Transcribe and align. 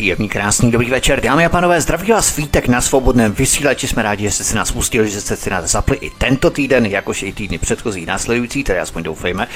Příjemný, 0.00 0.28
krásný, 0.28 0.70
dobrý 0.70 0.90
večer. 0.90 1.20
Dámy 1.20 1.46
a 1.46 1.48
pánové, 1.48 1.80
zdraví 1.80 2.10
vás 2.10 2.36
Vítek 2.36 2.68
na 2.68 2.80
svobodném 2.80 3.32
vysílači. 3.32 3.88
Jsme 3.88 4.02
rádi, 4.02 4.24
že 4.24 4.30
jste 4.30 4.44
si 4.44 4.56
nás 4.56 4.72
pustili, 4.72 5.10
že 5.10 5.20
jste 5.20 5.36
si 5.36 5.50
nás 5.50 5.70
zapli 5.70 5.96
i 5.96 6.10
tento 6.10 6.50
týden, 6.50 6.86
jakož 6.86 7.22
i 7.22 7.32
týdny 7.32 7.58
předchozí 7.58 8.06
následující, 8.06 8.64
tedy 8.64 8.78
aspoň 8.78 9.02
doufejme. 9.02 9.48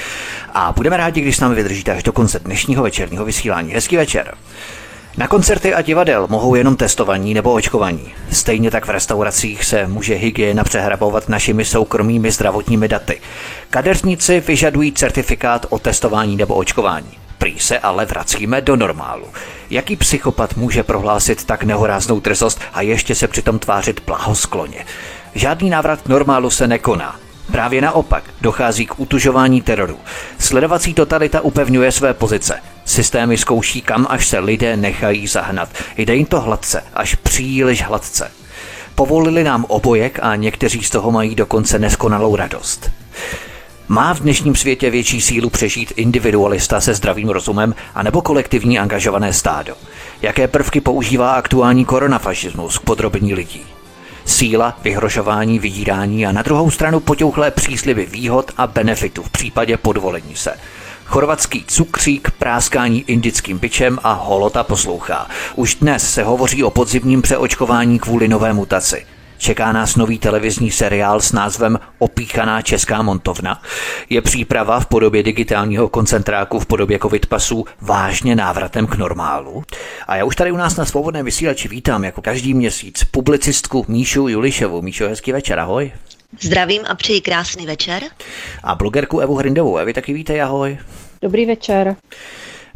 A 0.53 0.71
budeme 0.71 0.97
rádi, 0.97 1.21
když 1.21 1.37
s 1.37 1.39
námi 1.39 1.55
vydržíte 1.55 1.91
až 1.91 2.03
do 2.03 2.11
konce 2.11 2.39
dnešního 2.39 2.83
večerního 2.83 3.25
vysílání. 3.25 3.73
Hezký 3.73 3.97
večer. 3.97 4.35
Na 5.17 5.27
koncerty 5.27 5.73
a 5.73 5.81
divadel 5.81 6.27
mohou 6.29 6.55
jenom 6.55 6.75
testovaní 6.75 7.33
nebo 7.33 7.53
očkovaní. 7.53 8.13
Stejně 8.31 8.71
tak 8.71 8.85
v 8.85 8.89
restauracích 8.89 9.63
se 9.63 9.87
může 9.87 10.15
hygiena 10.15 10.63
přehrabovat 10.63 11.29
našimi 11.29 11.65
soukromými 11.65 12.31
zdravotními 12.31 12.87
daty. 12.87 13.21
Kadeřníci 13.69 14.39
vyžadují 14.39 14.91
certifikát 14.91 15.65
o 15.69 15.79
testování 15.79 16.35
nebo 16.35 16.55
očkování. 16.55 17.24
Prý 17.37 17.59
se 17.59 17.79
ale 17.79 18.05
vracíme 18.05 18.61
do 18.61 18.75
normálu. 18.75 19.27
Jaký 19.69 19.95
psychopat 19.95 20.57
může 20.57 20.83
prohlásit 20.83 21.43
tak 21.43 21.63
nehoráznou 21.63 22.19
drzost 22.19 22.61
a 22.73 22.81
ještě 22.81 23.15
se 23.15 23.27
přitom 23.27 23.59
tvářit 23.59 24.01
blahoskloně? 24.05 24.85
Žádný 25.35 25.69
návrat 25.69 26.01
k 26.01 26.07
normálu 26.07 26.49
se 26.49 26.67
nekoná. 26.67 27.19
Právě 27.51 27.81
naopak 27.81 28.23
dochází 28.41 28.85
k 28.85 28.99
utužování 28.99 29.61
teroru. 29.61 29.99
Sledovací 30.39 30.93
totalita 30.93 31.41
upevňuje 31.41 31.91
své 31.91 32.13
pozice. 32.13 32.59
Systémy 32.85 33.37
zkouší, 33.37 33.81
kam 33.81 34.07
až 34.09 34.27
se 34.27 34.39
lidé 34.39 34.77
nechají 34.77 35.27
zahnat. 35.27 35.69
Jde 35.97 36.15
jim 36.15 36.25
to 36.25 36.41
hladce, 36.41 36.83
až 36.93 37.15
příliš 37.15 37.83
hladce. 37.83 38.31
Povolili 38.95 39.43
nám 39.43 39.65
obojek 39.65 40.19
a 40.21 40.35
někteří 40.35 40.83
z 40.83 40.89
toho 40.89 41.11
mají 41.11 41.35
dokonce 41.35 41.79
neskonalou 41.79 42.35
radost. 42.35 42.91
Má 43.87 44.13
v 44.13 44.19
dnešním 44.19 44.55
světě 44.55 44.89
větší 44.89 45.21
sílu 45.21 45.49
přežít 45.49 45.93
individualista 45.95 46.81
se 46.81 46.93
zdravým 46.93 47.29
rozumem 47.29 47.75
anebo 47.95 48.21
kolektivní 48.21 48.79
angažované 48.79 49.33
stádo? 49.33 49.75
Jaké 50.21 50.47
prvky 50.47 50.81
používá 50.81 51.33
aktuální 51.33 51.85
koronafašismus 51.85 52.77
k 52.77 52.81
podrobení 52.81 53.33
lidí? 53.33 53.65
Síla, 54.25 54.77
vyhrožování, 54.83 55.59
vydírání 55.59 56.25
a 56.25 56.31
na 56.31 56.41
druhou 56.41 56.71
stranu 56.71 56.99
potěuchlé 56.99 57.51
přísliby 57.51 58.05
výhod 58.05 58.51
a 58.57 58.67
benefitů 58.67 59.23
v 59.23 59.29
případě 59.29 59.77
podvolení 59.77 60.35
se. 60.35 60.53
Chorvatský 61.05 61.63
cukřík, 61.67 62.31
práskání 62.31 63.03
indickým 63.07 63.57
byčem 63.57 63.99
a 64.03 64.13
holota 64.13 64.63
poslouchá. 64.63 65.27
Už 65.55 65.75
dnes 65.75 66.13
se 66.13 66.23
hovoří 66.23 66.63
o 66.63 66.69
podzimním 66.69 67.21
přeočkování 67.21 67.99
kvůli 67.99 68.27
nové 68.27 68.53
mutaci. 68.53 69.05
Čeká 69.45 69.71
nás 69.71 69.95
nový 69.95 70.19
televizní 70.19 70.71
seriál 70.71 71.21
s 71.21 71.31
názvem 71.31 71.79
Opíchaná 71.99 72.61
česká 72.61 73.01
montovna. 73.01 73.61
Je 74.09 74.21
příprava 74.21 74.79
v 74.79 74.85
podobě 74.85 75.23
digitálního 75.23 75.89
koncentráku 75.89 76.59
v 76.59 76.65
podobě 76.65 76.99
covid 76.99 77.25
pasů 77.25 77.65
vážně 77.81 78.35
návratem 78.35 78.87
k 78.87 78.95
normálu. 78.95 79.63
A 80.07 80.15
já 80.15 80.25
už 80.25 80.35
tady 80.35 80.51
u 80.51 80.57
nás 80.57 80.75
na 80.75 80.85
svobodném 80.85 81.25
vysílači 81.25 81.67
vítám 81.67 82.03
jako 82.03 82.21
každý 82.21 82.53
měsíc 82.53 83.03
publicistku 83.03 83.85
Míšu 83.87 84.27
Julišovu. 84.27 84.81
Míšo, 84.81 85.07
hezký 85.07 85.31
večer, 85.31 85.59
ahoj. 85.59 85.91
Zdravím 86.41 86.81
a 86.87 86.95
přeji 86.95 87.21
krásný 87.21 87.65
večer. 87.65 88.03
A 88.63 88.75
blogerku 88.75 89.19
Evu 89.19 89.35
Hrindovou. 89.35 89.77
Evi, 89.77 89.93
taky 89.93 90.13
vítej, 90.13 90.41
ahoj. 90.41 90.77
Dobrý 91.21 91.45
večer. 91.45 91.95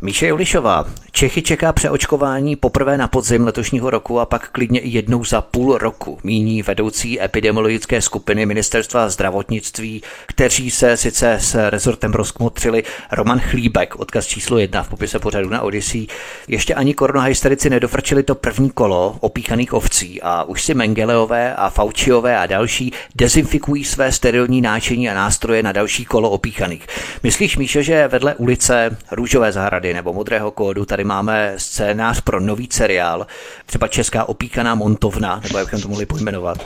Míše 0.02 0.28
Julišová, 0.28 0.86
Čechy 1.12 1.42
čeká 1.42 1.74
přeočkování 1.74 2.56
poprvé 2.56 2.98
na 2.98 3.08
podzim 3.08 3.46
letošního 3.46 3.90
roku 3.90 4.20
a 4.20 4.26
pak 4.26 4.50
klidně 4.50 4.80
i 4.80 4.90
jednou 4.90 5.24
za 5.24 5.42
půl 5.42 5.78
roku, 5.78 6.20
míní 6.24 6.64
vedoucí 6.64 7.22
epidemiologické 7.22 8.02
skupiny 8.02 8.46
ministerstva 8.46 9.10
zdravotnictví, 9.10 10.04
kteří 10.28 10.72
se 10.72 10.98
sice 10.98 11.34
s 11.34 11.70
rezortem 11.70 12.12
rozkmotřili 12.12 12.84
Roman 13.12 13.40
Chlíbek, 13.40 13.96
odkaz 13.96 14.26
číslo 14.26 14.58
jedna 14.58 14.84
v 14.84 14.90
popise 14.90 15.20
pořadu 15.20 15.50
na 15.50 15.62
Odyssey. 15.62 16.08
Ještě 16.48 16.76
ani 16.76 16.94
koronahysterici 16.94 17.70
nedofrčili 17.70 18.24
to 18.24 18.36
první 18.36 18.70
kolo 18.70 19.18
opíchaných 19.20 19.74
ovcí 19.74 20.22
a 20.22 20.44
už 20.44 20.64
si 20.64 20.74
Mengeleové 20.74 21.56
a 21.56 21.70
Faučiové 21.70 22.38
a 22.38 22.46
další 22.46 22.94
dezinfikují 23.16 23.84
své 23.84 24.12
sterilní 24.12 24.62
náčení 24.62 25.10
a 25.10 25.14
nástroje 25.14 25.64
na 25.64 25.72
další 25.72 26.06
kolo 26.06 26.30
opíchaných. 26.30 26.88
Myslíš, 27.24 27.58
Míšo, 27.58 27.82
že 27.82 28.08
vedle 28.08 28.36
ulice 28.36 28.98
Růžové 29.12 29.52
zahrady 29.52 29.89
nebo 29.94 30.14
Modrého 30.14 30.52
kódu 30.52 30.86
tady 30.86 31.04
máme 31.04 31.54
scénář 31.58 32.22
pro 32.22 32.40
nový 32.40 32.68
seriál, 32.72 33.28
třeba 33.66 33.88
Česká 33.88 34.26
opíkaná 34.26 34.76
montovna, 34.76 35.40
nebo 35.44 35.58
jak 35.58 35.68
bychom 35.68 35.82
to 35.82 35.88
mohli 35.88 36.06
pojmenovat. 36.06 36.58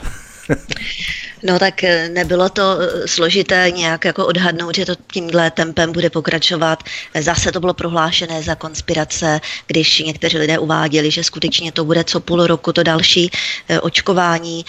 No 1.44 1.58
tak 1.58 1.84
eh, 1.84 2.08
nebylo 2.08 2.48
to 2.48 2.62
eh, 2.80 3.08
složité 3.08 3.70
nějak 3.70 4.04
jako 4.04 4.26
odhadnout, 4.26 4.76
že 4.76 4.86
to 4.86 4.94
tímhle 5.12 5.50
tempem 5.50 5.92
bude 5.92 6.10
pokračovat. 6.10 6.82
Zase 7.20 7.52
to 7.52 7.60
bylo 7.60 7.74
prohlášené 7.74 8.42
za 8.42 8.54
konspirace, 8.54 9.40
když 9.66 9.98
někteří 9.98 10.38
lidé 10.38 10.58
uváděli, 10.58 11.10
že 11.10 11.24
skutečně 11.24 11.72
to 11.72 11.84
bude 11.84 12.04
co 12.04 12.20
půl 12.20 12.46
roku 12.46 12.72
to 12.72 12.82
další 12.82 13.30
eh, 13.68 13.80
očkování. 13.80 14.64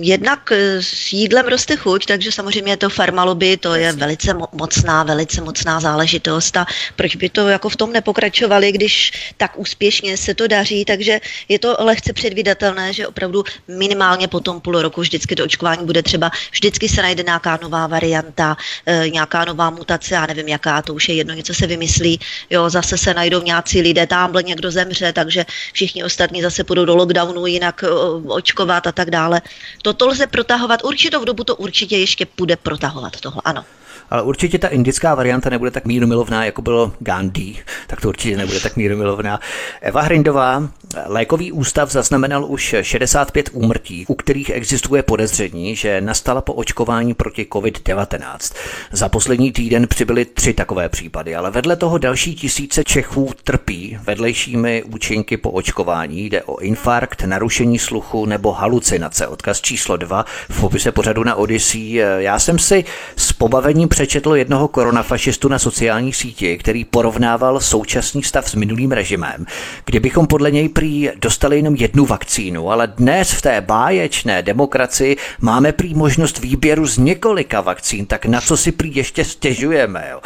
Jednak 0.00 0.52
s 0.80 1.12
jídlem 1.12 1.46
roste 1.46 1.76
chuť, 1.76 2.06
takže 2.06 2.32
samozřejmě 2.32 2.76
to 2.76 2.90
farmaloby, 2.90 3.56
to 3.56 3.74
je 3.74 3.92
velice 3.92 4.34
mocná, 4.52 5.02
velice 5.02 5.40
mocná 5.40 5.80
záležitost 5.80 6.56
a 6.56 6.66
proč 6.96 7.16
by 7.16 7.28
to 7.28 7.48
jako 7.48 7.68
v 7.68 7.76
tom 7.76 7.92
nepokračovali, 7.92 8.72
když 8.72 9.12
tak 9.36 9.58
úspěšně 9.58 10.16
se 10.16 10.34
to 10.34 10.46
daří, 10.46 10.84
takže 10.84 11.20
je 11.48 11.58
to 11.58 11.76
lehce 11.78 12.12
předvídatelné, 12.12 12.92
že 12.92 13.06
opravdu 13.06 13.44
minimálně 13.68 14.28
po 14.28 14.40
tom 14.40 14.60
půl 14.60 14.82
roku 14.82 14.85
vždycky 14.96 15.36
to 15.36 15.44
očkování 15.44 15.86
bude 15.86 16.02
třeba, 16.02 16.30
vždycky 16.52 16.88
se 16.88 17.02
najde 17.02 17.22
nějaká 17.22 17.58
nová 17.62 17.86
varianta, 17.86 18.56
e, 18.86 19.10
nějaká 19.10 19.44
nová 19.44 19.70
mutace, 19.70 20.14
já 20.14 20.26
nevím 20.26 20.48
jaká, 20.48 20.82
to 20.82 20.94
už 20.94 21.08
je 21.08 21.14
jedno, 21.14 21.34
něco 21.34 21.54
se 21.54 21.66
vymyslí, 21.66 22.20
jo, 22.50 22.70
zase 22.70 22.98
se 22.98 23.14
najdou 23.14 23.42
nějací 23.42 23.80
lidé, 23.80 24.06
tamhle 24.06 24.42
někdo 24.42 24.70
zemře, 24.70 25.12
takže 25.12 25.44
všichni 25.72 26.04
ostatní 26.04 26.42
zase 26.42 26.64
půjdou 26.64 26.84
do 26.84 26.96
lockdownu 26.96 27.46
jinak 27.46 27.82
e, 27.82 27.88
očkovat 28.28 28.86
a 28.86 28.92
tak 28.92 29.10
dále. 29.10 29.42
Toto 29.82 30.08
lze 30.08 30.26
protahovat, 30.26 30.84
určitou 30.84 31.24
dobu 31.24 31.44
to 31.44 31.56
určitě 31.56 31.96
ještě 31.96 32.26
bude 32.36 32.56
protahovat 32.56 33.20
tohle, 33.20 33.42
ano 33.44 33.64
ale 34.10 34.22
určitě 34.22 34.58
ta 34.58 34.68
indická 34.68 35.14
varianta 35.14 35.50
nebude 35.50 35.70
tak 35.70 35.84
mírumilovná, 35.84 36.44
jako 36.44 36.62
bylo 36.62 36.92
Gandhi, 37.00 37.56
tak 37.86 38.00
to 38.00 38.08
určitě 38.08 38.36
nebude 38.36 38.60
tak 38.60 38.76
mírumilovná. 38.76 39.40
Eva 39.80 40.00
Hrindová, 40.00 40.68
lékový 41.06 41.52
ústav 41.52 41.90
zaznamenal 41.90 42.44
už 42.44 42.74
65 42.82 43.50
úmrtí, 43.52 44.04
u 44.08 44.14
kterých 44.14 44.50
existuje 44.50 45.02
podezření, 45.02 45.76
že 45.76 46.00
nastala 46.00 46.40
po 46.40 46.52
očkování 46.52 47.14
proti 47.14 47.46
COVID-19. 47.50 48.54
Za 48.92 49.08
poslední 49.08 49.52
týden 49.52 49.86
přibyly 49.86 50.24
tři 50.24 50.52
takové 50.52 50.88
případy, 50.88 51.36
ale 51.36 51.50
vedle 51.50 51.76
toho 51.76 51.98
další 51.98 52.34
tisíce 52.34 52.84
Čechů 52.84 53.30
trpí 53.44 53.98
vedlejšími 54.02 54.82
účinky 54.82 55.36
po 55.36 55.50
očkování. 55.50 56.26
Jde 56.26 56.42
o 56.42 56.58
infarkt, 56.58 57.22
narušení 57.22 57.78
sluchu 57.78 58.26
nebo 58.26 58.52
halucinace. 58.52 59.26
Odkaz 59.26 59.60
číslo 59.60 59.96
2 59.96 60.24
v 60.48 60.60
popise 60.60 60.92
pořadu 60.92 61.24
na 61.24 61.34
Odyssey. 61.34 61.92
Já 62.18 62.38
jsem 62.38 62.58
si 62.58 62.84
s 63.16 63.32
pobavením 63.32 63.88
přečetl 63.96 64.36
jednoho 64.36 64.68
koronafašistu 64.68 65.48
na 65.48 65.58
sociální 65.58 66.12
síti, 66.12 66.58
který 66.58 66.84
porovnával 66.84 67.60
současný 67.60 68.22
stav 68.22 68.50
s 68.50 68.54
minulým 68.54 68.92
režimem, 68.92 69.46
kdybychom 69.84 70.26
podle 70.26 70.50
něj 70.50 70.68
prý 70.68 71.10
dostali 71.16 71.56
jenom 71.56 71.74
jednu 71.74 72.06
vakcínu, 72.06 72.70
ale 72.70 72.86
dnes 72.86 73.32
v 73.32 73.42
té 73.42 73.60
báječné 73.60 74.42
demokracii 74.42 75.16
máme 75.40 75.72
prý 75.72 75.94
možnost 75.94 76.38
výběru 76.38 76.86
z 76.86 76.98
několika 76.98 77.60
vakcín, 77.60 78.06
tak 78.06 78.26
na 78.26 78.40
co 78.40 78.56
si 78.56 78.72
prý 78.72 78.96
ještě 78.96 79.24
stěžujeme. 79.24 80.08
Jo? 80.10 80.20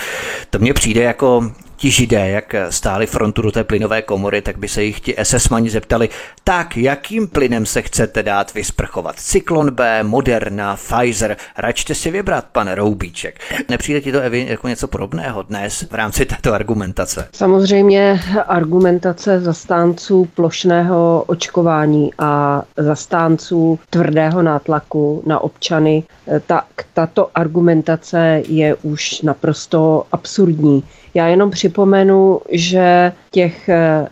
To 0.51 0.59
mně 0.59 0.75
přijde 0.75 1.03
jako 1.03 1.53
ti 1.81 1.91
židé, 1.91 2.29
jak 2.29 2.55
stáli 2.71 3.07
frontu 3.07 3.43
do 3.43 3.53
té 3.53 3.65
plynové 3.65 4.03
komory, 4.03 4.43
tak 4.43 4.59
by 4.59 4.69
se 4.69 4.85
jich 4.85 5.01
ti 5.01 5.15
SS-mani 5.23 5.71
zeptali, 5.71 6.09
tak 6.45 6.77
jakým 6.77 7.29
plynem 7.29 7.67
se 7.67 7.83
chcete 7.83 8.23
dát 8.23 8.55
vysprchovat? 8.55 9.17
Cyklon 9.17 9.71
B, 9.71 10.03
Moderna, 10.03 10.77
Pfizer, 10.77 11.37
račte 11.57 11.95
si 11.95 12.11
vybrat, 12.11 12.45
pane 12.53 12.75
Roubíček. 12.75 13.41
Nepřijde 13.69 14.01
ti 14.01 14.13
to 14.13 14.21
Evi 14.21 14.47
jako 14.49 14.69
něco 14.69 14.89
podobného 14.89 15.43
dnes 15.43 15.87
v 15.91 15.95
rámci 15.95 16.27
této 16.27 16.55
argumentace? 16.55 17.29
Samozřejmě 17.33 18.21
argumentace 18.47 19.41
zastánců 19.41 20.29
plošného 20.35 21.25
očkování 21.27 22.11
a 22.19 22.63
zastánců 22.77 23.79
tvrdého 23.91 24.43
nátlaku 24.43 25.23
na 25.27 25.41
občany, 25.41 26.03
tak 26.47 26.65
tato 26.95 27.31
argumentace 27.35 28.43
je 28.49 28.75
už 28.75 29.23
naprosto 29.23 30.05
absurdní. 30.13 30.85
Já 31.15 31.27
jenom 31.27 31.51
připomenu, 31.51 32.41
že 32.51 33.13
těch 33.31 33.69
eh, 33.69 34.07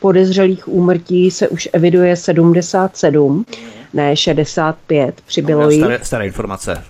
podezřelých 0.00 0.68
úmrtí 0.68 1.30
se 1.30 1.48
už 1.48 1.68
eviduje 1.72 2.16
77, 2.16 3.44
ne 3.94 4.16
65, 4.16 5.20
přibylo 5.26 5.70
jich. 5.70 5.80
Staré, 5.80 5.98
staré 6.02 6.26
informace. 6.26 6.84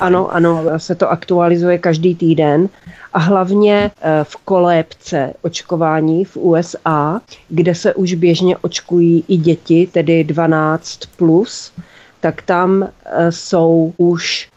Ano, 0.00 0.34
ano, 0.34 0.64
se 0.76 0.94
to 0.94 1.10
aktualizuje 1.10 1.78
každý 1.78 2.14
týden 2.14 2.68
a 3.12 3.18
hlavně 3.18 3.90
eh, 4.00 4.24
v 4.24 4.36
kolébce 4.36 5.32
očkování 5.42 6.24
v 6.24 6.36
USA, 6.36 7.20
kde 7.48 7.74
se 7.74 7.94
už 7.94 8.14
běžně 8.14 8.56
očkují 8.56 9.24
i 9.28 9.36
děti, 9.36 9.88
tedy 9.92 10.24
12 10.24 11.00
plus, 11.16 11.72
tak 12.20 12.42
tam 12.42 12.82
eh, 13.04 13.32
jsou 13.32 13.92
už 13.96 14.48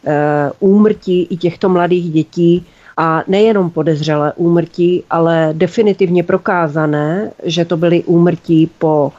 úmrtí 0.60 1.28
i 1.30 1.38
těchto 1.38 1.70
mladých 1.70 2.12
dětí 2.12 2.66
a 2.98 3.24
nejenom 3.28 3.70
podezřelé 3.70 4.34
úmrtí, 4.36 5.04
ale 5.10 5.50
definitivně 5.54 6.24
prokázané, 6.24 7.32
že 7.44 7.66
to 7.66 7.78
byly 7.78 8.04
úmrtí 8.04 8.70
po 8.78 9.12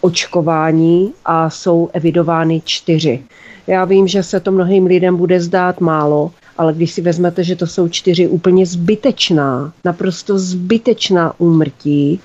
očkování 0.00 1.12
a 1.24 1.50
jsou 1.50 1.90
evidovány 1.92 2.62
čtyři. 2.64 3.24
Já 3.66 3.84
vím, 3.84 4.08
že 4.08 4.22
se 4.22 4.40
to 4.40 4.52
mnohým 4.52 4.86
lidem 4.86 5.16
bude 5.16 5.40
zdát 5.40 5.80
málo, 5.80 6.30
ale 6.58 6.72
když 6.72 6.92
si 6.92 7.02
vezmete, 7.02 7.44
že 7.44 7.56
to 7.56 7.66
jsou 7.66 7.88
čtyři 7.88 8.28
úplně 8.28 8.66
zbytečná, 8.66 9.72
naprosto 9.84 10.38
zbytečná 10.38 11.40
úmrtí, 11.40 12.20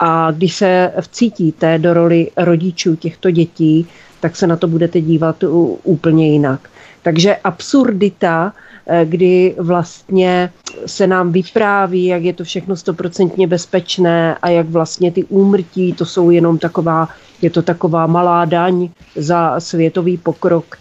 a 0.00 0.30
když 0.30 0.54
se 0.54 0.92
vcítíte 1.00 1.78
do 1.78 1.94
roli 1.94 2.30
rodičů 2.36 2.96
těchto 2.96 3.30
dětí, 3.30 3.86
tak 4.20 4.36
se 4.36 4.46
na 4.46 4.56
to 4.56 4.68
budete 4.68 5.00
dívat 5.00 5.44
úplně 5.84 6.32
jinak. 6.32 6.68
Takže 7.02 7.36
absurdita, 7.36 8.52
kdy 9.04 9.54
vlastně 9.58 10.52
se 10.86 11.06
nám 11.06 11.32
vypráví, 11.32 12.04
jak 12.06 12.22
je 12.22 12.32
to 12.32 12.44
všechno 12.44 12.76
stoprocentně 12.76 13.46
bezpečné 13.46 14.36
a 14.42 14.48
jak 14.48 14.68
vlastně 14.68 15.12
ty 15.12 15.24
úmrtí, 15.24 15.92
to 15.92 16.06
jsou 16.06 16.30
jenom 16.30 16.58
taková, 16.58 17.08
je 17.42 17.50
to 17.50 17.62
taková 17.62 18.06
malá 18.06 18.44
daň 18.44 18.88
za 19.16 19.60
světový 19.60 20.16
pokrok. 20.16 20.76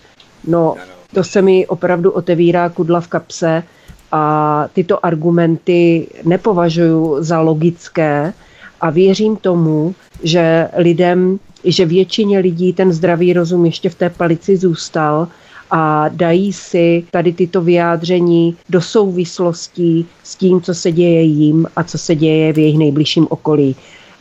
No, 0.47 0.75
to 1.13 1.23
se 1.23 1.41
mi 1.41 1.67
opravdu 1.67 2.11
otevírá 2.11 2.69
kudla 2.69 3.01
v 3.01 3.07
kapse 3.07 3.63
a 4.11 4.65
tyto 4.73 5.05
argumenty 5.05 6.07
nepovažuji 6.23 7.23
za 7.23 7.39
logické 7.41 8.33
a 8.81 8.89
věřím 8.89 9.35
tomu, 9.35 9.95
že 10.23 10.69
lidem, 10.77 11.39
že 11.63 11.85
většině 11.85 12.39
lidí 12.39 12.73
ten 12.73 12.93
zdravý 12.93 13.33
rozum 13.33 13.65
ještě 13.65 13.89
v 13.89 13.95
té 13.95 14.09
palici 14.09 14.57
zůstal 14.57 15.27
a 15.71 16.09
dají 16.09 16.53
si 16.53 17.03
tady 17.11 17.33
tyto 17.33 17.61
vyjádření 17.61 18.55
do 18.69 18.81
souvislostí 18.81 20.05
s 20.23 20.35
tím, 20.35 20.61
co 20.61 20.73
se 20.73 20.91
děje 20.91 21.21
jim 21.21 21.67
a 21.75 21.83
co 21.83 21.97
se 21.97 22.15
děje 22.15 22.53
v 22.53 22.57
jejich 22.57 22.77
nejbližším 22.77 23.27
okolí. 23.29 23.75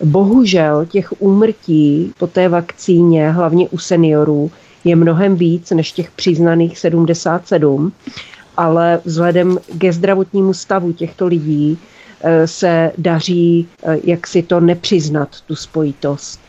Bohužel 0.05 0.87
těch 0.87 1.23
úmrtí 1.23 2.13
po 2.19 2.27
té 2.27 2.49
vakcíně, 2.49 3.31
hlavně 3.31 3.69
u 3.69 3.79
seniorů, 3.79 4.51
je 4.85 4.97
mnohem 4.97 5.37
víc 5.37 5.71
než 5.71 5.93
těch 5.93 6.11
přiznaných 6.11 6.79
77, 6.79 7.93
ale 8.57 9.01
vzhledem 9.05 9.59
ke 9.79 9.93
zdravotnímu 9.93 10.55
stavu 10.55 10.93
těchto 10.93 11.27
lidí 11.27 11.79
eh, 12.21 12.47
se 12.47 12.93
daří 12.99 13.69
eh, 13.83 13.99
jak 14.05 14.27
si 14.27 14.43
to 14.43 14.61
nepřiznat, 14.61 15.29
tu 15.47 15.57
spojitost. 15.57 16.41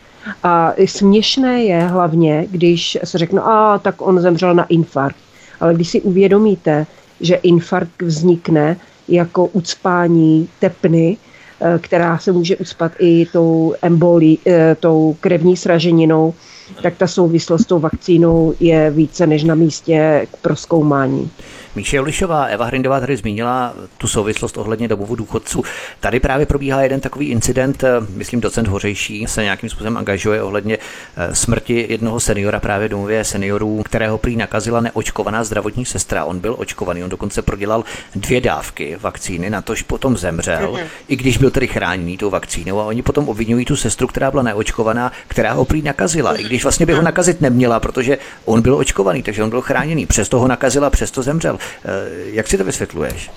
A 0.43 0.73
směšné 0.85 1.63
je 1.63 1.79
hlavně, 1.79 2.47
když 2.51 2.97
se 3.03 3.17
řekne, 3.17 3.41
a 3.41 3.79
tak 3.83 4.01
on 4.01 4.19
zemřel 4.19 4.55
na 4.55 4.63
infarkt. 4.63 5.19
Ale 5.59 5.73
když 5.73 5.89
si 5.89 6.01
uvědomíte, 6.01 6.85
že 7.21 7.35
infarkt 7.35 8.01
vznikne 8.01 8.77
jako 9.07 9.45
ucpání 9.45 10.49
tepny, 10.59 11.17
eh, 11.61 11.79
která 11.81 12.17
se 12.17 12.31
může 12.31 12.57
ucpat 12.57 12.91
i 12.99 13.25
tou 13.25 13.73
embolí, 13.81 14.39
tou 14.79 15.15
krevní 15.19 15.57
sraženinou, 15.57 16.33
tak 16.81 16.97
ta 16.97 17.07
souvislost 17.07 17.61
s 17.61 17.65
tou 17.65 17.79
vakcínou 17.79 18.53
je 18.59 18.91
více 18.91 19.27
než 19.27 19.43
na 19.43 19.55
místě 19.55 20.27
k 20.33 20.37
proskoumání. 20.37 21.31
Míše 21.79 21.97
Jolišová, 21.97 22.45
Eva 22.45 22.65
Hrindová 22.65 22.99
tady 22.99 23.17
zmínila 23.17 23.73
tu 23.97 24.07
souvislost 24.07 24.57
ohledně 24.57 24.87
domovu 24.87 25.15
důchodců. 25.15 25.63
Tady 25.99 26.19
právě 26.19 26.45
probíhá 26.45 26.81
jeden 26.81 26.99
takový 26.99 27.29
incident, 27.29 27.83
eh, 27.83 27.87
myslím 28.09 28.41
docent 28.41 28.67
Hořejší 28.67 29.25
se 29.27 29.43
nějakým 29.43 29.69
způsobem 29.69 29.97
angažuje 29.97 30.43
ohledně 30.43 30.77
eh, 31.17 31.35
smrti 31.35 31.85
jednoho 31.89 32.19
seniora 32.19 32.59
právě 32.59 32.89
domově 32.89 33.23
seniorů, 33.23 33.83
kterého 33.83 34.17
prý 34.17 34.35
nakazila 34.35 34.81
neočkovaná 34.81 35.43
zdravotní 35.43 35.85
sestra. 35.85 36.25
On 36.25 36.39
byl 36.39 36.55
očkovaný, 36.57 37.03
on 37.03 37.09
dokonce 37.09 37.41
prodělal 37.41 37.83
dvě 38.15 38.41
dávky 38.41 38.97
vakcíny, 39.01 39.49
na 39.49 39.61
tož 39.61 39.81
potom 39.81 40.17
zemřel, 40.17 40.73
mm-hmm. 40.73 40.87
i 41.07 41.15
když 41.15 41.37
byl 41.37 41.51
tedy 41.51 41.67
chráněný 41.67 42.17
tou 42.17 42.29
vakcínou 42.29 42.79
a 42.79 42.85
oni 42.85 43.01
potom 43.01 43.29
obvinují 43.29 43.65
tu 43.65 43.75
sestru, 43.75 44.07
která 44.07 44.31
byla 44.31 44.43
neočkovaná, 44.43 45.11
která 45.27 45.53
ho 45.53 45.65
prý 45.65 45.81
nakazila, 45.81 46.35
i 46.35 46.43
když 46.43 46.63
vlastně 46.63 46.85
by 46.85 46.93
ho 46.93 47.01
nakazit 47.01 47.41
neměla, 47.41 47.79
protože 47.79 48.17
on 48.45 48.61
byl 48.61 48.75
očkovaný, 48.75 49.23
takže 49.23 49.43
on 49.43 49.49
byl 49.49 49.61
chráněný. 49.61 50.05
Přesto 50.05 50.39
ho 50.39 50.47
nakazila, 50.47 50.89
přesto 50.89 51.23
zemřel. 51.23 51.59
Eh, 51.85 51.89
jak 52.25 52.47
si 52.47 52.57
to 52.57 52.63
vysvětluješ? 52.63 53.31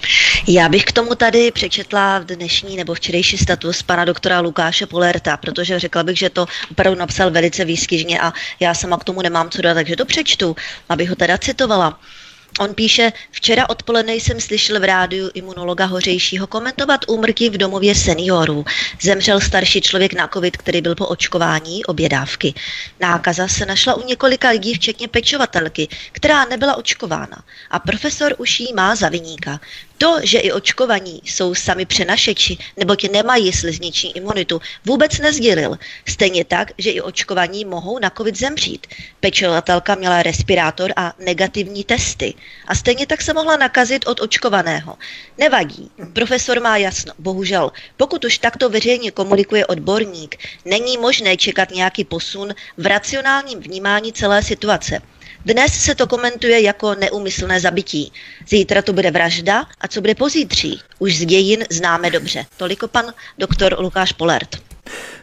Já 0.48 0.68
bych 0.68 0.84
k 0.84 0.92
tomu 0.92 1.14
tady 1.14 1.50
přečetla 1.50 2.18
v 2.18 2.24
dnešní 2.24 2.76
nebo 2.76 2.94
včerejší 2.94 3.38
status 3.38 3.82
pana 3.82 4.04
doktora 4.04 4.40
Lukáše 4.40 4.86
Polerta, 4.86 5.36
protože 5.36 5.78
řekla 5.78 6.02
bych, 6.02 6.18
že 6.18 6.30
to 6.30 6.46
opravdu 6.70 6.98
napsal 6.98 7.30
velice 7.30 7.64
výskyžně 7.64 8.20
a 8.20 8.32
já 8.60 8.74
sama 8.74 8.96
k 8.96 9.04
tomu 9.04 9.22
nemám 9.22 9.50
co 9.50 9.62
dát, 9.62 9.74
takže 9.74 9.96
to 9.96 10.04
přečtu, 10.04 10.56
abych 10.88 11.10
ho 11.10 11.16
teda 11.16 11.38
citovala. 11.38 11.98
On 12.58 12.74
píše, 12.74 13.12
včera 13.30 13.68
odpoledne 13.68 14.14
jsem 14.14 14.40
slyšel 14.40 14.80
v 14.80 14.84
rádiu 14.84 15.30
imunologa 15.34 15.84
Hořejšího 15.86 16.46
komentovat 16.46 17.00
úmrtí 17.08 17.50
v 17.50 17.58
domově 17.58 17.94
seniorů. 17.94 18.64
Zemřel 19.02 19.40
starší 19.40 19.80
člověk 19.80 20.12
na 20.12 20.28
covid, 20.28 20.56
který 20.56 20.80
byl 20.80 20.94
po 20.94 21.06
očkování 21.06 21.84
obě 21.84 22.08
dávky. 22.08 22.54
Nákaza 23.00 23.48
se 23.48 23.66
našla 23.66 23.94
u 23.94 24.06
několika 24.06 24.48
lidí, 24.48 24.74
včetně 24.74 25.08
pečovatelky, 25.08 25.88
která 26.12 26.44
nebyla 26.44 26.76
očkována. 26.76 27.44
A 27.70 27.78
profesor 27.78 28.34
už 28.38 28.60
jí 28.60 28.72
má 28.72 28.94
za 28.94 29.08
vyníka. 29.08 29.60
To, 30.02 30.18
že 30.22 30.38
i 30.38 30.52
očkovaní 30.52 31.20
jsou 31.24 31.54
sami 31.54 31.86
přenašeči, 31.86 32.58
nebo 32.76 32.96
ti 32.96 33.08
nemají 33.08 33.52
slizniční 33.52 34.16
imunitu, 34.16 34.60
vůbec 34.84 35.18
nezdělil. 35.18 35.78
Stejně 36.08 36.44
tak, 36.44 36.72
že 36.78 36.90
i 36.90 37.00
očkovaní 37.00 37.64
mohou 37.64 37.98
na 37.98 38.10
covid 38.10 38.38
zemřít. 38.38 38.86
Pečovatelka 39.20 39.94
měla 39.94 40.22
respirátor 40.22 40.92
a 40.96 41.12
negativní 41.18 41.84
testy. 41.84 42.34
A 42.66 42.74
stejně 42.74 43.06
tak 43.06 43.22
se 43.22 43.34
mohla 43.34 43.56
nakazit 43.56 44.06
od 44.06 44.20
očkovaného. 44.20 44.98
Nevadí. 45.38 45.90
Profesor 46.12 46.60
má 46.60 46.76
jasno. 46.76 47.12
Bohužel, 47.18 47.72
pokud 47.96 48.24
už 48.24 48.38
takto 48.38 48.68
veřejně 48.68 49.10
komunikuje 49.10 49.66
odborník, 49.66 50.36
není 50.64 50.98
možné 50.98 51.36
čekat 51.36 51.70
nějaký 51.70 52.04
posun 52.04 52.54
v 52.76 52.86
racionálním 52.86 53.60
vnímání 53.60 54.12
celé 54.12 54.42
situace. 54.42 55.02
Dnes 55.46 55.72
se 55.72 55.94
to 55.94 56.06
komentuje 56.06 56.60
jako 56.60 56.94
neumyslné 56.94 57.60
zabití. 57.60 58.12
Zítra 58.48 58.82
to 58.82 58.92
bude 58.92 59.10
vražda 59.10 59.64
a 59.80 59.88
co 59.88 60.00
bude 60.00 60.14
pozítří? 60.14 60.80
Už 60.98 61.18
z 61.18 61.26
dějin 61.26 61.64
známe 61.70 62.10
dobře. 62.10 62.44
Toliko 62.56 62.88
pan 62.88 63.04
doktor 63.38 63.76
Lukáš 63.78 64.12
Polert. 64.12 64.48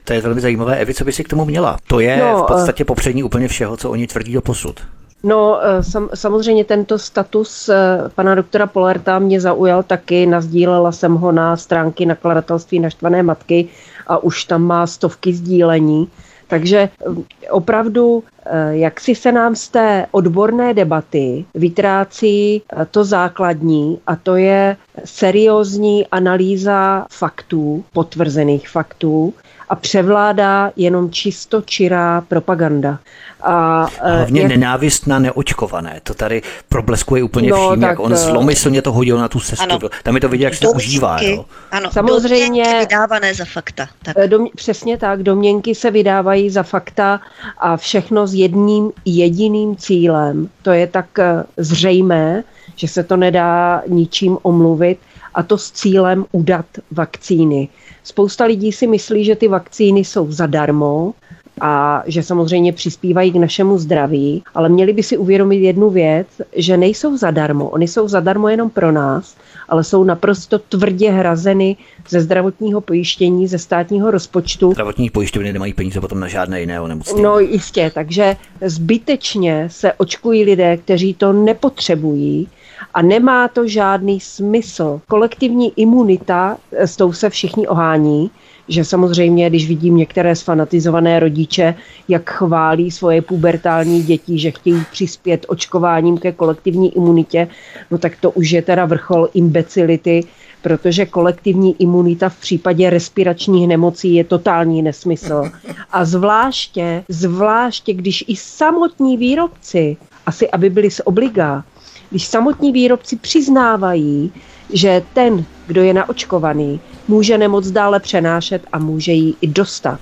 To 0.03 0.13
je 0.13 0.21
velmi 0.21 0.41
zajímavé. 0.41 0.77
Evi, 0.77 0.93
co 0.93 1.03
by 1.03 1.11
si 1.11 1.23
k 1.23 1.29
tomu 1.29 1.45
měla? 1.45 1.77
To 1.87 1.99
je 1.99 2.17
no, 2.17 2.43
v 2.43 2.47
podstatě 2.47 2.85
popřední 2.85 3.23
úplně 3.23 3.47
všeho, 3.47 3.77
co 3.77 3.89
oni 3.89 4.07
tvrdí 4.07 4.33
do 4.33 4.41
posud. 4.41 4.79
No, 5.23 5.59
eh, 5.63 5.83
sam, 5.83 6.09
samozřejmě 6.13 6.65
tento 6.65 6.99
status 6.99 7.69
eh, 7.69 7.75
pana 8.15 8.35
doktora 8.35 8.67
Polerta 8.67 9.19
mě 9.19 9.41
zaujal 9.41 9.83
taky. 9.83 10.25
Nazdílela 10.25 10.91
jsem 10.91 11.13
ho 11.15 11.31
na 11.31 11.57
stránky 11.57 12.05
nakladatelství 12.05 12.79
Naštvané 12.79 13.23
matky 13.23 13.67
a 14.07 14.17
už 14.17 14.43
tam 14.43 14.63
má 14.63 14.87
stovky 14.87 15.33
sdílení. 15.33 16.07
Takže 16.49 16.77
eh, 16.79 17.49
opravdu, 17.51 18.23
jak 18.69 18.99
si 18.99 19.15
se 19.15 19.31
nám 19.31 19.55
z 19.55 19.69
té 19.69 20.05
odborné 20.11 20.73
debaty 20.73 21.45
vytrácí 21.55 22.61
to 22.91 23.03
základní 23.03 23.99
a 24.07 24.15
to 24.15 24.35
je 24.35 24.77
seriózní 25.05 26.07
analýza 26.07 27.05
faktů, 27.11 27.83
potvrzených 27.93 28.69
faktů, 28.69 29.33
a 29.69 29.75
převládá 29.75 30.71
jenom 30.75 31.11
čisto 31.11 31.61
čirá 31.61 32.21
propaganda. 32.21 32.99
A, 33.41 33.83
a 34.01 34.09
hlavně 34.15 34.41
jak... 34.41 34.49
nenávist 34.49 35.07
na 35.07 35.19
neočkované. 35.19 35.99
To 36.03 36.13
tady 36.13 36.41
probleskuje 36.69 37.23
úplně 37.23 37.49
no, 37.49 37.69
vším, 37.69 37.81
jak 37.81 37.99
on 37.99 38.13
eh, 38.13 38.17
zlomyslně 38.17 38.81
to 38.81 38.91
hodil 38.91 39.17
na 39.17 39.27
tu 39.27 39.39
sestru. 39.39 39.71
Ano. 39.71 39.89
Tam 40.03 40.15
je 40.15 40.21
to 40.21 40.29
vidět, 40.29 40.43
jak 40.43 40.53
se 40.53 40.61
to 40.61 40.71
užívá. 40.71 41.21
Jo. 41.21 41.45
Ano, 41.71 41.91
samozřejmě 41.91 42.79
vydávané 42.79 43.33
za 43.33 43.45
fakta. 43.45 43.87
Tak. 44.03 44.15
Eh, 44.19 44.27
dom, 44.27 44.47
přesně 44.55 44.97
tak, 44.97 45.23
domněnky 45.23 45.75
se 45.75 45.91
vydávají 45.91 46.49
za 46.49 46.63
fakta 46.63 47.19
a 47.57 47.77
všechno 47.77 48.27
s 48.27 48.33
jedním 48.33 48.91
jediným 49.05 49.75
cílem. 49.75 50.49
To 50.61 50.71
je 50.71 50.87
tak 50.87 51.19
eh, 51.19 51.43
zřejmé, 51.57 52.43
že 52.75 52.87
se 52.87 53.03
to 53.03 53.17
nedá 53.17 53.81
ničím 53.87 54.37
omluvit 54.41 54.99
a 55.33 55.43
to 55.43 55.57
s 55.57 55.71
cílem 55.71 56.25
udat 56.31 56.65
vakcíny. 56.91 57.67
Spousta 58.03 58.45
lidí 58.45 58.71
si 58.71 58.87
myslí, 58.87 59.25
že 59.25 59.35
ty 59.35 59.47
vakcíny 59.47 59.99
jsou 59.99 60.31
zadarmo, 60.31 61.13
a 61.61 62.03
že 62.07 62.23
samozřejmě 62.23 62.73
přispívají 62.73 63.31
k 63.31 63.35
našemu 63.35 63.77
zdraví, 63.77 64.43
ale 64.55 64.69
měli 64.69 64.93
by 64.93 65.03
si 65.03 65.17
uvědomit 65.17 65.57
jednu 65.57 65.89
věc, 65.89 66.27
že 66.55 66.77
nejsou 66.77 67.17
zadarmo. 67.17 67.69
Oni 67.69 67.87
jsou 67.87 68.07
zadarmo 68.07 68.49
jenom 68.49 68.69
pro 68.69 68.91
nás, 68.91 69.35
ale 69.69 69.83
jsou 69.83 70.03
naprosto 70.03 70.59
tvrdě 70.59 71.11
hrazeny 71.11 71.77
ze 72.09 72.21
zdravotního 72.21 72.81
pojištění, 72.81 73.47
ze 73.47 73.57
státního 73.57 74.11
rozpočtu. 74.11 74.71
Zdravotní 74.71 75.09
pojišťovny 75.09 75.53
nemají 75.53 75.73
peníze 75.73 76.01
potom 76.01 76.19
na 76.19 76.27
žádné 76.27 76.59
jiné 76.59 76.81
onemocnění. 76.81 77.23
No 77.23 77.39
jistě, 77.39 77.91
takže 77.93 78.35
zbytečně 78.65 79.67
se 79.71 79.93
očkují 79.93 80.43
lidé, 80.43 80.77
kteří 80.77 81.13
to 81.13 81.33
nepotřebují 81.33 82.47
a 82.93 83.01
nemá 83.01 83.47
to 83.47 83.67
žádný 83.67 84.19
smysl. 84.19 85.01
Kolektivní 85.07 85.73
imunita, 85.75 86.57
s 86.71 86.95
tou 86.95 87.13
se 87.13 87.29
všichni 87.29 87.67
ohání, 87.67 88.31
že 88.67 88.85
samozřejmě, 88.85 89.49
když 89.49 89.67
vidím 89.67 89.97
některé 89.97 90.35
sfanatizované 90.35 91.19
rodiče, 91.19 91.75
jak 92.07 92.29
chválí 92.29 92.91
svoje 92.91 93.21
pubertální 93.21 94.03
děti, 94.03 94.39
že 94.39 94.51
chtějí 94.51 94.83
přispět 94.91 95.45
očkováním 95.47 96.17
ke 96.17 96.31
kolektivní 96.31 96.95
imunitě, 96.95 97.47
no 97.91 97.97
tak 97.97 98.13
to 98.21 98.31
už 98.31 98.51
je 98.51 98.61
teda 98.61 98.85
vrchol 98.85 99.29
imbecility, 99.33 100.23
protože 100.61 101.05
kolektivní 101.05 101.81
imunita 101.81 102.29
v 102.29 102.39
případě 102.39 102.89
respiračních 102.89 103.67
nemocí 103.67 104.15
je 104.15 104.23
totální 104.23 104.81
nesmysl. 104.81 105.43
A 105.91 106.05
zvláště, 106.05 107.03
zvláště, 107.09 107.93
když 107.93 108.23
i 108.27 108.35
samotní 108.35 109.17
výrobci, 109.17 109.97
asi 110.25 110.51
aby 110.51 110.69
byli 110.69 110.91
z 110.91 111.01
obliga, 111.05 111.63
když 112.09 112.27
samotní 112.27 112.71
výrobci 112.71 113.15
přiznávají, 113.15 114.31
že 114.73 115.03
ten, 115.13 115.45
kdo 115.67 115.81
je 115.81 115.93
naočkovaný, 115.93 116.79
může 117.07 117.37
nemoc 117.37 117.71
dále 117.71 117.99
přenášet 117.99 118.61
a 118.71 118.79
může 118.79 119.11
ji 119.11 119.33
i 119.41 119.47
dostat. 119.47 119.99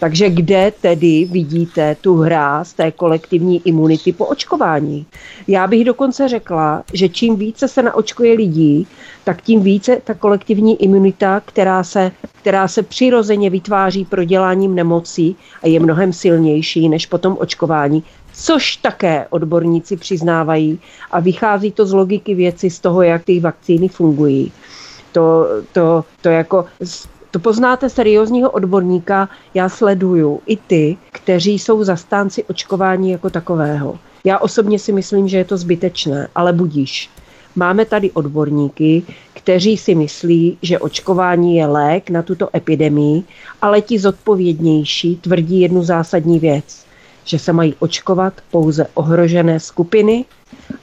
Takže 0.00 0.30
kde 0.30 0.72
tedy 0.80 1.28
vidíte 1.30 1.96
tu 2.00 2.14
hra 2.16 2.64
z 2.64 2.72
té 2.72 2.92
kolektivní 2.92 3.62
imunity 3.64 4.12
po 4.12 4.26
očkování? 4.26 5.06
Já 5.48 5.66
bych 5.66 5.84
dokonce 5.84 6.28
řekla, 6.28 6.82
že 6.92 7.08
čím 7.08 7.36
více 7.36 7.68
se 7.68 7.82
naočkuje 7.82 8.34
lidí, 8.34 8.86
tak 9.24 9.42
tím 9.42 9.62
více 9.62 10.00
ta 10.04 10.14
kolektivní 10.14 10.82
imunita, 10.82 11.40
která 11.44 11.84
se, 11.84 12.12
která 12.32 12.68
se 12.68 12.82
přirozeně 12.82 13.50
vytváří 13.50 14.04
proděláním 14.04 14.74
nemocí 14.74 15.36
a 15.62 15.66
je 15.68 15.80
mnohem 15.80 16.12
silnější 16.12 16.88
než 16.88 17.06
potom 17.06 17.36
očkování, 17.40 18.02
což 18.38 18.76
také 18.76 19.26
odborníci 19.30 19.96
přiznávají 19.96 20.80
a 21.10 21.20
vychází 21.20 21.72
to 21.72 21.86
z 21.86 21.92
logiky 21.92 22.34
věci, 22.34 22.70
z 22.70 22.80
toho, 22.80 23.02
jak 23.02 23.24
ty 23.24 23.40
vakcíny 23.40 23.88
fungují. 23.88 24.52
To, 25.12 25.46
to, 25.72 26.04
to 26.20 26.28
jako 26.28 26.64
to 27.30 27.38
poznáte 27.38 27.88
seriózního 27.88 28.50
odborníka, 28.50 29.28
já 29.54 29.68
sleduju 29.68 30.40
i 30.46 30.56
ty, 30.56 30.96
kteří 31.12 31.58
jsou 31.58 31.84
zastánci 31.84 32.44
očkování 32.44 33.10
jako 33.10 33.30
takového. 33.30 33.98
Já 34.24 34.38
osobně 34.38 34.78
si 34.78 34.92
myslím, 34.92 35.28
že 35.28 35.36
je 35.36 35.44
to 35.44 35.56
zbytečné, 35.56 36.28
ale 36.34 36.52
budíš. 36.52 37.10
Máme 37.56 37.84
tady 37.84 38.10
odborníky, 38.10 39.02
kteří 39.34 39.76
si 39.76 39.94
myslí, 39.94 40.58
že 40.62 40.78
očkování 40.78 41.56
je 41.56 41.66
lék 41.66 42.10
na 42.10 42.22
tuto 42.22 42.48
epidemii, 42.56 43.22
ale 43.62 43.80
ti 43.80 43.98
zodpovědnější 43.98 45.16
tvrdí 45.16 45.60
jednu 45.60 45.82
zásadní 45.82 46.38
věc, 46.38 46.87
že 47.28 47.38
se 47.38 47.52
mají 47.52 47.74
očkovat 47.78 48.32
pouze 48.50 48.86
ohrožené 48.94 49.60
skupiny 49.60 50.24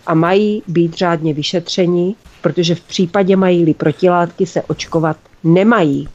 a 0.07 0.13
mají 0.13 0.63
být 0.67 0.93
řádně 0.93 1.33
vyšetřeni, 1.33 2.15
protože 2.41 2.75
v 2.75 2.81
případě 2.81 3.35
mají-li 3.35 3.73
protilátky 3.73 4.45
se 4.45 4.61
očkovat 4.61 5.17
nemají. 5.43 6.07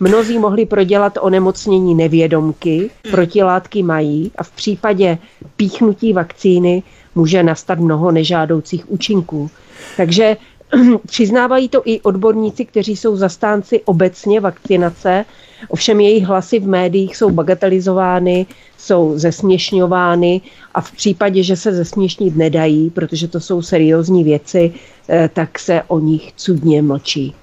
Mnozí 0.00 0.38
mohli 0.38 0.66
prodělat 0.66 1.18
onemocnění 1.20 1.94
nevědomky, 1.94 2.90
protilátky 3.10 3.82
mají 3.82 4.30
a 4.38 4.42
v 4.42 4.50
případě 4.50 5.18
píchnutí 5.56 6.12
vakcíny 6.12 6.82
může 7.14 7.42
nastat 7.42 7.78
mnoho 7.78 8.10
nežádoucích 8.10 8.90
účinků. 8.90 9.50
Takže 9.96 10.36
přiznávají 11.06 11.68
to 11.68 11.82
i 11.84 12.00
odborníci, 12.00 12.64
kteří 12.64 12.96
jsou 12.96 13.16
zastánci 13.16 13.80
obecně 13.84 14.40
vakcinace, 14.40 15.24
ovšem 15.68 16.00
jejich 16.00 16.24
hlasy 16.24 16.58
v 16.58 16.68
médiích 16.68 17.16
jsou 17.16 17.30
bagatelizovány, 17.30 18.46
jsou 18.78 19.18
zesměšňovány 19.18 20.40
a 20.74 20.80
v 20.80 20.92
případě, 20.92 21.42
že 21.42 21.56
se 21.56 21.72
zesměšnit 21.72 22.36
nedají, 22.36 22.90
protože 22.90 23.28
to 23.28 23.40
jsou 23.40 23.62
seriózní 23.62 24.24
věci, 24.24 24.72
eh, 25.08 25.30
tak 25.32 25.58
se 25.58 25.82
o 25.86 25.98
nich 25.98 26.32
cudně 26.36 26.82
mlčí. 26.82 27.34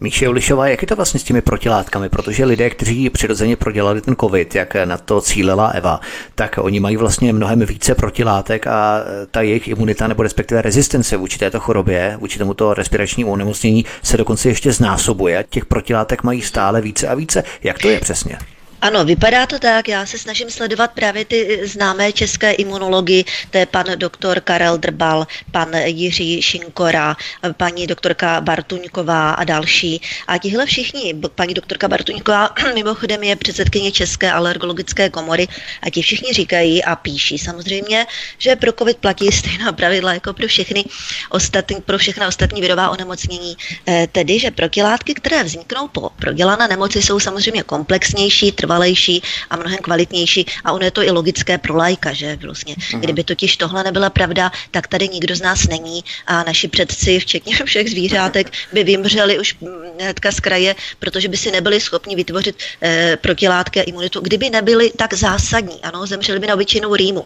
Míše 0.00 0.28
Ulišová, 0.28 0.68
jak 0.68 0.82
je 0.82 0.88
to 0.88 0.96
vlastně 0.96 1.20
s 1.20 1.22
těmi 1.22 1.42
protilátkami? 1.42 2.08
Protože 2.08 2.44
lidé, 2.44 2.70
kteří 2.70 3.10
přirozeně 3.10 3.56
prodělali 3.56 4.00
ten 4.00 4.16
covid, 4.20 4.54
jak 4.54 4.74
na 4.84 4.96
to 4.96 5.20
cílela 5.20 5.68
Eva, 5.68 6.00
tak 6.34 6.58
oni 6.62 6.80
mají 6.80 6.96
vlastně 6.96 7.32
mnohem 7.32 7.60
více 7.60 7.94
protilátek 7.94 8.66
a 8.66 9.00
ta 9.30 9.42
jejich 9.42 9.68
imunita 9.68 10.06
nebo 10.06 10.22
respektive 10.22 10.62
rezistence 10.62 11.16
vůči 11.16 11.38
této 11.38 11.60
chorobě, 11.60 12.16
vůči 12.20 12.38
tomuto 12.38 12.74
respiračnímu 12.74 13.32
onemocnění 13.32 13.84
se 14.02 14.16
dokonce 14.16 14.48
ještě 14.48 14.72
znásobuje. 14.72 15.44
Těch 15.50 15.64
protilátek 15.64 16.22
mají 16.22 16.42
stále 16.42 16.80
více 16.80 17.08
a 17.08 17.14
více. 17.14 17.42
Jak 17.62 17.78
to 17.78 17.88
je 17.88 18.00
přesně? 18.00 18.38
Ano, 18.86 19.04
vypadá 19.04 19.46
to 19.46 19.58
tak. 19.58 19.88
Já 19.88 20.06
se 20.06 20.18
snažím 20.18 20.50
sledovat 20.50 20.90
právě 20.94 21.24
ty 21.24 21.60
známé 21.66 22.12
české 22.12 22.52
imunology, 22.52 23.24
to 23.50 23.58
je 23.58 23.66
pan 23.66 23.86
doktor 23.96 24.40
Karel 24.40 24.78
Drbal, 24.78 25.26
pan 25.50 25.74
Jiří 25.74 26.42
Šinkora, 26.42 27.16
paní 27.56 27.86
doktorka 27.86 28.40
Bartuňková 28.40 29.30
a 29.30 29.44
další. 29.44 30.00
A 30.26 30.38
tihle 30.38 30.66
všichni, 30.66 31.14
paní 31.34 31.54
doktorka 31.54 31.88
Bartuňková 31.88 32.50
mimochodem 32.74 33.22
je 33.22 33.36
předsedkyně 33.36 33.92
České 33.92 34.32
alergologické 34.32 35.10
komory 35.10 35.48
a 35.82 35.90
ti 35.90 36.02
všichni 36.02 36.32
říkají 36.32 36.84
a 36.84 36.96
píší 36.96 37.38
samozřejmě, 37.38 38.06
že 38.38 38.56
pro 38.56 38.72
COVID 38.72 38.96
platí 38.96 39.32
stejná 39.32 39.72
pravidla 39.72 40.14
jako 40.14 40.32
pro 40.32 40.46
všechny 40.46 40.84
ostatní, 41.30 41.80
pro 41.80 41.98
všechna 41.98 42.28
ostatní 42.28 42.60
virová 42.60 42.90
onemocnění. 42.90 43.56
Eh, 43.86 44.08
tedy, 44.12 44.38
že 44.38 44.50
protilátky, 44.50 45.14
které 45.14 45.44
vzniknou 45.44 45.88
po 45.88 46.10
prodělané 46.20 46.68
nemoci, 46.68 47.02
jsou 47.02 47.20
samozřejmě 47.20 47.62
komplexnější, 47.62 48.52
trvalejší 48.76 49.22
a 49.50 49.56
mnohem 49.56 49.78
kvalitnější 49.78 50.46
a 50.64 50.72
ono 50.72 50.84
je 50.84 50.90
to 50.90 51.02
i 51.02 51.10
logické 51.10 51.58
pro 51.58 51.76
lajka, 51.76 52.12
že 52.12 52.36
vlastně. 52.42 52.74
Uh-huh. 52.74 53.00
Kdyby 53.00 53.24
totiž 53.24 53.56
tohle 53.56 53.84
nebyla 53.84 54.10
pravda, 54.10 54.52
tak 54.70 54.86
tady 54.86 55.08
nikdo 55.08 55.36
z 55.36 55.40
nás 55.40 55.68
není 55.68 56.04
a 56.26 56.44
naši 56.44 56.68
předci, 56.68 57.20
včetně 57.20 57.56
všech 57.64 57.90
zvířátek, 57.90 58.52
by 58.72 58.84
vymřeli 58.84 59.38
už 59.38 59.56
hnedka 60.00 60.32
z 60.32 60.40
kraje, 60.40 60.74
protože 60.98 61.28
by 61.28 61.36
si 61.36 61.50
nebyli 61.50 61.80
schopni 61.80 62.16
vytvořit 62.16 62.56
eh, 62.82 63.16
protilátky 63.16 63.80
a 63.80 63.82
imunitu, 63.82 64.20
kdyby 64.20 64.50
nebyly 64.50 64.92
tak 64.96 65.14
zásadní. 65.14 65.80
Ano, 65.82 66.06
zemřeli 66.06 66.38
by 66.38 66.46
na 66.46 66.54
obyčejnou 66.54 66.94
rýmu. 66.94 67.24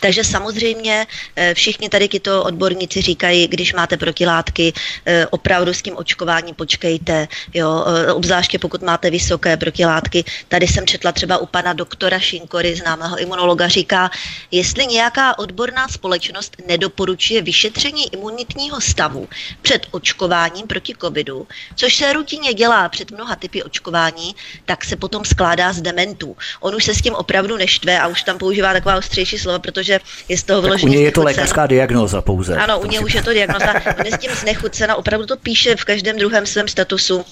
Takže 0.00 0.24
samozřejmě 0.24 1.06
eh, 1.36 1.54
všichni 1.54 1.88
tady 1.88 2.08
tyto 2.08 2.44
odborníci 2.44 3.02
říkají, 3.02 3.48
když 3.48 3.72
máte 3.72 3.96
protilátky, 3.96 4.72
eh, 5.06 5.26
opravdu 5.26 5.74
s 5.74 5.82
tím 5.82 5.96
očkováním 5.96 6.54
počkejte, 6.54 7.28
jo, 7.54 7.84
eh, 7.86 8.12
obzvláště 8.12 8.58
pokud 8.58 8.82
máte 8.82 9.10
vysoké 9.10 9.56
protilátky. 9.56 10.24
Tady 10.48 10.66
jsem 10.66 10.86
četla 10.86 11.12
třeba 11.12 11.38
u 11.38 11.46
pana 11.46 11.72
doktora 11.72 12.18
Šinkory, 12.18 12.76
známého 12.76 13.18
imunologa, 13.18 13.68
říká, 13.68 14.10
jestli 14.50 14.86
nějaká 14.86 15.38
odborná 15.38 15.88
společnost 15.88 16.56
nedoporučuje 16.66 17.42
vyšetření 17.42 18.12
imunitního 18.14 18.80
stavu 18.80 19.28
před 19.62 19.86
očkováním 19.90 20.66
proti 20.66 20.94
covidu, 21.00 21.46
což 21.76 21.96
se 21.96 22.12
rutině 22.12 22.54
dělá 22.54 22.88
před 22.88 23.10
mnoha 23.10 23.36
typy 23.36 23.62
očkování, 23.62 24.36
tak 24.64 24.84
se 24.84 24.96
potom 24.96 25.24
skládá 25.24 25.72
z 25.72 25.80
dementů. 25.82 26.36
On 26.60 26.74
už 26.74 26.84
se 26.84 26.94
s 26.94 27.02
tím 27.02 27.14
opravdu 27.14 27.56
neštve 27.56 27.98
a 28.00 28.06
už 28.06 28.22
tam 28.22 28.38
používá 28.38 28.72
taková 28.72 28.96
ostřejší 28.96 29.38
slova, 29.38 29.53
protože 29.58 30.00
je 30.28 30.38
z 30.38 30.42
toho 30.42 30.62
vyloženě. 30.62 30.90
U 30.90 30.94
něj 30.94 31.04
je 31.04 31.12
to 31.12 31.22
lékařská 31.22 31.66
diagnóza 31.66 32.22
pouze. 32.22 32.56
Ano, 32.56 32.80
u 32.80 32.86
něj 32.86 33.04
už 33.04 33.14
je 33.14 33.22
to 33.22 33.32
diagnoza. 33.32 33.74
On 33.98 34.06
je 34.06 34.12
s 34.12 34.18
tím 34.18 34.30
znechucena, 34.34 34.96
opravdu 34.96 35.26
to 35.26 35.36
píše 35.36 35.76
v 35.76 35.84
každém 35.84 36.18
druhém 36.18 36.46
svém 36.46 36.68
statusu 36.68 37.24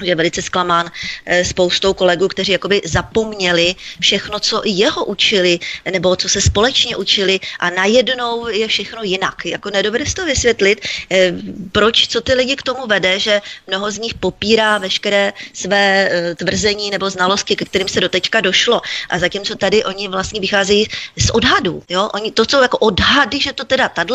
je 0.00 0.14
velice 0.14 0.42
zklamán 0.42 0.90
eh, 1.26 1.44
spoustou 1.44 1.92
kolegů, 1.92 2.28
kteří 2.28 2.52
jakoby 2.52 2.80
zapomněli 2.84 3.74
všechno, 4.00 4.40
co 4.40 4.62
jeho 4.64 5.04
učili, 5.04 5.58
nebo 5.90 6.16
co 6.16 6.28
se 6.28 6.40
společně 6.40 6.96
učili 6.96 7.40
a 7.60 7.70
najednou 7.70 8.48
je 8.48 8.68
všechno 8.68 9.02
jinak. 9.02 9.44
Jako 9.44 9.70
nedovedu 9.70 10.04
to 10.16 10.24
vysvětlit, 10.24 10.86
eh, 11.10 11.32
proč, 11.72 12.08
co 12.08 12.20
ty 12.20 12.34
lidi 12.34 12.56
k 12.56 12.62
tomu 12.62 12.86
vede, 12.86 13.18
že 13.18 13.40
mnoho 13.66 13.90
z 13.90 13.98
nich 13.98 14.14
popírá 14.14 14.78
veškeré 14.78 15.32
své 15.52 16.08
eh, 16.08 16.34
tvrzení 16.34 16.90
nebo 16.90 17.10
znalosti, 17.10 17.56
ke 17.56 17.64
kterým 17.64 17.88
se 17.88 18.00
doteďka 18.00 18.40
došlo. 18.40 18.80
A 19.10 19.18
zatímco 19.18 19.54
tady 19.54 19.84
oni 19.84 20.08
vlastně 20.08 20.40
vycházejí 20.40 20.88
z 21.16 21.30
odhadů. 21.30 21.82
Jo? 21.88 22.08
Oni, 22.14 22.32
to 22.32 22.44
jsou 22.44 22.62
jako 22.62 22.78
odhady, 22.78 23.40
že 23.40 23.52
to 23.52 23.64
teda 23.64 23.88
tato 23.88 24.14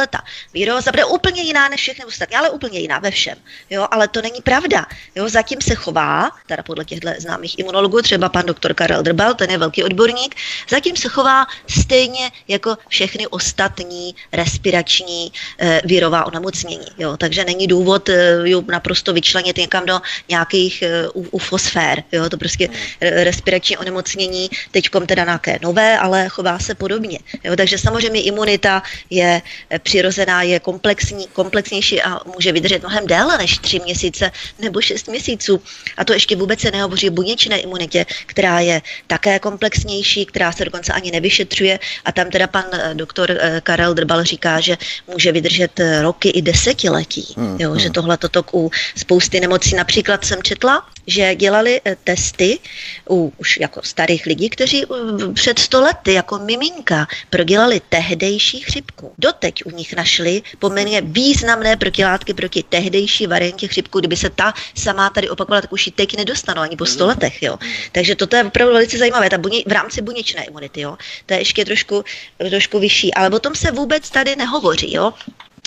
výroba 0.54 0.82
bude 0.92 1.06
úplně 1.06 1.42
jiná 1.42 1.70
než 1.70 1.82
všechny 1.82 2.06
ostatní, 2.06 2.36
ale 2.36 2.50
úplně 2.50 2.80
jiná 2.80 3.00
ve 3.00 3.12
všem. 3.12 3.38
Jo? 3.70 3.88
Ale 3.92 4.08
to 4.08 4.22
není 4.22 4.42
pravda. 4.42 4.86
Jo? 5.16 5.30
Zatím 5.30 5.62
se 5.68 5.76
chová, 5.76 6.32
teda 6.48 6.64
podle 6.64 6.86
těchto 6.86 7.10
známých 7.20 7.60
imunologů, 7.60 8.02
třeba 8.02 8.30
pan 8.30 8.46
doktor 8.46 8.74
Karel 8.74 9.04
Drbal, 9.04 9.34
ten 9.34 9.52
je 9.52 9.58
velký 9.58 9.84
odborník, 9.84 10.36
zatím 10.70 10.96
se 10.96 11.10
chová 11.10 11.46
stejně 11.68 12.32
jako 12.48 12.78
všechny 12.88 13.28
ostatní 13.28 14.16
respirační 14.32 15.32
e, 15.60 15.82
virová 15.86 16.26
onemocnění. 16.26 16.88
Jo? 16.98 17.18
Takže 17.18 17.46
není 17.46 17.68
důvod 17.68 18.10
e, 18.10 18.50
ju 18.50 18.64
naprosto 18.68 19.14
vyčlenit 19.14 19.58
někam 19.58 19.86
do 19.86 20.00
nějakých 20.30 20.82
e, 20.82 21.10
ufosfér. 21.10 22.04
Jo? 22.12 22.30
To 22.30 22.38
prostě 22.38 22.70
e, 23.02 23.24
respirační 23.24 23.78
onemocnění, 23.78 24.50
teď 24.72 24.90
teda 25.06 25.24
nějaké 25.24 25.60
nové, 25.62 26.00
ale 26.00 26.30
chová 26.30 26.60
se 26.60 26.76
podobně. 26.76 27.20
Jo? 27.44 27.56
Takže 27.56 27.78
samozřejmě 27.78 28.22
imunita 28.22 28.84
je 29.10 29.42
přirozená, 29.80 30.42
je 30.42 30.60
komplexní, 30.60 31.28
komplexnější 31.34 32.02
a 32.02 32.20
může 32.26 32.52
vydržet 32.52 32.82
mnohem 32.82 33.08
déle 33.08 33.38
než 33.38 33.58
tři 33.58 33.80
měsíce 33.80 34.32
nebo 34.60 34.82
šest 34.82 35.08
měsíců. 35.08 35.57
A 35.98 36.06
to 36.06 36.14
ještě 36.14 36.36
vůbec 36.36 36.60
se 36.60 36.72
nehovoří 36.72 37.10
o 37.10 37.14
buněčné 37.14 37.60
imunitě, 37.60 38.06
která 38.26 38.60
je 38.60 38.82
také 39.08 39.40
komplexnější, 39.40 40.26
která 40.26 40.52
se 40.52 40.66
dokonce 40.66 40.94
ani 40.94 41.12
nevyšetřuje. 41.12 41.80
A 42.06 42.12
tam 42.12 42.30
teda 42.30 42.48
pan 42.48 42.66
eh, 42.72 42.94
doktor 42.94 43.32
eh, 43.32 43.62
Karel 43.64 43.94
Drbal 43.94 44.24
říká, 44.24 44.60
že 44.60 44.78
může 45.08 45.32
vydržet 45.32 45.80
eh, 45.80 46.02
roky 46.02 46.30
i 46.30 46.42
desetiletí. 46.42 47.34
Hmm, 47.38 47.58
jo, 47.60 47.72
hmm. 47.72 47.80
Že 47.80 47.90
tohle 47.90 48.18
toto 48.18 48.44
u 48.54 48.72
spousty 48.96 49.40
nemocí. 49.40 49.76
Například 49.76 50.26
jsem 50.26 50.44
četla, 50.44 50.84
že 51.08 51.36
dělali 51.36 51.82
testy 52.04 52.60
u 53.10 53.34
už 53.38 53.58
jako 53.60 53.82
starých 53.84 54.26
lidí, 54.26 54.50
kteří 54.50 54.86
před 55.34 55.60
sto 55.60 55.82
lety 55.82 56.14
jako 56.14 56.40
miminka 56.40 57.08
prodělali 57.30 57.82
tehdejší 57.90 58.60
chřipku. 58.60 59.14
Doteď 59.18 59.66
u 59.66 59.70
nich 59.70 59.96
našli 59.96 60.42
poměrně 60.60 61.02
významné 61.02 61.78
protilátky 61.78 62.34
proti 62.34 62.64
tehdejší 62.64 63.28
variantě 63.28 63.68
chřipku. 63.68 64.00
Kdyby 64.00 64.18
se 64.18 64.30
ta 64.30 64.54
samá 64.76 65.10
tady 65.10 65.30
opakovala, 65.30 65.62
tak 65.62 65.74
už 65.74 65.86
ji 65.86 65.92
teď 65.92 66.18
nedostanou 66.18 66.62
ani 66.62 66.76
po 66.76 66.86
sto 66.86 67.04
hmm. 67.04 67.10
letech. 67.10 67.44
Jo. 67.44 67.58
Takže 67.92 68.16
toto 68.16 68.36
je 68.36 68.44
opravdu 68.44 68.74
velice 68.74 68.98
zajímavé. 68.98 69.30
Ta 69.30 69.38
buně, 69.38 69.64
v 69.68 69.72
rámci 69.72 70.02
buněčné 70.02 70.44
imunity, 70.46 70.82
jo. 70.82 70.98
to 71.26 71.34
je 71.34 71.40
ještě 71.40 71.66
trošku, 71.66 72.04
trošku 72.50 72.80
vyšší. 72.80 73.14
Ale 73.14 73.30
o 73.30 73.40
tom 73.40 73.56
se 73.56 73.72
vůbec 73.72 74.10
tady 74.10 74.36
nehovoří. 74.36 74.94
Jo. 74.94 75.14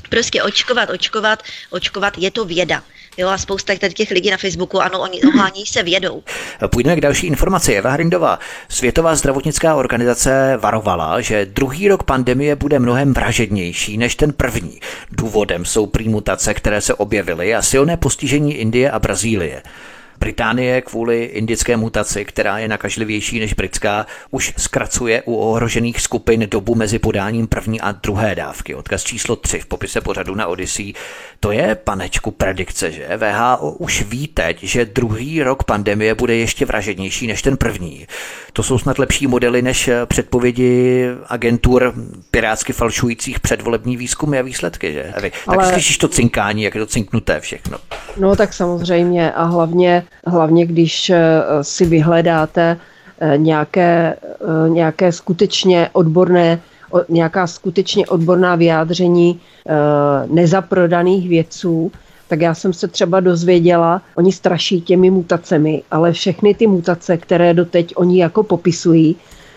Prostě 0.08 0.42
očkovat, 0.42 0.90
očkovat, 0.90 1.42
očkovat, 1.70 2.18
je 2.18 2.30
to 2.30 2.44
věda. 2.44 2.82
Jo, 3.16 3.28
a 3.28 3.38
spousta 3.38 3.74
těch 3.74 4.10
lidí 4.10 4.30
na 4.30 4.36
Facebooku, 4.36 4.80
ano, 4.80 5.00
oni 5.00 5.22
ohání 5.22 5.66
se 5.66 5.82
vědou. 5.82 6.22
Půjdeme 6.70 6.96
k 6.96 7.00
další 7.00 7.26
informaci. 7.26 7.74
Eva 7.74 7.90
Hrindová, 7.90 8.38
Světová 8.68 9.14
zdravotnická 9.14 9.74
organizace 9.74 10.58
varovala, 10.60 11.20
že 11.20 11.46
druhý 11.46 11.88
rok 11.88 12.02
pandemie 12.02 12.56
bude 12.56 12.78
mnohem 12.78 13.14
vražednější 13.14 13.96
než 13.98 14.14
ten 14.14 14.32
první. 14.32 14.80
Důvodem 15.10 15.64
jsou 15.64 15.86
prý 15.86 16.08
mutace, 16.08 16.54
které 16.54 16.80
se 16.80 16.94
objevily 16.94 17.54
a 17.54 17.62
silné 17.62 17.96
postižení 17.96 18.54
Indie 18.54 18.90
a 18.90 18.98
Brazílie. 18.98 19.62
Británie 20.20 20.80
kvůli 20.80 21.24
indické 21.24 21.76
mutaci, 21.76 22.24
která 22.24 22.58
je 22.58 22.68
nakažlivější 22.68 23.40
než 23.40 23.54
britská, 23.54 24.06
už 24.30 24.54
zkracuje 24.58 25.22
u 25.22 25.36
ohrožených 25.36 26.00
skupin 26.00 26.46
dobu 26.50 26.74
mezi 26.74 26.98
podáním 26.98 27.46
první 27.46 27.80
a 27.80 27.92
druhé 27.92 28.34
dávky. 28.34 28.74
Odkaz 28.74 29.04
číslo 29.04 29.36
3 29.36 29.60
v 29.60 29.66
popise 29.66 30.00
pořadu 30.00 30.34
na 30.34 30.46
Odyssey. 30.46 30.92
To 31.40 31.52
je, 31.52 31.74
panečku, 31.74 32.30
predikce, 32.30 32.92
že? 32.92 33.08
VHO 33.16 33.72
už 33.72 34.02
ví 34.02 34.28
teď, 34.28 34.62
že 34.62 34.84
druhý 34.84 35.42
rok 35.42 35.64
pandemie 35.64 36.14
bude 36.14 36.36
ještě 36.36 36.66
vražednější 36.66 37.26
než 37.26 37.42
ten 37.42 37.56
první. 37.56 38.06
To 38.52 38.62
jsou 38.62 38.78
snad 38.78 38.98
lepší 38.98 39.26
modely 39.26 39.62
než 39.62 39.90
předpovědi 40.06 41.06
agentur 41.26 41.94
pirátsky 42.30 42.72
falšujících 42.72 43.40
předvolební 43.40 43.96
výzkumy 43.96 44.38
a 44.38 44.42
výsledky, 44.42 44.92
že? 44.92 45.02
Evi, 45.02 45.30
tak 45.30 45.58
Ale... 45.58 45.72
slyšíš 45.72 45.98
to 45.98 46.08
cinkání, 46.08 46.62
jak 46.62 46.74
je 46.74 46.80
to 46.80 46.86
cinknuté 46.86 47.40
všechno. 47.40 47.78
No 48.16 48.36
tak 48.36 48.52
samozřejmě 48.52 49.32
a 49.32 49.44
hlavně 49.44 50.06
hlavně 50.26 50.66
když 50.66 51.10
eh, 51.10 51.42
si 51.62 51.86
vyhledáte 51.86 52.76
eh, 53.20 53.38
nějaké, 53.38 54.16
eh, 54.24 54.68
nějaké 54.68 55.12
skutečně 55.12 55.88
odborné, 55.92 56.60
nějaká 57.08 57.46
skutečně 57.46 58.06
odborná 58.06 58.54
vyjádření 58.56 59.40
nezaprodaných 60.26 61.28
vědců, 61.28 61.92
tak 62.28 62.40
já 62.40 62.54
jsem 62.54 62.72
se 62.72 62.88
třeba 62.88 63.20
dozvěděla, 63.20 64.02
oni 64.14 64.32
straší 64.32 64.80
těmi 64.80 65.10
mutacemi, 65.10 65.82
ale 65.90 66.12
všechny 66.12 66.54
ty 66.54 66.66
mutace, 66.66 67.16
které 67.16 67.54
doteď 67.54 67.92
oni 67.96 68.20
jako 68.20 68.42
popisují, 68.42 69.16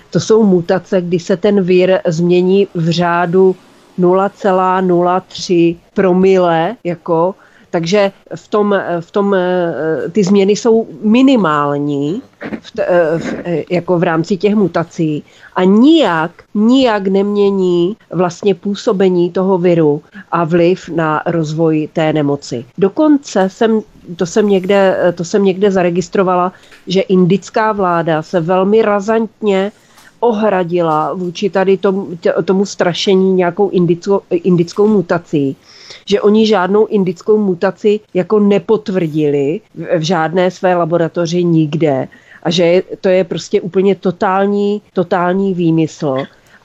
to 0.10 0.20
jsou 0.20 0.44
mutace, 0.44 1.02
kdy 1.02 1.20
se 1.20 1.38
ten 1.38 1.62
vír 1.62 2.00
změní 2.06 2.68
v 2.74 2.90
řádu 2.90 3.56
0,03 4.00 5.76
promile, 5.94 6.76
jako 6.84 7.36
takže 7.74 8.12
v 8.36 8.48
tom, 8.48 8.76
v 9.00 9.12
tom 9.12 9.34
eh, 9.34 10.10
ty 10.12 10.24
změny 10.24 10.54
jsou 10.54 10.88
minimální 11.02 12.22
v, 12.62 12.72
eh, 12.80 13.18
v, 13.18 13.34
eh, 13.46 13.64
jako 13.70 13.98
v 14.00 14.04
rámci 14.04 14.38
těch 14.38 14.56
mutací 14.56 15.24
a 15.56 15.64
nijak, 15.64 16.32
nijak 16.54 17.08
nemění 17.08 17.98
vlastně 18.12 18.56
působení 18.56 19.32
toho 19.34 19.58
viru 19.58 20.02
a 20.32 20.44
vliv 20.46 20.90
na 20.90 21.22
rozvoj 21.26 21.90
té 21.94 22.14
nemoci. 22.14 22.66
Dokonce 22.78 23.50
jsem, 23.50 23.82
to 24.16 24.26
jsem 24.26 24.50
někde, 24.50 24.98
to 25.18 25.26
jsem 25.26 25.44
někde 25.44 25.72
zaregistrovala, 25.72 26.54
že 26.88 27.02
indická 27.02 27.72
vláda 27.72 28.22
se 28.22 28.38
velmi 28.40 28.82
razantně 28.82 29.72
ohradila 30.20 31.14
vůči 31.14 31.50
tady 31.50 31.78
tomu, 31.78 32.08
tomu 32.46 32.66
strašení 32.66 33.34
nějakou 33.34 33.70
indickou, 33.70 34.22
indickou 34.30 34.88
mutací 34.88 35.58
že 36.06 36.22
oni 36.22 36.48
žádnou 36.48 36.88
indickou 36.88 37.38
mutaci 37.38 38.00
jako 38.14 38.40
nepotvrdili 38.40 39.62
v 39.98 40.02
žádné 40.02 40.52
své 40.52 40.76
laboratoři 40.76 41.44
nikde 41.44 42.08
a 42.44 42.50
že 42.50 42.84
to 43.02 43.10
je 43.10 43.24
prostě 43.24 43.62
úplně 43.62 43.96
totální, 43.96 44.82
totální 44.94 45.54
výmysl. 45.54 46.18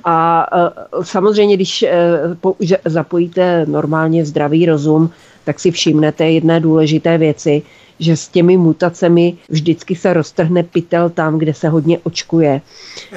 A 0.05 0.47
e, 0.53 1.05
samozřejmě, 1.05 1.57
když 1.57 1.83
e, 1.83 1.91
po, 2.41 2.57
zapojíte 2.85 3.67
normálně 3.67 4.25
zdravý 4.25 4.67
rozum, 4.67 5.11
tak 5.45 5.61
si 5.61 5.71
všimnete 5.71 6.31
jedné 6.31 6.61
důležité 6.61 7.19
věci, 7.19 7.63
že 8.01 8.17
s 8.17 8.29
těmi 8.29 8.57
mutacemi 8.57 9.37
vždycky 9.49 9.97
se 9.97 10.13
roztrhne 10.13 10.63
pytel 10.63 11.11
tam, 11.11 11.39
kde 11.39 11.55
se 11.55 11.69
hodně 11.69 11.99
očkuje. 11.99 12.61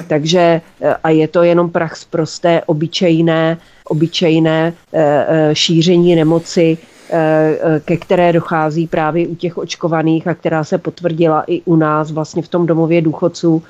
Takže 0.08 0.40
e, 0.40 0.94
a 1.04 1.10
je 1.10 1.28
to 1.28 1.42
jenom 1.42 1.70
prach 1.70 1.96
z 1.96 2.04
prosté, 2.04 2.62
obyčejné 2.66 3.58
obyčejné 3.92 4.72
eh, 4.72 5.26
eh, 5.28 5.54
šíření 5.54 6.16
nemoci, 6.16 6.78
eh, 7.10 7.80
ke 7.84 7.96
které 7.96 8.32
dochází 8.32 8.86
právě 8.86 9.28
u 9.28 9.34
těch 9.34 9.58
očkovaných 9.58 10.28
a 10.28 10.34
která 10.34 10.64
se 10.64 10.78
potvrdila 10.78 11.44
i 11.46 11.60
u 11.64 11.76
nás 11.76 12.10
vlastně 12.10 12.42
v 12.42 12.48
tom 12.48 12.66
domově 12.66 13.02
důchodců, 13.02 13.62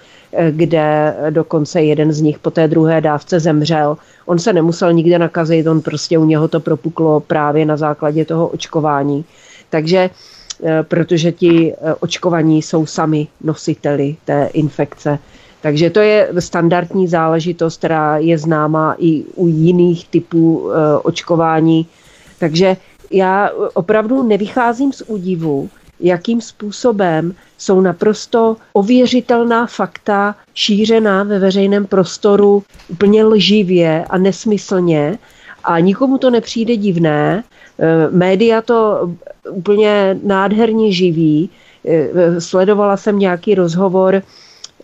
kde 0.51 1.15
dokonce 1.31 1.83
jeden 1.83 2.13
z 2.13 2.21
nich 2.21 2.39
po 2.39 2.51
té 2.51 2.69
druhé 2.69 3.01
dávce 3.01 3.41
zemřel. 3.41 3.97
On 4.27 4.39
se 4.39 4.53
nemusel 4.53 4.93
nikde 4.93 5.19
nakazit, 5.19 5.67
on 5.67 5.81
prostě 5.81 6.19
u 6.19 6.25
něho 6.25 6.49
to 6.49 6.61
propuklo 6.61 7.21
právě 7.21 7.67
na 7.67 7.77
základě 7.77 8.25
toho 8.25 8.49
očkování. 8.49 9.25
Takže 9.71 10.11
protože 10.83 11.33
ti 11.33 11.75
očkovaní 12.01 12.63
jsou 12.63 12.87
sami 12.87 13.29
nositeli 13.45 14.17
té 14.25 14.51
infekce. 14.53 15.19
Takže 15.63 15.91
to 15.91 16.01
je 16.01 16.29
standardní 16.39 17.09
záležitost, 17.09 17.79
která 17.79 18.19
je 18.19 18.39
známá 18.39 18.95
i 18.99 19.25
u 19.35 19.49
jiných 19.49 20.09
typů 20.09 20.71
e, 20.71 20.99
očkování. 20.99 21.87
Takže 22.39 22.77
já 23.11 23.51
opravdu 23.75 24.23
nevycházím 24.23 24.93
z 24.93 25.03
údivu, 25.07 25.71
jakým 26.01 26.41
způsobem 26.41 27.35
jsou 27.59 27.81
naprosto 27.81 28.57
ověřitelná 28.73 29.67
fakta 29.67 30.35
šířená 30.55 31.23
ve 31.23 31.39
veřejném 31.39 31.87
prostoru 31.87 32.63
úplně 32.89 33.25
lživě 33.25 34.05
a 34.11 34.19
nesmyslně 34.19 35.19
a 35.65 35.81
nikomu 35.81 36.19
to 36.19 36.31
nepřijde 36.31 36.77
divné. 36.77 37.45
Média 38.11 38.63
to 38.63 39.11
úplně 39.51 40.19
nádherně 40.23 40.93
živí. 40.93 41.51
E, 41.85 42.41
sledovala 42.41 42.97
jsem 42.97 43.19
nějaký 43.19 43.55
rozhovor 43.55 44.23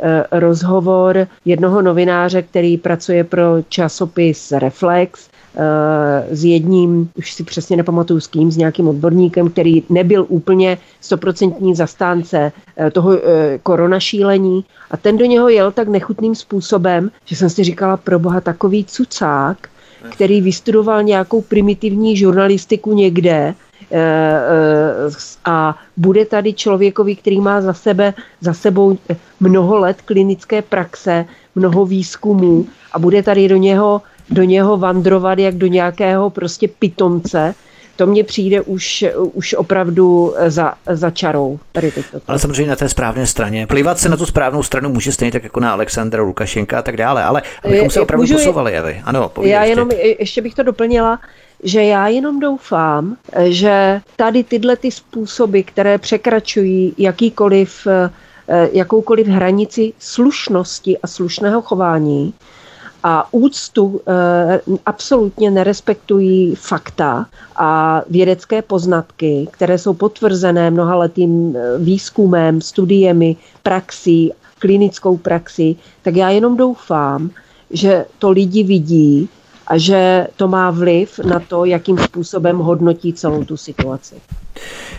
Eh, 0.01 0.25
rozhovor 0.40 1.27
jednoho 1.44 1.83
novináře, 1.83 2.42
který 2.42 2.77
pracuje 2.77 3.25
pro 3.25 3.42
časopis 3.68 4.53
Reflex, 4.53 5.29
eh, 5.57 6.37
s 6.37 6.44
jedním, 6.44 7.11
už 7.14 7.33
si 7.33 7.44
přesně 7.44 7.77
nepamatuju 7.77 8.21
s 8.21 8.27
kým, 8.27 8.51
s 8.51 8.57
nějakým 8.57 8.88
odborníkem, 8.88 9.51
který 9.51 9.83
nebyl 9.90 10.27
úplně 10.29 10.79
stoprocentní 11.01 11.75
zastánce 11.75 12.53
eh, 12.77 12.90
toho 12.90 13.18
koronašílení 13.62 14.64
a 14.90 14.97
ten 14.97 15.18
do 15.18 15.25
něho 15.25 15.49
jel 15.49 15.73
tak 15.73 15.88
nechutným 15.88 16.35
způsobem, 16.35 17.11
že 17.25 17.37
jsem 17.37 17.51
si 17.51 17.64
říkala, 17.64 17.97
pro 17.97 18.18
boha 18.18 18.40
takový 18.40 18.85
cucák, 18.85 19.68
který 20.11 20.40
vystudoval 20.40 21.03
nějakou 21.03 21.42
primitivní 21.42 22.16
žurnalistiku 22.16 22.94
někde, 22.94 23.55
Eh, 23.55 23.55
eh, 23.55 23.67
a 25.44 25.79
bude 25.96 26.24
tady 26.24 26.53
člověkovi, 26.53 27.16
který 27.16 27.40
má 27.40 27.61
za, 27.61 27.72
sebe, 27.72 28.14
za 28.40 28.55
sebou 28.55 28.98
mnoho 29.40 29.79
let 29.79 30.03
klinické 30.03 30.62
praxe, 30.62 31.24
mnoho 31.55 31.87
výzkumů 31.87 32.66
a 32.92 32.98
bude 32.98 33.22
tady 33.22 33.48
do 33.48 33.57
něho, 33.57 34.03
do 34.31 34.42
něho 34.42 34.77
vandrovat 34.77 35.38
jak 35.38 35.55
do 35.55 35.66
nějakého 35.66 36.31
prostě 36.31 36.68
pitomce, 36.68 37.55
to 37.99 38.07
mně 38.07 38.25
přijde 38.25 38.61
už, 38.61 39.05
už 39.33 39.55
opravdu 39.55 40.35
za, 40.47 40.75
za 40.91 41.11
čarou. 41.11 41.59
Tady 41.73 41.91
to. 41.91 42.01
Ale 42.29 42.39
samozřejmě 42.39 42.71
na 42.71 42.77
té 42.77 42.89
správné 42.89 43.27
straně. 43.27 43.67
Plivat 43.67 43.99
se 43.99 44.09
na 44.09 44.17
tu 44.17 44.27
správnou 44.27 44.63
stranu 44.63 44.89
může 44.89 45.13
stejně 45.13 45.33
tak 45.33 45.45
jako 45.45 45.61
na 45.61 45.73
Alexandra 45.73 46.23
Lukašenka 46.23 46.79
a 46.79 46.83
tak 46.83 46.97
dále, 46.97 47.25
ale 47.25 47.43
abychom 47.65 47.91
se 47.91 48.01
opravdu 48.01 48.23
Můžu, 48.23 48.35
posouvali, 48.35 48.73
Evy. 48.73 49.03
Ano, 49.05 49.31
já 49.43 49.65
ještě. 49.65 49.73
jenom 49.73 49.89
ještě 50.19 50.43
bych 50.43 50.55
to 50.55 50.63
doplnila, 50.63 51.19
že 51.63 51.85
já 51.85 52.09
jenom 52.09 52.41
doufám, 52.41 53.17
že 53.45 54.01
tady 54.17 54.45
tyhle 54.45 54.77
ty 54.77 54.91
způsoby, 54.91 55.61
které 55.61 55.99
překračují 55.99 56.95
jakýkoliv, 56.99 57.87
eh, 57.87 58.69
jakoukoliv 58.73 59.27
hranici 59.27 59.93
slušnosti 59.99 60.99
a 60.99 61.07
slušného 61.07 61.63
chování, 61.63 62.35
a 63.03 63.35
úctu 63.35 64.01
e, 64.07 64.61
absolutně 64.87 65.51
nerespektují 65.51 66.55
fakta 66.55 67.27
a 67.59 68.03
vědecké 68.11 68.63
poznatky, 68.63 69.49
které 69.51 69.79
jsou 69.79 69.95
potvrzené 69.95 70.71
mnohaletým 70.71 71.57
eh, 71.57 71.79
výzkumem, 71.79 72.61
studiemi, 72.61 73.37
praxí, 73.63 74.33
klinickou 74.59 75.17
praxi, 75.17 75.77
tak 76.03 76.17
já 76.17 76.31
jenom 76.31 76.57
doufám, 76.57 77.31
že 77.71 78.05
to 78.19 78.31
lidi 78.31 78.63
vidí 78.63 79.29
a 79.67 79.79
že 79.79 80.27
to 80.37 80.49
má 80.49 80.71
vliv 80.71 81.19
na 81.19 81.41
to, 81.41 81.65
jakým 81.65 81.99
způsobem 81.99 82.59
hodnotí 82.59 83.13
celou 83.13 83.45
tu 83.45 83.57
situaci. 83.57 84.15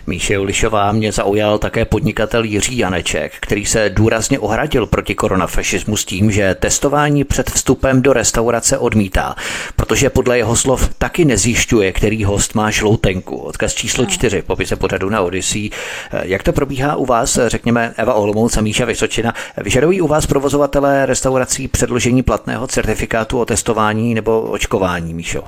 Míše 0.08 0.40
Ulišová 0.40 0.92
mě 0.92 1.12
zaujal 1.12 1.58
také 1.58 1.86
podnikatel 1.86 2.44
Jiří 2.44 2.78
Janeček, 2.78 3.34
který 3.40 3.66
se 3.66 3.90
důrazně 3.90 4.40
ohradil 4.40 4.86
proti 4.86 5.16
koronafašismu 5.16 5.98
s 5.98 6.06
tím, 6.06 6.32
že 6.32 6.56
testování 6.56 7.24
před 7.24 7.50
vstupem 7.50 8.02
do 8.02 8.14
restaurace 8.14 8.78
odmítá, 8.78 9.36
protože 9.76 10.10
podle 10.10 10.38
jeho 10.38 10.56
slov 10.56 10.90
taky 10.98 11.26
nezjišťuje, 11.26 11.92
který 11.92 12.24
host 12.24 12.56
má 12.56 12.72
žloutenku. 12.72 13.38
Odkaz 13.38 13.74
číslo 13.74 14.06
čtyři, 14.06 14.42
popise 14.42 14.76
pořadu 14.76 15.10
na 15.10 15.22
Odyssey. 15.22 15.70
Jak 16.22 16.44
to 16.44 16.54
probíhá 16.54 16.96
u 16.96 17.06
vás, 17.06 17.40
řekněme 17.48 17.94
Eva 17.98 18.14
Olomouc 18.14 18.58
a 18.58 18.62
Míša 18.62 18.86
Vysočina? 18.86 19.34
Vyžadují 19.58 20.02
u 20.02 20.08
vás 20.08 20.28
provozovatelé 20.28 21.06
restaurací 21.06 21.68
předložení 21.68 22.24
platného 22.24 22.68
certifikátu 22.68 23.40
o 23.40 23.46
testování 23.46 24.14
nebo 24.14 24.42
očkování, 24.42 25.14
Míšo? 25.14 25.44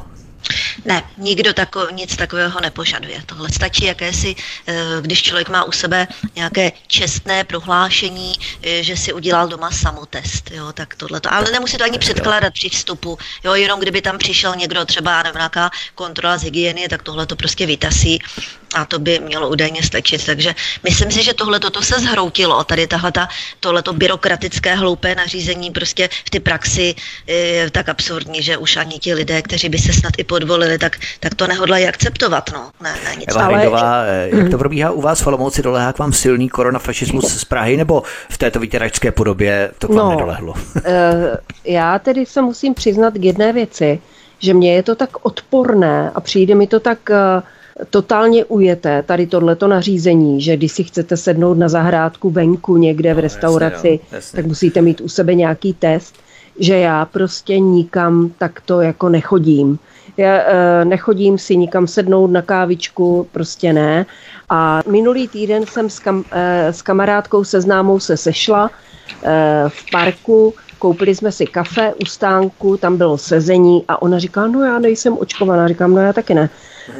Ne, 0.85 1.03
nikdo 1.17 1.53
tako, 1.53 1.87
nic 1.91 2.15
takového 2.15 2.59
nepožaduje. 2.61 3.23
Tohle 3.25 3.49
stačí 3.49 3.85
jakési, 3.85 4.35
eh, 4.67 4.73
když 5.01 5.23
člověk 5.23 5.49
má 5.49 5.63
u 5.63 5.71
sebe 5.71 6.07
nějaké 6.35 6.71
čestné 6.87 7.43
prohlášení, 7.43 8.33
eh, 8.61 8.83
že 8.83 8.97
si 8.97 9.13
udělal 9.13 9.47
doma 9.47 9.71
samotest, 9.71 10.51
jo, 10.51 10.73
tak 10.73 10.95
tohle 10.95 11.19
to. 11.19 11.33
Ale 11.33 11.51
nemusí 11.51 11.77
to 11.77 11.83
ani 11.83 11.99
předkládat 11.99 12.53
při 12.53 12.69
vstupu, 12.69 13.17
jo, 13.43 13.53
jenom 13.53 13.79
kdyby 13.79 14.01
tam 14.01 14.17
přišel 14.17 14.55
někdo 14.55 14.85
třeba 14.85 15.23
nevím, 15.23 15.37
nějaká 15.37 15.69
kontrola 15.95 16.37
z 16.37 16.43
hygieny, 16.43 16.87
tak 16.89 17.03
tohle 17.03 17.25
to 17.25 17.35
prostě 17.35 17.65
vytasí 17.65 18.19
a 18.75 18.85
to 18.85 18.99
by 18.99 19.19
mělo 19.19 19.49
údajně 19.49 19.83
stačit. 19.83 20.25
Takže 20.25 20.55
myslím 20.83 21.11
si, 21.11 21.23
že 21.23 21.33
tohle 21.33 21.59
toto 21.59 21.81
se 21.81 21.99
zhroutilo. 21.99 22.63
Tady 22.63 22.87
tahle 22.87 23.11
tohleto 23.59 23.93
byrokratické 23.93 24.75
hloupé 24.75 25.15
nařízení 25.15 25.71
prostě 25.71 26.09
v 26.25 26.29
ty 26.29 26.39
praxi 26.39 26.95
je 27.27 27.71
tak 27.71 27.89
absurdní, 27.89 28.41
že 28.41 28.57
už 28.57 28.77
ani 28.77 28.99
ti 28.99 29.13
lidé, 29.13 29.41
kteří 29.41 29.69
by 29.69 29.77
se 29.77 29.93
snad 29.93 30.13
i 30.17 30.23
podvolili, 30.23 30.77
tak, 30.77 30.97
tak 31.19 31.35
to 31.35 31.47
nehodlají 31.47 31.87
akceptovat. 31.87 32.49
No. 32.53 32.71
Ne, 32.81 32.95
ne, 33.03 33.15
nic 33.15 33.35
Eva 33.35 33.45
Hrejdová, 33.45 34.03
eh, 34.03 34.29
jak 34.33 34.49
to 34.49 34.57
probíhá 34.57 34.91
u 34.91 35.01
vás 35.01 35.21
v 35.21 35.27
Olomouci? 35.27 35.61
Dolehá 35.61 35.93
k 35.93 35.99
vám 35.99 36.13
silný 36.13 36.49
koronafašismus 36.49 37.37
z 37.37 37.45
Prahy 37.45 37.77
nebo 37.77 38.03
v 38.29 38.37
této 38.37 38.59
vytěračské 38.59 39.11
podobě 39.11 39.71
to 39.79 39.87
k 39.87 39.93
vám 39.93 40.05
no, 40.05 40.11
nedolehlo? 40.11 40.53
Eh, 40.85 41.37
já 41.65 41.99
tedy 41.99 42.25
se 42.25 42.41
musím 42.41 42.73
přiznat 42.73 43.13
k 43.13 43.23
jedné 43.23 43.53
věci, 43.53 43.99
že 44.39 44.53
mně 44.53 44.75
je 44.75 44.83
to 44.83 44.95
tak 44.95 45.25
odporné 45.25 46.11
a 46.15 46.21
přijde 46.21 46.55
mi 46.55 46.67
to 46.67 46.79
tak 46.79 46.99
uh, 47.09 47.43
totálně 47.89 48.45
ujete 48.45 49.03
tady 49.03 49.27
tohleto 49.27 49.67
nařízení, 49.67 50.41
že 50.41 50.57
když 50.57 50.71
si 50.71 50.83
chcete 50.83 51.17
sednout 51.17 51.57
na 51.57 51.69
zahrádku 51.69 52.29
venku 52.29 52.77
někde 52.77 53.13
v 53.13 53.17
no, 53.17 53.21
restauraci, 53.21 53.87
jasně, 53.87 53.99
jo, 54.11 54.15
jasně. 54.15 54.37
tak 54.37 54.45
musíte 54.45 54.81
mít 54.81 55.01
u 55.01 55.09
sebe 55.09 55.35
nějaký 55.35 55.73
test, 55.73 56.15
že 56.59 56.77
já 56.77 57.05
prostě 57.05 57.59
nikam 57.59 58.31
takto 58.37 58.81
jako 58.81 59.09
nechodím. 59.09 59.79
Já 60.17 60.35
e, 60.35 60.85
nechodím 60.85 61.37
si 61.37 61.57
nikam 61.57 61.87
sednout 61.87 62.31
na 62.31 62.41
kávičku, 62.41 63.27
prostě 63.31 63.73
ne. 63.73 64.05
A 64.49 64.81
minulý 64.87 65.27
týden 65.27 65.65
jsem 65.65 65.89
s, 65.89 65.99
kam, 65.99 66.23
e, 66.31 66.73
s 66.73 66.81
kamarádkou 66.81 67.43
se 67.43 67.61
známou 67.61 67.99
se 67.99 68.17
sešla 68.17 68.71
e, 69.23 69.69
v 69.69 69.91
parku, 69.91 70.53
koupili 70.79 71.15
jsme 71.15 71.31
si 71.31 71.45
kafe 71.45 71.93
u 72.01 72.05
stánku, 72.05 72.77
tam 72.77 72.97
bylo 72.97 73.17
sezení 73.17 73.83
a 73.87 74.01
ona 74.01 74.19
říká, 74.19 74.47
no 74.47 74.63
já 74.63 74.79
nejsem 74.79 75.17
očkovaná, 75.17 75.67
říkám, 75.67 75.91
no 75.95 76.01
já 76.01 76.13
taky 76.13 76.33
ne. 76.33 76.49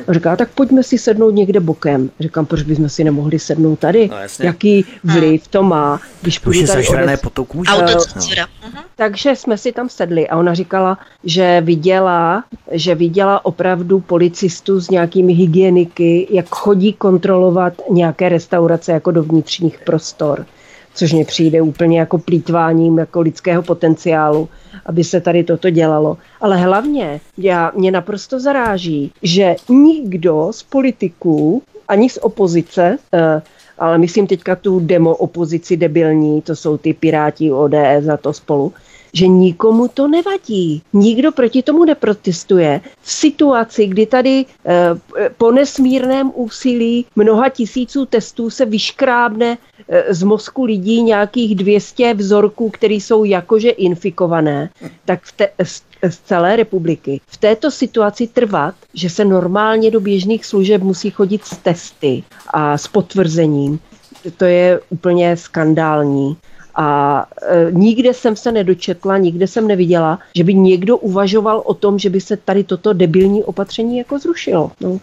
Říká, 0.09 0.35
tak 0.35 0.49
pojďme 0.49 0.83
si 0.83 0.97
sednout 0.97 1.29
někde 1.29 1.59
bokem. 1.59 2.09
Říkám, 2.19 2.45
proč 2.45 2.61
bychom 2.61 2.89
si 2.89 3.03
nemohli 3.03 3.39
sednout 3.39 3.79
tady? 3.79 4.09
No, 4.11 4.17
Jaký 4.45 4.85
vliv 5.03 5.47
to 5.47 5.63
má, 5.63 5.99
když 6.21 6.39
půjdu 6.39 6.67
tady 6.67 6.87
odec... 6.87 8.13
kůži. 8.13 8.35
No. 8.39 8.45
Mhm. 8.67 8.83
Takže 8.95 9.35
jsme 9.35 9.57
si 9.57 9.71
tam 9.71 9.89
sedli 9.89 10.27
a 10.27 10.37
ona 10.37 10.53
říkala, 10.53 10.97
že 11.23 11.61
viděla, 11.61 12.43
že 12.71 12.95
viděla 12.95 13.45
opravdu 13.45 13.99
policistu 13.99 14.81
s 14.81 14.89
nějakými 14.89 15.33
hygieniky, 15.33 16.27
jak 16.29 16.45
chodí 16.49 16.93
kontrolovat 16.93 17.73
nějaké 17.89 18.29
restaurace 18.29 18.91
jako 18.91 19.11
do 19.11 19.23
vnitřních 19.23 19.79
prostor 19.79 20.45
což 20.93 21.13
mě 21.13 21.25
přijde 21.25 21.61
úplně 21.61 21.99
jako 21.99 22.17
plítváním 22.17 22.97
jako 22.97 23.21
lidského 23.21 23.63
potenciálu, 23.63 24.49
aby 24.85 25.03
se 25.03 25.21
tady 25.21 25.43
toto 25.43 25.69
dělalo. 25.69 26.17
Ale 26.41 26.57
hlavně 26.57 27.21
já, 27.37 27.71
mě 27.75 27.91
naprosto 27.91 28.39
zaráží, 28.39 29.11
že 29.23 29.55
nikdo 29.69 30.47
z 30.51 30.63
politiků 30.63 31.63
ani 31.87 32.09
z 32.09 32.17
opozice, 32.17 32.97
eh, 33.13 33.41
ale 33.79 33.97
myslím 33.97 34.27
teďka 34.27 34.55
tu 34.55 34.79
demo 34.79 35.15
opozici 35.15 35.77
debilní, 35.77 36.41
to 36.41 36.55
jsou 36.55 36.77
ty 36.77 36.93
piráti 36.93 37.51
ODS 37.51 38.07
a 38.13 38.17
to 38.17 38.33
spolu, 38.33 38.73
že 39.13 39.27
nikomu 39.27 39.87
to 39.87 40.07
nevadí. 40.07 40.81
Nikdo 40.93 41.31
proti 41.31 41.63
tomu 41.63 41.85
neprotestuje. 41.85 42.81
V 43.01 43.11
situaci, 43.11 43.87
kdy 43.87 44.05
tady 44.05 44.35
e, 44.39 44.45
po 45.37 45.51
nesmírném 45.51 46.31
úsilí 46.35 47.05
mnoha 47.15 47.49
tisíců 47.49 48.05
testů 48.05 48.49
se 48.49 48.65
vyškrábne 48.65 49.57
e, 49.87 50.13
z 50.13 50.23
mozku 50.23 50.63
lidí 50.63 51.03
nějakých 51.03 51.55
200 51.55 52.13
vzorků, 52.13 52.69
které 52.69 52.93
jsou 52.93 53.23
jakože 53.23 53.69
infikované, 53.69 54.69
tak 55.05 55.23
v 55.23 55.31
te, 55.31 55.49
z, 55.63 55.83
z 56.09 56.17
celé 56.17 56.55
republiky. 56.55 57.21
V 57.27 57.37
této 57.37 57.71
situaci 57.71 58.27
trvat, 58.27 58.75
že 58.93 59.09
se 59.09 59.25
normálně 59.25 59.91
do 59.91 59.99
běžných 59.99 60.45
služeb 60.45 60.81
musí 60.81 61.09
chodit 61.09 61.45
s 61.45 61.57
testy 61.57 62.23
a 62.53 62.77
s 62.77 62.87
potvrzením, 62.87 63.79
to 64.37 64.45
je 64.45 64.79
úplně 64.89 65.37
skandální. 65.37 66.37
A 66.75 67.25
e, 67.41 67.71
nikde 67.71 68.13
jsem 68.13 68.35
se 68.35 68.51
nedočetla, 68.51 69.17
nikde 69.17 69.47
jsem 69.47 69.67
neviděla, 69.67 70.19
že 70.35 70.43
by 70.43 70.53
někdo 70.53 70.97
uvažoval 70.97 71.61
o 71.65 71.73
tom, 71.73 71.99
že 71.99 72.09
by 72.09 72.21
se 72.21 72.37
tady 72.37 72.63
toto 72.63 72.93
debilní 72.93 73.43
opatření 73.43 73.97
jako 73.97 74.19
zrušilo. 74.19 74.71
No. 74.81 74.99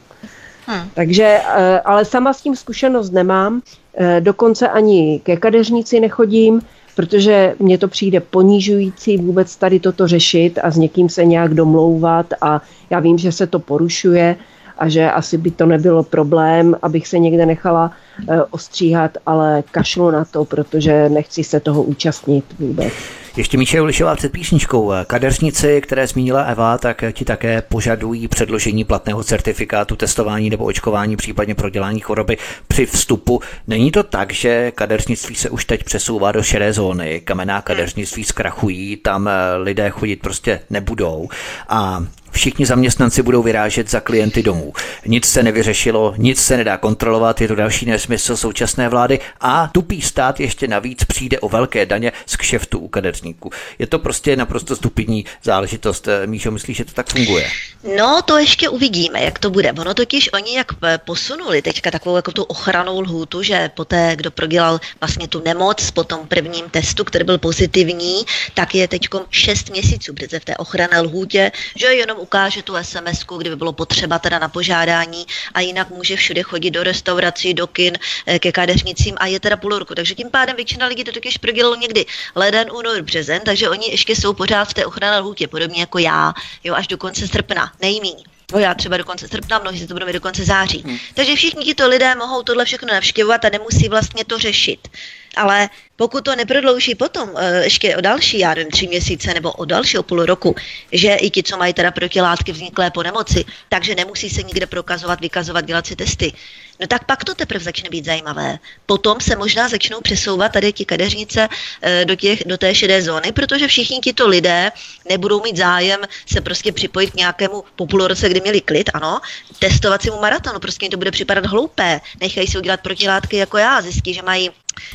Hmm. 0.67 0.89
Takže, 0.95 1.25
e, 1.25 1.81
ale 1.81 2.05
sama 2.05 2.33
s 2.33 2.43
tím 2.43 2.57
zkušenost 2.57 3.11
nemám, 3.11 3.63
e, 3.95 4.21
dokonce 4.21 4.69
ani 4.69 5.21
ke 5.25 5.37
kadeřnici 5.37 6.01
nechodím, 6.01 6.61
protože 6.97 7.55
mně 7.59 7.79
to 7.79 7.89
přijde 7.89 8.21
ponížující 8.21 9.17
vůbec 9.17 9.57
tady 9.57 9.81
toto 9.81 10.09
řešit 10.09 10.59
a 10.63 10.71
s 10.71 10.77
někým 10.77 11.09
se 11.09 11.25
nějak 11.25 11.55
domlouvat 11.55 12.27
a 12.41 12.63
já 12.91 13.01
vím, 13.01 13.19
že 13.19 13.33
se 13.33 13.47
to 13.47 13.59
porušuje 13.59 14.37
a 14.79 14.89
že 14.89 15.11
asi 15.11 15.39
by 15.39 15.51
to 15.51 15.67
nebylo 15.67 16.03
problém, 16.03 16.77
abych 16.83 17.09
se 17.09 17.19
někde 17.19 17.47
nechala 17.47 17.91
Eh, 18.31 18.43
ostříhat, 18.51 19.19
ale 19.27 19.63
kašlu 19.71 20.11
na 20.11 20.25
to, 20.25 20.45
protože 20.45 21.09
nechci 21.09 21.45
se 21.45 21.61
toho 21.61 21.83
účastnit 21.83 22.45
vůbec. 22.59 22.93
Ještě 23.37 23.59
Míše 23.59 23.81
Ulišová 23.81 24.17
před 24.17 24.33
písničkou. 24.33 24.93
Kadeřnici, 25.07 25.81
které 25.81 26.07
zmínila 26.07 26.43
Eva, 26.43 26.79
tak 26.79 27.05
ti 27.13 27.25
také 27.25 27.63
požadují 27.63 28.29
předložení 28.29 28.85
platného 28.85 29.25
certifikátu 29.25 29.97
testování 29.97 30.51
nebo 30.51 30.65
očkování, 30.65 31.17
případně 31.17 31.55
prodělání 31.55 32.01
choroby 32.01 32.37
při 32.69 32.87
vstupu. 32.87 33.41
Není 33.67 33.91
to 33.91 34.03
tak, 34.03 34.33
že 34.33 34.71
kadeřnictví 34.71 35.35
se 35.35 35.51
už 35.51 35.65
teď 35.65 35.85
přesouvá 35.85 36.33
do 36.33 36.43
šedé 36.43 36.73
zóny, 36.73 37.21
kamená 37.21 37.63
kadeřnictví 37.63 38.25
zkrachují, 38.25 38.97
tam 38.97 39.29
eh, 39.29 39.57
lidé 39.57 39.91
chodit 39.91 40.17
prostě 40.17 40.61
nebudou 40.71 41.29
a 41.69 42.05
Všichni 42.31 42.67
zaměstnanci 42.67 43.23
budou 43.23 43.43
vyrážet 43.43 43.91
za 43.91 44.01
klienty 44.01 44.43
domů. 44.43 44.73
Nic 45.07 45.29
se 45.29 45.43
nevyřešilo, 45.43 46.15
nic 46.17 46.41
se 46.41 46.57
nedá 46.57 46.77
kontrolovat, 46.77 47.41
je 47.41 47.49
to 47.49 47.55
další 47.55 47.87
nesmysl 47.87 48.37
současné 48.37 48.89
vlády 48.89 49.21
a 49.41 49.69
tupý 49.73 50.03
stát 50.03 50.41
ještě 50.41 50.69
navíc 50.69 51.05
přijde 51.05 51.41
o 51.41 51.49
velké 51.49 51.87
daně 51.87 52.13
z 52.27 52.37
kšeftu 52.37 52.79
u 52.79 52.89
kadeřníků. 52.89 53.51
Je 53.79 53.87
to 53.87 53.99
prostě 53.99 54.37
naprosto 54.37 54.77
stupidní 54.77 55.25
záležitost. 55.43 56.09
Míšo, 56.27 56.51
myslíš, 56.51 56.77
že 56.77 56.85
to 56.85 56.93
tak 56.93 57.09
funguje? 57.09 57.51
No, 57.97 58.23
to 58.23 58.39
ještě 58.39 58.69
uvidíme, 58.69 59.23
jak 59.23 59.39
to 59.39 59.51
bude. 59.51 59.73
Ono 59.73 59.95
totiž 59.95 60.33
oni 60.33 60.57
jak 60.57 60.67
eh, 60.85 60.99
posunuli 60.99 61.63
teďka 61.63 61.91
takovou 61.91 62.17
jako 62.17 62.33
tu 62.33 62.43
ochranou 62.43 63.01
lhůtu, 63.01 63.43
že 63.43 63.71
poté, 63.75 64.13
kdo 64.17 64.31
prodělal 64.31 64.81
vlastně 65.01 65.29
tu 65.29 65.43
nemoc 65.45 65.91
po 65.91 66.05
tom 66.05 66.27
prvním 66.27 66.71
testu, 66.71 67.05
který 67.05 67.25
byl 67.25 67.39
pozitivní, 67.39 68.25
tak 68.55 68.75
je 68.75 68.89
teď 68.89 69.09
6 69.31 69.71
měsíců, 69.71 70.15
protože 70.15 70.41
v 70.41 70.45
té 70.45 70.57
ochranné 70.57 71.01
lhůtě, 71.01 71.53
že 71.77 71.87
jenom 71.87 72.18
ukáže 72.19 72.63
tu 72.63 72.75
sms 72.83 73.25
kdyby 73.39 73.57
bylo 73.57 73.73
potřeba 73.73 74.19
teda 74.19 74.39
na 74.39 74.49
požádání 74.49 75.27
a 75.55 75.61
jinak 75.61 75.91
může 75.91 76.17
všude 76.17 76.43
chodit 76.43 76.71
do 76.71 76.83
restaurací, 76.83 77.55
do 77.55 77.67
kin, 77.67 77.99
eh, 78.27 78.39
ke 78.39 78.53
kadeřnicím 78.53 79.15
a 79.19 79.27
je 79.27 79.41
teda 79.41 79.57
půl 79.57 79.79
roku. 79.79 79.95
Takže 79.95 80.15
tím 80.15 80.31
pádem 80.31 80.57
většina 80.57 80.87
lidí 80.87 81.05
to 81.05 81.13
taky 81.13 81.31
prodělalo 81.41 81.77
někdy 81.77 82.07
leden, 82.35 82.69
únor, 82.73 83.03
březen, 83.03 83.43
takže 83.45 83.69
oni 83.69 83.91
ještě 83.91 84.17
jsou 84.17 84.33
pořád 84.33 84.65
v 84.65 84.75
té 84.75 84.87
ochranné 84.87 85.19
lhůtě, 85.19 85.49
podobně 85.49 85.81
jako 85.81 85.99
já, 85.99 86.35
jo, 86.65 86.75
až 86.75 86.87
do 86.87 86.99
konce 86.99 87.29
srpna, 87.29 87.73
nejméně. 87.81 88.25
No 88.53 88.59
já 88.59 88.75
třeba 88.75 88.97
do 88.97 89.05
konce 89.05 89.29
srpna, 89.29 89.59
mnohí 89.59 89.79
se 89.81 89.87
to 89.87 89.95
budou 89.95 90.13
do 90.13 90.21
konce 90.21 90.45
září. 90.45 90.83
Hmm. 90.87 90.99
Takže 91.15 91.37
všichni 91.37 91.65
tito 91.65 91.89
lidé 91.89 92.15
mohou 92.15 92.43
tohle 92.43 92.65
všechno 92.65 92.89
navštěvovat 92.95 93.45
a 93.45 93.49
nemusí 93.49 93.89
vlastně 93.89 94.25
to 94.25 94.39
řešit. 94.39 94.89
Ale 95.37 95.69
pokud 95.99 96.25
to 96.25 96.37
neprodlouží 96.37 96.95
potom 96.95 97.31
eh, 97.37 97.65
ještě 97.65 97.97
o 97.97 98.01
další, 98.01 98.39
já 98.39 98.55
nevím, 98.55 98.71
tři 98.71 98.87
měsíce 98.87 99.35
nebo 99.35 99.53
o 99.53 99.65
dalšího 99.65 100.03
půl 100.03 100.27
roku, 100.27 100.55
že 100.93 101.15
i 101.15 101.31
ti, 101.31 101.43
co 101.43 101.57
mají 101.57 101.75
teda 101.75 101.91
protilátky 101.91 102.53
vzniklé 102.53 102.91
po 102.91 103.03
nemoci, 103.03 103.45
takže 103.69 103.95
nemusí 103.95 104.31
se 104.31 104.43
nikde 104.43 104.67
prokazovat, 104.67 105.21
vykazovat, 105.21 105.65
dělat 105.65 105.87
si 105.87 105.97
testy. 105.97 106.33
No 106.81 106.87
tak 106.87 107.05
pak 107.05 107.25
to 107.25 107.35
teprve 107.35 107.65
začne 107.65 107.91
být 107.91 108.05
zajímavé. 108.05 108.59
Potom 108.87 109.21
se 109.21 109.37
možná 109.37 109.69
začnou 109.69 110.01
přesouvat 110.01 110.53
tady 110.53 110.73
ti 110.73 110.85
kadeřnice 110.85 111.49
eh, 111.83 112.05
do, 112.05 112.15
těch, 112.15 112.47
do 112.47 112.59
té 112.59 112.75
šedé 112.75 113.03
zóny, 113.03 113.33
protože 113.33 113.69
všichni 113.69 113.99
tito 113.99 114.29
lidé 114.29 114.71
nebudou 115.09 115.43
mít 115.43 115.57
zájem 115.57 116.01
se 116.27 116.41
prostě 116.41 116.73
připojit 116.73 117.11
k 117.11 117.15
nějakému 117.15 117.65
po 117.77 117.87
půl 117.87 118.07
roce, 118.07 118.29
kdy 118.29 118.41
měli 118.41 118.61
klid, 118.61 118.91
ano, 118.95 119.21
testovacímu 119.59 120.21
maratonu. 120.21 120.59
Prostě 120.59 120.85
jim 120.85 120.91
to 120.91 120.97
bude 120.97 121.11
připadat 121.11 121.47
hloupé. 121.47 122.01
Nechají 122.21 122.47
si 122.47 122.59
udělat 122.59 122.81
protilátky 122.81 123.37
jako 123.37 123.59
já, 123.59 123.83
zjistí, 123.83 124.15
že 124.15 124.23
mají 124.23 124.51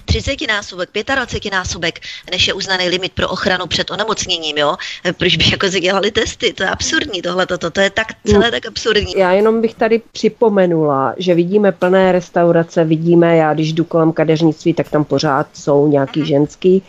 30 0.06 0.48
násobek, 0.48 0.90
25 1.16 1.52
násobek, 1.52 2.00
než 2.32 2.48
je 2.48 2.54
uznaný 2.54 2.90
limit 2.90 3.12
pro 3.12 3.30
ochranu 3.30 3.68
před 3.68 3.92
onemocněním, 3.92 4.58
jo? 4.58 4.76
Proč 5.18 5.36
by 5.36 5.46
jako 5.52 5.68
dělali 5.68 6.12
testy? 6.12 6.54
To 6.54 6.64
je 6.64 6.70
absurdní 6.70 7.22
tohle, 7.22 7.46
to, 7.46 7.58
to 7.58 7.82
je 7.82 7.90
tak 7.90 8.08
celé 8.28 8.52
tak 8.52 8.66
absurdní. 8.66 9.14
Já 9.18 9.32
jenom 9.32 9.62
bych 9.62 9.74
tady 9.74 10.02
připomenula, 10.12 11.14
že 11.18 11.36
vidíme 11.36 11.72
plné 11.72 12.12
restaurace, 12.12 12.84
vidíme, 12.84 13.38
já 13.38 13.54
když 13.54 13.74
jdu 13.74 13.84
kolem 13.84 14.14
kadeřnictví, 14.14 14.74
tak 14.74 14.90
tam 14.90 15.06
pořád 15.06 15.48
jsou 15.54 15.88
nějaký 15.88 16.20
mm. 16.20 16.26
ženský, 16.26 16.84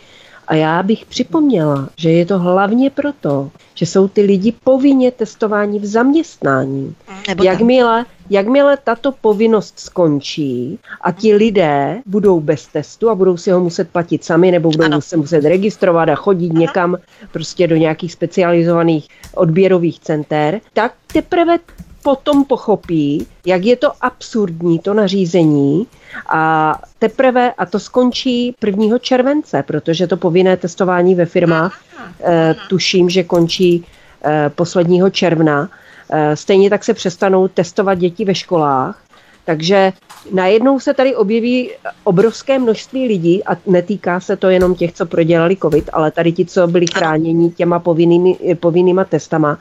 a 0.47 0.55
já 0.55 0.83
bych 0.83 1.05
připomněla, 1.05 1.89
že 1.97 2.11
je 2.11 2.25
to 2.25 2.39
hlavně 2.39 2.89
proto, 2.89 3.51
že 3.73 3.85
jsou 3.85 4.07
ty 4.07 4.21
lidi 4.21 4.53
povinně 4.63 5.11
testováni 5.11 5.79
v 5.79 5.85
zaměstnání. 5.85 6.95
Nebo 7.27 7.43
jakmile, 7.43 8.05
jakmile 8.29 8.77
tato 8.83 9.11
povinnost 9.11 9.79
skončí 9.79 10.79
a 11.01 11.11
ti 11.11 11.35
lidé 11.35 12.01
budou 12.05 12.39
bez 12.39 12.67
testu 12.67 13.09
a 13.09 13.15
budou 13.15 13.37
si 13.37 13.51
ho 13.51 13.59
muset 13.59 13.89
platit 13.89 14.23
sami 14.23 14.51
nebo 14.51 14.69
budou 14.69 14.85
ano. 14.85 15.01
se 15.01 15.17
muset 15.17 15.43
registrovat 15.43 16.09
a 16.09 16.15
chodit 16.15 16.49
Aha. 16.51 16.59
někam 16.59 16.97
prostě 17.31 17.67
do 17.67 17.75
nějakých 17.75 18.11
specializovaných 18.11 19.07
odběrových 19.35 19.99
center, 19.99 20.61
tak 20.73 20.93
teprve 21.13 21.57
potom 22.05 22.45
pochopí, 22.45 23.27
jak 23.45 23.65
je 23.65 23.75
to 23.75 23.91
absurdní 24.01 24.79
to 24.79 24.93
nařízení 24.93 25.87
a 26.29 26.75
teprve, 26.99 27.51
a 27.57 27.65
to 27.65 27.79
skončí 27.79 28.55
1. 28.65 28.99
července, 28.99 29.63
protože 29.63 30.07
to 30.07 30.17
povinné 30.17 30.57
testování 30.57 31.15
ve 31.15 31.25
firmách 31.25 31.81
eh, 32.21 32.55
tuším, 32.69 33.09
že 33.09 33.23
končí 33.23 33.85
eh, 34.25 34.51
posledního 34.55 35.09
června. 35.09 35.69
Eh, 36.09 36.35
stejně 36.35 36.69
tak 36.69 36.83
se 36.83 36.93
přestanou 36.93 37.47
testovat 37.47 37.97
děti 37.97 38.25
ve 38.25 38.35
školách, 38.35 39.01
takže 39.45 39.93
najednou 40.31 40.79
se 40.79 40.93
tady 40.93 41.15
objeví 41.15 41.71
obrovské 42.03 42.59
množství 42.59 43.07
lidí 43.07 43.43
a 43.43 43.57
netýká 43.65 44.19
se 44.19 44.37
to 44.37 44.49
jenom 44.49 44.75
těch, 44.75 44.93
co 44.93 45.05
prodělali 45.05 45.57
covid, 45.57 45.89
ale 45.93 46.11
tady 46.11 46.31
ti, 46.31 46.45
co 46.45 46.67
byli 46.67 46.85
chráněni 46.87 47.51
těma 47.51 47.79
povinnými, 47.79 48.37
povinnýma 48.59 49.03
testama. 49.03 49.59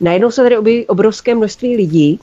Najednou 0.00 0.30
se 0.30 0.42
tady 0.42 0.58
objeví 0.58 0.86
obrovské 0.86 1.34
množství 1.34 1.76
lidí, 1.76 2.20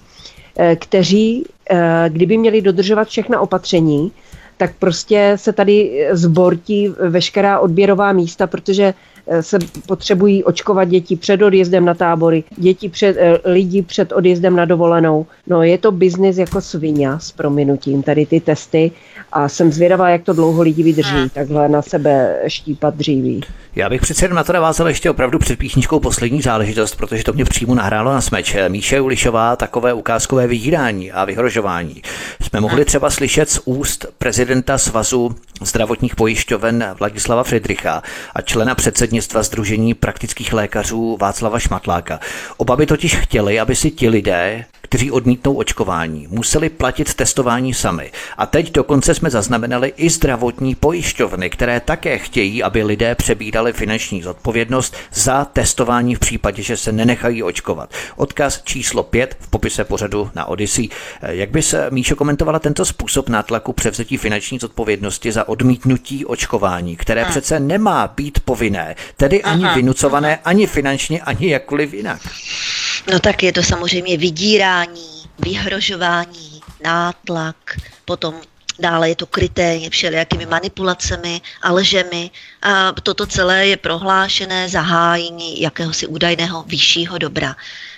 eh, 0.58 0.76
kteří, 0.76 1.46
eh, 1.70 2.06
kdyby 2.10 2.38
měli 2.38 2.62
dodržovat 2.62 3.08
všechna 3.08 3.40
opatření, 3.40 4.12
tak 4.58 4.76
prostě 4.80 5.34
se 5.36 5.54
tady 5.54 6.08
zbortí 6.12 6.94
veškerá 7.10 7.60
odběrová 7.60 8.14
místa, 8.14 8.48
protože 8.48 8.94
se 9.42 9.58
potřebují 9.88 10.44
očkovat 10.44 10.88
děti 10.88 11.16
před 11.16 11.42
odjezdem 11.42 11.86
na 11.86 11.94
tábory, 11.94 12.44
děti 12.58 12.90
před, 12.90 13.18
eh, 13.20 13.40
lidi 13.46 13.82
před 13.82 14.12
odjezdem 14.12 14.56
na 14.56 14.66
dovolenou. 14.66 15.26
No 15.48 15.64
je 15.64 15.78
to 15.78 15.92
biznis 15.92 16.38
jako 16.38 16.62
svině 16.62 17.10
s 17.18 17.32
prominutím, 17.32 18.04
tady 18.04 18.26
ty 18.26 18.40
testy 18.40 18.92
a 19.32 19.50
jsem 19.50 19.72
zvědavá, 19.72 20.10
jak 20.10 20.24
to 20.24 20.34
dlouho 20.34 20.62
lidi 20.62 20.84
vydrží, 20.84 21.30
takhle 21.34 21.70
na 21.70 21.82
sebe 21.82 22.40
štípat 22.48 22.96
dříví. 22.96 23.42
Já 23.76 23.90
bych 23.90 24.02
přece 24.02 24.26
jenom 24.26 24.36
na 24.36 24.44
to 24.44 24.54
navázal 24.54 24.88
ještě 24.88 25.10
opravdu 25.10 25.40
před 25.40 25.60
písničkou 25.60 26.00
poslední 26.00 26.42
záležitost, 26.42 26.96
protože 26.96 27.24
to 27.24 27.34
mě 27.34 27.46
přímo 27.46 27.76
nahrálo 27.76 28.14
na 28.14 28.22
smeč. 28.22 28.56
Míše 28.68 29.02
Ulišová 29.02 29.56
takové 29.56 29.94
ukázkové 29.94 30.48
vydírání 30.48 31.12
a 31.12 31.26
vyhrožování. 31.26 32.02
Jsme 32.42 32.60
mohli 32.60 32.86
třeba 32.86 33.10
slyšet 33.10 33.50
z 33.50 33.60
úst 33.66 34.06
prezidenta 34.18 34.78
Svazu 34.78 35.36
zdravotních 35.66 36.16
pojišťoven 36.16 36.96
Vladislava 37.00 37.44
Friedricha 37.44 38.04
a 38.36 38.42
člena 38.42 38.76
předsednictva 38.76 39.44
Združení 39.44 39.94
praktických 39.94 40.54
lékařů 40.54 41.18
Václava 41.22 41.60
Šmatláka. 41.60 42.20
Oba 42.58 42.76
by 42.76 42.86
totiž 42.86 43.16
chtěli, 43.16 43.60
aby 43.60 43.76
si 43.76 43.92
ti 43.92 44.10
lidé, 44.10 44.66
kteří 44.92 45.12
odmítnou 45.12 45.54
očkování, 45.54 46.28
museli 46.30 46.70
platit 46.70 47.14
testování 47.14 47.74
sami. 47.74 48.12
A 48.38 48.46
teď 48.46 48.72
dokonce 48.72 49.14
jsme 49.14 49.30
zaznamenali 49.30 49.94
i 49.98 50.10
zdravotní 50.10 50.76
pojišťovny, 50.76 51.50
které 51.50 51.80
také 51.80 52.18
chtějí, 52.18 52.64
aby 52.64 52.84
lidé 52.84 53.16
přebírali 53.16 53.74
finanční 53.74 54.22
zodpovědnost 54.22 54.96
za 55.14 55.46
testování 55.46 56.16
v 56.16 56.20
případě, 56.20 56.64
že 56.64 56.78
se 56.78 56.92
nenechají 56.92 57.44
očkovat. 57.44 57.94
Odkaz 58.16 58.62
číslo 58.64 59.04
5 59.04 59.38
v 59.40 59.48
popise 59.48 59.84
pořadu 59.84 60.30
na 60.36 60.46
Odyssey. 60.46 60.90
Jak 61.22 61.50
by 61.50 61.62
se 61.62 61.88
Míšo 61.92 62.16
komentovala 62.16 62.60
tento 62.60 62.86
způsob 62.86 63.30
nátlaku 63.30 63.74
převzetí 63.74 64.18
finanční 64.18 64.60
zodpovědnosti 64.60 65.32
za 65.32 65.48
odmítnutí 65.48 66.26
očkování, 66.26 66.96
které 66.96 67.22
hmm. 67.22 67.32
přece 67.32 67.60
nemá 67.60 68.08
být 68.08 68.40
povinné, 68.40 68.96
tedy 69.18 69.44
ani 69.44 69.66
Aha. 69.66 69.76
vynucované, 69.76 70.40
ani 70.46 70.68
finančně, 70.68 71.22
ani 71.22 71.50
jakkoliv 71.50 71.94
jinak? 71.94 72.22
No 73.12 73.20
tak 73.20 73.44
je 73.44 73.54
to 73.54 73.64
samozřejmě 73.64 74.18
vydírání, 74.18 74.81
vyhrožování, 75.40 76.62
nátlak, 76.84 77.56
potom 78.06 78.42
Dále 78.82 79.10
je 79.10 79.16
to 79.16 79.26
kryté 79.26 79.90
všelijakými 79.90 80.46
manipulacemi 80.46 81.42
a 81.62 81.72
lžemi. 81.72 82.32
A 82.62 82.92
toto 82.92 83.26
celé 83.26 83.68
je 83.68 83.78
prohlášené 83.78 84.70
zahájení 84.70 85.62
jakéhosi 85.62 86.08
údajného 86.08 86.64
vyššího 86.64 87.18
dobra. 87.18 87.56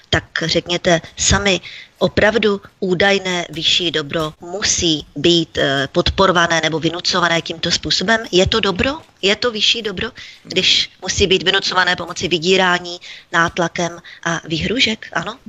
Tak 0.10 0.24
řekněte 0.46 1.02
sami, 1.18 1.62
opravdu 1.98 2.62
údajné 2.80 3.46
vyšší 3.50 3.92
dobro 3.92 4.34
musí 4.42 5.06
být 5.16 5.58
eh, 5.58 5.88
podporované 5.92 6.62
nebo 6.62 6.80
vynucované 6.80 7.42
tímto 7.42 7.72
způsobem? 7.72 8.20
Je 8.32 8.48
to 8.48 8.60
dobro? 8.60 9.00
Je 9.22 9.36
to 9.36 9.52
vyšší 9.52 9.82
dobro, 9.82 10.12
když 10.44 10.90
musí 11.02 11.28
být 11.28 11.44
vynucované 11.44 11.96
pomocí 11.96 12.28
vydírání, 12.28 13.00
nátlakem 13.32 14.00
a 14.24 14.42
výhružek? 14.48 15.08
Ano? 15.14 15.40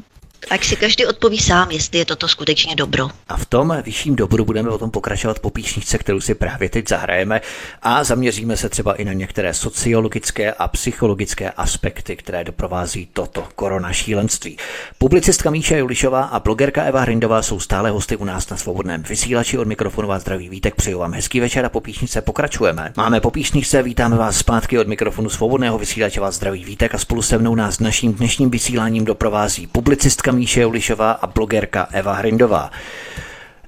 Ať 0.51 0.65
si 0.65 0.77
každý 0.77 1.07
odpoví 1.07 1.39
sám, 1.39 1.71
jestli 1.71 1.99
je 1.99 2.05
toto 2.05 2.29
skutečně 2.29 2.77
dobro. 2.77 3.09
A 3.29 3.37
v 3.37 3.47
tom 3.47 3.77
vyšším 3.83 4.17
dobru 4.17 4.45
budeme 4.45 4.71
o 4.71 4.79
tom 4.79 4.91
pokračovat 4.91 5.39
po 5.39 5.51
píšničce, 5.51 5.99
kterou 5.99 6.21
si 6.21 6.35
právě 6.35 6.69
teď 6.69 6.89
zahrajeme 6.89 7.41
a 7.83 8.05
zaměříme 8.05 8.57
se 8.57 8.69
třeba 8.69 8.95
i 8.95 9.05
na 9.05 9.13
některé 9.13 9.55
sociologické 9.55 10.53
a 10.53 10.69
psychologické 10.69 11.51
aspekty, 11.51 12.17
které 12.17 12.45
doprovází 12.45 13.09
toto 13.13 13.49
korona 13.55 13.93
šílenství. 13.93 14.57
Publicistka 14.99 15.51
Míša 15.51 15.77
Julišová 15.77 16.23
a 16.23 16.41
blogerka 16.41 16.83
Eva 16.83 17.01
Hrindová 17.01 17.43
jsou 17.43 17.61
stále 17.61 17.91
hosty 17.91 18.17
u 18.17 18.25
nás 18.25 18.49
na 18.51 18.57
svobodném 18.57 19.03
vysílači 19.03 19.59
od 19.59 19.69
mikrofonu 19.69 20.09
vás 20.09 20.23
zdraví 20.23 20.49
vítek, 20.49 20.75
přeju 20.75 20.99
vám 20.99 21.13
hezký 21.15 21.41
večer 21.41 21.65
a 21.65 21.69
po 21.69 21.81
píšničce 21.81 22.21
pokračujeme. 22.21 22.93
Máme 22.97 23.21
po 23.21 23.31
píšničce, 23.31 23.83
vítáme 23.83 24.17
vás 24.17 24.37
zpátky 24.37 24.79
od 24.79 24.89
mikrofonu 24.89 25.31
svobodného 25.31 25.79
vysílače 25.79 26.21
vás 26.21 26.35
zdraví 26.35 26.65
vítek 26.65 26.95
a 26.95 26.99
spolu 26.99 27.23
se 27.23 27.39
mnou 27.39 27.55
nás 27.55 27.81
naším 27.81 28.15
dnešním 28.15 28.51
vysíláním 28.51 29.05
doprovází 29.05 29.67
publicistka 29.67 30.34
Míše 30.35 30.67
Ulišová 30.67 31.13
a 31.13 31.27
blogerka 31.27 31.89
Eva 31.93 32.13
Hrindová. 32.13 32.71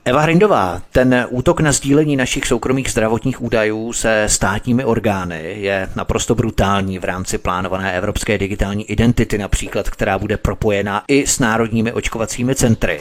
Eva 0.08 0.20
Hrindová, 0.20 0.82
ten 0.92 1.26
útok 1.30 1.60
na 1.60 1.72
sdílení 1.72 2.16
našich 2.16 2.46
soukromých 2.46 2.90
zdravotních 2.90 3.42
údajů 3.42 3.92
se 3.92 4.24
státními 4.26 4.84
orgány 4.84 5.56
je 5.58 5.88
naprosto 5.96 6.34
brutální 6.34 6.98
v 6.98 7.04
rámci 7.04 7.38
plánované 7.38 7.92
evropské 7.92 8.38
digitální 8.38 8.90
identity 8.90 9.38
například, 9.38 9.90
která 9.90 10.18
bude 10.18 10.36
propojená 10.36 11.04
i 11.08 11.26
s 11.26 11.38
národními 11.38 11.92
očkovacími 11.92 12.54
centry. 12.54 13.00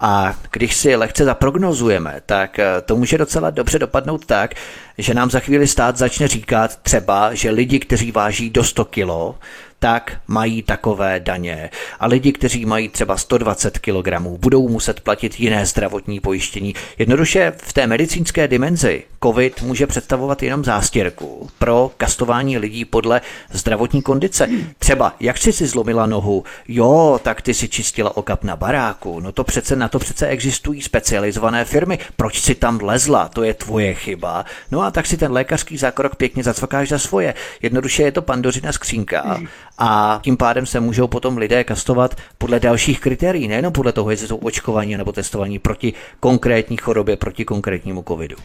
A 0.00 0.34
když 0.52 0.76
si 0.76 0.96
lehce 0.96 1.24
zaprognozujeme, 1.24 2.20
tak 2.26 2.60
to 2.84 2.96
může 2.96 3.18
docela 3.18 3.50
dobře 3.50 3.78
dopadnout 3.78 4.26
tak, 4.26 4.54
že 4.98 5.14
nám 5.14 5.30
za 5.30 5.40
chvíli 5.40 5.66
stát 5.66 5.96
začne 5.96 6.28
říkat 6.28 6.76
třeba, 6.76 7.34
že 7.34 7.50
lidi, 7.50 7.78
kteří 7.78 8.12
váží 8.12 8.50
do 8.50 8.64
100 8.64 8.84
kilo, 8.84 9.34
tak 9.80 10.20
mají 10.26 10.62
takové 10.62 11.20
daně. 11.20 11.70
A 12.00 12.06
lidi, 12.06 12.32
kteří 12.32 12.66
mají 12.66 12.88
třeba 12.88 13.16
120 13.16 13.78
kg, 13.78 14.20
budou 14.20 14.68
muset 14.68 15.00
platit 15.00 15.40
jiné 15.40 15.66
zdravotní 15.66 16.20
pojištění. 16.20 16.74
Jednoduše 16.98 17.52
v 17.56 17.72
té 17.72 17.86
medicínské 17.86 18.48
dimenzi 18.48 19.04
COVID 19.22 19.62
může 19.62 19.86
představovat 19.86 20.42
jenom 20.42 20.64
zástěrku 20.64 21.50
pro 21.58 21.90
kastování 21.96 22.58
lidí 22.58 22.84
podle 22.84 23.20
zdravotní 23.50 24.02
kondice. 24.02 24.48
Třeba, 24.78 25.14
jak 25.20 25.38
jsi 25.38 25.52
si 25.52 25.66
zlomila 25.66 26.06
nohu? 26.06 26.44
Jo, 26.68 27.20
tak 27.22 27.42
ty 27.42 27.54
si 27.54 27.68
čistila 27.68 28.16
okap 28.16 28.44
na 28.44 28.56
baráku. 28.56 29.20
No 29.20 29.32
to 29.32 29.44
přece 29.44 29.76
na 29.76 29.88
to 29.88 29.98
přece 29.98 30.26
existují 30.26 30.82
specializované 30.82 31.64
firmy. 31.64 31.98
Proč 32.16 32.40
si 32.40 32.54
tam 32.54 32.80
lezla? 32.82 33.28
To 33.28 33.42
je 33.42 33.54
tvoje 33.54 33.94
chyba. 33.94 34.44
No 34.70 34.82
a 34.82 34.90
tak 34.90 35.06
si 35.06 35.16
ten 35.16 35.32
lékařský 35.32 35.76
zákrok 35.76 36.16
pěkně 36.16 36.42
zacvakáš 36.42 36.88
za 36.88 36.98
svoje. 36.98 37.34
Jednoduše 37.62 38.02
je 38.02 38.12
to 38.12 38.22
pandořina 38.22 38.72
skřínka 38.72 39.40
a 39.80 40.20
tím 40.22 40.36
pádem 40.36 40.66
se 40.66 40.80
můžou 40.80 41.06
potom 41.06 41.36
lidé 41.36 41.64
kastovat 41.64 42.14
podle 42.38 42.60
dalších 42.60 43.00
kritérií, 43.00 43.48
nejenom 43.48 43.72
podle 43.72 43.92
toho, 43.92 44.10
jestli 44.10 44.28
jsou 44.28 44.36
očkovaní 44.36 44.96
nebo 44.96 45.12
testovaní 45.12 45.58
proti 45.58 45.92
konkrétní 46.20 46.76
chorobě, 46.76 47.16
proti 47.16 47.44
konkrétnímu 47.44 48.04
covidu. 48.08 48.36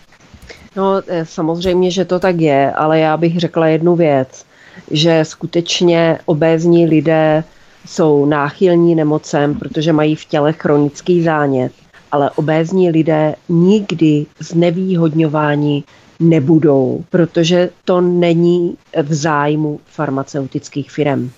No, 0.75 1.01
eh, 1.07 1.25
samozřejmě, 1.25 1.91
že 1.91 2.05
to 2.05 2.19
tak 2.19 2.39
je, 2.39 2.71
ale 2.71 2.99
já 2.99 3.17
bych 3.17 3.39
řekla 3.39 3.67
jednu 3.67 3.95
věc, 3.95 4.45
že 4.91 5.25
skutečně 5.25 6.19
obézní 6.25 6.85
lidé 6.85 7.43
jsou 7.85 8.25
náchylní 8.25 8.95
nemocem, 8.95 9.55
protože 9.55 9.93
mají 9.93 10.15
v 10.15 10.25
těle 10.25 10.53
chronický 10.53 11.23
zánět, 11.23 11.71
ale 12.11 12.31
obézní 12.31 12.89
lidé 12.89 13.35
nikdy 13.49 14.25
znevýhodňování 14.39 15.83
nebudou, 16.19 17.03
protože 17.09 17.69
to 17.85 18.01
není 18.01 18.77
v 19.03 19.13
zájmu 19.13 19.79
farmaceutických 19.85 20.91
firm. 20.91 21.31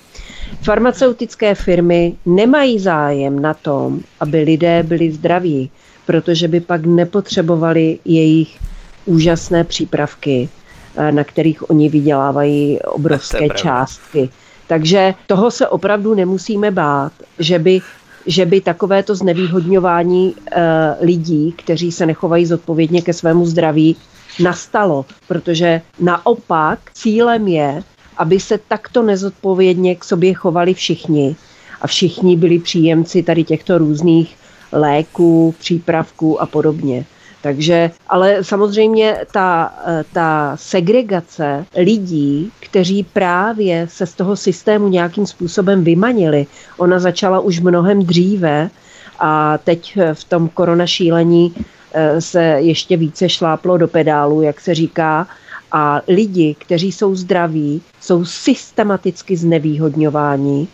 Farmaceutické 0.61 1.55
firmy 1.55 2.15
nemají 2.25 2.79
zájem 2.79 3.39
na 3.39 3.53
tom, 3.53 3.99
aby 4.19 4.41
lidé 4.41 4.83
byli 4.83 5.11
zdraví, 5.11 5.71
protože 6.05 6.47
by 6.47 6.59
pak 6.59 6.85
nepotřebovali 6.85 7.99
jejich 8.05 8.59
úžasné 9.05 9.63
přípravky, 9.63 10.49
eh, 10.95 11.11
na 11.11 11.23
kterých 11.23 11.69
oni 11.69 11.89
vydělávají 11.89 12.79
obrovské 12.81 13.49
částky. 13.49 14.29
Takže 14.67 15.13
toho 15.27 15.51
se 15.51 15.67
opravdu 15.67 16.13
nemusíme 16.13 16.71
bát, 16.71 17.11
že 17.39 17.59
by 17.59 17.81
že 18.27 18.45
by 18.45 18.61
takovéto 18.61 19.15
znevýhodňování 19.15 20.35
e, 20.35 20.61
lidí, 21.05 21.51
kteří 21.57 21.91
se 21.91 22.05
nechovají 22.05 22.45
zodpovědně 22.45 23.01
ke 23.01 23.13
svému 23.13 23.45
zdraví, 23.45 23.95
nastalo, 24.39 25.05
protože 25.27 25.81
naopak 25.99 26.79
cílem 26.93 27.47
je, 27.47 27.83
aby 28.17 28.39
se 28.39 28.59
takto 28.67 29.03
nezodpovědně 29.03 29.95
k 29.95 30.03
sobě 30.03 30.33
chovali 30.33 30.73
všichni 30.73 31.35
a 31.81 31.87
všichni 31.87 32.37
byli 32.37 32.59
příjemci 32.59 33.23
tady 33.23 33.43
těchto 33.43 33.77
různých 33.77 34.37
léků, 34.71 35.55
přípravků 35.59 36.41
a 36.41 36.45
podobně. 36.45 37.05
Takže, 37.41 37.91
ale 38.07 38.43
samozřejmě 38.43 39.17
ta, 39.31 39.73
ta 40.13 40.51
segregace 40.55 41.65
lidí, 41.77 42.51
kteří 42.59 43.03
právě 43.03 43.87
se 43.89 44.05
z 44.05 44.13
toho 44.13 44.35
systému 44.35 44.87
nějakým 44.87 45.25
způsobem 45.25 45.83
vymanili, 45.83 46.47
ona 46.77 46.99
začala 46.99 47.39
už 47.39 47.59
mnohem 47.59 48.03
dříve 48.03 48.69
a 49.19 49.57
teď 49.57 49.97
v 50.13 50.23
tom 50.23 50.49
koronašílení 50.49 51.53
se 52.19 52.43
ještě 52.43 52.97
více 52.97 53.29
šláplo 53.29 53.77
do 53.77 53.87
pedálu, 53.87 54.41
jak 54.41 54.61
se 54.61 54.75
říká, 54.75 55.27
a 55.71 56.01
lidi, 56.07 56.55
kteří 56.59 56.91
jsou 56.91 57.15
zdraví, 57.15 57.81
jsou 58.01 58.25
systematicky 58.25 59.37
znevýhodňováni 59.37 60.67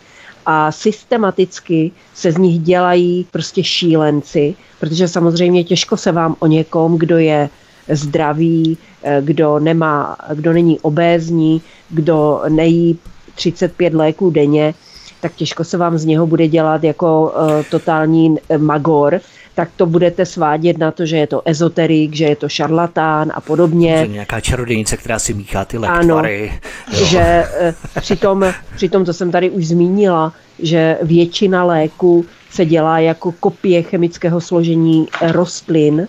a 0.46 0.72
systematicky 0.72 1.92
se 2.14 2.32
z 2.32 2.38
nich 2.38 2.58
dělají 2.58 3.26
prostě 3.30 3.64
šílenci, 3.64 4.54
protože 4.80 5.08
samozřejmě 5.08 5.64
těžko 5.64 5.96
se 5.96 6.12
vám 6.12 6.36
o 6.38 6.46
někom, 6.46 6.98
kdo 6.98 7.18
je 7.18 7.48
zdravý, 7.88 8.78
eh, 9.02 9.20
kdo, 9.24 9.58
nemá, 9.58 10.16
kdo 10.34 10.52
není 10.52 10.80
obézní, 10.80 11.62
kdo 11.90 12.42
nejí 12.48 12.98
35 13.34 13.94
léků 13.94 14.30
denně, 14.30 14.74
tak 15.20 15.34
těžko 15.34 15.64
se 15.64 15.76
vám 15.76 15.98
z 15.98 16.04
něho 16.04 16.26
bude 16.26 16.48
dělat 16.48 16.84
jako 16.84 17.22
uh, 17.22 17.62
totální 17.70 18.36
magor, 18.56 19.20
tak 19.54 19.68
to 19.76 19.86
budete 19.86 20.26
svádět 20.26 20.78
na 20.78 20.90
to, 20.90 21.06
že 21.06 21.16
je 21.16 21.26
to 21.26 21.42
ezoterik, 21.44 22.14
že 22.14 22.24
je 22.24 22.36
to 22.36 22.48
šarlatán 22.48 23.32
a 23.34 23.40
podobně. 23.40 23.98
Že 23.98 24.12
nějaká 24.12 24.40
čarodějnice, 24.40 24.96
která 24.96 25.18
si 25.18 25.34
míchá 25.34 25.64
ty 25.64 25.78
lektvary. 25.78 26.50
Ano, 26.50 27.04
že 27.04 27.20
e, 27.20 27.74
přitom, 28.00 28.44
přitom, 28.76 29.04
to 29.04 29.12
jsem 29.12 29.30
tady 29.30 29.50
už 29.50 29.66
zmínila, 29.66 30.32
že 30.58 30.98
většina 31.02 31.64
léků 31.64 32.26
se 32.50 32.64
dělá 32.64 32.98
jako 32.98 33.32
kopie 33.32 33.82
chemického 33.82 34.40
složení 34.40 35.08
rostlin, 35.22 36.08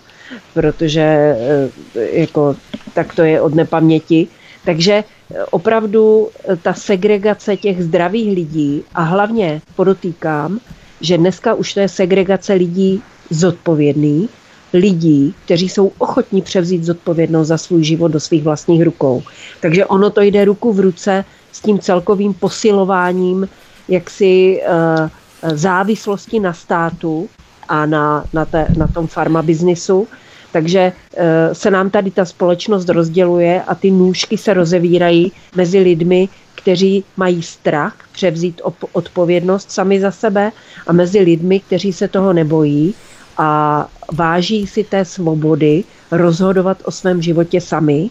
protože 0.54 1.00
e, 1.00 1.68
jako, 2.12 2.56
tak 2.94 3.14
to 3.14 3.22
je 3.22 3.40
od 3.40 3.54
nepaměti. 3.54 4.28
Takže 4.64 4.92
e, 4.92 5.04
opravdu 5.44 6.28
ta 6.62 6.74
segregace 6.74 7.56
těch 7.56 7.84
zdravých 7.84 8.34
lidí 8.34 8.82
a 8.94 9.02
hlavně 9.02 9.62
podotýkám, 9.76 10.60
že 11.00 11.18
dneska 11.18 11.54
už 11.54 11.74
to 11.74 11.80
je 11.80 11.88
segregace 11.88 12.52
lidí 12.52 13.02
zodpovědných 13.30 14.30
lidí, 14.72 15.34
kteří 15.44 15.68
jsou 15.68 15.92
ochotní 15.98 16.42
převzít 16.42 16.84
zodpovědnost 16.84 17.48
za 17.48 17.58
svůj 17.58 17.84
život 17.84 18.08
do 18.08 18.20
svých 18.20 18.42
vlastních 18.42 18.82
rukou. 18.82 19.22
Takže 19.60 19.86
ono 19.86 20.10
to 20.10 20.20
jde 20.20 20.44
ruku 20.44 20.72
v 20.72 20.80
ruce 20.80 21.24
s 21.52 21.60
tím 21.60 21.78
celkovým 21.78 22.34
posilováním 22.34 23.48
jaksi 23.88 24.62
uh, 24.68 25.08
závislosti 25.56 26.40
na 26.40 26.52
státu 26.52 27.28
a 27.68 27.86
na, 27.86 28.24
na, 28.32 28.44
té, 28.44 28.66
na 28.76 28.86
tom 28.86 29.06
farmabiznisu. 29.06 30.08
Takže 30.52 30.92
uh, 30.92 31.22
se 31.52 31.70
nám 31.70 31.90
tady 31.90 32.10
ta 32.10 32.24
společnost 32.24 32.88
rozděluje 32.88 33.62
a 33.62 33.74
ty 33.74 33.90
nůžky 33.90 34.38
se 34.38 34.54
rozevírají 34.54 35.32
mezi 35.56 35.78
lidmi, 35.78 36.28
kteří 36.54 37.04
mají 37.16 37.42
strach 37.42 37.96
převzít 38.12 38.60
op- 38.64 38.88
odpovědnost 38.92 39.70
sami 39.70 40.00
za 40.00 40.10
sebe 40.10 40.52
a 40.86 40.92
mezi 40.92 41.20
lidmi, 41.20 41.60
kteří 41.60 41.92
se 41.92 42.08
toho 42.08 42.32
nebojí 42.32 42.94
a 43.38 43.88
váží 44.12 44.66
si 44.66 44.84
té 44.84 45.04
svobody 45.04 45.84
rozhodovat 46.10 46.78
o 46.84 46.90
svém 46.90 47.22
životě 47.22 47.60
sami 47.60 48.10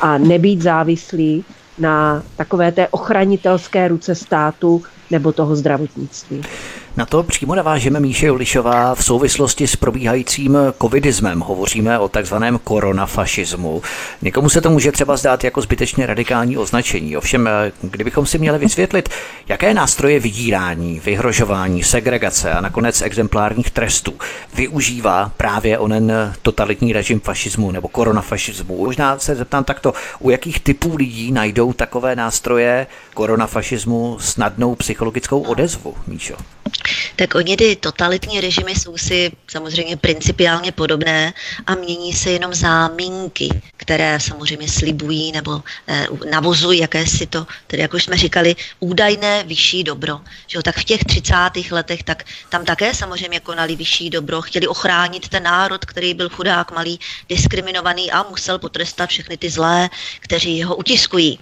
a 0.00 0.18
nebýt 0.18 0.62
závislí 0.62 1.44
na 1.78 2.22
takové 2.36 2.72
té 2.72 2.88
ochranitelské 2.88 3.88
ruce 3.88 4.14
státu 4.14 4.82
nebo 5.10 5.32
toho 5.32 5.56
zdravotnictví. 5.56 6.42
Na 6.96 7.06
to 7.06 7.22
přímo 7.22 7.54
navážeme 7.54 8.00
Míše 8.00 8.26
Julišová 8.26 8.94
v 8.94 9.04
souvislosti 9.04 9.66
s 9.66 9.76
probíhajícím 9.76 10.58
covidismem. 10.82 11.40
Hovoříme 11.40 11.98
o 11.98 12.08
takzvaném 12.08 12.58
koronafašismu. 12.58 13.82
Někomu 14.22 14.48
se 14.48 14.60
to 14.60 14.70
může 14.70 14.92
třeba 14.92 15.16
zdát 15.16 15.44
jako 15.44 15.60
zbytečně 15.60 16.06
radikální 16.06 16.56
označení. 16.56 17.16
Ovšem, 17.16 17.48
kdybychom 17.82 18.26
si 18.26 18.38
měli 18.38 18.58
vysvětlit, 18.58 19.08
jaké 19.48 19.74
nástroje 19.74 20.20
vydírání, 20.20 21.00
vyhrožování, 21.04 21.82
segregace 21.82 22.52
a 22.52 22.60
nakonec 22.60 23.02
exemplárních 23.02 23.70
trestů 23.70 24.14
využívá 24.54 25.32
právě 25.36 25.78
onen 25.78 26.34
totalitní 26.42 26.92
režim 26.92 27.20
fašismu 27.20 27.70
nebo 27.70 27.88
koronafašismu. 27.88 28.84
Možná 28.84 29.18
se 29.18 29.34
zeptám 29.34 29.64
takto, 29.64 29.92
u 30.18 30.30
jakých 30.30 30.60
typů 30.60 30.96
lidí 30.96 31.32
najdou 31.32 31.72
takové 31.72 32.16
nástroje 32.16 32.86
koronafašismu 33.14 34.16
snadnou 34.20 34.74
psychologickou 34.74 35.40
odezvu, 35.40 35.94
Míšo? 36.06 36.34
Tak 37.16 37.34
oni 37.34 37.56
ty 37.56 37.76
totalitní 37.76 38.40
režimy 38.40 38.74
jsou 38.74 38.96
si 38.96 39.32
samozřejmě 39.48 39.96
principiálně 39.96 40.72
podobné 40.72 41.32
a 41.66 41.74
mění 41.74 42.12
se 42.12 42.30
jenom 42.30 42.54
záminky, 42.54 43.48
které 43.76 44.20
samozřejmě 44.20 44.68
slibují 44.68 45.32
nebo 45.32 45.62
eh, 45.88 46.06
navozují 46.30 46.80
jakési 46.80 47.26
to, 47.26 47.46
tedy 47.66 47.82
jak 47.82 47.94
už 47.94 48.04
jsme 48.04 48.16
říkali, 48.16 48.56
údajné 48.80 49.44
vyšší 49.46 49.84
dobro. 49.84 50.20
Že 50.46 50.58
jo, 50.58 50.62
tak 50.62 50.76
v 50.78 50.84
těch 50.84 51.04
30. 51.04 51.34
letech 51.70 52.02
tak 52.02 52.24
tam 52.48 52.64
také 52.64 52.94
samozřejmě 52.94 53.40
konali 53.40 53.76
vyšší 53.76 54.10
dobro, 54.10 54.42
chtěli 54.42 54.66
ochránit 54.66 55.28
ten 55.28 55.42
národ, 55.42 55.84
který 55.84 56.14
byl 56.14 56.28
chudák, 56.28 56.72
malý, 56.72 57.00
diskriminovaný 57.28 58.10
a 58.10 58.22
musel 58.22 58.58
potrestat 58.58 59.10
všechny 59.10 59.36
ty 59.36 59.50
zlé, 59.50 59.90
kteří 60.20 60.62
ho 60.62 60.76
utiskují. 60.76 61.38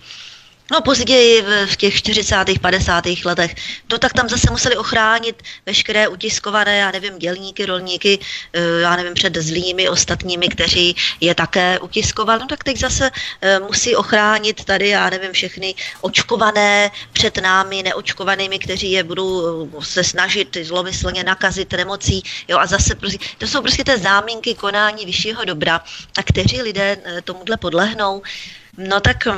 No 0.70 0.80
později 0.80 1.42
v 1.66 1.76
těch 1.76 1.94
40. 1.94 2.44
50. 2.60 3.04
letech, 3.24 3.54
no 3.92 3.98
tak 3.98 4.12
tam 4.12 4.28
zase 4.28 4.50
museli 4.50 4.76
ochránit 4.76 5.42
veškeré 5.66 6.08
utiskované, 6.08 6.76
já 6.76 6.90
nevím, 6.90 7.18
dělníky, 7.18 7.66
rolníky, 7.66 8.18
eh, 8.52 8.80
já 8.80 8.96
nevím, 8.96 9.14
před 9.14 9.36
zlými 9.36 9.88
ostatními, 9.88 10.48
kteří 10.48 10.96
je 11.20 11.34
také 11.34 11.78
utiskovali. 11.78 12.40
No 12.40 12.46
tak 12.46 12.64
teď 12.64 12.78
zase 12.78 13.10
eh, 13.40 13.58
musí 13.58 13.96
ochránit 13.96 14.64
tady, 14.64 14.88
já 14.88 15.10
nevím, 15.10 15.32
všechny 15.32 15.74
očkované 16.00 16.90
před 17.12 17.36
námi, 17.36 17.82
neočkovanými, 17.82 18.58
kteří 18.58 18.92
je 18.92 19.02
budou 19.02 19.68
eh, 19.80 19.84
se 19.84 20.04
snažit 20.04 20.56
zlomyslně 20.62 21.24
nakazit 21.24 21.72
nemocí. 21.72 22.22
Jo, 22.48 22.58
a 22.58 22.66
zase 22.66 22.94
prostě, 22.94 23.18
to 23.38 23.46
jsou 23.46 23.62
prostě 23.62 23.84
ty 23.84 23.98
záminky 23.98 24.54
konání 24.54 25.06
vyššího 25.06 25.44
dobra. 25.44 25.80
A 26.18 26.22
kteří 26.22 26.62
lidé 26.62 26.96
tomuhle 27.24 27.56
podlehnou, 27.56 28.22
no 28.78 29.00
tak 29.00 29.28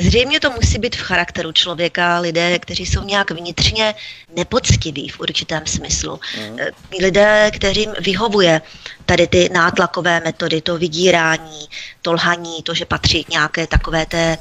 Zřejmě 0.00 0.40
to 0.40 0.50
musí 0.50 0.78
být 0.78 0.96
v 0.96 1.00
charakteru 1.00 1.52
člověka, 1.52 2.18
lidé, 2.18 2.58
kteří 2.58 2.86
jsou 2.86 3.04
nějak 3.04 3.30
vnitřně 3.30 3.94
nepoctiví 4.36 5.08
v 5.08 5.20
určitém 5.20 5.66
smyslu. 5.66 6.20
Mm. 6.38 6.58
Lidé, 7.00 7.50
kterým 7.54 7.90
vyhovuje 8.00 8.62
tady 9.06 9.26
ty 9.26 9.48
nátlakové 9.52 10.20
metody, 10.20 10.60
to 10.60 10.78
vydírání, 10.78 11.68
to 12.02 12.12
lhaní, 12.12 12.62
to, 12.62 12.74
že 12.74 12.84
patří 12.84 13.24
k 13.24 13.28
nějaké 13.28 13.66
takové 13.66 14.06
té, 14.06 14.38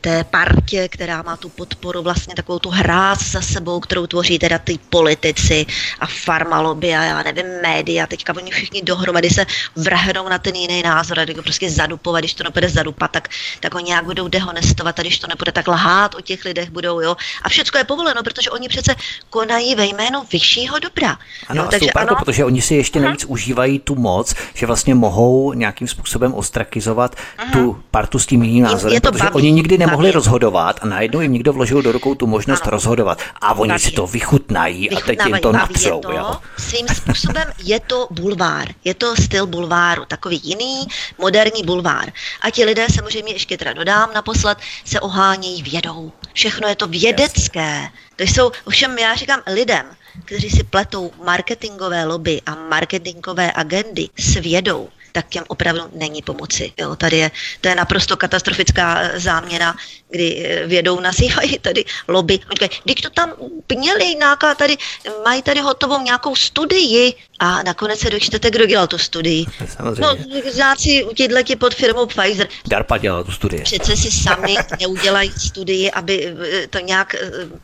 té 0.00 0.24
partě, 0.24 0.88
která 0.88 1.22
má 1.22 1.36
tu 1.36 1.48
podporu, 1.48 2.02
vlastně 2.02 2.34
takovou 2.34 2.58
tu 2.58 2.70
hráz 2.70 3.30
za 3.30 3.40
sebou, 3.40 3.80
kterou 3.80 4.06
tvoří 4.06 4.38
teda 4.38 4.58
ty 4.58 4.78
politici 4.78 5.66
a 6.00 6.06
farmalobby 6.06 6.94
a 6.94 7.02
já 7.04 7.22
nevím, 7.22 7.46
média. 7.62 8.06
Teďka 8.06 8.36
oni 8.36 8.50
všichni 8.50 8.82
dohromady 8.82 9.30
se 9.30 9.46
vrhnou 9.76 10.28
na 10.28 10.38
ten 10.38 10.54
jiný 10.54 10.82
názor 10.82 11.20
a 11.20 11.42
prostě 11.42 11.70
zadupovat, 11.70 12.20
když 12.20 12.34
to 12.34 12.44
nepůjde 12.44 12.68
zadupat, 12.68 13.10
tak, 13.10 13.28
tak 13.60 13.74
oni 13.74 13.84
nějak 13.84 14.04
budou 14.04 14.28
dehonestovat 14.28 14.85
a 14.98 15.02
když 15.02 15.18
to 15.18 15.26
nebude 15.26 15.52
tak 15.52 15.68
lhát 15.68 16.14
o 16.14 16.20
těch 16.20 16.44
lidech 16.44 16.70
budou, 16.70 17.00
jo. 17.00 17.16
A 17.42 17.48
všechno 17.48 17.78
je 17.78 17.84
povoleno, 17.84 18.22
protože 18.22 18.50
oni 18.50 18.68
přece 18.68 18.94
konají 19.30 19.74
ve 19.74 19.84
jménu 19.86 20.22
vyššího 20.32 20.78
dobra. 20.78 21.18
Ano, 21.48 21.62
jo, 21.62 21.68
takže 21.70 21.86
super, 21.86 22.02
ano. 22.02 22.16
To, 22.16 22.24
protože 22.24 22.44
oni 22.44 22.62
si 22.62 22.74
ještě 22.74 23.00
navíc 23.00 23.24
užívají 23.24 23.78
tu 23.78 23.94
moc, 23.94 24.34
že 24.54 24.66
vlastně 24.66 24.94
mohou 24.94 25.52
nějakým 25.52 25.88
způsobem 25.88 26.34
ostrakizovat 26.34 27.16
Aha. 27.38 27.52
tu 27.52 27.82
partu 27.90 28.18
s 28.18 28.26
tím 28.26 28.42
jiným 28.42 28.64
názorem, 28.64 29.00
protože 29.00 29.24
baví, 29.24 29.34
oni 29.34 29.52
nikdy 29.52 29.78
nemohli 29.78 30.08
baví. 30.08 30.14
rozhodovat 30.14 30.78
a 30.82 30.86
najednou 30.86 31.20
jim 31.20 31.32
někdo 31.32 31.52
vložil 31.52 31.82
do 31.82 31.92
rukou 31.92 32.14
tu 32.14 32.26
možnost 32.26 32.62
ano. 32.62 32.70
rozhodovat 32.70 33.22
a 33.40 33.54
oni 33.54 33.68
baví. 33.68 33.82
si 33.82 33.90
to 33.90 34.06
vychutnají 34.06 34.90
a 34.90 35.00
teď 35.00 35.18
jim 35.26 35.38
to 35.38 35.52
napřou. 35.52 36.00
To, 36.00 36.12
jo? 36.12 36.36
Svým 36.58 36.88
způsobem 36.88 37.44
je 37.64 37.80
to 37.80 38.06
bulvár, 38.10 38.68
je 38.84 38.94
to 38.94 39.16
styl 39.16 39.46
bulváru, 39.46 40.04
takový 40.04 40.40
jiný 40.44 40.86
moderní 41.18 41.62
bulvár. 41.62 42.12
A 42.40 42.50
ti 42.50 42.64
lidé 42.64 42.86
samozřejmě 42.94 43.32
ještě 43.32 43.56
teda 43.56 43.72
dodám 43.72 44.10
naposled, 44.14 44.58
se 44.84 45.00
ohánějí 45.00 45.62
vědou. 45.62 46.12
Všechno 46.32 46.68
je 46.68 46.76
to 46.76 46.86
vědecké. 46.86 47.88
To 48.16 48.22
jsou, 48.22 48.50
ovšem 48.64 48.98
já 48.98 49.14
říkám 49.14 49.40
lidem, 49.46 49.86
kteří 50.24 50.50
si 50.50 50.64
pletou 50.64 51.12
marketingové 51.24 52.04
lobby 52.04 52.42
a 52.46 52.54
marketingové 52.54 53.52
agendy 53.54 54.08
s 54.18 54.34
vědou, 54.34 54.88
tak 55.12 55.28
těm 55.28 55.44
opravdu 55.48 55.82
není 55.92 56.22
pomoci. 56.22 56.72
Jo, 56.76 56.96
tady 56.96 57.16
je, 57.16 57.30
to 57.60 57.68
je 57.68 57.74
naprosto 57.74 58.16
katastrofická 58.16 59.00
eh, 59.00 59.20
záměra, 59.20 59.74
kdy 60.10 60.46
eh, 60.46 60.66
vědou 60.66 61.00
nazývají 61.00 61.58
tady 61.58 61.84
lobby. 62.08 62.38
když 62.84 62.94
to 62.94 63.10
tam 63.10 63.32
měli 63.76 64.14
nějaká 64.14 64.54
tady, 64.54 64.76
mají 65.24 65.42
tady 65.42 65.60
hotovou 65.60 66.02
nějakou 66.02 66.36
studii 66.36 67.14
a 67.38 67.62
nakonec 67.62 68.00
se 68.00 68.10
dočtete, 68.10 68.50
kdo 68.50 68.66
dělal 68.66 68.86
tu 68.86 68.98
studii. 68.98 69.46
Samozřejmě. 69.76 70.02
No, 70.02 70.16
znáci 70.50 71.06
ti 71.14 71.56
pod 71.56 71.74
firmou 71.74 72.06
Pfizer. 72.06 72.48
DARPA 72.66 72.98
dělal 72.98 73.24
tu 73.24 73.32
studii. 73.32 73.62
Přece 73.62 73.96
si 73.96 74.10
sami 74.10 74.56
neudělají 74.80 75.32
studii, 75.32 75.90
aby 75.90 76.26
eh, 76.26 76.68
to 76.68 76.78
nějak 76.78 77.16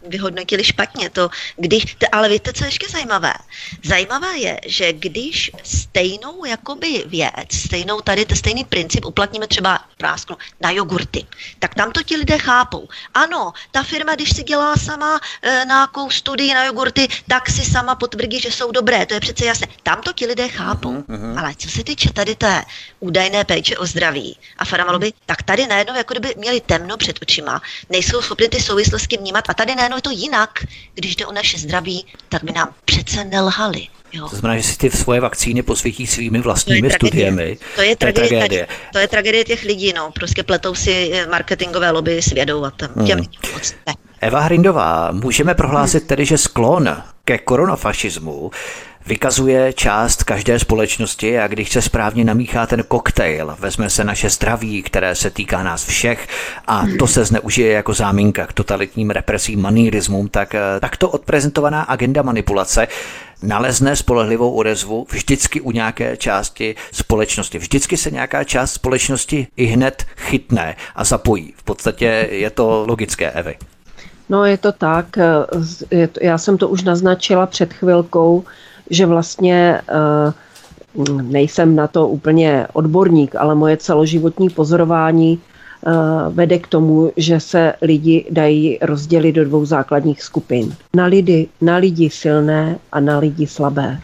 vyhodnotili 0.09 0.65
špatně. 0.65 1.11
To, 1.11 1.29
když, 1.57 1.97
ale 2.13 2.29
víte, 2.29 2.53
co 2.53 2.65
je 2.65 2.69
ještě 2.69 2.87
zajímavé? 2.89 3.33
Zajímavé 3.85 4.39
je, 4.39 4.61
že 4.67 4.93
když 4.93 5.51
stejnou 5.63 6.45
jakoby 6.45 7.05
věc 7.07 7.53
stejnou 7.55 8.01
tady, 8.01 8.25
ten 8.25 8.37
stejný 8.37 8.65
princip 8.65 9.05
uplatníme 9.05 9.47
třeba 9.47 9.79
prásknu 9.97 10.37
na 10.61 10.71
jogurty, 10.71 11.27
tak 11.59 11.75
tam 11.75 11.93
to 11.93 12.03
ti 12.03 12.17
lidé 12.17 12.39
chápou. 12.43 12.89
Ano, 13.15 13.53
ta 13.71 13.83
firma, 13.83 14.15
když 14.15 14.37
si 14.37 14.43
dělá 14.43 14.77
sama 14.77 15.21
e, 15.43 15.63
nějakou 15.67 16.11
studii 16.11 16.55
na 16.55 16.65
jogurty, 16.65 17.09
tak 17.29 17.51
si 17.51 17.65
sama 17.65 17.95
potvrdí, 17.95 18.41
že 18.41 18.51
jsou 18.51 18.73
dobré, 18.73 19.07
to 19.07 19.15
je 19.15 19.21
přece 19.21 19.45
jasné. 19.45 19.67
Tam 19.83 20.03
to 20.03 20.13
ti 20.13 20.27
lidé 20.27 20.49
chápou. 20.49 20.93
Uh-huh. 20.93 21.39
Ale 21.39 21.55
co 21.55 21.69
se 21.69 21.85
týče 21.85 22.13
tady 22.13 22.35
té 22.35 22.65
údajné 23.01 23.45
péče 23.45 23.79
o 23.79 23.87
zdraví 23.87 24.39
a 24.59 24.65
farmaloby, 24.65 25.13
tak 25.27 25.43
tady 25.43 25.67
najednou 25.67 25.95
jako 25.95 26.15
kdyby 26.15 26.35
měli 26.39 26.61
temno 26.61 26.97
před 26.97 27.19
očima, 27.23 27.63
nejsou 27.91 28.23
schopni 28.23 28.49
ty 28.49 28.61
souvislosti 28.61 29.17
vnímat 29.17 29.45
a 29.49 29.55
tady 29.55 29.75
najednou 29.75 29.97
je 29.99 30.03
to 30.03 30.11
jinak. 30.11 30.65
Když 30.95 31.17
jde 31.17 31.27
o 31.27 31.33
naše 31.33 31.59
zdraví, 31.59 32.07
tak 32.29 32.45
by 32.45 32.53
nám 32.53 32.75
přece 32.85 33.25
nelhali. 33.25 33.89
Jo. 34.13 34.29
To 34.29 34.37
znamená, 34.37 34.61
že 34.61 34.69
si 34.69 34.79
ty 34.79 34.91
svoje 34.91 35.21
vakcíny 35.21 35.63
posvětí 35.63 36.07
svými 36.07 36.41
vlastními 36.41 36.89
to 36.89 36.95
studiemi. 36.95 37.59
To 37.77 37.83
je, 37.83 37.97
tragédie, 37.97 38.29
to 38.29 38.35
je 38.35 38.39
tragédie. 38.39 38.67
To 38.93 38.99
je 38.99 39.09
tragédie 39.09 39.45
těch 39.45 39.63
lidí, 39.63 39.93
no. 39.93 40.11
Prostě 40.11 40.43
pletou 40.43 40.75
si 40.75 41.11
eh, 41.13 41.27
marketingové 41.27 41.91
lobby 41.91 42.23
s 42.23 42.33
vědou 42.33 42.65
a 42.65 42.71
tam, 42.71 42.91
hmm. 42.97 43.07
těm 43.07 43.21
Eva 44.21 44.41
Hrindová, 44.41 45.13
můžeme 45.13 45.55
prohlásit 45.55 46.07
tedy, 46.07 46.25
že 46.25 46.39
sklon 46.39 46.97
ke 47.25 47.39
koronafašismu 47.39 48.51
vykazuje 49.07 49.73
část 49.73 50.25
každé 50.25 50.59
společnosti 50.59 51.39
a 51.39 51.49
když 51.49 51.71
se 51.71 51.83
správně 51.83 52.25
namíchá 52.25 52.67
ten 52.67 52.83
koktejl, 52.89 53.57
vezme 53.59 53.91
se 53.91 54.05
naše 54.05 54.31
zdraví, 54.31 54.83
které 54.83 55.15
se 55.15 55.31
týká 55.31 55.63
nás 55.63 55.85
všech 55.85 56.29
a 56.67 56.85
to 56.99 57.07
se 57.07 57.25
zneužije 57.25 57.73
jako 57.73 57.95
záminka 57.95 58.47
k 58.47 58.53
totalitním 58.53 59.11
represím, 59.11 59.61
manírismům, 59.63 60.29
tak 60.29 60.55
eh, 60.55 60.61
takto 60.81 61.11
odprezentovaná 61.11 61.83
agenda 61.83 62.23
manipulace 62.23 62.89
nalezne 63.43 63.97
spolehlivou 63.97 64.53
odezvu 64.53 65.07
vždycky 65.11 65.61
u 65.61 65.71
nějaké 65.71 66.17
části 66.17 66.75
společnosti. 66.93 67.59
Vždycky 67.59 67.97
se 67.97 68.11
nějaká 68.11 68.45
část 68.45 68.73
společnosti 68.73 69.47
i 69.57 69.65
hned 69.65 70.05
chytne 70.17 70.77
a 70.95 71.05
zapojí. 71.05 71.55
V 71.57 71.63
podstatě 71.63 72.29
je 72.31 72.51
to 72.51 72.85
logické, 72.89 73.31
Evy. 73.31 73.57
No 74.29 74.45
je 74.45 74.59
to 74.59 74.73
tak, 74.73 75.07
já 76.21 76.39
jsem 76.39 76.59
to 76.59 76.69
už 76.69 76.83
naznačila 76.83 77.47
před 77.47 77.73
chvilkou, 77.73 78.45
že 78.91 79.07
vlastně 79.07 79.81
eh, 79.89 80.33
nejsem 81.23 81.77
na 81.77 81.87
to 81.87 82.09
úplně 82.09 82.67
odborník, 82.73 83.37
ale 83.37 83.55
moje 83.55 83.77
celoživotní 83.77 84.51
pozorování 84.51 85.41
vede 86.31 86.59
k 86.59 86.67
tomu, 86.67 87.13
že 87.17 87.41
se 87.41 87.75
lidi 87.83 88.27
dají 88.31 88.79
rozdělit 88.83 89.33
do 89.33 89.45
dvou 89.45 89.65
základních 89.65 90.23
skupin. 90.23 90.75
Na 90.97 91.07
lidi, 91.07 91.49
na 91.61 91.77
lidi 91.77 92.11
silné 92.11 92.79
a 92.93 93.01
na 93.01 93.19
lidi 93.19 93.47
slabé. 93.47 94.01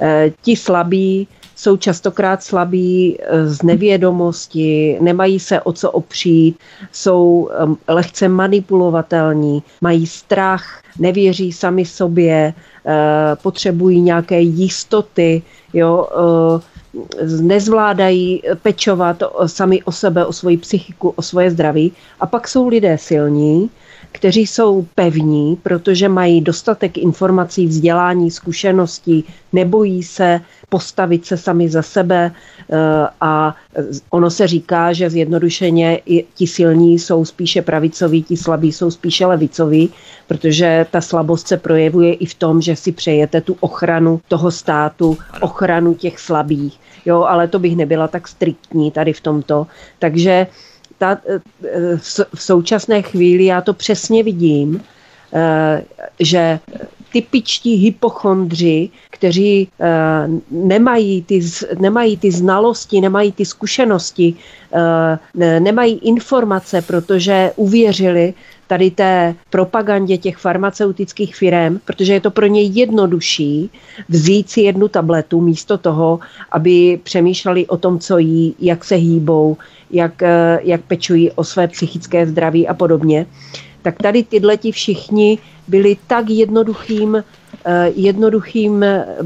Eh, 0.00 0.32
ti 0.42 0.56
slabí 0.56 1.28
jsou 1.56 1.76
častokrát 1.76 2.42
slabí 2.42 3.18
z 3.44 3.62
nevědomosti, 3.62 4.98
nemají 5.00 5.40
se 5.40 5.60
o 5.60 5.72
co 5.72 5.90
opřít, 5.90 6.58
jsou 6.92 7.50
lehce 7.88 8.28
manipulovatelní, 8.28 9.62
mají 9.80 10.06
strach, 10.06 10.82
nevěří 10.98 11.52
sami 11.52 11.84
sobě, 11.84 12.54
Eh, 12.88 13.36
potřebují 13.42 14.00
nějaké 14.00 14.40
jistoty, 14.40 15.42
jo, 15.72 16.08
eh, 16.12 16.77
nezvládají 17.40 18.42
pečovat 18.62 19.22
sami 19.46 19.82
o 19.82 19.92
sebe, 19.92 20.26
o 20.26 20.32
svoji 20.32 20.56
psychiku, 20.56 21.08
o 21.08 21.22
svoje 21.22 21.50
zdraví. 21.50 21.92
A 22.20 22.26
pak 22.26 22.48
jsou 22.48 22.68
lidé 22.68 22.98
silní, 22.98 23.70
kteří 24.12 24.46
jsou 24.46 24.86
pevní, 24.94 25.56
protože 25.62 26.08
mají 26.08 26.40
dostatek 26.40 26.98
informací, 26.98 27.66
vzdělání, 27.66 28.30
zkušeností, 28.30 29.24
nebojí 29.52 30.02
se 30.02 30.40
postavit 30.68 31.26
se 31.26 31.36
sami 31.36 31.68
za 31.68 31.82
sebe 31.82 32.32
eh, 32.32 32.76
a 33.20 33.56
ono 34.10 34.30
se 34.30 34.46
říká, 34.46 34.92
že 34.92 35.10
zjednodušeně 35.10 36.00
ti 36.34 36.46
silní 36.46 36.98
jsou 36.98 37.24
spíše 37.24 37.62
pravicoví, 37.62 38.22
ti 38.22 38.36
slabí 38.36 38.72
jsou 38.72 38.90
spíše 38.90 39.26
levicoví, 39.26 39.90
protože 40.26 40.86
ta 40.90 41.00
slabost 41.00 41.48
se 41.48 41.56
projevuje 41.56 42.14
i 42.14 42.26
v 42.26 42.34
tom, 42.34 42.60
že 42.60 42.76
si 42.76 42.92
přejete 42.92 43.40
tu 43.40 43.56
ochranu 43.60 44.20
toho 44.28 44.50
státu, 44.50 45.18
ochranu 45.40 45.94
těch 45.94 46.18
slabých. 46.18 46.80
Jo, 47.06 47.22
ale 47.22 47.48
to 47.48 47.58
bych 47.58 47.76
nebyla 47.76 48.08
tak 48.08 48.28
striktní 48.28 48.90
tady 48.90 49.12
v 49.12 49.20
tomto. 49.20 49.66
Takže 49.98 50.46
ta, 50.98 51.18
eh, 51.28 51.40
v 52.34 52.42
současné 52.42 53.02
chvíli 53.02 53.44
já 53.44 53.60
to 53.60 53.74
přesně 53.74 54.22
vidím, 54.22 54.82
eh, 55.32 55.84
že 56.20 56.58
typičtí 57.12 57.74
hypochondři, 57.74 58.90
kteří 59.10 59.68
eh, 59.80 60.28
nemají 60.50 61.22
ty, 61.22 61.40
nemají 61.78 62.16
ty 62.16 62.30
znalosti, 62.32 63.00
nemají 63.00 63.32
ty 63.32 63.44
zkušenosti, 63.44 64.34
nemají 65.34 65.98
informace, 65.98 66.82
protože 66.82 67.52
uvěřili 67.56 68.34
tady 68.68 68.90
té 68.90 69.34
propagandě 69.50 70.16
těch 70.16 70.36
farmaceutických 70.36 71.36
firm, 71.36 71.80
protože 71.84 72.12
je 72.12 72.20
to 72.20 72.30
pro 72.30 72.46
ně 72.46 72.62
jednodušší 72.62 73.70
vzít 74.08 74.50
si 74.50 74.60
jednu 74.60 74.88
tabletu 74.88 75.40
místo 75.40 75.78
toho, 75.78 76.20
aby 76.52 77.00
přemýšleli 77.02 77.66
o 77.66 77.76
tom, 77.76 77.98
co 77.98 78.18
jí, 78.18 78.54
jak 78.60 78.84
se 78.84 78.94
hýbou, 78.94 79.56
jak, 79.90 80.22
eh, 80.22 80.58
jak 80.62 80.80
pečují 80.80 81.30
o 81.32 81.44
své 81.44 81.68
psychické 81.68 82.26
zdraví 82.26 82.68
a 82.68 82.74
podobně. 82.74 83.26
Tak 83.82 84.02
tady 84.02 84.22
tyhle 84.22 84.56
ti 84.56 84.72
všichni 84.72 85.38
byli 85.68 85.96
tak 86.06 86.30
jednoduchým, 86.30 87.24
eh, 87.64 87.92
jednoduchým, 87.96 88.84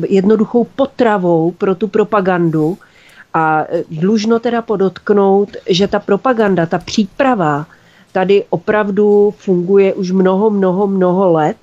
jednoduchou 0.08 0.66
potravou 0.76 1.50
pro 1.50 1.74
tu 1.74 1.88
propagandu 1.88 2.78
a 3.34 3.66
dlužno 3.90 4.38
teda 4.38 4.62
podotknout, 4.62 5.56
že 5.66 5.88
ta 5.88 5.98
propaganda, 5.98 6.66
ta 6.66 6.78
příprava 6.78 7.66
tady 8.12 8.44
opravdu 8.50 9.34
funguje 9.36 9.94
už 9.94 10.10
mnoho, 10.10 10.50
mnoho, 10.50 10.86
mnoho 10.86 11.32
let, 11.32 11.56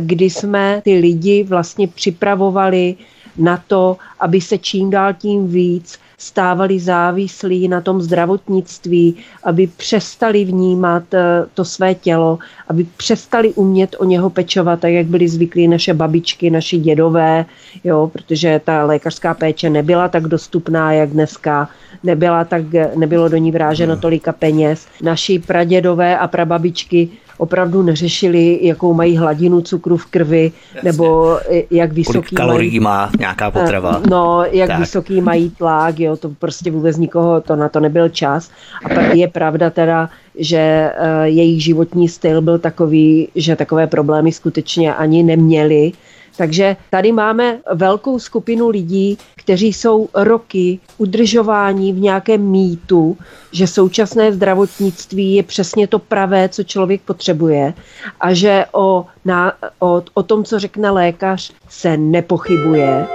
kdy 0.00 0.24
jsme 0.30 0.80
ty 0.84 0.98
lidi 0.98 1.42
vlastně 1.42 1.88
připravovali 1.88 2.96
na 3.38 3.62
to, 3.66 3.96
aby 4.20 4.40
se 4.40 4.58
čím 4.58 4.90
dál 4.90 5.14
tím 5.14 5.48
víc 5.48 5.98
stávali 6.18 6.80
závislí 6.80 7.68
na 7.68 7.80
tom 7.80 8.02
zdravotnictví, 8.02 9.16
aby 9.44 9.66
přestali 9.66 10.44
vnímat 10.44 11.14
eh, 11.14 11.20
to 11.54 11.64
své 11.64 11.94
tělo, 11.94 12.38
aby 12.68 12.86
přestali 12.96 13.52
umět 13.52 13.96
o 13.98 14.04
něho 14.04 14.30
pečovat, 14.30 14.80
tak 14.80 14.92
jak 14.92 15.06
byli 15.06 15.28
zvyklí 15.28 15.68
naše 15.68 15.94
babičky, 15.94 16.50
naši 16.50 16.78
dědové, 16.78 17.44
jo, 17.84 18.10
protože 18.12 18.60
ta 18.64 18.84
lékařská 18.84 19.34
péče 19.34 19.70
nebyla 19.70 20.08
tak 20.08 20.22
dostupná, 20.28 20.92
jak 20.92 21.10
dneska, 21.10 21.68
nebyla 22.02 22.44
tak, 22.44 22.62
nebylo 22.96 23.28
do 23.28 23.36
ní 23.36 23.52
vráženo 23.52 23.96
tolika 23.96 24.32
peněz. 24.32 24.86
Naši 25.02 25.38
pradědové 25.38 26.18
a 26.18 26.28
prababičky 26.28 27.08
opravdu 27.38 27.82
neřešili, 27.82 28.58
jakou 28.62 28.94
mají 28.94 29.16
hladinu 29.16 29.60
cukru 29.60 29.96
v 29.96 30.06
krvi, 30.06 30.52
Jasně. 30.74 30.90
nebo 30.92 31.38
jak 31.70 31.92
vysoký 31.92 32.12
Kolik 32.12 32.34
kalorií 32.34 32.80
mají, 32.80 32.80
má 32.80 33.10
nějaká 33.18 33.50
potrava. 33.50 34.02
No, 34.10 34.44
jak 34.50 34.68
tak. 34.68 34.78
vysoký 34.78 35.20
mají 35.20 35.50
tlak, 35.50 36.00
jo, 36.00 36.16
to 36.16 36.28
prostě 36.28 36.70
vůbec 36.70 36.96
nikoho, 36.96 37.40
to 37.40 37.56
na 37.56 37.68
to 37.68 37.80
nebyl 37.80 38.08
čas. 38.08 38.50
A 38.84 39.00
je 39.00 39.28
pravda 39.28 39.70
teda, 39.70 40.10
že 40.38 40.58
eh, 40.58 41.28
jejich 41.28 41.64
životní 41.64 42.08
styl 42.08 42.42
byl 42.42 42.58
takový, 42.58 43.28
že 43.34 43.56
takové 43.56 43.86
problémy 43.86 44.32
skutečně 44.32 44.94
ani 44.94 45.22
neměli. 45.22 45.92
Takže 46.36 46.76
tady 46.90 47.12
máme 47.12 47.58
velkou 47.74 48.18
skupinu 48.18 48.68
lidí, 48.68 49.18
kteří 49.36 49.72
jsou 49.72 50.08
roky 50.14 50.80
udržováni 50.98 51.92
v 51.92 52.00
nějakém 52.00 52.50
mýtu, 52.50 53.16
že 53.52 53.66
současné 53.66 54.32
zdravotnictví 54.32 55.34
je 55.34 55.42
přesně 55.42 55.86
to 55.86 55.98
pravé, 55.98 56.48
co 56.48 56.62
člověk 56.62 57.02
potřebuje 57.02 57.74
a 58.20 58.34
že 58.34 58.64
o, 58.72 59.06
na, 59.24 59.52
o, 59.78 60.02
o 60.14 60.22
tom, 60.22 60.44
co 60.44 60.58
řekne 60.58 60.90
lékař, 60.90 61.52
se 61.68 61.96
nepochybuje. 61.96 63.06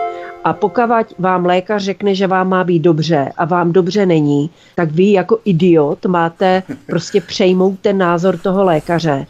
A 0.44 0.54
pokud 0.54 0.84
vám 1.20 1.46
lékař 1.46 1.84
řekne, 1.84 2.16
že 2.16 2.28
vám 2.28 2.50
má 2.50 2.64
být 2.64 2.80
dobře 2.80 3.32
a 3.38 3.46
vám 3.46 3.72
dobře 3.72 4.06
není, 4.06 4.50
tak 4.76 4.92
vy 4.92 5.12
jako 5.12 5.40
idiot 5.46 6.06
máte 6.06 6.64
prostě 6.86 7.22
přejmout 7.22 7.80
ten 7.80 7.98
názor 7.98 8.38
toho 8.38 8.64
lékaře. 8.64 9.26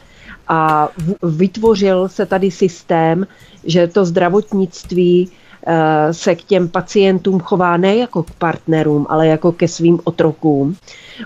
A 0.49 0.89
vytvořil 1.23 2.09
se 2.09 2.25
tady 2.25 2.51
systém, 2.51 3.27
že 3.63 3.87
to 3.87 4.05
zdravotnictví 4.05 5.29
eh, 5.67 6.13
se 6.13 6.35
k 6.35 6.43
těm 6.43 6.69
pacientům 6.69 7.39
chová 7.39 7.77
ne 7.77 7.95
jako 7.95 8.23
k 8.23 8.31
partnerům, 8.31 9.05
ale 9.09 9.27
jako 9.27 9.51
ke 9.51 9.67
svým 9.67 9.99
otrokům. 10.03 10.75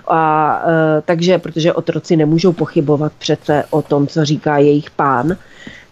A, 0.08 0.62
eh, 0.66 1.02
takže, 1.04 1.38
protože 1.38 1.72
otroci 1.72 2.16
nemůžou 2.16 2.52
pochybovat 2.52 3.12
přece 3.18 3.64
o 3.70 3.82
tom, 3.82 4.06
co 4.06 4.24
říká 4.24 4.58
jejich 4.58 4.90
pán. 4.90 5.36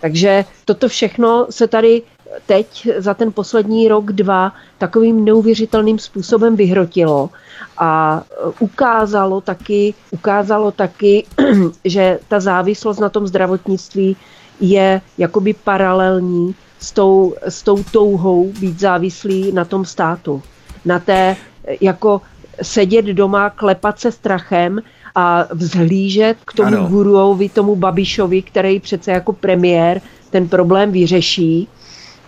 Takže 0.01 0.45
toto 0.65 0.89
všechno 0.89 1.47
se 1.51 1.69
tady 1.69 2.03
teď 2.47 2.89
za 2.99 3.15
ten 3.15 3.33
poslední 3.33 3.89
rok, 3.89 4.13
dva 4.13 4.53
takovým 4.79 5.25
neuvěřitelným 5.25 5.99
způsobem 5.99 6.57
vyhrotilo 6.57 7.31
a 7.79 8.23
ukázalo 8.59 9.41
taky, 9.41 9.95
ukázalo 10.11 10.71
taky, 10.71 11.27
že 11.85 12.19
ta 12.29 12.41
závislost 12.41 12.99
na 12.99 13.09
tom 13.09 13.27
zdravotnictví 13.27 14.17
je 14.61 15.01
jakoby 15.19 15.55
paralelní 15.55 16.55
s 16.79 16.93
tou, 16.93 17.35
s 17.43 17.63
tou 17.63 17.83
touhou 17.93 18.53
být 18.61 18.81
závislý 18.81 19.53
na 19.53 19.65
tom 19.65 19.85
státu. 19.85 20.43
Na 20.85 20.99
té, 20.99 21.37
jako 21.81 22.21
sedět 22.63 23.05
doma, 23.05 23.51
klepat 23.51 24.01
se 24.01 24.13
strachem 24.13 24.83
a 25.15 25.47
vzhlížet 25.51 26.37
k 26.45 26.53
tomu 26.53 26.77
ano. 26.77 26.89
guruovi, 26.89 27.49
tomu 27.49 27.77
Babišovi, 27.77 28.43
který 28.43 28.81
přece 28.81 29.11
jako 29.11 29.33
premiér 29.33 30.01
ten 30.31 30.49
problém 30.49 30.93
vyřeší 30.93 31.69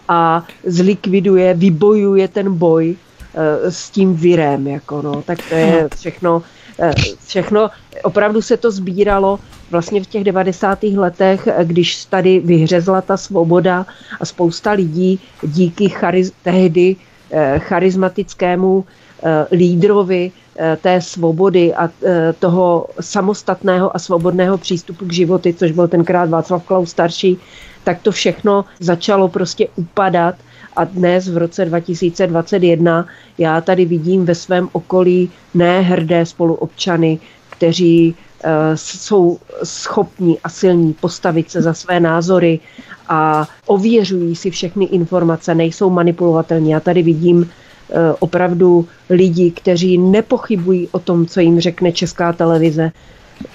a 0.09 0.47
zlikviduje, 0.65 1.55
vybojuje 1.55 2.29
ten 2.29 2.55
boj 2.55 2.97
uh, 2.97 3.71
s 3.71 3.91
tím 3.91 4.15
virem. 4.15 4.67
Jako 4.67 5.03
no. 5.03 5.23
Tak 5.23 5.39
to 5.49 5.55
je 5.55 5.89
všechno, 5.97 6.43
uh, 6.79 6.93
všechno, 7.27 7.71
opravdu 8.03 8.43
se 8.43 8.57
to 8.57 8.71
sbíralo 8.71 9.39
vlastně 9.71 10.03
v 10.03 10.07
těch 10.07 10.25
90. 10.25 10.83
letech, 10.83 11.49
když 11.65 12.05
tady 12.05 12.41
vyhřezla 12.41 13.01
ta 13.01 13.17
svoboda 13.17 13.87
a 14.21 14.25
spousta 14.25 14.73
lidí 14.73 15.21
díky 15.43 15.89
chariz, 15.89 16.33
tehdy 16.43 16.97
eh, 17.31 17.59
charismatickému 17.59 18.85
eh, 18.85 19.47
lídrovi 19.57 20.33
eh, 20.57 20.79
té 20.81 21.01
svobody 21.01 21.75
a 21.75 21.91
toho 22.39 22.87
samostatného 23.01 23.97
a 23.97 23.99
svobodného 23.99 24.59
přístupu 24.59 25.05
k 25.07 25.13
životy, 25.13 25.55
což 25.55 25.73
byl 25.73 25.89
tenkrát 25.89 26.31
Václav 26.31 26.65
Klaus 26.65 26.91
starší, 26.91 27.39
tak 27.85 28.03
to 28.03 28.13
všechno 28.13 28.65
začalo 28.81 29.29
prostě 29.29 29.69
upadat 29.77 30.35
a 30.77 30.85
dnes 30.85 31.29
v 31.29 31.37
roce 31.37 31.65
2021 31.65 33.07
já 33.39 33.61
tady 33.61 33.85
vidím 33.85 34.25
ve 34.25 34.35
svém 34.35 34.69
okolí 34.73 35.31
nehrdé 35.55 36.27
spoluobčany, 36.27 37.19
kteří 37.51 38.17
Eh, 38.47 38.77
jsou 38.77 39.39
schopní 39.63 40.39
a 40.45 40.49
silní 40.49 40.93
postavit 40.93 41.51
se 41.51 41.63
za 41.63 41.75
své 41.75 42.01
názory 42.01 42.61
a 43.09 43.49
ověřují 43.67 44.37
si 44.37 44.51
všechny 44.51 44.85
informace, 44.85 45.55
nejsou 45.55 45.91
manipulovatelní. 45.91 46.71
Já 46.71 46.81
tady 46.81 47.03
vidím 47.03 47.51
eh, 47.91 47.95
opravdu 48.19 48.89
lidi, 49.11 49.51
kteří 49.51 49.99
nepochybují 49.99 50.89
o 50.93 50.99
tom, 50.99 51.27
co 51.27 51.41
jim 51.41 51.61
řekne 51.61 51.93
česká 51.93 52.33
televize 52.33 52.93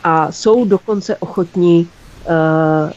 a 0.03 0.31
jsou 0.31 0.65
dokonce 0.65 1.15
ochotní 1.15 1.87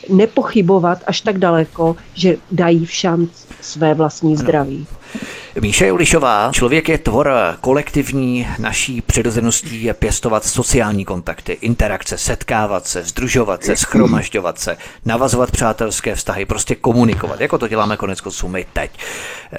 nepochybovat 0.09 0.99
až 1.07 1.20
tak 1.20 1.39
daleko, 1.39 1.97
že 2.14 2.37
dají 2.51 2.87
v 2.87 2.91
šanc 2.91 3.30
své 3.61 3.95
vlastní 3.95 4.37
zdraví. 4.37 4.87
Míše 5.60 5.86
Julišová, 5.86 6.50
člověk 6.54 6.88
je 6.88 6.98
tvor 6.98 7.32
kolektivní, 7.60 8.48
naší 8.58 9.00
přirozeností 9.00 9.82
je 9.84 9.94
pěstovat 9.94 10.44
sociální 10.44 11.04
kontakty, 11.04 11.52
interakce, 11.60 12.18
setkávat 12.18 12.86
se, 12.86 13.02
združovat 13.02 13.64
se, 13.64 13.76
schromažďovat 13.76 14.58
se, 14.58 14.76
navazovat 15.04 15.50
přátelské 15.50 16.14
vztahy, 16.14 16.44
prostě 16.44 16.74
komunikovat, 16.74 17.40
jako 17.40 17.58
to 17.58 17.68
děláme 17.68 17.96
konec 17.96 18.20
konců 18.20 18.48
my 18.48 18.66
teď. 18.72 18.90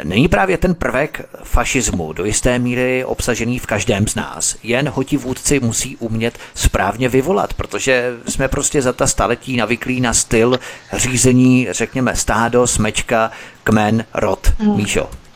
Není 0.04 0.28
právě 0.28 0.58
ten 0.58 0.76
prvek 0.76 1.30
fašismu 1.44 2.14
do 2.14 2.26
jisté 2.26 2.60
míry 2.60 3.06
obsažený 3.06 3.60
v 3.60 3.66
každém 3.66 4.08
z 4.08 4.16
nás, 4.16 4.56
jen 4.64 4.90
ho 4.90 5.04
ti 5.04 5.18
vůdci 5.18 5.60
musí 5.60 5.98
umět 5.98 6.38
správně 6.56 7.10
vyvolat, 7.10 7.54
protože 7.54 8.14
jsme 8.28 8.48
prostě 8.48 8.82
za 8.82 8.94
ta 8.94 9.08
staletí 9.08 9.58
navyklí 9.58 10.02
na 10.02 10.14
styl 10.14 10.60
řízení, 10.94 11.68
řekněme, 11.72 12.16
stádo, 12.16 12.68
smečka, 12.68 13.32
kmen, 13.64 14.06
rod. 14.14 14.54
Hmm. 14.60 14.78
Míšo. 14.78 15.10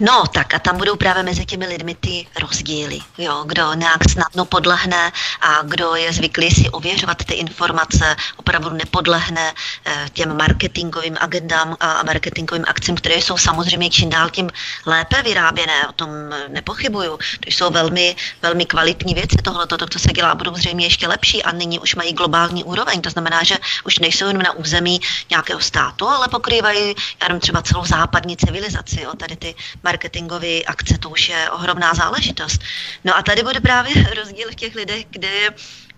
No, 0.00 0.24
tak 0.32 0.54
a 0.54 0.58
tam 0.58 0.76
budou 0.76 0.96
právě 0.96 1.22
mezi 1.22 1.46
těmi 1.46 1.66
lidmi 1.66 1.94
ty 1.94 2.26
rozdíly, 2.40 2.98
jo, 3.18 3.44
kdo 3.46 3.74
nějak 3.74 4.10
snadno 4.10 4.44
podlehne 4.44 5.12
a 5.40 5.62
kdo 5.62 5.94
je 5.94 6.12
zvyklý 6.12 6.50
si 6.50 6.70
ověřovat 6.70 7.24
ty 7.24 7.34
informace, 7.34 8.16
opravdu 8.36 8.70
nepodlehne 8.70 9.52
eh, 9.84 10.06
těm 10.12 10.36
marketingovým 10.36 11.16
agendám 11.20 11.76
a 11.80 12.02
marketingovým 12.02 12.64
akcím, 12.68 12.94
které 12.94 13.14
jsou 13.14 13.38
samozřejmě 13.38 13.90
čím 13.90 14.10
dál 14.10 14.30
tím 14.30 14.50
lépe 14.86 15.22
vyráběné, 15.22 15.88
o 15.88 15.92
tom 15.92 16.10
nepochybuju. 16.48 17.18
To 17.40 17.50
jsou 17.50 17.70
velmi, 17.70 18.16
velmi 18.42 18.66
kvalitní 18.66 19.14
věci, 19.14 19.36
tohle, 19.44 19.66
to, 19.66 19.86
co 19.86 19.98
se 19.98 20.12
dělá, 20.12 20.34
budou 20.34 20.54
zřejmě 20.54 20.86
ještě 20.86 21.08
lepší 21.08 21.42
a 21.42 21.52
nyní 21.52 21.78
už 21.78 21.94
mají 21.94 22.12
globální 22.12 22.64
úroveň. 22.64 23.00
To 23.00 23.10
znamená, 23.10 23.42
že 23.42 23.56
už 23.84 23.98
nejsou 23.98 24.26
jen 24.26 24.38
na 24.42 24.52
území 24.52 25.00
nějakého 25.30 25.60
státu, 25.60 26.08
ale 26.08 26.28
pokrývají, 26.28 26.94
já 27.22 27.38
třeba 27.38 27.62
celou 27.62 27.84
západní 27.84 28.36
civilizaci, 28.36 29.00
jo, 29.02 29.12
tady 29.16 29.36
ty 29.36 29.54
marketingové 29.88 30.62
akce, 30.68 30.98
to 30.98 31.10
už 31.10 31.28
je 31.28 31.50
ohromná 31.50 31.94
záležitost. 31.94 32.60
No 33.04 33.16
a 33.16 33.22
tady 33.22 33.42
bude 33.42 33.60
právě 33.60 33.94
rozdíl 34.14 34.48
v 34.52 34.54
těch 34.54 34.74
lidech, 34.74 35.04
kde 35.10 35.28
je 35.28 35.46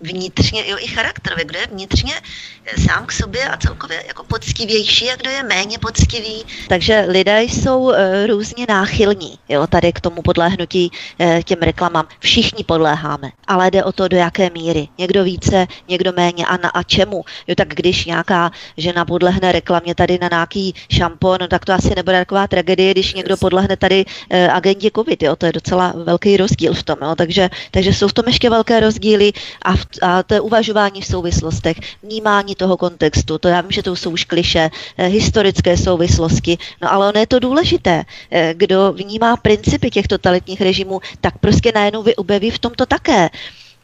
vnitřně, 0.01 0.69
jo, 0.69 0.77
i 0.79 0.87
charakterově, 0.87 1.45
kdo 1.45 1.59
je 1.59 1.67
vnitřně 1.67 2.13
eh, 2.65 2.81
sám 2.81 3.05
k 3.05 3.11
sobě 3.11 3.49
a 3.49 3.57
celkově 3.57 4.03
jako 4.07 4.23
poctivější 4.23 5.09
a 5.09 5.15
kdo 5.15 5.29
je 5.29 5.43
méně 5.43 5.79
poctivý. 5.79 6.43
Takže 6.67 7.05
lidé 7.07 7.41
jsou 7.43 7.79
uh, 7.79 7.95
různě 8.27 8.65
náchylní, 8.69 9.39
jo, 9.49 9.67
tady 9.67 9.93
k 9.93 9.99
tomu 9.99 10.21
podléhnutí 10.21 10.91
uh, 11.19 11.41
těm 11.41 11.59
reklamám. 11.61 12.07
Všichni 12.19 12.63
podléháme, 12.63 13.31
ale 13.47 13.71
jde 13.71 13.83
o 13.83 13.91
to, 13.91 14.07
do 14.07 14.17
jaké 14.17 14.49
míry. 14.49 14.87
Někdo 14.97 15.23
více, 15.23 15.67
někdo 15.87 16.11
méně 16.15 16.45
a 16.45 16.57
na 16.57 16.69
a 16.69 16.83
čemu. 16.83 17.23
Jo, 17.47 17.55
tak 17.55 17.67
když 17.67 18.05
nějaká 18.05 18.51
žena 18.77 19.05
podlehne 19.05 19.51
reklamě 19.51 19.95
tady 19.95 20.17
na 20.21 20.27
nějaký 20.31 20.73
šampon, 20.91 21.37
no, 21.41 21.47
tak 21.47 21.65
to 21.65 21.73
asi 21.73 21.95
nebude 21.95 22.19
taková 22.19 22.47
tragédie, 22.47 22.91
když 22.91 23.13
někdo 23.13 23.37
podlehne 23.37 23.77
tady 23.77 24.05
agentě 24.51 24.91
COVID, 24.95 25.23
jo, 25.23 25.35
to 25.35 25.45
je 25.45 25.51
docela 25.51 25.93
velký 25.95 26.37
rozdíl 26.37 26.73
v 26.73 26.83
tom, 26.83 26.97
jo, 27.01 27.15
takže, 27.15 27.49
takže 27.71 27.93
jsou 27.93 28.07
v 28.07 28.13
tom 28.13 28.25
ještě 28.27 28.49
velké 28.49 28.79
rozdíly 28.79 29.31
a 29.61 29.75
v 29.75 29.85
a 30.01 30.23
to 30.23 30.33
je 30.33 30.41
uvažování 30.41 31.01
v 31.01 31.05
souvislostech, 31.05 31.77
vnímání 32.03 32.55
toho 32.55 32.77
kontextu, 32.77 33.37
to 33.37 33.47
já 33.47 33.61
vím, 33.61 33.71
že 33.71 33.83
to 33.83 33.95
jsou 33.95 34.11
už 34.11 34.23
kliše, 34.25 34.69
eh, 34.97 35.07
historické 35.07 35.77
souvislosti, 35.77 36.57
no 36.81 36.93
ale 36.93 37.09
ono 37.09 37.19
je 37.19 37.27
to 37.27 37.39
důležité. 37.39 38.03
Eh, 38.31 38.53
kdo 38.57 38.93
vnímá 38.93 39.37
principy 39.37 39.89
těch 39.89 40.07
totalitních 40.07 40.61
režimů, 40.61 40.99
tak 41.21 41.37
prostě 41.37 41.71
najednou 41.75 42.03
vy 42.03 42.15
objeví 42.15 42.49
v 42.49 42.59
tomto 42.59 42.85
také 42.85 43.29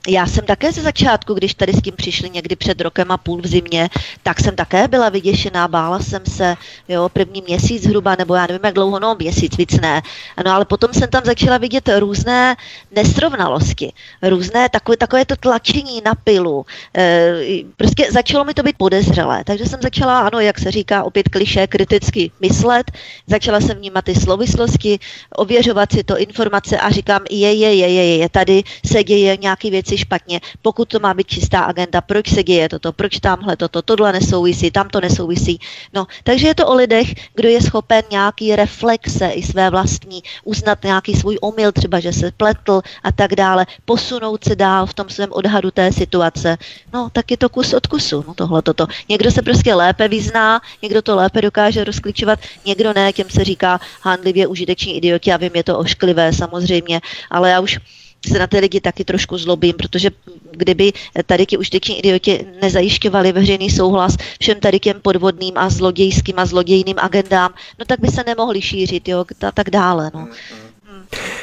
já 0.08 0.28
jsem 0.28 0.46
také 0.46 0.72
ze 0.72 0.82
začátku, 0.82 1.34
když 1.34 1.54
tady 1.54 1.74
s 1.74 1.82
tím 1.82 1.94
přišli 1.96 2.30
někdy 2.30 2.56
před 2.56 2.82
rokem 2.82 3.12
a 3.12 3.18
půl 3.18 3.42
v 3.42 3.48
zimě, 3.48 3.90
tak 4.24 4.40
jsem 4.40 4.56
také 4.56 4.88
byla 4.88 5.10
vyděšená, 5.10 5.68
bála 5.68 6.00
jsem 6.00 6.22
se, 6.26 6.56
jo, 6.88 7.10
první 7.10 7.42
měsíc 7.42 7.84
zhruba, 7.84 8.16
nebo 8.20 8.36
já 8.36 8.48
nevím, 8.48 8.66
jak 8.66 8.74
dlouho, 8.74 9.00
no 9.00 9.16
měsíc, 9.20 9.58
víc 9.58 9.80
ne. 9.82 10.02
No 10.46 10.52
ale 10.52 10.66
potom 10.66 10.94
jsem 10.94 11.10
tam 11.10 11.24
začala 11.26 11.58
vidět 11.58 11.90
různé 12.00 12.56
nesrovnalosti, 12.92 13.94
různé 14.22 14.70
takové, 14.70 14.98
takové 14.98 15.26
to 15.26 15.36
tlačení 15.36 16.02
na 16.06 16.16
pilu. 16.16 16.66
E, 16.98 17.34
prostě 17.78 18.08
začalo 18.12 18.46
mi 18.46 18.54
to 18.54 18.64
být 18.64 18.78
podezřelé, 18.78 19.44
takže 19.44 19.66
jsem 19.66 19.80
začala, 19.82 20.20
ano, 20.20 20.40
jak 20.40 20.60
se 20.60 20.72
říká, 20.72 21.04
opět 21.04 21.30
kliše, 21.30 21.68
kriticky 21.68 22.32
myslet, 22.42 22.92
začala 23.28 23.60
jsem 23.60 23.78
vnímat 23.78 24.06
ty 24.06 24.16
souvislosti, 24.16 25.00
ověřovat 25.36 25.92
si 25.92 26.04
to 26.04 26.18
informace 26.18 26.78
a 26.78 26.92
říkám, 26.92 27.22
je, 27.30 27.54
je, 27.54 27.74
je, 27.76 27.88
je, 27.88 28.18
je, 28.18 28.30
tady 28.30 28.64
se 28.86 29.04
děje 29.04 29.38
nějaký 29.42 29.72
věci 29.72 29.97
špatně, 29.98 30.42
pokud 30.62 30.88
to 30.88 31.00
má 31.00 31.14
být 31.14 31.28
čistá 31.28 31.60
agenda, 31.60 32.02
proč 32.02 32.34
se 32.34 32.44
děje 32.44 32.70
toto, 32.70 32.94
proč 32.94 33.20
tamhle 33.20 33.58
toto, 33.58 33.82
tohle 33.82 34.14
nesouvisí, 34.14 34.72
tam 34.72 34.90
to 34.90 35.02
nesouvisí. 35.02 35.60
No, 35.94 36.08
takže 36.24 36.48
je 36.48 36.56
to 36.56 36.68
o 36.68 36.76
lidech, 36.76 37.14
kdo 37.36 37.50
je 37.50 37.62
schopen 37.62 38.04
nějaký 38.12 38.56
reflexe 38.56 39.28
i 39.28 39.44
své 39.44 39.70
vlastní, 39.70 40.24
uznat 40.44 40.84
nějaký 40.84 41.14
svůj 41.14 41.38
omyl, 41.42 41.72
třeba, 41.72 42.00
že 42.00 42.14
se 42.14 42.32
pletl 42.38 42.82
a 43.04 43.12
tak 43.12 43.36
dále, 43.36 43.66
posunout 43.86 44.44
se 44.44 44.56
dál 44.56 44.86
v 44.86 44.94
tom 44.94 45.10
svém 45.10 45.30
odhadu 45.32 45.72
té 45.72 45.92
situace. 45.92 46.58
No, 46.94 47.10
tak 47.12 47.32
je 47.32 47.38
to 47.38 47.50
kus 47.50 47.74
od 47.74 47.88
kusu, 47.88 48.26
no 48.28 48.34
tohle 48.34 48.62
toto. 48.62 48.88
Někdo 49.10 49.32
se 49.32 49.42
prostě 49.42 49.74
lépe 49.74 50.08
vyzná, 50.08 50.62
někdo 50.82 51.02
to 51.02 51.16
lépe 51.16 51.42
dokáže 51.42 51.84
rozklíčovat, 51.84 52.40
někdo 52.66 52.94
ne, 52.94 53.14
těm 53.14 53.30
se 53.30 53.44
říká 53.44 53.80
handlivě 54.02 54.48
užiteční 54.48 54.98
idioti, 54.98 55.34
a 55.34 55.38
vím, 55.38 55.52
je 55.56 55.64
to 55.64 55.80
ošklivé 55.80 56.34
samozřejmě, 56.34 57.02
ale 57.30 57.50
já 57.50 57.60
už 57.60 57.80
se 58.28 58.40
na 58.40 58.48
ty 58.48 58.60
lidi 58.60 58.82
taky 58.82 59.04
trošku 59.04 59.38
zlobím, 59.38 59.74
protože 59.74 60.10
kdyby 60.52 60.94
tady 61.26 61.46
ti 61.46 61.58
užiteční 61.58 62.00
idioti 62.00 62.46
nezajišťovali 62.62 63.32
veřejný 63.32 63.70
souhlas 63.70 64.18
všem 64.40 64.60
tady 64.60 64.80
těm 64.80 65.02
podvodným 65.02 65.58
a 65.58 65.70
zlodějským 65.70 66.40
a 66.40 66.46
zlodějným 66.46 66.96
agendám, 67.00 67.54
no 67.80 67.86
tak 67.86 68.00
by 68.00 68.08
se 68.08 68.24
nemohli 68.28 68.62
šířit, 68.62 69.08
jo, 69.08 69.26
a 69.48 69.52
tak 69.52 69.70
dále, 69.70 70.12
no. 70.14 70.20
Mm, 70.20 70.28
mm. 70.28 70.67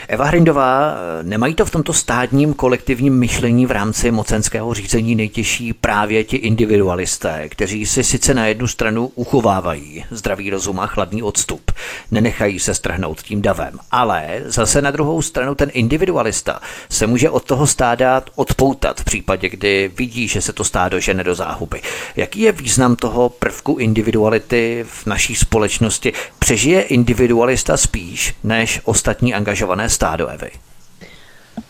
Eva 0.08 0.24
Hrindová, 0.24 0.94
nemají 1.22 1.54
to 1.54 1.64
v 1.64 1.70
tomto 1.70 1.92
stádním 1.92 2.54
kolektivním 2.54 3.18
myšlení 3.18 3.66
v 3.66 3.70
rámci 3.70 4.10
mocenského 4.10 4.74
řízení 4.74 5.14
nejtěžší 5.14 5.72
právě 5.72 6.24
ti 6.24 6.36
individualisté, 6.36 7.48
kteří 7.48 7.86
si 7.86 8.04
sice 8.04 8.34
na 8.34 8.46
jednu 8.46 8.66
stranu 8.66 9.10
uchovávají 9.14 10.04
zdravý 10.10 10.50
rozum 10.50 10.80
a 10.80 10.86
chladný 10.86 11.22
odstup, 11.22 11.70
nenechají 12.10 12.58
se 12.58 12.74
strhnout 12.74 13.22
tím 13.22 13.42
davem, 13.42 13.78
ale 13.90 14.42
zase 14.44 14.82
na 14.82 14.90
druhou 14.90 15.22
stranu 15.22 15.54
ten 15.54 15.70
individualista 15.72 16.60
se 16.88 17.06
může 17.06 17.30
od 17.30 17.44
toho 17.44 17.66
stáda 17.66 18.22
odpoutat 18.34 19.00
v 19.00 19.04
případě, 19.04 19.48
kdy 19.48 19.90
vidí, 19.96 20.28
že 20.28 20.40
se 20.40 20.52
to 20.52 20.64
stádo 20.64 21.00
žene 21.00 21.24
do 21.24 21.34
záhuby. 21.34 21.80
Jaký 22.16 22.40
je 22.40 22.52
význam 22.52 22.96
toho 22.96 23.28
prvku 23.28 23.76
individuality 23.76 24.84
v 24.88 25.06
naší 25.06 25.34
společnosti? 25.34 26.12
Přežije 26.38 26.82
individualista 26.82 27.76
spíš 27.76 28.34
než 28.44 28.80
ostatní 28.84 29.34
angažované 29.34 29.88
stádo, 29.94 30.28
Evy? 30.28 30.50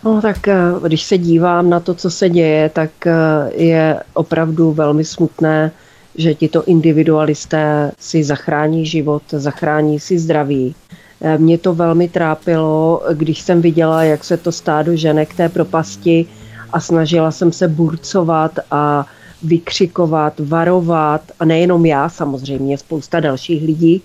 No 0.05 0.23
tak 0.23 0.49
eh, 0.49 0.57
když 0.83 1.03
se 1.03 1.19
dívám 1.19 1.71
na 1.71 1.81
to, 1.81 1.95
co 1.95 2.11
se 2.11 2.29
děje, 2.29 2.69
tak 2.69 2.91
eh, 3.07 3.13
je 3.55 4.01
opravdu 4.15 4.73
velmi 4.73 5.05
smutné, 5.05 5.73
že 6.15 6.35
tito 6.35 6.65
individualisté 6.65 7.93
si 7.99 8.25
zachrání 8.25 8.87
život, 8.87 9.23
zachrání 9.31 10.01
si 10.01 10.19
zdraví. 10.19 10.75
Eh, 11.21 11.39
mě 11.39 11.59
to 11.59 11.75
velmi 11.75 12.09
trápilo, 12.09 13.03
když 13.13 13.41
jsem 13.41 13.63
viděla, 13.63 14.05
jak 14.05 14.25
se 14.25 14.37
to 14.37 14.53
stádo 14.53 14.97
žene 14.97 15.27
k 15.27 15.35
té 15.35 15.49
propasti 15.49 16.27
a 16.73 16.81
snažila 16.81 17.31
jsem 17.31 17.53
se 17.53 17.69
burcovat 17.69 18.59
a 18.71 19.07
vykřikovat, 19.43 20.41
varovat 20.41 21.23
a 21.41 21.45
nejenom 21.45 21.87
já, 21.87 22.09
samozřejmě 22.09 22.79
spousta 22.79 23.21
dalších 23.21 23.63
lidí, 23.63 24.03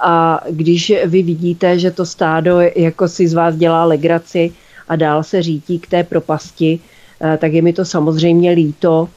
a 0.00 0.40
když 0.50 0.92
vy 1.06 1.22
vidíte, 1.22 1.78
že 1.78 1.90
to 1.90 2.06
stádo 2.06 2.60
jako 2.76 3.08
si 3.08 3.28
z 3.28 3.34
vás 3.34 3.56
dělá 3.56 3.84
legraci 3.84 4.52
a 4.88 4.96
dál 4.96 5.22
se 5.22 5.42
řítí 5.42 5.78
k 5.78 5.86
té 5.86 6.04
propasti, 6.04 6.80
eh, 7.20 7.38
tak 7.40 7.52
je 7.52 7.62
mi 7.62 7.72
to 7.72 7.84
samozřejmě 7.84 8.50
líto, 8.50 9.08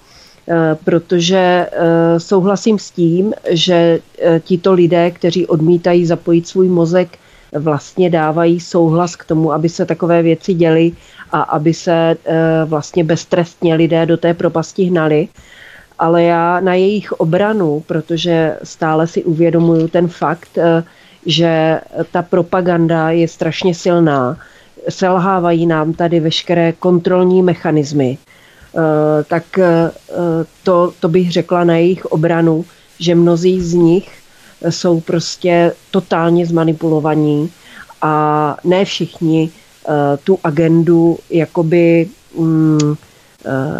eh, 0.48 0.78
protože 0.84 1.68
eh, 1.72 2.20
souhlasím 2.20 2.80
s 2.80 2.92
tím, 2.92 3.34
že 3.50 4.00
tito 4.40 4.74
lidé, 4.74 5.12
kteří 5.12 5.48
odmítají 5.48 6.06
zapojit 6.06 6.48
svůj 6.48 6.70
mozek, 6.70 7.18
vlastně 7.52 8.10
dávají 8.10 8.60
souhlas 8.60 9.16
k 9.16 9.26
tomu, 9.26 9.54
aby 9.54 9.70
se 9.70 9.86
takové 9.86 10.22
věci 10.22 10.54
děly 10.54 10.92
a 11.32 11.42
aby 11.42 11.74
se 11.74 12.18
vlastně 12.66 13.04
beztrestně 13.04 13.76
lidé 13.76 14.06
do 14.06 14.18
té 14.18 14.34
propasti 14.34 14.84
hnali 14.84 15.28
ale 16.00 16.24
já 16.24 16.60
na 16.60 16.74
jejich 16.74 17.12
obranu, 17.12 17.84
protože 17.88 18.58
stále 18.64 19.08
si 19.08 19.24
uvědomuju 19.24 19.88
ten 19.88 20.08
fakt, 20.08 20.58
eh, 20.58 20.84
že 21.26 21.82
ta 22.12 22.22
propaganda 22.22 23.10
je 23.10 23.28
strašně 23.28 23.76
silná, 23.76 24.38
selhávají 24.90 25.66
nám 25.66 25.94
tady 25.94 26.20
veškeré 26.20 26.72
kontrolní 26.72 27.44
mechanismy, 27.44 28.18
eh, 28.18 29.24
tak 29.24 29.60
eh, 29.60 29.92
to, 30.64 30.94
to 31.00 31.10
bych 31.10 31.32
řekla 31.32 31.64
na 31.64 31.76
jejich 31.76 32.06
obranu, 32.06 32.66
že 33.00 33.16
mnozí 33.16 33.62
z 33.62 33.74
nich 33.74 34.12
jsou 34.70 35.00
prostě 35.00 35.74
totálně 35.92 36.46
zmanipulovaní 36.46 37.52
a 38.02 38.58
ne 38.64 38.86
všichni 38.86 39.50
tu 40.24 40.40
agendu 40.44 41.18
jakoby 41.30 42.08
mm, 42.38 42.96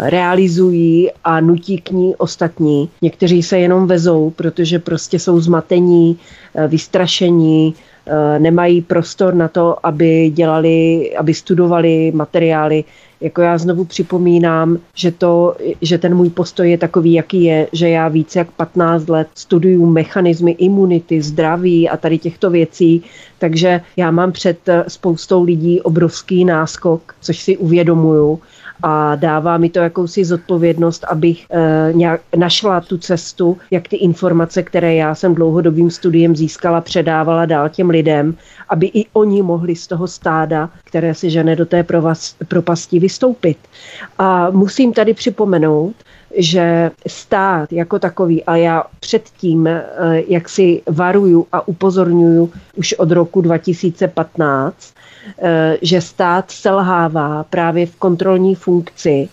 realizují 0.02 1.10
a 1.24 1.40
nutí 1.40 1.78
k 1.78 1.90
ní 1.90 2.16
ostatní. 2.16 2.88
Někteří 3.02 3.42
se 3.42 3.58
jenom 3.58 3.86
vezou, 3.86 4.30
protože 4.30 4.78
prostě 4.78 5.18
jsou 5.18 5.40
zmatení, 5.40 6.18
eh, 6.54 6.68
vystrašení, 6.68 7.74
eh, 8.06 8.38
nemají 8.38 8.82
prostor 8.82 9.34
na 9.34 9.48
to, 9.48 9.86
aby 9.86 10.30
dělali, 10.30 11.10
aby 11.16 11.34
studovali 11.34 12.12
materiály. 12.14 12.84
Jako 13.20 13.42
já 13.42 13.58
znovu 13.58 13.84
připomínám, 13.84 14.78
že, 14.94 15.10
to, 15.10 15.56
že 15.80 15.98
ten 15.98 16.14
můj 16.14 16.30
postoj 16.30 16.70
je 16.70 16.78
takový, 16.78 17.12
jaký 17.12 17.44
je, 17.44 17.68
že 17.72 17.88
já 17.88 18.08
více 18.08 18.38
jak 18.38 18.50
15 18.50 19.08
let 19.08 19.28
studuju 19.34 19.86
mechanismy 19.86 20.50
imunity, 20.50 21.22
zdraví 21.22 21.88
a 21.88 21.96
tady 21.96 22.18
těchto 22.18 22.50
věcí, 22.50 23.02
takže 23.38 23.80
já 23.96 24.10
mám 24.10 24.32
před 24.32 24.58
spoustou 24.88 25.42
lidí 25.42 25.80
obrovský 25.80 26.44
náskok, 26.44 27.14
což 27.20 27.42
si 27.42 27.56
uvědomuju 27.56 28.40
a 28.82 29.14
dává 29.14 29.58
mi 29.58 29.70
to 29.70 29.78
jakousi 29.78 30.24
zodpovědnost, 30.24 31.04
abych 31.04 31.46
e, 31.50 31.92
nějak 31.92 32.20
našla 32.36 32.80
tu 32.80 32.98
cestu, 32.98 33.58
jak 33.70 33.88
ty 33.88 33.96
informace, 33.96 34.62
které 34.62 34.94
já 34.94 35.14
jsem 35.14 35.34
dlouhodobým 35.34 35.90
studiem 35.90 36.36
získala, 36.36 36.80
předávala 36.80 37.46
dál 37.46 37.68
těm 37.68 37.90
lidem, 37.90 38.34
aby 38.68 38.86
i 38.86 39.06
oni 39.12 39.42
mohli 39.42 39.76
z 39.76 39.86
toho 39.86 40.06
stáda, 40.06 40.70
které 40.84 41.14
si 41.14 41.30
žene 41.30 41.56
do 41.56 41.66
té 41.66 41.84
propasti, 42.48 42.98
vystoupit. 42.98 43.58
A 44.18 44.50
musím 44.50 44.92
tady 44.92 45.14
připomenout, 45.14 45.94
že 46.38 46.90
stát 47.06 47.72
jako 47.72 47.98
takový, 47.98 48.44
a 48.44 48.56
já 48.56 48.84
předtím, 49.00 49.66
eh, 49.66 49.82
jak 50.28 50.48
si 50.48 50.82
varuju 50.90 51.46
a 51.52 51.68
upozorňuju 51.68 52.52
už 52.76 52.92
od 52.92 53.10
roku 53.10 53.40
2015, 53.40 54.96
Eh, 55.38 55.78
že 55.82 56.00
stát 56.00 56.50
selhává 56.50 57.44
právě 57.44 57.86
v 57.86 57.96
kontrolní 57.96 58.54
funkci 58.54 59.28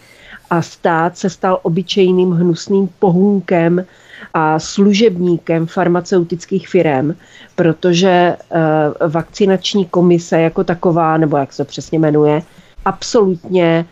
a 0.50 0.62
stát 0.62 1.18
se 1.18 1.30
stal 1.30 1.60
obyčejným 1.64 2.32
hnusným 2.32 2.90
pohůnkem 3.00 3.86
a 4.34 4.60
služebníkem 4.60 5.68
farmaceutických 5.68 6.68
firm, 6.68 7.14
protože 7.56 8.10
eh, 8.10 9.08
vakcinační 9.08 9.86
komise 9.86 10.42
jako 10.42 10.64
taková, 10.64 11.18
nebo 11.18 11.38
jak 11.38 11.54
se 11.54 11.66
přesně 11.66 12.00
jmenuje, 12.00 12.42
absolutně 12.86 13.86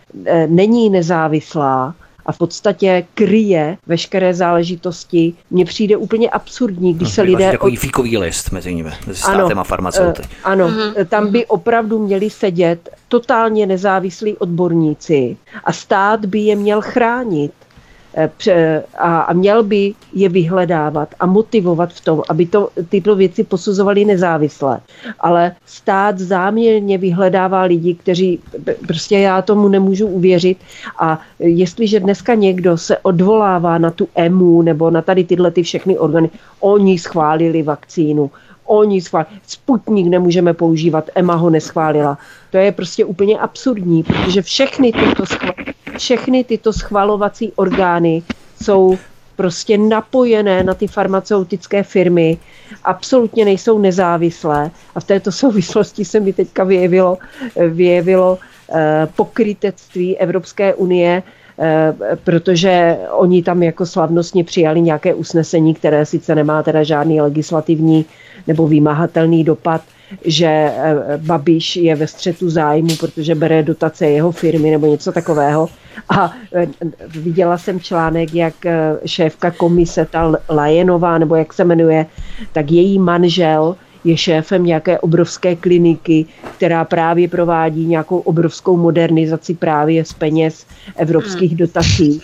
není 0.47 0.89
nezávislá 0.89 1.95
a 2.25 2.31
v 2.31 2.37
podstatě 2.37 3.05
kryje 3.13 3.77
veškeré 3.87 4.33
záležitosti. 4.33 5.33
Mně 5.51 5.65
přijde 5.65 5.97
úplně 5.97 6.29
absurdní, 6.29 6.93
když 6.93 7.09
no, 7.09 7.13
se 7.13 7.21
lidé... 7.21 7.51
Takový 7.51 7.77
od... 7.77 7.81
fíkový 7.81 8.17
list 8.17 8.51
mezi 8.51 8.75
nimi, 8.75 8.91
mezi 9.07 9.19
státem 9.19 9.45
ano, 9.45 9.61
a 9.61 9.63
farmaceuty. 9.63 10.21
Ano, 10.43 10.67
mm-hmm. 10.67 11.05
tam 11.05 11.31
by 11.31 11.45
opravdu 11.45 11.99
měli 11.99 12.29
sedět 12.29 12.89
totálně 13.07 13.65
nezávislí 13.65 14.37
odborníci 14.37 15.37
a 15.63 15.73
stát 15.73 16.25
by 16.25 16.39
je 16.39 16.55
měl 16.55 16.81
chránit. 16.81 17.51
Eh, 18.13 18.83
a 18.97 19.33
měl 19.33 19.63
by 19.63 19.93
je 20.13 20.29
vyhledávat 20.29 21.15
a 21.19 21.25
motivovat 21.25 21.93
v 21.93 22.01
tom, 22.01 22.21
aby 22.29 22.45
to, 22.45 22.69
tyto 22.89 23.15
věci 23.15 23.43
posuzovaly 23.43 24.05
nezávisle. 24.05 24.79
Ale 25.19 25.55
stát 25.65 26.19
záměrně 26.19 26.97
vyhledává 26.97 27.61
lidi, 27.61 27.95
kteří 27.95 28.39
prostě 28.87 29.19
já 29.19 29.41
tomu 29.41 29.67
nemůžu 29.67 30.07
uvěřit 30.07 30.57
a 30.99 31.21
jestliže 31.39 31.99
dneska 31.99 32.33
někdo 32.33 32.77
se 32.77 32.97
odvolává 32.97 33.77
na 33.77 33.91
tu 33.91 34.07
EMU 34.15 34.61
nebo 34.61 34.91
na 34.91 35.01
tady 35.01 35.23
tyhle 35.23 35.51
ty 35.51 35.63
všechny 35.63 35.97
orgány, 35.97 36.29
oni 36.59 36.99
schválili 36.99 37.63
vakcínu, 37.63 38.31
oni 38.65 39.01
schválili. 39.01 39.31
Sputnik 39.47 40.07
nemůžeme 40.07 40.53
používat, 40.53 41.09
EMA 41.15 41.35
ho 41.35 41.49
neschválila. 41.49 42.17
To 42.49 42.57
je 42.57 42.71
prostě 42.71 43.05
úplně 43.05 43.39
absurdní, 43.39 44.03
protože 44.03 44.41
všechny 44.41 44.91
tyto, 44.91 45.23
všechny 46.01 46.43
tyto 46.43 46.73
schvalovací 46.73 47.51
orgány 47.55 48.23
jsou 48.61 48.97
prostě 49.35 49.77
napojené 49.77 50.63
na 50.63 50.73
ty 50.73 50.87
farmaceutické 50.87 51.83
firmy, 51.83 52.37
absolutně 52.83 53.45
nejsou 53.45 53.79
nezávislé. 53.79 54.71
A 54.95 54.99
v 54.99 55.03
této 55.03 55.31
souvislosti 55.31 56.05
se 56.05 56.19
mi 56.19 56.33
teďka 56.33 56.63
vyjevilo, 56.63 57.17
vyjevilo 57.69 58.37
eh, 58.41 59.07
pokrytectví 59.15 60.17
Evropské 60.17 60.73
unie, 60.73 61.23
eh, 61.59 61.93
protože 62.23 62.97
oni 63.11 63.43
tam 63.43 63.63
jako 63.63 63.85
slavnostně 63.85 64.43
přijali 64.43 64.81
nějaké 64.81 65.13
usnesení, 65.13 65.73
které 65.73 66.05
sice 66.05 66.35
nemá 66.35 66.63
teda 66.63 66.83
žádný 66.83 67.21
legislativní 67.21 68.05
nebo 68.47 68.67
vymahatelný 68.67 69.43
dopad, 69.43 69.81
že 70.25 70.45
eh, 70.47 70.95
Babiš 71.17 71.75
je 71.75 71.95
ve 71.95 72.07
střetu 72.07 72.49
zájmu, 72.49 72.95
protože 72.95 73.35
bere 73.35 73.63
dotace 73.63 74.07
jeho 74.07 74.31
firmy 74.31 74.71
nebo 74.71 74.87
něco 74.87 75.11
takového. 75.11 75.69
A 76.09 76.33
eh, 76.55 76.67
viděla 77.07 77.57
jsem 77.57 77.79
článek, 77.79 78.33
jak 78.35 78.65
eh, 78.65 78.97
šéfka 79.05 79.51
komise, 79.51 80.07
ta 80.11 80.35
Lajenová, 80.49 81.17
nebo 81.17 81.35
jak 81.35 81.53
se 81.53 81.63
jmenuje, 81.63 82.05
tak 82.53 82.71
její 82.71 82.99
manžel 82.99 83.75
je 84.03 84.17
šéfem 84.17 84.65
nějaké 84.65 84.99
obrovské 84.99 85.55
kliniky, 85.55 86.25
která 86.57 86.85
právě 86.85 87.27
provádí 87.27 87.85
nějakou 87.85 88.17
obrovskou 88.17 88.77
modernizaci 88.77 89.53
právě 89.53 90.05
z 90.05 90.13
peněz 90.13 90.65
evropských 90.95 91.51
hmm. 91.51 91.57
dotací. 91.57 92.21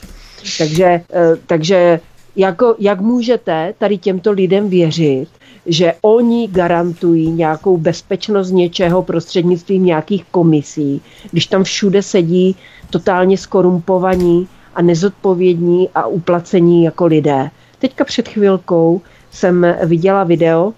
Takže, 0.57 1.01
takže 1.47 1.99
jako, 2.35 2.75
jak 2.79 3.01
můžete 3.01 3.73
tady 3.77 3.97
těmto 3.97 4.31
lidem 4.31 4.69
věřit, 4.69 5.27
že 5.67 5.93
oni 6.01 6.47
garantují 6.47 7.31
nějakou 7.31 7.77
bezpečnost 7.77 8.51
něčeho 8.51 9.01
prostřednictvím 9.01 9.85
nějakých 9.85 10.25
komisí, 10.31 11.01
když 11.31 11.47
tam 11.47 11.63
všude 11.63 12.03
sedí 12.03 12.55
totálně 12.89 13.37
skorumpovaní 13.37 14.47
a 14.75 14.81
nezodpovědní 14.81 15.89
a 15.95 16.07
uplacení 16.07 16.83
jako 16.83 17.05
lidé. 17.05 17.49
Teďka 17.79 18.05
před 18.05 18.27
chvilkou 18.27 19.01
jsem 19.31 19.75
viděla 19.85 20.23
video, 20.23 20.73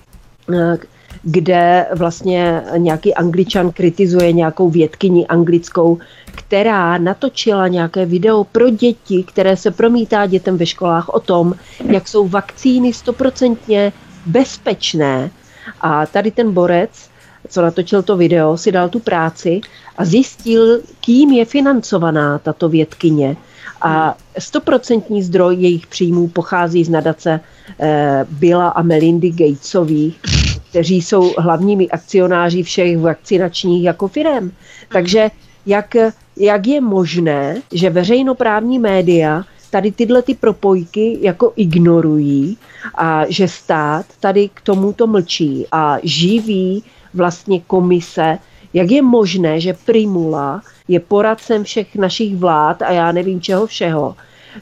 kde 1.24 1.86
vlastně 1.96 2.62
nějaký 2.78 3.14
angličan 3.14 3.72
kritizuje 3.72 4.34
nějakou 4.34 4.70
vědkyni 4.70 5.28
anglickou, 5.28 5.98
která 6.26 6.98
natočila 6.98 7.68
nějaké 7.68 8.06
video 8.06 8.44
pro 8.44 8.70
děti, 8.70 9.24
které 9.24 9.58
se 9.58 9.72
promítá 9.72 10.26
dětem 10.26 10.58
ve 10.58 10.66
školách 10.66 11.10
o 11.10 11.20
tom, 11.20 11.54
jak 11.86 12.08
jsou 12.08 12.28
vakcíny 12.28 12.94
stoprocentně 12.94 13.94
bezpečné. 14.26 15.32
A 15.82 16.06
tady 16.06 16.32
ten 16.32 16.52
borec, 16.52 17.10
co 17.50 17.62
natočil 17.62 18.04
to 18.04 18.18
video, 18.18 18.58
si 18.58 18.72
dal 18.72 18.90
tu 18.90 19.00
práci 19.00 19.62
a 19.98 20.06
zjistil, 20.06 20.82
kým 21.02 21.32
je 21.32 21.46
financovaná 21.46 22.40
tato 22.40 22.70
vědkyně. 22.70 23.38
A 23.82 24.18
stoprocentní 24.40 25.24
zdroj 25.24 25.56
jejich 25.56 25.88
příjmů 25.88 26.28
pochází 26.28 26.84
z 26.84 26.90
nadace 26.90 27.40
eh, 27.80 28.26
Billa 28.30 28.70
a 28.70 28.82
Melindy 28.82 29.30
Gatesových, 29.30 30.20
kteří 30.70 31.02
jsou 31.02 31.34
hlavními 31.38 31.90
akcionáři 31.90 32.64
všech 32.64 32.98
vakcinačních 32.98 33.84
jako 33.84 34.08
firm. 34.08 34.52
Takže 34.92 35.32
jak, 35.66 35.96
jak 36.38 36.68
je 36.68 36.82
možné, 36.82 37.62
že 37.72 37.90
veřejnoprávní 37.90 38.80
média 38.80 39.44
tady 39.70 39.92
tyhle 39.92 40.22
ty 40.22 40.36
propojky 40.36 41.18
jako 41.22 41.54
ignorují 41.56 42.58
a 42.96 43.24
že 43.30 43.48
stát 43.48 44.06
tady 44.20 44.50
k 44.54 44.62
tomuto 44.62 45.08
mlčí 45.08 45.66
a 45.72 45.98
živí 46.04 46.84
vlastně 47.14 47.60
komise, 47.60 48.38
jak 48.74 48.92
je 48.92 49.02
možné, 49.02 49.60
že 49.60 49.78
Primula 49.86 50.62
je 50.88 51.00
poradcem 51.00 51.64
všech 51.64 51.96
našich 51.96 52.36
vlád 52.36 52.82
a 52.82 52.92
já 52.92 53.12
nevím 53.12 53.42
čeho 53.42 53.68
všeho, 53.68 54.16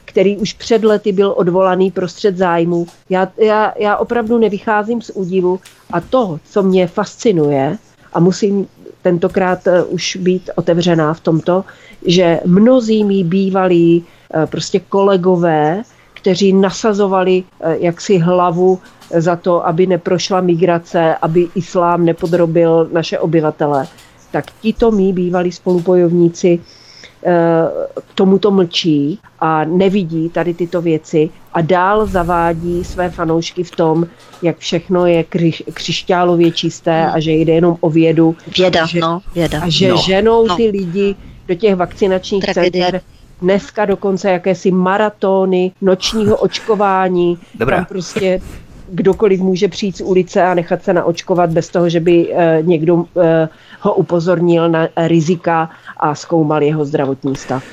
který 0.04 0.36
už 0.36 0.52
před 0.52 0.84
lety 0.84 1.12
byl 1.12 1.34
odvolaný 1.36 1.90
prostřed 1.90 2.36
zájmu. 2.36 2.86
Já, 3.10 3.28
já, 3.36 3.72
já 3.78 3.96
opravdu 3.96 4.38
nevycházím 4.38 5.02
z 5.02 5.10
údivu 5.14 5.60
a 5.90 6.00
to, 6.00 6.40
co 6.44 6.62
mě 6.62 6.86
fascinuje, 6.86 7.78
a 8.12 8.20
musím 8.20 8.66
tentokrát 9.02 9.66
eh, 9.66 9.84
už 9.84 10.16
být 10.16 10.50
otevřená 10.56 11.14
v 11.14 11.20
tomto, 11.20 11.64
že 12.06 12.40
mnozí 12.46 13.04
mý 13.04 13.24
bývalí 13.24 14.04
prostě 14.46 14.80
kolegové, 14.80 15.82
kteří 16.20 16.52
nasazovali 16.52 17.44
eh, 17.60 17.76
jaksi 17.80 18.18
hlavu 18.18 18.78
za 19.16 19.36
to, 19.36 19.66
aby 19.66 19.86
neprošla 19.86 20.40
migrace, 20.40 21.16
aby 21.22 21.48
islám 21.54 22.04
nepodrobil 22.04 22.88
naše 22.92 23.18
obyvatele, 23.18 23.86
tak 24.30 24.44
tito 24.60 24.90
mý 24.90 25.12
bývalí 25.12 25.52
spolupojovníci 25.52 26.60
eh, 26.60 27.32
k 28.00 28.14
tomuto 28.14 28.50
mlčí 28.50 29.18
a 29.40 29.64
nevidí 29.64 30.28
tady 30.28 30.54
tyto 30.54 30.82
věci 30.82 31.30
a 31.52 31.60
dál 31.60 32.06
zavádí 32.06 32.84
své 32.84 33.10
fanoušky 33.10 33.64
v 33.64 33.70
tom, 33.70 34.06
jak 34.42 34.58
všechno 34.58 35.06
je 35.06 35.24
kři, 35.24 35.52
křišťálově 35.72 36.50
čisté 36.52 37.06
a 37.10 37.20
že 37.20 37.32
jde 37.32 37.52
jenom 37.52 37.76
o 37.80 37.90
vědu. 37.90 38.36
Věda, 38.58 38.82
a 38.82 38.86
že, 38.86 39.00
no, 39.00 39.20
věda. 39.34 39.60
A 39.62 39.68
že 39.68 39.88
no, 39.88 39.96
ženou 39.96 40.46
no. 40.46 40.56
ty 40.56 40.70
lidi 40.70 41.14
do 41.48 41.54
těch 41.54 41.76
vakcinačních 41.76 42.44
Tragedie. 42.44 42.84
center 42.84 43.00
dneska 43.42 43.84
dokonce 43.84 44.30
jakési 44.30 44.70
maratony 44.70 45.72
nočního 45.80 46.36
očkování. 46.46 47.38
Dobrá. 47.54 47.76
Tam 47.76 47.84
prostě 47.84 48.40
kdokoliv 48.90 49.40
může 49.40 49.68
přijít 49.68 49.96
z 49.96 50.00
ulice 50.00 50.42
a 50.42 50.54
nechat 50.54 50.82
se 50.82 50.92
naočkovat 50.92 51.50
bez 51.50 51.68
toho, 51.68 51.88
že 51.88 52.00
by 52.00 52.34
eh, 52.34 52.58
někdo 52.62 53.04
eh, 53.22 53.48
ho 53.80 53.94
upozornil 53.94 54.68
na 54.68 54.88
rizika 54.96 55.70
a 55.96 56.14
zkoumal 56.14 56.62
jeho 56.62 56.84
zdravotní 56.84 57.36
stav. 57.36 57.64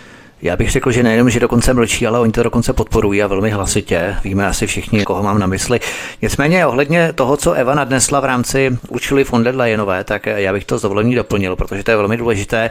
Já 0.46 0.56
bych 0.56 0.72
řekl, 0.72 0.92
že 0.92 1.04
nejenom, 1.04 1.30
že 1.30 1.40
dokonce 1.40 1.74
mlčí, 1.74 2.08
ale 2.08 2.20
oni 2.20 2.32
to 2.32 2.44
dokonce 2.44 2.74
podporují 2.74 3.24
a 3.24 3.28
velmi 3.28 3.50
hlasitě. 3.50 4.16
Víme 4.24 4.48
asi 4.48 4.68
všichni, 4.68 5.06
koho 5.06 5.24
mám 5.24 5.40
na 5.40 5.48
mysli. 5.48 5.80
Nicméně 6.22 6.66
ohledně 6.66 7.14
toho, 7.14 7.38
co 7.38 7.54
Eva 7.54 7.76
nadnesla 7.76 8.20
v 8.20 8.26
rámci 8.26 8.78
Určily 8.90 9.24
von 9.24 9.44
der 9.44 9.56
Leyenové, 9.56 10.04
tak 10.04 10.26
já 10.26 10.54
bych 10.54 10.66
to 10.66 10.78
s 10.78 10.82
doplnil, 11.16 11.56
protože 11.56 11.84
to 11.84 11.92
je 11.92 11.98
velmi 11.98 12.18
důležité. 12.18 12.70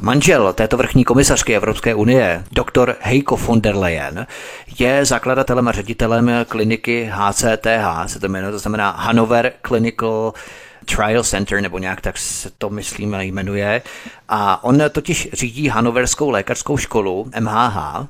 Manžel 0.00 0.52
této 0.52 0.76
vrchní 0.76 1.04
komisařky 1.04 1.56
Evropské 1.56 1.94
unie, 1.94 2.44
doktor 2.52 2.96
Heiko 3.00 3.36
von 3.36 3.60
der 3.60 3.76
Leyen, 3.76 4.26
je 4.78 5.04
zakladatelem 5.04 5.68
a 5.68 5.72
ředitelem 5.72 6.30
kliniky 6.48 7.10
HCTH, 7.12 8.06
se 8.06 8.20
to 8.20 8.28
jmenuje, 8.28 8.52
to 8.52 8.58
znamená 8.58 8.90
Hanover 8.90 9.52
Clinical 9.66 10.32
Trial 10.84 11.24
Center, 11.24 11.60
nebo 11.60 11.78
nějak 11.78 12.00
tak 12.00 12.18
se 12.18 12.50
to 12.58 12.70
myslím 12.70 13.16
jmenuje. 13.20 13.82
A 14.28 14.64
on 14.64 14.82
totiž 14.90 15.28
řídí 15.32 15.68
Hanoverskou 15.68 16.30
lékařskou 16.30 16.76
školu, 16.76 17.30
MHH, 17.40 18.06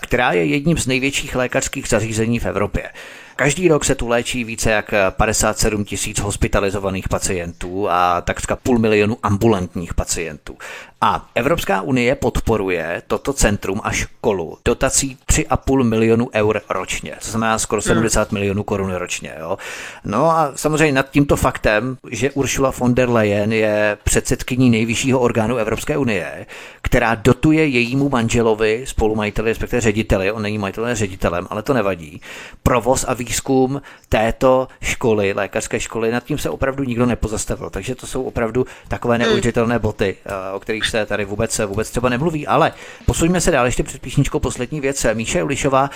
která 0.00 0.32
je 0.32 0.44
jedním 0.44 0.78
z 0.78 0.86
největších 0.86 1.36
lékařských 1.36 1.88
zařízení 1.88 2.38
v 2.38 2.46
Evropě. 2.46 2.90
Každý 3.36 3.68
rok 3.68 3.84
se 3.84 3.94
tu 3.94 4.08
léčí 4.08 4.44
více 4.44 4.70
jak 4.70 4.94
57 5.10 5.84
tisíc 5.84 6.20
hospitalizovaných 6.20 7.08
pacientů 7.08 7.90
a 7.90 8.20
takřka 8.20 8.56
půl 8.56 8.78
milionu 8.78 9.18
ambulantních 9.22 9.94
pacientů. 9.94 10.56
A 11.00 11.28
Evropská 11.34 11.82
unie 11.82 12.14
podporuje 12.14 13.02
toto 13.06 13.32
centrum 13.32 13.80
a 13.84 13.92
školu 13.92 14.58
dotací 14.64 15.18
3,5 15.28 15.82
milionu 15.82 16.28
eur 16.34 16.60
ročně, 16.68 17.14
to 17.24 17.30
znamená 17.30 17.58
skoro 17.58 17.82
70 17.82 18.30
hmm. 18.30 18.38
milionů 18.38 18.62
korun 18.62 18.94
ročně. 18.94 19.32
Jo. 19.40 19.58
No 20.04 20.30
a 20.30 20.52
samozřejmě 20.56 20.92
nad 20.92 21.10
tímto 21.10 21.36
faktem, 21.36 21.96
že 22.10 22.30
Ursula 22.30 22.72
von 22.78 22.94
der 22.94 23.10
Leyen 23.10 23.52
je 23.52 23.98
předsedkyní 24.04 24.70
nejvyššího 24.70 25.20
orgánu 25.20 25.56
Evropské 25.56 25.96
unie, 25.96 26.46
která 26.82 27.14
dotuje 27.14 27.66
jejímu 27.66 28.08
manželovi, 28.08 28.84
spolumajiteli, 28.86 29.50
respektive 29.50 29.80
řediteli, 29.80 30.32
on 30.32 30.42
není 30.42 30.58
majitelem, 30.58 30.94
ředitelem, 30.94 31.46
ale 31.50 31.62
to 31.62 31.74
nevadí, 31.74 32.20
provoz 32.62 33.04
a 33.08 33.14
výzkum 33.14 33.82
této 34.08 34.68
školy, 34.80 35.32
lékařské 35.32 35.80
školy, 35.80 36.12
nad 36.12 36.24
tím 36.24 36.38
se 36.38 36.50
opravdu 36.50 36.84
nikdo 36.84 37.06
nepozastavil. 37.06 37.70
Takže 37.70 37.94
to 37.94 38.06
jsou 38.06 38.22
opravdu 38.22 38.66
takové 38.88 39.16
hmm. 39.16 39.24
neuvěřitelné 39.24 39.78
boty, 39.78 40.16
eh, 40.26 40.52
o 40.52 40.60
kterých 40.60 40.87
se 40.90 41.06
tady 41.06 41.24
vůbec, 41.24 41.60
vůbec 41.66 41.90
třeba 41.90 42.08
nemluví. 42.08 42.46
Ale 42.46 42.72
posuňme 43.06 43.40
se 43.40 43.50
dál 43.50 43.66
ještě 43.66 43.82
před 43.82 44.02
píšničkou 44.02 44.38
poslední 44.38 44.80
věc. 44.80 45.06
Míše 45.14 45.42
Ulišová, 45.42 45.90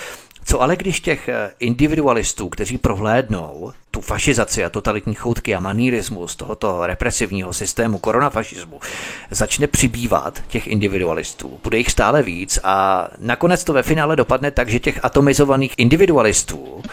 co 0.45 0.61
ale 0.61 0.75
když 0.75 0.99
těch 0.99 1.29
eh, 1.29 1.51
individualistů, 1.59 2.49
kteří 2.49 2.77
prohlédnou 2.77 3.73
tu 3.91 4.01
fašizaci 4.01 4.65
a 4.65 4.69
totalitní 4.69 5.13
choutky 5.15 5.55
a 5.55 5.59
manírismus 5.59 6.35
tohoto 6.35 6.87
represivního 6.87 7.53
systému 7.53 7.97
koronafašismu, 7.97 8.79
začne 9.31 9.67
přibývat 9.67 10.43
těch 10.47 10.67
individualistů. 10.67 11.59
Bude 11.63 11.77
jich 11.77 11.91
stále 11.91 12.23
víc 12.23 12.59
a 12.63 13.07
nakonec 13.19 13.63
to 13.63 13.73
ve 13.73 13.83
finále 13.83 14.15
dopadne 14.15 14.51
tak, 14.51 14.69
že 14.69 14.79
těch 14.79 14.99
atomizovaných 15.05 15.73
individualistů 15.77 16.83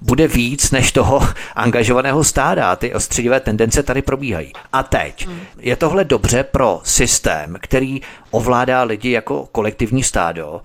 bude 0.00 0.28
víc 0.28 0.70
než 0.70 0.92
toho 0.92 1.20
angažovaného 1.56 2.24
stáda. 2.24 2.76
Ty 2.76 2.94
ostřidivé 2.94 3.40
tendence 3.40 3.82
tady 3.82 4.02
probíhají. 4.02 4.52
A 4.72 4.82
teď, 4.82 5.26
hmm. 5.26 5.40
je 5.58 5.76
tohle 5.76 6.04
dobře 6.04 6.44
pro 6.44 6.80
systém, 6.84 7.56
který 7.60 8.00
ovládá 8.30 8.82
lidi 8.82 9.10
jako 9.10 9.48
kolektivní 9.52 10.02
stádo, 10.02 10.60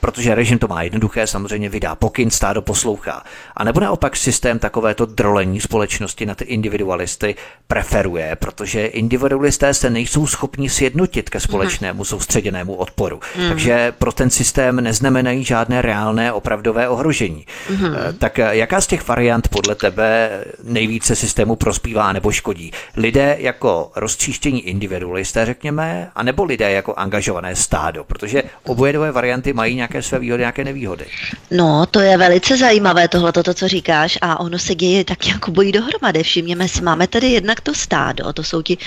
protože 0.00 0.34
režim 0.34 0.58
to 0.58 0.68
má 0.68 0.82
jednoduché, 0.82 1.26
samozřejmě 1.26 1.68
vydá 1.68 1.94
pokyn, 1.94 2.30
stádo 2.30 2.62
poslouchá. 2.62 3.22
A 3.56 3.64
nebo 3.64 3.80
naopak 3.80 4.16
systém 4.16 4.58
takovéto 4.58 5.06
drolení 5.06 5.60
společnosti 5.60 6.26
na 6.26 6.34
ty 6.34 6.44
individualisty 6.44 7.34
preferuje, 7.66 8.36
protože 8.36 8.86
individualisté 8.86 9.74
se 9.74 9.90
nejsou 9.90 10.26
schopni 10.26 10.68
sjednotit 10.70 11.30
ke 11.30 11.40
společnému 11.40 12.04
soustředěnému 12.04 12.74
odporu. 12.74 13.20
Mm. 13.38 13.48
Takže 13.48 13.92
pro 13.98 14.12
ten 14.12 14.30
systém 14.30 14.76
neznamenají 14.80 15.44
žádné 15.44 15.82
reálné 15.82 16.32
opravdové 16.32 16.88
ohrožení. 16.88 17.46
Mm. 17.70 17.78
Tak 18.18 18.38
jaká 18.38 18.80
z 18.80 18.86
těch 18.86 19.08
variant 19.08 19.48
podle 19.48 19.74
tebe 19.74 20.30
nejvíce 20.62 21.16
systému 21.16 21.56
prospívá 21.56 22.12
nebo 22.12 22.32
škodí? 22.32 22.72
Lidé 22.96 23.36
jako 23.38 23.92
rozčíštění 23.96 24.68
individualisté, 24.68 25.46
řekněme, 25.46 26.10
anebo 26.14 26.44
lidé 26.44 26.70
jako 26.70 26.94
angažované 26.94 27.56
stádo? 27.56 28.04
Protože 28.04 28.42
oboje 28.64 28.92
dvě 28.92 29.12
varianty 29.12 29.52
mají 29.52 29.74
nějaké 29.74 29.85
své 30.00 30.18
výhody, 30.18 30.40
nějaké 30.40 30.64
nevýhody. 30.64 31.04
No, 31.50 31.86
to 31.86 32.00
je 32.00 32.16
velice 32.16 32.56
zajímavé 32.56 33.08
tohle, 33.08 33.32
to, 33.32 33.54
co 33.54 33.68
říkáš, 33.68 34.18
a 34.20 34.40
ono 34.40 34.58
se 34.58 34.74
děje 34.74 35.04
tak 35.04 35.26
jako 35.26 35.50
bojí 35.50 35.72
dohromady. 35.72 36.22
Všimněme 36.22 36.68
si, 36.68 36.82
máme 36.82 37.06
tady 37.06 37.26
jednak 37.26 37.60
to 37.60 37.74
stádo, 37.74 38.32
to 38.32 38.44
jsou 38.44 38.62
ti 38.62 38.78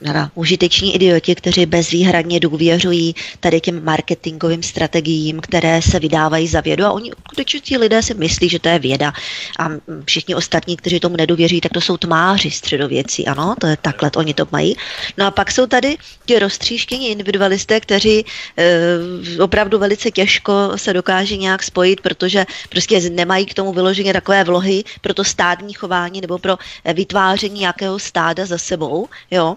nada, 0.00 0.30
užiteční 0.34 0.94
idioti, 0.94 1.34
kteří 1.34 1.66
bezvýhradně 1.66 2.40
důvěřují 2.40 3.14
tady 3.40 3.60
těm 3.60 3.84
marketingovým 3.84 4.62
strategiím, 4.62 5.40
které 5.40 5.82
se 5.82 5.98
vydávají 5.98 6.48
za 6.48 6.60
vědu 6.60 6.84
a 6.84 6.92
oni 6.92 7.10
skutečně 7.26 7.60
ti 7.60 7.76
lidé 7.78 8.02
si 8.02 8.14
myslí, 8.14 8.48
že 8.48 8.58
to 8.58 8.68
je 8.68 8.78
věda 8.78 9.12
a 9.58 9.68
všichni 10.04 10.34
ostatní, 10.34 10.76
kteří 10.76 11.00
tomu 11.00 11.16
nedověří, 11.16 11.60
tak 11.60 11.72
to 11.72 11.80
jsou 11.80 11.96
tmáři 11.96 12.50
středověcí, 12.50 13.26
ano, 13.26 13.54
to 13.60 13.66
je 13.66 13.76
takhle, 13.82 14.10
oni 14.16 14.34
to 14.34 14.48
mají. 14.52 14.76
No 15.16 15.26
a 15.26 15.30
pak 15.30 15.52
jsou 15.52 15.66
tady 15.66 15.96
ti 16.26 16.38
roztříštění 16.38 17.10
individualisté, 17.10 17.80
kteří 17.80 18.24
e, 18.56 19.42
opravdu 19.42 19.78
velice 19.78 20.10
těžko 20.10 20.47
se 20.76 20.92
dokáží 20.92 21.38
nějak 21.38 21.62
spojit, 21.62 22.00
protože 22.00 22.46
prostě 22.68 23.00
nemají 23.00 23.46
k 23.46 23.54
tomu 23.54 23.72
vyloženě 23.72 24.12
takové 24.12 24.44
vlohy 24.44 24.84
pro 25.00 25.14
to 25.14 25.24
stádní 25.24 25.72
chování 25.74 26.20
nebo 26.20 26.38
pro 26.38 26.58
vytváření 26.94 27.60
nějakého 27.60 27.98
stáda 27.98 28.46
za 28.46 28.58
sebou, 28.58 29.08
jo. 29.30 29.56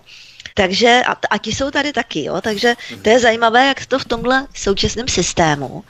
Takže 0.54 1.02
a, 1.08 1.16
a 1.30 1.38
ti 1.38 1.52
jsou 1.52 1.72
tady 1.72 1.94
taky, 1.94 2.24
jo. 2.24 2.42
Takže 2.42 2.76
to 3.02 3.10
je 3.10 3.20
zajímavé, 3.20 3.68
jak 3.68 3.86
to 3.86 4.00
v 4.00 4.06
tomhle 4.06 4.48
současném 4.54 5.08
systému 5.08 5.84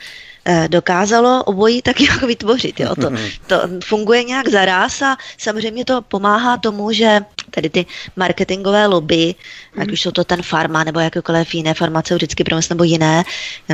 Eh, 0.45 0.67
dokázalo 0.67 1.43
obojí 1.43 1.81
tak 1.81 2.01
jak 2.09 2.21
vytvořit. 2.21 2.79
Jo. 2.79 2.95
To, 2.95 3.11
to 3.47 3.61
funguje 3.83 4.23
nějak 4.23 4.47
zaraz 4.47 5.01
a 5.01 5.17
samozřejmě 5.37 5.85
to 5.85 6.01
pomáhá 6.01 6.57
tomu, 6.57 6.91
že 6.91 7.19
tedy 7.51 7.69
ty 7.69 7.85
marketingové 8.15 8.87
lobby, 8.87 9.35
ať 9.77 9.91
už 9.91 10.01
jsou 10.01 10.11
to 10.11 10.23
ten 10.23 10.41
farma 10.41 10.83
nebo 10.83 10.99
jakékoliv 10.99 11.55
jiné 11.55 11.73
farmaceutické 11.73 12.43
průmysl 12.43 12.73
nebo 12.73 12.83
jiné, 12.83 13.23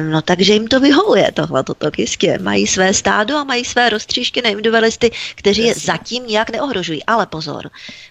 no 0.02 0.22
takže 0.22 0.54
jim 0.54 0.68
to 0.68 0.80
vyhovuje 0.80 1.32
tohle, 1.32 1.64
toto 1.64 1.90
jistě. 1.98 2.38
Mají 2.42 2.68
své 2.68 2.94
stádo 2.94 3.38
a 3.38 3.44
mají 3.44 3.66
své 3.66 3.90
roztříštěné 3.90 4.50
individualisty, 4.50 5.12
kteří 5.36 5.62
je 5.62 5.74
zatím 5.76 6.28
nějak 6.28 6.50
neohrožují. 6.50 7.04
Ale 7.04 7.26
pozor, 7.26 7.70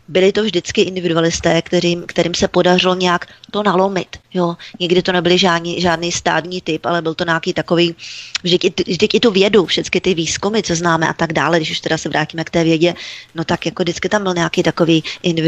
byli 0.08 0.32
to 0.32 0.42
vždycky 0.42 0.80
individualisté, 0.80 1.62
kterým, 1.62 2.02
kterým 2.06 2.34
se 2.34 2.48
podařilo 2.48 2.94
nějak 2.94 3.26
to 3.50 3.62
nalomit. 3.62 4.16
Jo. 4.34 4.56
Nikdy 4.80 5.02
to 5.02 5.12
nebyly 5.12 5.38
žádný, 5.38 5.80
žádný 5.80 6.12
stádní 6.12 6.60
typ, 6.60 6.86
ale 6.86 7.02
byl 7.02 7.14
to 7.14 7.24
nějaký 7.24 7.52
takový, 7.52 7.94
vždyť 8.42 8.64
i, 8.64 8.72
vždyť 8.86 9.14
i 9.14 9.20
tu 9.20 9.30
vědu, 9.30 9.66
všechny 9.66 10.00
ty 10.00 10.14
výzkumy, 10.14 10.62
co 10.62 10.74
známe 10.74 11.08
a 11.08 11.12
tak 11.12 11.32
dále, 11.32 11.56
když 11.56 11.70
už 11.70 11.80
teda 11.80 11.98
se 11.98 12.08
vrátíme 12.08 12.44
k 12.44 12.50
té 12.50 12.64
vědě, 12.64 12.94
no 13.34 13.44
tak 13.44 13.66
jako 13.66 13.82
vždycky 13.82 14.08
tam 14.08 14.22
byl 14.22 14.34
nějaký 14.34 14.62
takový 14.62 15.04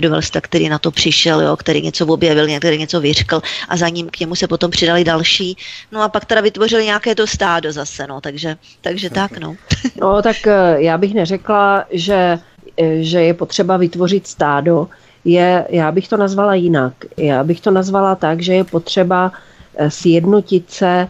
individualista, 0.09 0.41
který 0.41 0.69
na 0.69 0.79
to 0.79 0.91
přišel, 0.91 1.41
jo, 1.41 1.57
který 1.57 1.83
něco 1.83 2.07
objevil, 2.07 2.59
který 2.59 2.79
něco 2.79 3.01
vyřkl 3.01 3.43
a 3.69 3.77
za 3.77 3.89
ním 3.89 4.09
k 4.11 4.21
němu 4.21 4.35
se 4.35 4.49
potom 4.49 4.71
přidali 4.71 5.05
další. 5.05 5.57
No 5.93 6.03
a 6.03 6.09
pak 6.09 6.25
teda 6.25 6.41
vytvořili 6.41 6.85
nějaké 6.85 7.15
to 7.15 7.27
stádo 7.27 7.73
zase, 7.73 8.07
no, 8.07 8.21
takže, 8.21 8.57
takže 8.81 9.11
tak, 9.11 9.39
no. 9.39 9.57
No 10.01 10.23
tak 10.23 10.47
eh, 10.47 10.77
já 10.79 10.99
bych 10.99 11.15
neřekla, 11.15 11.85
že 11.91 12.39
eh, 12.77 13.03
že 13.03 13.23
je 13.23 13.35
potřeba 13.35 13.77
vytvořit 13.77 14.27
stádo, 14.27 14.89
je, 15.25 15.67
já 15.69 15.93
bych 15.93 16.09
to 16.09 16.17
nazvala 16.17 16.55
jinak. 16.55 16.93
Já 17.17 17.45
bych 17.45 17.61
to 17.61 17.71
nazvala 17.71 18.15
tak, 18.15 18.41
že 18.41 18.55
je 18.55 18.65
potřeba 18.65 19.33
eh, 19.77 19.91
sjednotit 19.91 20.71
se 20.71 21.09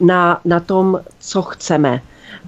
na, 0.00 0.40
na 0.44 0.60
tom, 0.60 1.00
co 1.18 1.42
chceme. 1.42 2.00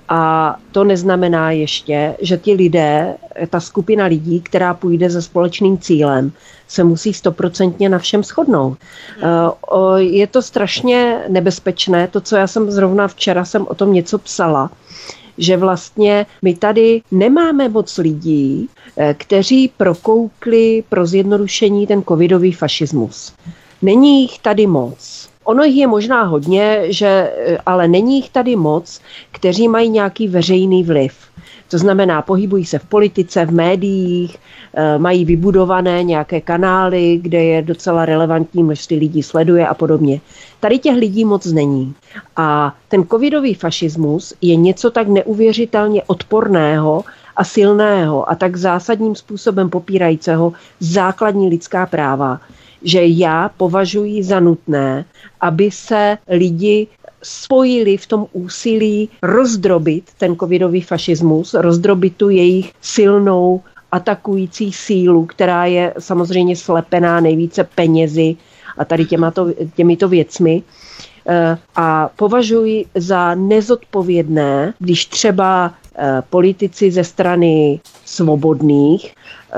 A 0.09 0.57
to 0.73 0.85
neznamená 0.85 1.51
ještě, 1.51 2.17
že 2.21 2.37
ti 2.37 2.55
lidé, 2.55 3.17
ta 3.51 3.61
skupina 3.61 4.07
lidí, 4.07 4.41
která 4.41 4.75
půjde 4.75 5.11
za 5.11 5.23
společným 5.23 5.79
cílem, 5.79 6.33
se 6.69 6.85
musí 6.85 7.15
stoprocentně 7.15 7.89
na 7.89 7.99
všem 7.99 8.23
shodnout. 8.23 8.79
Eh, 9.23 10.03
je 10.03 10.27
to 10.27 10.43
strašně 10.43 11.21
nebezpečné, 11.29 12.09
to, 12.09 12.21
co 12.21 12.37
já 12.37 12.47
jsem 12.47 12.71
zrovna 12.71 13.09
včera 13.09 13.45
jsem 13.45 13.67
o 13.69 13.75
tom 13.75 13.93
něco 13.93 14.19
psala, 14.19 14.71
že 15.39 15.57
vlastně 15.57 16.27
my 16.43 16.55
tady 16.55 17.03
nemáme 17.11 17.69
moc 17.69 17.99
lidí, 17.99 18.69
eh, 18.97 19.15
kteří 19.19 19.73
prokoukli 19.77 20.85
pro 20.89 21.07
zjednodušení 21.07 21.87
ten 21.87 22.03
covidový 22.03 22.53
fašismus. 22.53 23.33
Není 23.83 24.23
jich 24.23 24.39
tady 24.39 24.67
moc. 24.67 25.29
Ono 25.49 25.65
jich 25.65 25.77
je 25.77 25.87
možná 25.87 26.23
hodně, 26.23 26.93
že, 26.93 27.09
eh, 27.09 27.59
ale 27.67 27.89
není 27.89 28.17
jich 28.17 28.31
tady 28.31 28.57
moc, 28.57 29.01
kteří 29.33 29.69
mají 29.69 29.89
nějaký 29.91 30.29
veřejný 30.29 30.85
vliv. 30.85 31.15
To 31.71 31.79
znamená, 31.79 32.23
pohybují 32.23 32.65
se 32.65 32.79
v 32.79 32.85
politice, 32.85 33.47
v 33.47 33.53
médiích, 33.53 34.37
eh, 34.75 34.99
mají 34.99 35.25
vybudované 35.25 36.05
nějaké 36.05 36.41
kanály, 36.41 37.19
kde 37.23 37.45
je 37.45 37.63
docela 37.63 38.05
relevantní 38.05 38.63
množství 38.63 38.97
lidí 38.97 39.23
sleduje 39.23 39.67
a 39.67 39.75
podobně. 39.75 40.21
Tady 40.61 40.79
těch 40.79 40.97
lidí 40.97 41.25
moc 41.25 41.47
není. 41.47 41.95
A 42.37 42.75
ten 42.89 43.05
covidový 43.05 43.55
fašismus 43.55 44.35
je 44.41 44.57
něco 44.57 44.91
tak 44.91 45.09
neuvěřitelně 45.09 46.03
odporného 46.07 47.05
a 47.37 47.45
silného 47.45 48.31
a 48.31 48.35
tak 48.35 48.57
zásadním 48.57 49.15
způsobem 49.15 49.71
popírajícího 49.71 50.53
základní 50.81 51.49
lidská 51.49 51.87
práva, 51.87 52.41
že 52.83 53.01
já 53.05 53.49
považuji 53.57 54.23
za 54.23 54.41
nutné, 54.41 55.05
aby 55.41 55.71
se 55.71 56.19
lidi 56.29 56.87
spojili 57.23 57.97
v 57.97 58.07
tom 58.07 58.27
úsilí 58.33 59.09
rozdrobit 59.23 60.05
ten 60.19 60.37
covidový 60.37 60.81
fašismus, 60.81 61.55
rozdrobit 61.55 62.17
tu 62.17 62.29
jejich 62.29 62.73
silnou 62.81 63.61
atakující 63.93 64.73
sílu, 64.73 65.27
která 65.27 65.65
je 65.65 65.95
samozřejmě 65.99 66.57
slepená 66.57 67.21
nejvíce 67.21 67.65
penězi 67.65 68.37
a 68.79 68.85
tady 68.85 69.05
těmato, 69.05 69.49
těmito 69.77 70.09
věcmi. 70.09 70.63
Eh, 71.31 71.59
a 71.77 72.11
považuji 72.17 72.87
za 72.95 73.35
nezodpovědné, 73.35 74.75
když 74.79 75.07
třeba 75.07 75.75
eh, 75.97 76.23
politici 76.31 76.91
ze 76.91 77.05
strany 77.05 77.81
svobodných 78.05 79.15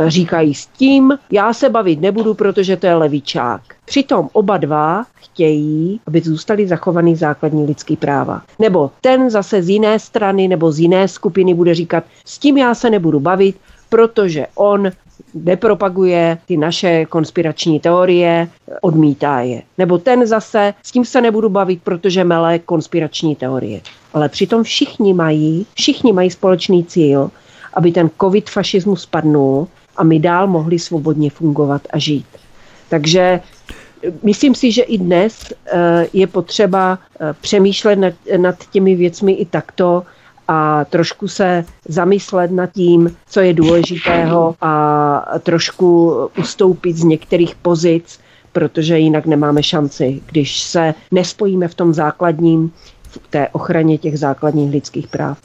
říkají 0.07 0.55
s 0.55 0.67
tím, 0.67 1.19
já 1.31 1.53
se 1.53 1.69
bavit 1.69 2.01
nebudu, 2.01 2.35
protože 2.35 2.77
to 2.77 2.87
je 2.87 2.95
levičák. 2.95 3.61
Přitom 3.85 4.29
oba 4.33 4.57
dva 4.57 5.05
chtějí, 5.15 6.01
aby 6.07 6.21
zůstaly 6.21 6.67
zachovaný 6.67 7.17
základní 7.17 7.67
lidský 7.67 7.97
práva. 7.97 8.43
Nebo 8.59 8.91
ten 9.01 9.31
zase 9.31 9.63
z 9.63 9.69
jiné 9.69 9.99
strany 9.99 10.49
nebo 10.49 10.73
z 10.73 10.79
jiné 10.79 11.09
skupiny 11.09 11.55
bude 11.55 11.75
říkat, 11.75 12.05
s 12.25 12.39
tím 12.39 12.59
já 12.59 12.75
se 12.75 12.91
nebudu 12.91 13.21
bavit, 13.21 13.57
protože 13.89 14.47
on 14.55 14.91
nepropaguje 15.35 16.39
ty 16.47 16.57
naše 16.57 17.07
konspirační 17.07 17.81
teorie, 17.81 18.49
odmítá 18.81 19.41
je. 19.41 19.63
Nebo 19.79 19.99
ten 19.99 20.27
zase, 20.27 20.75
s 20.83 20.93
tím 20.93 21.05
se 21.05 21.21
nebudu 21.21 21.49
bavit, 21.49 21.83
protože 21.83 22.25
mele 22.25 22.59
konspirační 22.59 23.37
teorie. 23.37 23.81
Ale 24.15 24.29
přitom 24.29 24.63
všichni 24.63 25.15
mají, 25.15 25.67
všichni 25.75 26.13
mají 26.13 26.31
společný 26.31 26.85
cíl, 26.85 27.31
aby 27.75 27.93
ten 27.93 28.11
covid 28.21 28.51
fašismus 28.51 29.03
spadnul 29.03 29.69
a 30.01 30.05
my 30.05 30.19
dál 30.19 30.47
mohli 30.47 30.79
svobodně 30.79 31.31
fungovat 31.31 31.83
a 31.91 31.99
žít. 31.99 32.27
Takže 32.89 33.41
myslím 34.23 34.55
si, 34.55 34.73
že 34.73 34.83
i 34.83 34.99
dnes 34.99 35.53
eh, 35.53 36.07
je 36.13 36.27
potřeba 36.27 36.99
eh, 37.21 37.35
přemýšlet 37.41 37.97
nad, 37.97 38.15
nad 38.37 38.57
těmi 38.71 38.97
věcmi 38.97 39.33
i 39.33 39.45
takto, 39.45 40.03
a 40.53 40.85
trošku 40.85 41.29
se 41.29 41.65
zamyslet 41.89 42.51
nad 42.51 42.73
tím, 42.73 43.17
co 43.29 43.41
je 43.41 43.53
důležitého 43.53 44.55
a 44.61 45.25
trošku 45.43 46.15
ustoupit 46.39 46.97
z 46.97 47.05
některých 47.05 47.55
pozic, 47.55 48.21
protože 48.53 48.99
jinak 48.99 49.27
nemáme 49.27 49.63
šanci, 49.63 50.21
když 50.27 50.63
se 50.63 50.95
nespojíme 51.11 51.69
v 51.69 51.75
tom 51.75 51.95
základním 51.95 52.73
v 53.11 53.29
té 53.31 53.49
ochraně 53.49 53.99
těch 53.99 54.19
základních 54.19 54.71
lidských 54.71 55.07
práv. 55.07 55.39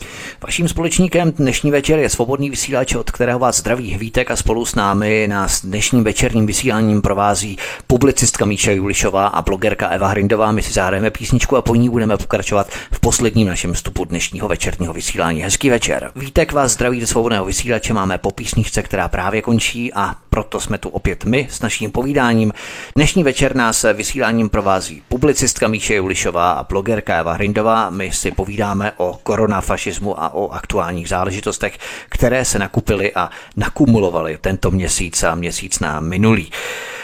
Vaším 0.43 0.67
společníkem 0.67 1.31
dnešní 1.31 1.71
večer 1.71 1.99
je 1.99 2.09
svobodný 2.09 2.49
vysílač, 2.49 2.95
od 2.95 3.11
kterého 3.11 3.39
vás 3.39 3.57
zdraví 3.57 3.91
Hvítek 3.91 4.31
a 4.31 4.35
spolu 4.35 4.65
s 4.65 4.75
námi 4.75 5.27
nás 5.29 5.65
dnešním 5.65 6.03
večerním 6.03 6.45
vysíláním 6.45 7.01
provází 7.01 7.57
publicistka 7.87 8.45
Míša 8.45 8.71
Julišová 8.71 9.27
a 9.27 9.41
blogerka 9.41 9.87
Eva 9.87 10.07
Hrindová. 10.07 10.51
My 10.51 10.61
si 10.61 10.73
zahrajeme 10.73 11.11
písničku 11.11 11.57
a 11.57 11.61
po 11.61 11.75
ní 11.75 11.89
budeme 11.89 12.17
pokračovat 12.17 12.67
v 12.91 12.99
posledním 12.99 13.47
našem 13.47 13.73
vstupu 13.73 14.05
dnešního 14.05 14.47
večerního 14.47 14.93
vysílání. 14.93 15.41
Hezký 15.41 15.69
večer. 15.69 16.11
Vítek 16.15 16.51
vás 16.51 16.71
zdraví 16.71 16.99
do 16.99 17.07
svobodného 17.07 17.45
vysílače. 17.45 17.93
Máme 17.93 18.17
po 18.17 18.31
písničce, 18.31 18.83
která 18.83 19.07
právě 19.07 19.41
končí 19.41 19.93
a 19.93 20.15
proto 20.29 20.59
jsme 20.59 20.77
tu 20.77 20.89
opět 20.89 21.25
my 21.25 21.47
s 21.51 21.61
naším 21.61 21.91
povídáním. 21.91 22.53
Dnešní 22.95 23.23
večer 23.23 23.55
nás 23.55 23.85
vysíláním 23.93 24.49
provází 24.49 25.01
publicistka 25.09 25.67
Míše 25.67 25.95
Julišová 25.95 26.51
a 26.51 26.63
blogerka 26.63 27.17
Eva 27.17 27.33
Hrindová 27.33 27.54
Hrindová. 27.55 27.89
My 27.89 28.11
si 28.11 28.31
povídáme 28.31 28.91
o 28.97 29.19
koronafašismu 29.23 30.21
a 30.21 30.33
o 30.33 30.49
aktuálních 30.49 31.09
záležitostech, 31.09 31.77
které 32.09 32.45
se 32.45 32.59
nakupily 32.59 33.13
a 33.13 33.29
nakumulovaly 33.55 34.37
tento 34.41 34.71
měsíc 34.71 35.23
a 35.23 35.35
měsíc 35.35 35.79
na 35.79 35.99
minulý. 35.99 36.51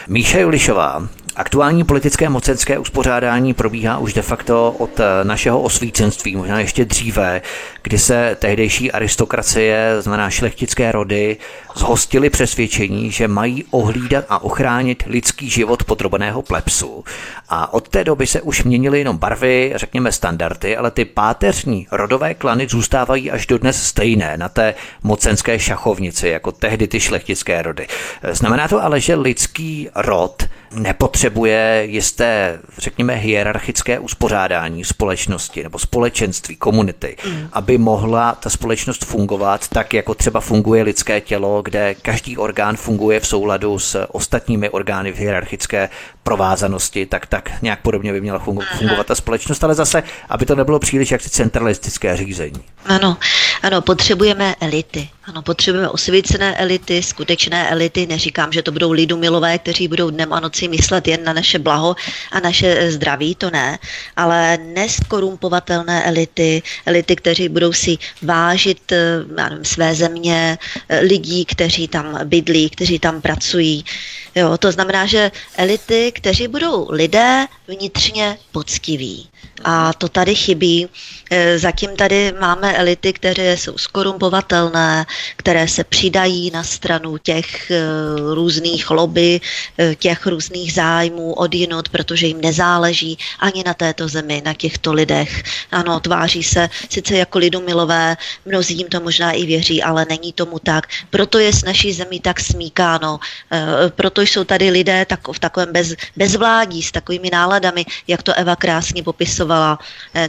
Míša 0.08 0.40
Julišová, 0.40 1.08
Aktuální 1.36 1.84
politické 1.84 2.30
mocenské 2.30 2.80
uspořádání 2.80 3.54
probíhá 3.54 3.98
už 3.98 4.14
de 4.14 4.22
facto 4.22 4.72
od 4.72 4.90
našeho 5.24 5.62
osvícenství, 5.62 6.36
možná 6.36 6.60
ještě 6.60 6.86
dříve, 6.86 7.42
kdy 7.82 8.00
se 8.00 8.38
tehdejší 8.40 8.92
aristokracie, 8.92 9.96
znamená 10.00 10.30
šlechtické 10.30 10.92
rody, 10.92 11.38
zhostili 11.76 12.30
přesvědčení, 12.30 13.12
že 13.12 13.28
mají 13.28 13.64
ohlídat 13.72 14.26
a 14.30 14.44
ochránit 14.44 15.04
lidský 15.08 15.50
život 15.50 15.84
podrobeného 15.84 16.42
plepsu. 16.42 17.04
A 17.50 17.74
od 17.74 17.90
té 17.90 18.04
doby 18.04 18.28
se 18.28 18.42
už 18.42 18.64
měnily 18.64 19.00
jenom 19.00 19.18
barvy, 19.18 19.74
řekněme 19.76 20.12
standardy, 20.12 20.78
ale 20.78 20.92
ty 20.92 21.06
páteřní 21.06 21.88
rodové 21.92 22.34
klany 22.34 22.68
zůstávají 22.70 23.32
až 23.32 23.46
dodnes 23.46 23.84
stejné 23.84 24.38
na 24.38 24.50
té 24.50 24.74
mocenské 25.04 25.60
šachovnici, 25.60 26.28
jako 26.28 26.52
tehdy 26.52 26.88
ty 26.88 27.00
šlechtické 27.00 27.62
rody. 27.62 27.88
Znamená 28.32 28.68
to 28.68 28.84
ale, 28.84 29.00
že 29.00 29.16
lidský 29.16 29.90
rod 29.96 30.44
nepotřebuje 30.74 31.84
jisté, 31.90 32.60
řekněme, 32.78 33.16
hierarchické 33.16 34.00
uspořádání 34.00 34.84
společnosti 34.84 35.64
nebo 35.64 35.80
společenství, 35.80 36.56
komunity, 36.56 37.18
mm. 37.26 37.50
aby 37.54 37.78
mohla 37.78 38.36
ta 38.36 38.50
společnost 38.50 39.06
fungovat 39.06 39.68
tak, 39.68 39.94
jako 39.94 40.16
třeba 40.16 40.40
funguje 40.40 40.84
lidské 40.84 41.22
tělo, 41.22 41.62
kde 41.62 41.96
každý 42.02 42.38
orgán 42.38 42.78
funguje 42.78 43.20
v 43.20 43.28
souladu 43.28 43.80
s 43.80 44.08
ostatními 44.12 44.70
orgány 44.70 45.12
v 45.12 45.18
hierarchické 45.18 45.90
provázanosti, 46.24 47.06
tak 47.06 47.26
tak 47.26 47.62
nějak 47.62 47.82
podobně 47.82 48.14
by 48.14 48.22
měla 48.22 48.40
fungovat 48.78 49.08
ta 49.08 49.16
společnost, 49.16 49.64
ale 49.64 49.76
zase, 49.76 50.04
aby 50.30 50.46
to 50.46 50.56
nebylo 50.56 50.80
příliš 50.80 51.12
jaksi 51.12 51.30
centralistické 51.30 52.18
řízení. 52.18 52.64
Ano, 52.86 53.18
ano, 53.62 53.82
potřebujeme 53.82 54.56
elity. 54.62 55.10
Ano, 55.24 55.42
potřebujeme 55.42 55.90
osvícené 55.90 56.58
elity, 56.58 57.04
skutečné 57.04 57.70
elity. 57.70 58.08
Neříkám, 58.08 58.52
že 58.52 58.62
to 58.62 58.72
budou 58.72 58.92
lidumilové, 58.92 59.60
kteří 59.60 59.88
budou 59.88 60.10
dnem 60.10 60.34
a 60.34 60.40
noci 60.40 60.68
myslet 60.68 61.08
jen 61.08 61.24
na 61.24 61.34
naše 61.34 61.60
blaho 61.60 61.96
a 62.32 62.40
naše 62.40 62.92
zdraví, 62.92 63.36
to 63.36 63.50
ne, 63.50 63.80
ale 64.16 64.58
neskorumpovatelné 64.58 66.04
elity, 66.04 66.62
elity, 66.86 67.16
kteří 67.16 67.50
budou 67.50 67.74
si 67.74 67.98
vážit 68.22 68.92
eh, 68.92 69.24
nevím, 69.36 69.66
své 69.66 69.96
země, 69.96 70.58
eh, 70.90 71.00
lidí, 71.00 71.46
kteří 71.46 71.88
tam 71.88 72.20
bydlí, 72.24 72.70
kteří 72.70 73.00
tam 73.00 73.22
pracují. 73.22 73.86
Jo, 74.36 74.58
to 74.58 74.72
znamená, 74.72 75.06
že 75.06 75.32
elity, 75.58 76.12
kteří 76.16 76.48
budou 76.48 76.88
lidé 76.92 77.46
vnitřně 77.68 78.38
poctiví. 78.52 79.31
A 79.64 79.94
to 79.94 80.10
tady 80.10 80.36
chybí. 80.36 80.88
E, 81.32 81.60
zatím 81.60 81.96
tady 81.96 82.34
máme 82.42 82.74
elity, 82.78 83.14
které 83.14 83.58
jsou 83.58 83.78
skorumpovatelné, 83.78 85.06
které 85.36 85.68
se 85.68 85.84
přidají 85.84 86.52
na 86.52 86.64
stranu 86.64 87.18
těch 87.18 87.72
e, 87.72 87.84
různých 88.34 88.90
lobby, 88.90 89.42
e, 89.80 89.96
těch 89.96 90.28
různých 90.28 90.74
zájmů 90.74 91.34
od 91.34 91.54
jinot, 91.54 91.90
protože 91.90 92.28
jim 92.28 92.42
nezáleží 92.42 93.18
ani 93.40 93.64
na 93.66 93.74
této 93.74 94.08
zemi, 94.08 94.42
na 94.46 94.54
těchto 94.54 94.94
lidech. 94.94 95.44
Ano, 95.72 96.00
tváří 96.00 96.44
se 96.44 96.70
sice 96.90 97.16
jako 97.16 97.38
lidumilové, 97.38 98.18
mnozí 98.46 98.78
jim 98.78 98.88
to 98.88 99.00
možná 99.00 99.32
i 99.32 99.46
věří, 99.46 99.84
ale 99.84 100.06
není 100.10 100.34
tomu 100.34 100.60
tak. 100.60 100.88
Proto 101.10 101.40
je 101.40 101.54
s 101.54 101.64
naší 101.64 101.94
zemí 101.94 102.20
tak 102.20 102.40
smíkáno. 102.40 103.20
Proto 103.96 104.22
jsou 104.22 104.44
tady 104.44 104.70
lidé 104.70 105.06
tak, 105.06 105.28
v 105.28 105.40
takovém 105.40 105.74
bez, 105.74 105.94
bezvládí, 106.16 106.84
s 106.84 106.92
takovými 106.92 107.30
náladami, 107.30 107.86
jak 108.08 108.24
to 108.24 108.34
Eva 108.34 108.56
krásně 108.56 109.04
popisovala, 109.32 109.80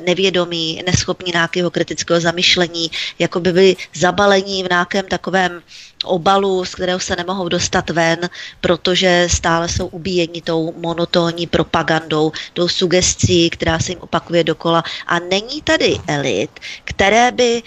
nevědomí, 0.07 0.82
neschopní 0.86 1.32
nějakého 1.32 1.70
kritického 1.70 2.20
zamyšlení, 2.20 2.90
jako 3.18 3.40
by 3.40 3.53
byli 3.53 3.76
zabalení 3.94 4.62
v 4.64 4.68
nějakém 4.70 5.07
takovém 5.07 5.62
obalu, 6.05 6.64
z 6.64 6.74
kterého 6.74 7.00
se 7.00 7.16
nemohou 7.16 7.48
dostat 7.48 7.90
ven, 7.90 8.30
protože 8.61 9.28
stále 9.30 9.68
jsou 9.68 9.86
ubíjeni 9.86 10.42
tou 10.42 10.74
monotónní 10.76 11.46
propagandou, 11.46 12.32
tou 12.53 12.68
sugestí, 12.68 13.50
která 13.50 13.78
se 13.78 13.92
jim 13.92 14.00
opakuje 14.00 14.44
dokola. 14.44 14.82
A 15.07 15.18
není 15.18 15.62
tady 15.62 15.98
elit, 16.07 16.50
které 16.84 17.32
by 17.32 17.62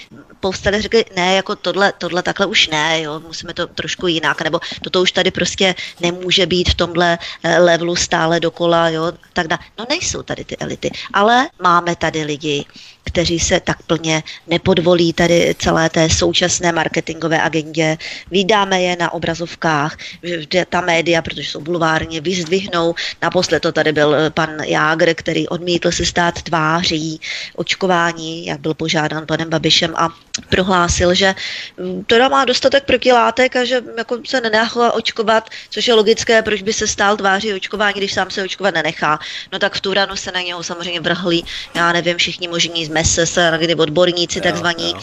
povstali 0.46 0.82
řekli, 0.82 1.06
ne, 1.16 1.36
jako 1.36 1.56
tohle, 1.56 1.94
tohle 1.98 2.24
takhle 2.24 2.46
už 2.46 2.68
ne, 2.68 3.02
jo, 3.02 3.20
musíme 3.20 3.54
to 3.54 3.68
trošku 3.68 4.08
jinak, 4.08 4.42
nebo 4.42 4.60
toto 4.84 5.02
už 5.02 5.12
tady 5.12 5.32
prostě 5.32 5.76
nemůže 6.00 6.46
být 6.46 6.70
v 6.70 6.76
tomhle 6.76 7.18
eh, 7.44 7.60
levelu 7.60 7.96
stále 7.96 8.40
dokola, 8.40 8.90
jo, 8.90 9.12
tak 9.34 9.48
dá. 9.48 9.60
No 9.78 9.86
nejsou 9.90 10.22
tady 10.24 10.46
ty 10.46 10.58
elity, 10.58 10.92
ale 11.14 11.50
máme 11.62 11.96
tady 11.96 12.24
lidi, 12.24 12.66
kteří 13.16 13.40
se 13.40 13.60
tak 13.60 13.84
plně 13.84 14.24
nepodvolí 14.48 15.14
tady 15.14 15.56
celé 15.60 15.90
té 15.90 16.10
současné 16.10 16.72
marketingové 16.72 17.42
agendě. 17.42 17.98
Vydáme 18.32 18.82
je 18.82 18.96
na 19.00 19.14
obrazovkách, 19.14 19.98
že 20.52 20.66
ta 20.70 20.82
média, 20.82 21.22
protože 21.22 21.50
jsou 21.50 21.62
bulvárně, 21.62 22.22
vyzdvihnou. 22.22 22.96
Naposled 23.22 23.60
to 23.60 23.72
tady 23.72 23.92
byl 23.92 24.16
eh, 24.16 24.30
pan 24.30 24.50
Jágr, 24.64 25.14
který 25.14 25.48
odmítl 25.48 25.92
se 25.92 26.06
stát 26.06 26.42
tváří 26.42 27.22
očkování, 27.56 28.46
jak 28.46 28.60
byl 28.60 28.74
požádán 28.74 29.26
panem 29.26 29.50
Babišem 29.50 29.96
a 29.96 30.10
prohlásil, 30.50 31.14
že 31.14 31.36
mm, 31.78 32.04
teda 32.04 32.30
má 32.30 32.46
dostatek 32.46 32.84
protilátek 32.84 33.56
a 33.56 33.66
že 33.66 33.82
jako 33.98 34.20
se 34.28 34.42
nenechá 34.42 34.92
očkovat, 34.92 35.50
což 35.70 35.88
je 35.88 35.94
logické, 35.94 36.42
proč 36.42 36.62
by 36.62 36.74
se 36.74 36.88
stál 36.88 37.18
tváří 37.18 37.54
očkování, 37.54 37.94
když 37.98 38.14
sám 38.14 38.30
se 38.30 38.44
očkovat 38.44 38.76
nenechá. 38.76 39.20
No 39.54 39.60
tak 39.60 39.76
v 39.76 39.82
tu 39.82 39.94
ranu 39.94 40.16
se 40.16 40.32
na 40.32 40.42
něho 40.42 40.64
samozřejmě 40.64 41.00
vrhlí, 41.00 41.46
já 41.76 41.94
nevím, 41.94 42.18
všichni 42.18 42.48
možní 42.48 42.86
z 42.86 42.90
MESES, 43.06 43.38
kdy 43.58 43.76
odborníci 43.76 44.42
takzvaní, 44.42 44.94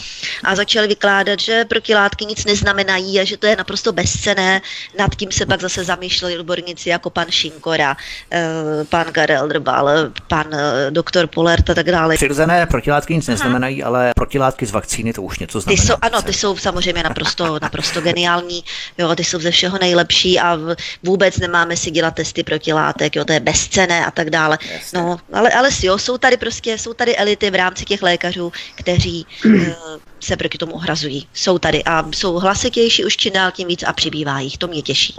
a 0.43 0.55
začali 0.55 0.87
vykládat, 0.87 1.39
že 1.39 1.65
protilátky 1.65 2.25
nic 2.25 2.45
neznamenají 2.45 3.19
a 3.19 3.23
že 3.23 3.37
to 3.37 3.47
je 3.47 3.55
naprosto 3.55 3.91
bezcené. 3.91 4.61
Nad 4.99 5.15
tím 5.15 5.31
se 5.31 5.45
pak 5.45 5.61
zase 5.61 5.83
zamýšleli 5.83 6.39
odborníci 6.39 6.89
jako 6.89 7.09
pan 7.09 7.25
Šinkora, 7.29 7.97
eh, 8.31 8.43
pan 8.89 9.05
Karel 9.11 9.47
Drbal, 9.47 9.89
pan 10.27 10.47
eh, 10.53 10.91
doktor 10.91 11.27
Polert 11.27 11.69
a 11.69 11.73
tak 11.73 11.85
dále. 11.85 12.15
Přirozené 12.15 12.65
protilátky 12.65 13.15
nic 13.15 13.27
neznamenají, 13.27 13.83
ale 13.83 14.11
protilátky 14.15 14.65
z 14.65 14.71
vakcíny 14.71 15.13
to 15.13 15.21
už 15.21 15.39
něco 15.39 15.61
znamená. 15.61 15.81
Ty 15.81 15.87
jsou, 15.87 15.95
ano, 16.01 16.21
ty 16.21 16.33
jsou 16.33 16.57
samozřejmě 16.57 17.03
naprosto, 17.03 17.59
naprosto 17.61 18.01
geniální, 18.01 18.63
jo, 18.97 19.15
ty 19.15 19.23
jsou 19.23 19.39
ze 19.39 19.51
všeho 19.51 19.77
nejlepší 19.81 20.39
a 20.39 20.59
vůbec 21.03 21.37
nemáme 21.37 21.77
si 21.77 21.91
dělat 21.91 22.15
testy 22.15 22.43
protilátek, 22.43 23.15
jo, 23.15 23.25
to 23.25 23.33
je 23.33 23.39
bezcené 23.39 24.05
a 24.05 24.11
tak 24.11 24.29
dále. 24.29 24.57
Jasně. 24.73 24.99
No, 24.99 25.17
ale, 25.33 25.51
ale 25.51 25.69
jo, 25.83 25.97
jsou 25.97 26.17
tady 26.17 26.37
prostě, 26.37 26.77
jsou 26.77 26.93
tady 26.93 27.15
elity 27.15 27.51
v 27.51 27.55
rámci 27.55 27.85
těch 27.85 27.92
lékařů, 28.01 28.51
kteří 28.75 29.25
uh, 29.45 29.53
se 30.19 30.37
proti 30.37 30.57
tomu 30.57 30.73
ohrazují. 30.73 31.27
Jsou 31.33 31.57
tady 31.57 31.83
a 31.83 32.05
jsou 32.11 32.33
hlasitější 32.33 33.05
už 33.05 33.17
čím 33.17 33.33
dál 33.33 33.51
tím 33.51 33.67
víc 33.67 33.83
a 33.83 33.93
přibývá 33.93 34.39
jich, 34.39 34.57
to 34.57 34.67
mě 34.67 34.81
těší. 34.81 35.15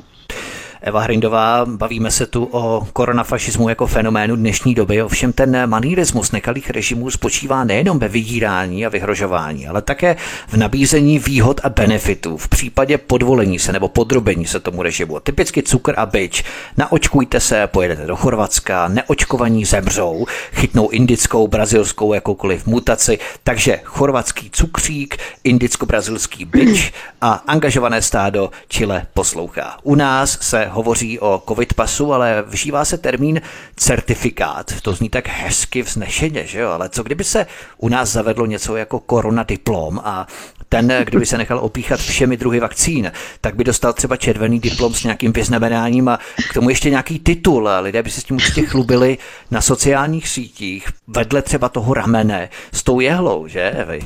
Eva 0.87 1.01
Hrindová, 1.01 1.65
bavíme 1.67 2.11
se 2.11 2.27
tu 2.27 2.49
o 2.53 2.87
koronafašismu 2.93 3.69
jako 3.69 3.87
fenoménu 3.87 4.37
dnešní 4.37 4.75
doby, 4.75 5.03
ovšem 5.03 5.33
ten 5.33 5.67
manírismus 5.67 6.33
nekalých 6.33 6.71
režimů 6.71 7.11
spočívá 7.11 7.65
nejenom 7.65 7.99
ve 7.99 8.09
vydírání 8.09 8.87
a 8.87 8.89
vyhrožování, 8.89 9.67
ale 9.67 9.83
také 9.83 10.17
v 10.49 10.57
nabízení 10.57 11.19
výhod 11.19 11.61
a 11.65 11.69
benefitů 11.69 12.37
v 12.37 12.49
případě 12.49 12.99
podvolení 12.99 13.59
se 13.59 13.73
nebo 13.73 13.89
podrobení 13.89 14.47
se 14.47 14.61
tomu 14.61 14.83
režimu. 14.83 15.21
Typicky 15.21 15.63
cukr 15.63 15.95
a 15.97 16.07
byč. 16.07 16.45
Naočkujte 16.77 17.41
se, 17.41 17.67
pojedete 17.67 18.07
do 18.07 18.17
Chorvatska, 18.17 18.89
neočkovaní 18.89 19.65
zemřou, 19.65 20.27
chytnou 20.53 20.89
indickou, 20.89 21.49
brazilskou, 21.49 22.13
jakoukoliv 22.13 22.67
mutaci, 22.67 23.19
takže 23.45 23.81
chorvatský 23.85 24.51
cukřík, 24.51 25.17
indicko-brazilský 25.45 26.45
byč 26.45 26.93
a 27.21 27.33
angažované 27.33 28.03
stádo 28.03 28.51
Chile 28.69 29.07
poslouchá. 29.15 29.77
U 29.83 29.95
nás 29.95 30.39
se 30.41 30.74
hovoří 30.75 31.21
o 31.21 31.43
covid 31.49 31.75
pasu, 31.75 32.13
ale 32.13 32.45
vžívá 32.47 32.85
se 32.85 32.99
termín 32.99 33.41
certifikát. 33.77 34.73
To 34.83 34.93
zní 34.93 35.09
tak 35.09 35.29
hezky 35.29 35.83
vznešeně, 35.83 36.47
že 36.47 36.61
jo? 36.61 36.71
Ale 36.71 36.89
co 36.89 37.03
kdyby 37.03 37.25
se 37.25 37.47
u 37.79 37.89
nás 37.89 38.09
zavedlo 38.09 38.47
něco 38.47 38.77
jako 38.77 39.01
korona 39.01 39.43
diplom 39.43 40.01
a 40.05 40.27
ten, 40.69 40.93
kdo 41.05 41.19
by 41.19 41.27
se 41.27 41.39
nechal 41.39 41.59
opíchat 41.59 42.01
všemi 42.01 42.37
druhy 42.37 42.61
vakcín, 42.61 43.13
tak 43.41 43.57
by 43.57 43.65
dostal 43.65 43.93
třeba 43.93 44.17
červený 44.17 44.61
diplom 44.61 44.95
s 44.95 45.05
nějakým 45.05 45.33
vyznamenáním 45.33 46.09
a 46.09 46.19
k 46.51 46.55
tomu 46.55 46.69
ještě 46.69 46.91
nějaký 46.91 47.19
titul. 47.19 47.69
Lidé 47.81 48.03
by 48.03 48.11
se 48.11 48.21
s 48.21 48.25
tím 48.25 48.37
určitě 48.37 48.63
chlubili 48.63 49.19
na 49.51 49.61
sociálních 49.61 50.29
sítích, 50.29 50.89
vedle 51.07 51.43
třeba 51.43 51.69
toho 51.69 51.95
ramene 51.95 52.49
s 52.73 52.83
tou 52.83 53.01
jehlou, 53.01 53.49
že, 53.49 53.71
Evy? 53.71 54.01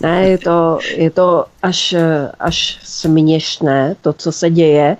Ne, 0.00 0.28
je 0.28 0.38
to, 0.38 0.78
je 0.96 1.10
to 1.10 1.44
až, 1.62 1.94
až 2.40 2.78
směšné, 2.82 3.96
to, 4.00 4.12
co 4.12 4.32
se 4.32 4.50
děje. 4.50 4.96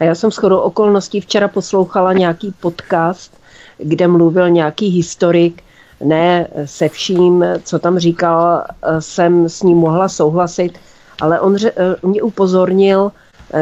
A 0.00 0.04
já 0.04 0.14
jsem 0.14 0.30
shodou 0.30 0.58
okolností 0.58 1.20
včera 1.20 1.48
poslouchala 1.48 2.12
nějaký 2.12 2.54
podcast, 2.60 3.40
kde 3.78 4.08
mluvil 4.08 4.50
nějaký 4.50 4.88
historik, 4.88 5.62
ne 6.00 6.48
se 6.64 6.88
vším, 6.88 7.44
co 7.62 7.78
tam 7.78 7.98
říkal, 7.98 8.64
jsem 8.98 9.48
s 9.48 9.62
ním 9.62 9.78
mohla 9.78 10.08
souhlasit, 10.08 10.78
ale 11.20 11.40
on 11.40 11.56
ře, 11.56 11.72
mě 12.02 12.22
upozornil 12.22 13.12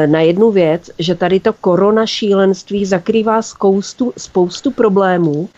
na 0.05 0.19
jednu 0.19 0.51
věc, 0.51 0.89
že 0.99 1.15
tady 1.15 1.39
to 1.39 1.53
korona 1.53 2.05
šílenství 2.05 2.85
zakrývá 2.85 3.41
spoustu, 3.41 4.13
spoustu 4.17 4.71
problémů, 4.71 5.49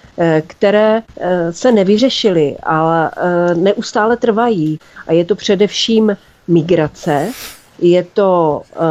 které 0.47 1.03
se 1.51 1.71
nevyřešily, 1.71 2.57
ale 2.63 3.11
neustále 3.53 4.17
trvají. 4.17 4.79
A 5.07 5.13
je 5.13 5.25
to 5.25 5.35
především 5.35 6.17
migrace, 6.47 7.31
je 7.79 8.03
to 8.13 8.61
uh, 8.75 8.83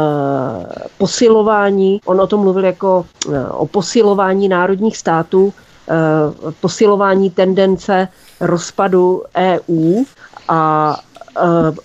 posilování, 0.97 2.01
on 2.05 2.21
o 2.21 2.27
tom 2.27 2.39
mluvil 2.39 2.65
jako 2.65 3.05
uh, 3.27 3.35
o 3.51 3.65
posilování 3.67 4.47
národních 4.49 4.97
států, 4.97 5.45
uh, 5.45 6.51
posilování 6.61 7.29
tendence 7.29 8.07
rozpadu 8.39 9.23
EU 9.37 10.03
a 10.47 10.95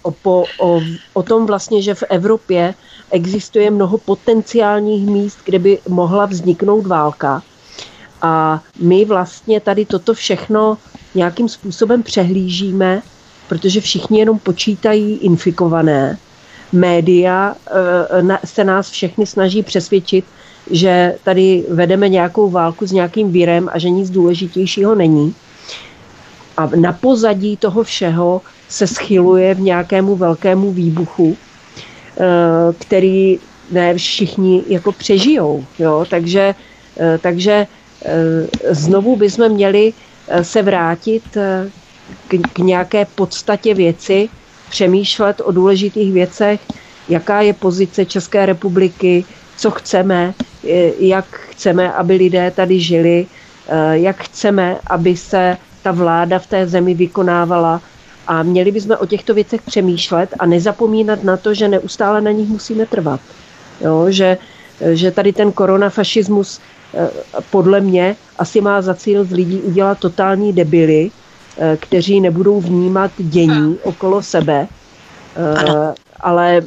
o, 0.02 0.10
po, 0.10 0.44
o, 0.60 0.80
o 1.12 1.22
tom 1.22 1.46
vlastně, 1.46 1.82
že 1.82 1.94
v 1.94 2.02
Evropě 2.08 2.74
existuje 3.10 3.70
mnoho 3.70 3.98
potenciálních 3.98 5.06
míst, 5.06 5.38
kde 5.44 5.58
by 5.58 5.78
mohla 5.88 6.26
vzniknout 6.26 6.86
válka. 6.86 7.42
A 8.22 8.62
my 8.80 9.04
vlastně 9.04 9.60
tady 9.60 9.84
toto 9.84 10.14
všechno 10.14 10.78
nějakým 11.14 11.48
způsobem 11.48 12.02
přehlížíme, 12.02 13.02
protože 13.48 13.80
všichni 13.80 14.18
jenom 14.18 14.38
počítají 14.38 15.16
infikované 15.16 16.18
média 16.72 17.54
eh, 18.30 18.38
se 18.44 18.64
nás 18.64 18.90
všechny 18.90 19.26
snaží 19.26 19.62
přesvědčit, 19.62 20.24
že 20.70 21.14
tady 21.24 21.64
vedeme 21.70 22.08
nějakou 22.08 22.50
válku 22.50 22.86
s 22.86 22.92
nějakým 22.92 23.32
virem 23.32 23.68
a 23.72 23.78
že 23.78 23.90
nic 23.90 24.10
důležitějšího 24.10 24.94
není. 24.94 25.34
A 26.56 26.70
na 26.76 26.92
pozadí 26.92 27.56
toho 27.56 27.82
všeho 27.82 28.42
se 28.68 28.86
schyluje 28.86 29.54
v 29.54 29.60
nějakému 29.60 30.16
velkému 30.16 30.72
výbuchu, 30.72 31.36
eh, 31.36 32.24
který 32.78 33.38
ne 33.70 33.94
všichni 33.94 34.62
jako 34.68 34.92
přežijou. 34.92 35.64
Jo? 35.78 36.04
Takže, 36.10 36.54
eh, 37.00 37.18
takže 37.18 37.66
znovu 38.70 39.16
bychom 39.16 39.48
měli 39.48 39.92
se 40.42 40.62
vrátit 40.62 41.22
k, 42.28 42.38
k 42.52 42.58
nějaké 42.58 43.04
podstatě 43.04 43.74
věci, 43.74 44.28
přemýšlet 44.70 45.40
o 45.44 45.52
důležitých 45.52 46.12
věcech, 46.12 46.60
jaká 47.08 47.40
je 47.40 47.52
pozice 47.52 48.06
České 48.06 48.46
republiky, 48.46 49.24
co 49.56 49.70
chceme, 49.70 50.34
jak 50.98 51.24
chceme, 51.50 51.92
aby 51.92 52.14
lidé 52.16 52.50
tady 52.50 52.80
žili, 52.80 53.26
eh, 53.68 53.98
jak 53.98 54.16
chceme, 54.24 54.78
aby 54.86 55.16
se 55.16 55.56
ta 55.82 55.92
vláda 55.92 56.38
v 56.38 56.46
té 56.46 56.66
zemi 56.66 56.94
vykonávala. 56.94 57.80
A 58.26 58.42
měli 58.42 58.72
bychom 58.72 58.96
o 59.00 59.06
těchto 59.06 59.34
věcech 59.34 59.62
přemýšlet 59.62 60.30
a 60.38 60.46
nezapomínat 60.46 61.24
na 61.24 61.36
to, 61.36 61.54
že 61.54 61.68
neustále 61.68 62.20
na 62.20 62.30
nich 62.30 62.48
musíme 62.48 62.86
trvat. 62.86 63.20
Jo, 63.80 64.06
že, 64.08 64.38
že 64.92 65.10
tady 65.10 65.32
ten 65.32 65.52
koronafašismus 65.52 66.60
eh, 66.94 67.10
podle 67.50 67.80
mě 67.80 68.16
asi 68.38 68.60
má 68.60 68.82
za 68.82 68.94
cíl 68.94 69.24
z 69.24 69.32
lidí 69.32 69.60
udělat 69.60 69.98
totální 69.98 70.52
debily, 70.52 71.10
Eh, 71.10 71.29
kteří 71.76 72.20
nebudou 72.20 72.60
vnímat 72.60 73.10
dění 73.18 73.78
okolo 73.82 74.22
sebe. 74.22 74.68
Eh, 75.36 75.54
ano. 75.54 75.94
Ale 76.20 76.62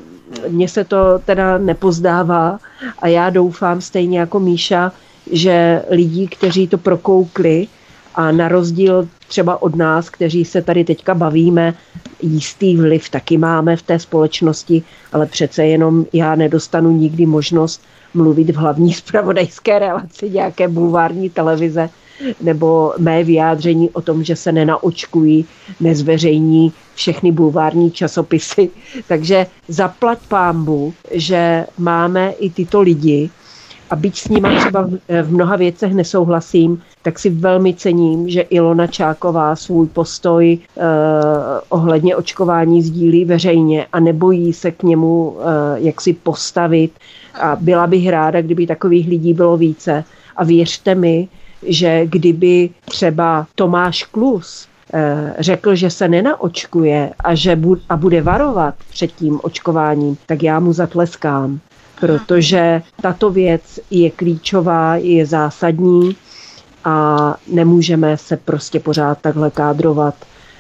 mně 0.50 0.68
se 0.68 0.84
to 0.84 0.98
teda 1.26 1.58
nepozdává 1.58 2.60
a 3.00 3.08
já 3.08 3.30
doufám 3.30 3.82
stejně 3.82 4.20
jako 4.20 4.40
Míša, 4.40 4.92
že 5.32 5.84
lidí, 5.90 6.28
kteří 6.28 6.68
to 6.68 6.78
prokoukli 6.78 7.68
a 8.16 8.32
na 8.32 8.48
rozdíl 8.48 9.08
třeba 9.28 9.62
od 9.62 9.76
nás, 9.76 10.10
kteří 10.10 10.46
se 10.46 10.62
tady 10.62 10.84
teďka 10.84 11.14
bavíme, 11.14 11.74
jistý 12.22 12.78
vliv 12.78 13.10
taky 13.10 13.38
máme 13.38 13.76
v 13.76 13.82
té 13.82 14.00
společnosti, 14.00 14.84
ale 15.14 15.26
přece 15.26 15.66
jenom 15.66 16.06
já 16.14 16.36
nedostanu 16.36 16.92
nikdy 16.92 17.26
možnost 17.26 17.82
mluvit 18.14 18.50
v 18.50 18.56
hlavní 18.56 18.94
spravodajské 19.04 19.80
relaci 19.80 20.30
nějaké 20.30 20.68
bulvární 20.68 21.30
televize, 21.30 21.90
nebo 22.42 22.94
mé 22.98 23.24
vyjádření 23.24 23.90
o 23.90 24.02
tom, 24.02 24.24
že 24.24 24.36
se 24.36 24.52
nenaočkují, 24.52 25.46
nezveřejní 25.80 26.74
všechny 26.96 27.32
bulvární 27.32 27.92
časopisy. 27.92 28.70
Takže 29.08 29.48
zaplať 29.68 30.20
pámbu, 30.28 30.94
že 31.12 31.66
máme 31.78 32.32
i 32.40 32.50
tyto 32.50 32.82
lidi, 32.82 33.30
a 33.94 33.96
byť 33.96 34.20
s 34.20 34.28
nimi 34.28 34.48
třeba 34.58 34.90
v 35.22 35.32
mnoha 35.32 35.56
věcech 35.56 35.94
nesouhlasím, 35.94 36.82
tak 37.02 37.20
si 37.20 37.30
velmi 37.30 37.74
cením, 37.74 38.30
že 38.30 38.42
Ilona 38.42 38.88
Čáková 38.88 39.56
svůj 39.56 39.88
postoj 39.88 40.58
eh, 40.58 40.82
ohledně 41.70 42.16
očkování 42.16 42.82
sdílí 42.82 43.26
veřejně 43.26 43.86
a 43.94 44.00
nebojí 44.00 44.54
se 44.54 44.72
k 44.72 44.84
němu 44.84 45.38
eh, 45.38 45.44
jaksi 45.80 46.14
postavit. 46.14 46.92
A 47.42 47.56
byla 47.56 47.88
bych 47.88 48.10
ráda, 48.10 48.42
kdyby 48.42 48.68
takových 48.68 49.08
lidí 49.08 49.34
bylo 49.34 49.58
více. 49.58 50.04
A 50.36 50.44
věřte 50.44 50.96
mi, 50.96 51.28
že 51.66 52.06
kdyby 52.06 52.70
třeba 52.86 53.48
Tomáš 53.56 54.04
Klus 54.04 54.68
eh, 54.94 55.34
řekl, 55.40 55.76
že 55.76 55.90
se 55.90 56.08
nenaočkuje 56.08 57.12
a 57.24 57.36
že 57.36 57.56
bu- 57.56 57.82
a 57.90 57.98
bude 57.98 58.22
varovat 58.22 58.76
před 58.90 59.12
tím 59.12 59.40
očkováním, 59.44 60.18
tak 60.26 60.44
já 60.44 60.60
mu 60.60 60.74
zatleskám, 60.74 61.60
protože 62.00 62.82
tato 63.02 63.30
věc 63.32 63.80
je 63.92 64.12
klíčová, 64.12 64.96
je 64.96 65.26
zásadní 65.26 66.16
a 66.86 67.18
nemůžeme 67.48 68.18
se 68.18 68.38
prostě 68.38 68.80
pořád 68.80 69.18
takhle 69.22 69.52
kádrovat 69.52 70.16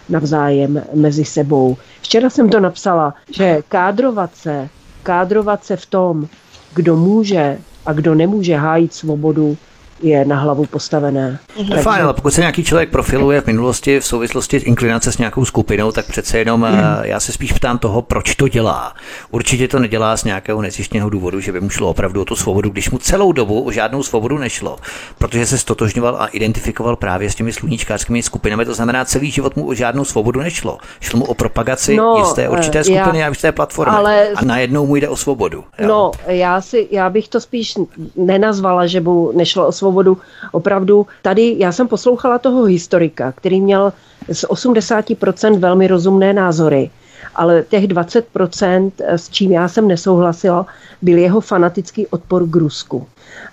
navzájem 0.09 0.83
mezi 0.93 1.25
sebou. 1.25 1.77
Včera 2.01 2.29
jsem 2.29 2.49
to 2.49 2.59
napsala, 2.59 3.13
že 3.35 3.61
kádrovat 3.69 4.35
se, 4.35 4.69
kádrovat 5.03 5.63
se 5.63 5.75
v 5.75 5.85
tom, 5.85 6.27
kdo 6.75 6.95
může 6.97 7.57
a 7.85 7.93
kdo 7.93 8.15
nemůže 8.15 8.55
hájit 8.55 8.93
svobodu, 8.93 9.57
je 10.01 10.25
na 10.25 10.39
hlavu 10.39 10.65
postavené. 10.65 11.39
Mm-hmm. 11.57 11.67
Takže... 11.69 11.83
Fajn, 11.83 12.03
ale 12.03 12.13
pokud 12.13 12.33
se 12.33 12.41
nějaký 12.41 12.63
člověk 12.63 12.89
profiluje 12.89 13.41
v 13.41 13.47
minulosti 13.47 13.99
v 13.99 14.05
souvislosti 14.05 14.59
s 14.59 14.63
inklinace 14.63 15.11
s 15.11 15.17
nějakou 15.17 15.45
skupinou, 15.45 15.91
tak 15.91 16.05
přece 16.05 16.37
jenom 16.37 16.59
mm. 16.59 16.77
já 17.01 17.19
se 17.19 17.31
spíš 17.31 17.51
ptám 17.51 17.77
toho, 17.77 18.01
proč 18.01 18.35
to 18.35 18.47
dělá. 18.47 18.93
Určitě 19.31 19.67
to 19.67 19.79
nedělá 19.79 20.17
z 20.17 20.23
nějakého 20.23 20.61
nezjištěného 20.61 21.09
důvodu, 21.09 21.39
že 21.39 21.51
by 21.51 21.61
mu 21.61 21.69
šlo 21.69 21.89
opravdu 21.89 22.21
o 22.21 22.25
tu 22.25 22.35
svobodu, 22.35 22.69
když 22.69 22.89
mu 22.89 22.97
celou 22.97 23.31
dobu 23.31 23.63
o 23.63 23.71
žádnou 23.71 24.03
svobodu 24.03 24.37
nešlo, 24.37 24.77
protože 25.17 25.45
se 25.45 25.57
stotožňoval 25.57 26.15
a 26.19 26.27
identifikoval 26.27 26.95
právě 26.95 27.29
s 27.29 27.35
těmi 27.35 27.53
sluníčkářskými 27.53 28.23
skupinami, 28.23 28.65
to 28.65 28.73
znamená, 28.73 29.05
celý 29.05 29.31
život 29.31 29.55
mu 29.55 29.67
o 29.67 29.73
žádnou 29.73 30.05
svobodu 30.05 30.39
nešlo. 30.39 30.77
Šlo 30.99 31.19
mu 31.19 31.25
o 31.25 31.33
propagaci 31.33 31.95
no, 31.95 32.15
jisté 32.17 32.49
určité 32.49 32.79
eh, 32.79 32.83
skupiny 32.83 33.19
já, 33.19 33.25
a 33.25 33.29
jisté 33.29 33.51
platformy. 33.51 33.97
Ale... 33.97 34.27
A 34.35 34.45
najednou 34.45 34.87
mu 34.87 34.95
jde 34.95 35.09
o 35.09 35.15
svobodu. 35.15 35.63
Jo? 35.79 35.87
No, 35.87 36.11
já, 36.27 36.61
si, 36.61 36.87
já 36.91 37.09
bych 37.09 37.27
to 37.27 37.39
spíš 37.39 37.73
nenazvala, 38.15 38.87
že 38.87 39.01
mu 39.01 39.31
nešlo 39.35 39.67
o 39.67 39.71
svobodu 39.71 39.82
svobodu. 39.83 40.17
Opravdu 40.51 41.07
tady, 41.21 41.55
já 41.59 41.71
jsem 41.71 41.87
poslouchala 41.87 42.39
toho 42.39 42.63
historika, 42.63 43.31
který 43.35 43.61
měl 43.61 43.93
z 44.31 44.43
80% 44.47 45.59
velmi 45.59 45.87
rozumné 45.87 46.33
názory, 46.33 46.89
ale 47.35 47.63
těch 47.67 47.87
20%, 47.91 48.91
s 49.03 49.29
čím 49.29 49.51
já 49.51 49.67
jsem 49.67 49.87
nesouhlasila, 49.87 50.65
byl 51.01 51.17
jeho 51.17 51.41
fanatický 51.41 52.07
odpor 52.07 52.47
k 52.47 52.55
Rusku. 52.55 53.07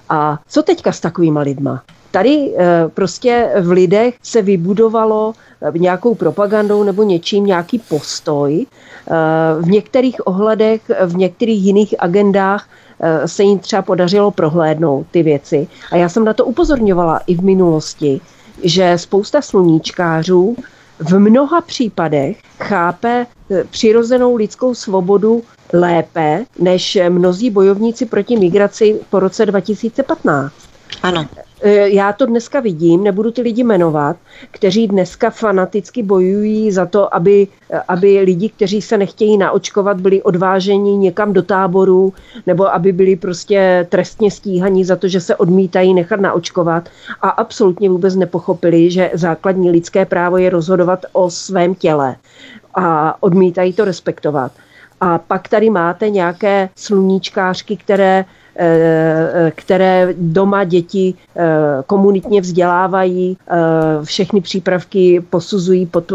A 0.09 0.39
co 0.49 0.63
teďka 0.63 0.93
s 0.93 1.01
takovýma 1.01 1.41
lidma? 1.41 1.83
Tady 2.11 2.55
eh, 2.55 2.91
prostě 2.95 3.51
v 3.63 3.71
lidech 3.71 4.15
se 4.23 4.43
vybudovalo 4.43 5.33
eh, 5.35 5.79
nějakou 5.79 6.15
propagandou 6.15 6.83
nebo 6.83 7.03
něčím 7.03 7.47
nějaký 7.47 7.79
postoj. 7.79 8.67
Eh, 8.67 9.15
v 9.61 9.69
některých 9.71 10.27
ohledech, 10.27 10.83
v 11.07 11.17
některých 11.17 11.63
jiných 11.63 11.95
agendách 11.99 12.67
Eh, 12.67 12.90
se 13.27 13.43
jim 13.43 13.59
třeba 13.59 13.83
podařilo 13.83 14.31
prohlédnout 14.31 15.07
ty 15.11 15.23
věci. 15.23 15.69
A 15.93 15.97
já 15.97 16.09
jsem 16.09 16.25
na 16.25 16.33
to 16.33 16.45
upozorňovala 16.45 17.21
i 17.27 17.35
v 17.35 17.45
minulosti, 17.45 18.21
že 18.63 18.99
spousta 18.99 19.43
sluníčkářů 19.43 20.57
v 21.01 21.19
mnoha 21.19 21.61
případech 21.61 22.37
chápe 22.61 23.27
eh, 23.51 23.65
přirozenou 23.65 24.37
lidskou 24.37 24.75
svobodu 24.75 25.43
lépe 25.73 26.45
než 26.59 26.99
mnozí 27.09 27.51
bojovníci 27.51 28.07
proti 28.07 28.37
migraci 28.37 29.01
po 29.11 29.21
roce 29.21 29.47
2015. 29.47 30.53
Ano. 31.03 31.29
Eh, 31.63 31.89
já 31.89 32.13
to 32.13 32.27
dneska 32.27 32.61
vidím, 32.61 33.05
nebudu 33.05 33.31
ty 33.31 33.43
lidi 33.43 33.65
jmenovat, 33.65 34.17
kteří 34.51 34.89
dneska 34.89 35.31
fanaticky 35.31 36.03
bojují 36.03 36.73
za 36.73 36.87
to, 36.87 37.15
aby, 37.15 37.49
eh, 37.71 37.81
aby 37.89 38.21
lidi, 38.21 38.49
kteří 38.49 38.83
se 38.83 38.99
nechtějí 38.99 39.39
naočkovat, 39.39 40.01
byli 40.01 40.23
odváženi 40.23 40.97
někam 40.97 41.33
do 41.33 41.43
táboru, 41.43 42.13
nebo 42.47 42.75
aby 42.75 42.93
byli 42.93 43.17
prostě 43.17 43.87
trestně 43.91 44.31
stíhaní 44.31 44.85
za 44.85 44.97
to, 44.97 45.09
že 45.09 45.21
se 45.21 45.37
odmítají 45.37 45.95
nechat 45.95 46.21
naočkovat 46.21 46.89
a 47.23 47.29
absolutně 47.29 47.91
vůbec 47.91 48.17
nepochopili, 48.17 48.91
že 48.91 49.11
základní 49.15 49.71
lidské 49.71 50.05
právo 50.05 50.37
je 50.37 50.51
rozhodovat 50.51 51.07
o 51.13 51.31
svém 51.31 51.75
těle 51.75 52.17
a 52.75 53.17
odmítají 53.23 53.73
to 53.73 53.85
respektovat. 53.85 54.53
A 55.01 55.19
pak 55.19 55.49
tady 55.49 55.71
máte 55.71 56.11
nějaké 56.11 56.69
sluníčkářky, 56.77 57.77
které 57.77 58.25
které 59.55 60.15
doma 60.19 60.65
děti 60.65 61.15
eh, 61.37 61.43
komunitně 61.87 62.41
vzdělávají, 62.41 63.37
eh, 63.49 63.55
všechny 64.05 64.41
přípravky 64.41 65.23
posuzují 65.31 65.87
pod, 65.87 66.13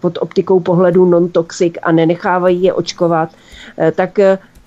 pod 0.00 0.18
optikou 0.20 0.60
pohledu 0.60 1.04
non-toxic 1.04 1.74
a 1.82 1.92
nenechávají 1.92 2.62
je 2.62 2.72
očkovat, 2.72 3.28
tak 3.94 4.18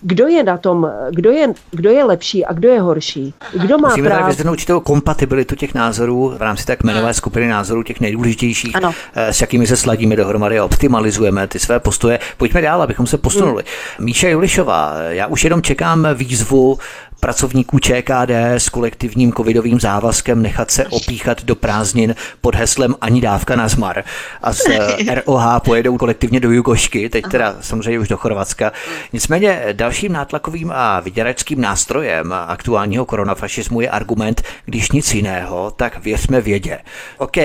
kdo 0.02 0.28
je 0.28 0.44
na 0.44 0.58
tom, 0.58 0.92
kdo 1.10 1.32
je, 1.32 1.54
kdo 1.72 1.90
je 1.90 2.04
lepší 2.04 2.46
a 2.46 2.54
kdo 2.54 2.70
je 2.70 2.82
horší. 2.82 3.34
Kdo 3.54 3.78
má 3.78 3.90
Musíme 3.90 4.10
práv... 4.10 4.38
tak 4.38 4.52
určitou 4.52 4.80
kompatibilitu 4.80 5.56
těch 5.56 5.74
názorů 5.74 6.34
v 6.38 6.42
rámci 6.42 6.66
tak 6.66 6.84
jmenové 6.84 7.14
skupiny 7.14 7.48
názorů, 7.48 7.84
těch 7.84 8.00
nejdůležitějších, 8.00 8.76
ano. 8.76 8.92
Eh, 9.16 9.34
s 9.34 9.42
jakými 9.42 9.68
se 9.68 9.78
sladíme 9.78 10.16
dohromady 10.16 10.60
a 10.60 10.66
optimalizujeme 10.66 11.48
ty 11.48 11.60
své 11.60 11.80
postoje. 11.80 12.20
Pojďme 12.38 12.62
dál, 12.62 12.82
abychom 12.82 13.08
se 13.08 13.18
posunuli. 13.18 13.64
Hmm. 13.98 14.06
Míša 14.06 14.28
Julišová, 14.28 14.94
já 15.10 15.28
už 15.28 15.44
jenom 15.44 15.62
čekám 15.62 16.08
výzvu 16.14 16.78
pracovníků 17.20 17.80
ČKD 17.80 18.32
s 18.58 18.70
kolektivním 18.70 19.34
covidovým 19.34 19.80
závazkem 19.80 20.42
nechat 20.42 20.72
se 20.72 20.88
opíchat 20.88 21.44
do 21.44 21.56
prázdnin 21.56 22.16
pod 22.42 22.56
heslem 22.56 22.96
ani 23.02 23.22
dávka 23.22 23.56
na 23.56 23.68
zmar. 23.68 24.04
A 24.42 24.54
z 24.54 24.62
ROH 25.26 25.60
pojedou 25.60 25.98
kolektivně 25.98 26.40
do 26.40 26.52
Jugošky, 26.52 27.10
teď 27.10 27.26
teda 27.32 27.56
samozřejmě 27.62 28.00
už 28.00 28.08
do 28.08 28.18
Chorvatska. 28.18 28.72
Nicméně 29.14 29.66
dalším 29.74 30.14
nátlakovým 30.14 30.72
a 30.76 31.00
vyděračským 31.00 31.62
nástrojem 31.62 32.34
aktuálního 32.34 33.06
koronafašismu 33.06 33.82
je 33.82 33.90
argument, 33.90 34.44
když 34.66 34.92
nic 34.92 35.14
jiného, 35.14 35.74
tak 35.76 36.04
věřme 36.04 36.42
vědě. 36.42 36.80
OK, 37.18 37.38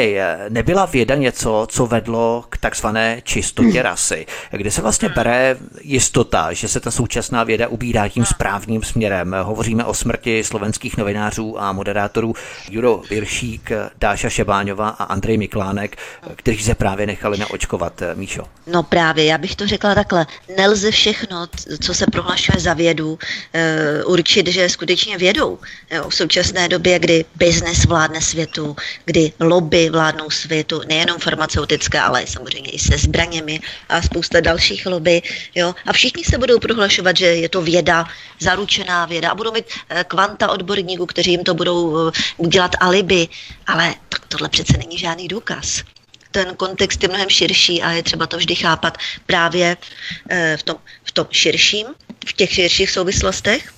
nebyla 0.48 0.86
věda 0.86 1.14
něco, 1.14 1.66
co 1.70 1.86
vedlo 1.86 2.44
k 2.48 2.56
takzvané 2.56 3.20
čistotě 3.22 3.82
rasy, 3.82 4.26
kde 4.50 4.70
se 4.70 4.82
vlastně 4.82 5.08
bere 5.08 5.56
jistota, 5.80 6.52
že 6.52 6.68
se 6.68 6.80
ta 6.80 6.90
současná 6.90 7.44
věda 7.44 7.68
ubírá 7.68 8.08
tím 8.08 8.24
správným 8.24 8.82
směrem. 8.82 9.36
Hovoříme 9.64 9.84
o 9.84 9.94
smrti 9.94 10.44
slovenských 10.44 10.96
novinářů 10.96 11.60
a 11.60 11.72
moderátorů 11.72 12.34
Juro 12.70 13.02
Viršík, 13.10 13.70
Dáša 13.98 14.28
Šebáňová 14.28 14.88
a 14.88 15.04
Andrej 15.04 15.38
Miklánek, 15.38 15.96
kteří 16.36 16.62
se 16.62 16.74
právě 16.74 17.06
nechali 17.06 17.38
naočkovat. 17.38 18.02
Míšo. 18.14 18.42
No 18.66 18.82
právě, 18.82 19.24
já 19.24 19.38
bych 19.38 19.56
to 19.56 19.66
řekla 19.66 19.94
takhle. 19.94 20.26
Nelze 20.56 20.90
všechno, 20.90 21.46
co 21.80 21.94
se 21.94 22.06
prohlašuje 22.06 22.60
za 22.60 22.74
vědu, 22.74 23.18
eh, 23.52 24.04
určit, 24.04 24.46
že 24.46 24.68
skutečně 24.68 25.18
vědou. 25.18 25.58
V 26.08 26.14
současné 26.14 26.68
době, 26.68 26.98
kdy 26.98 27.24
biznes 27.36 27.84
vládne 27.84 28.20
světu, 28.20 28.76
kdy 29.04 29.32
lobby 29.40 29.90
vládnou 29.90 30.30
světu, 30.30 30.80
nejenom 30.88 31.18
farmaceutické, 31.18 32.00
ale 32.00 32.26
samozřejmě 32.26 32.70
i 32.70 32.78
se 32.78 32.98
zbraněmi 32.98 33.60
a 33.88 34.02
spousta 34.02 34.40
dalších 34.40 34.86
lobby. 34.86 35.22
Jo? 35.54 35.74
A 35.86 35.92
všichni 35.92 36.24
se 36.24 36.38
budou 36.38 36.58
prohlašovat, 36.58 37.16
že 37.16 37.26
je 37.26 37.48
to 37.48 37.62
věda, 37.62 38.04
zaručená 38.40 39.06
věda 39.06 39.30
a 39.30 39.34
budou 39.34 39.53
mít 39.54 39.66
eh, 39.88 40.04
kvanta 40.04 40.50
odborníků, 40.50 41.06
kteří 41.06 41.30
jim 41.30 41.44
to 41.44 41.54
budou 41.54 42.08
eh, 42.08 42.12
dělat 42.48 42.70
alibi, 42.80 43.28
ale 43.66 43.94
tak 44.08 44.26
tohle 44.26 44.48
přece 44.48 44.78
není 44.78 44.98
žádný 44.98 45.28
důkaz. 45.28 45.82
Ten 46.30 46.56
kontext 46.56 47.02
je 47.02 47.08
mnohem 47.08 47.30
širší 47.30 47.82
a 47.82 47.90
je 47.90 48.02
třeba 48.02 48.26
to 48.26 48.36
vždy 48.36 48.54
chápat 48.54 48.98
právě 49.26 49.76
eh, 50.30 50.56
v 50.56 50.62
tom, 50.62 50.76
v 51.04 51.12
tom 51.12 51.26
širším, 51.30 51.86
v 52.26 52.32
těch 52.32 52.52
širších 52.52 52.90
souvislostech 52.90 53.72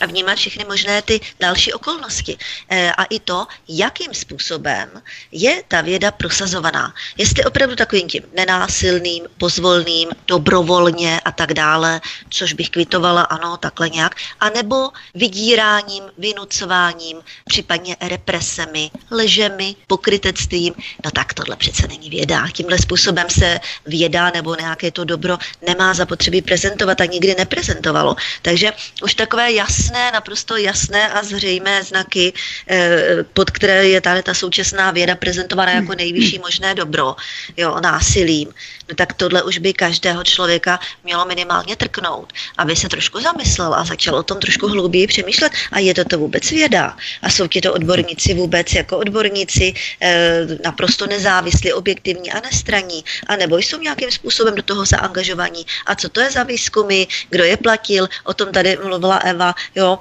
a 0.00 0.06
vnímat 0.06 0.34
všechny 0.34 0.64
možné 0.64 1.02
ty 1.02 1.20
další 1.40 1.72
okolnosti. 1.72 2.38
E, 2.70 2.92
a 2.92 3.04
i 3.04 3.18
to, 3.18 3.46
jakým 3.68 4.14
způsobem 4.14 5.02
je 5.32 5.62
ta 5.68 5.80
věda 5.80 6.10
prosazovaná. 6.10 6.94
Jestli 7.18 7.44
opravdu 7.44 7.76
takovým 7.76 8.08
tím 8.08 8.22
nenásilným, 8.34 9.24
pozvolným, 9.38 10.08
dobrovolně 10.26 11.20
a 11.20 11.32
tak 11.32 11.54
dále, 11.54 12.00
což 12.30 12.52
bych 12.52 12.70
kvitovala, 12.70 13.22
ano, 13.22 13.56
takhle 13.56 13.88
nějak, 13.88 14.14
anebo 14.40 14.90
vydíráním, 15.14 16.04
vynucováním, 16.18 17.18
případně 17.44 17.96
represemi, 18.00 18.90
ležemi, 19.10 19.76
pokrytectvím, 19.86 20.74
no 21.04 21.10
tak 21.10 21.34
tohle 21.34 21.56
přece 21.56 21.88
není 21.88 22.10
věda. 22.10 22.48
Tímhle 22.52 22.78
způsobem 22.78 23.26
se 23.30 23.60
věda 23.86 24.30
nebo 24.34 24.54
nějaké 24.54 24.90
to 24.90 25.04
dobro 25.04 25.38
nemá 25.66 25.94
zapotřebí 25.94 26.42
prezentovat 26.42 27.00
a 27.00 27.04
nikdy 27.04 27.34
neprezentovalo. 27.38 28.16
Takže 28.42 28.72
už 29.02 29.14
takové 29.14 29.52
jasné 29.52 29.83
jasné, 29.84 30.10
naprosto 30.12 30.56
jasné 30.56 31.08
a 31.08 31.22
zřejmé 31.22 31.82
znaky, 31.82 32.32
eh, 32.68 33.24
pod 33.32 33.50
které 33.50 33.88
je 33.88 34.00
tady 34.00 34.22
ta 34.22 34.34
současná 34.34 34.90
věda 34.90 35.14
prezentovaná 35.14 35.72
jako 35.72 35.94
nejvyšší 35.94 36.38
možné 36.38 36.74
dobro, 36.74 37.16
jo, 37.56 37.80
násilím, 37.80 38.48
no 38.88 38.94
tak 38.94 39.12
tohle 39.12 39.42
už 39.42 39.58
by 39.58 39.72
každého 39.72 40.24
člověka 40.24 40.80
mělo 41.04 41.24
minimálně 41.24 41.76
trknout, 41.76 42.32
aby 42.58 42.76
se 42.76 42.88
trošku 42.88 43.20
zamyslel 43.20 43.74
a 43.74 43.84
začal 43.84 44.14
o 44.14 44.22
tom 44.22 44.40
trošku 44.40 44.68
hlouběji 44.68 45.06
přemýšlet. 45.06 45.52
A 45.72 45.78
je 45.78 45.94
to 45.94 46.04
to 46.04 46.18
vůbec 46.18 46.50
věda? 46.50 46.96
A 47.22 47.30
jsou 47.30 47.46
ti 47.46 47.60
to 47.60 47.72
odborníci 47.72 48.34
vůbec 48.34 48.72
jako 48.72 48.98
odborníci 48.98 49.74
eh, 50.00 50.46
naprosto 50.64 51.06
nezávislí, 51.06 51.72
objektivní 51.72 52.32
a 52.32 52.40
nestraní? 52.40 53.04
A 53.26 53.36
nebo 53.36 53.58
jsou 53.58 53.78
nějakým 53.80 54.10
způsobem 54.10 54.54
do 54.54 54.62
toho 54.62 54.84
zaangažovaní? 54.84 55.66
A 55.86 55.94
co 55.94 56.08
to 56.08 56.20
je 56.20 56.30
za 56.30 56.42
výzkumy? 56.42 57.06
Kdo 57.30 57.44
je 57.44 57.56
platil? 57.56 58.08
O 58.24 58.34
tom 58.34 58.52
tady 58.52 58.78
mluvila 58.84 59.16
Eva, 59.16 59.54
jo, 59.74 59.98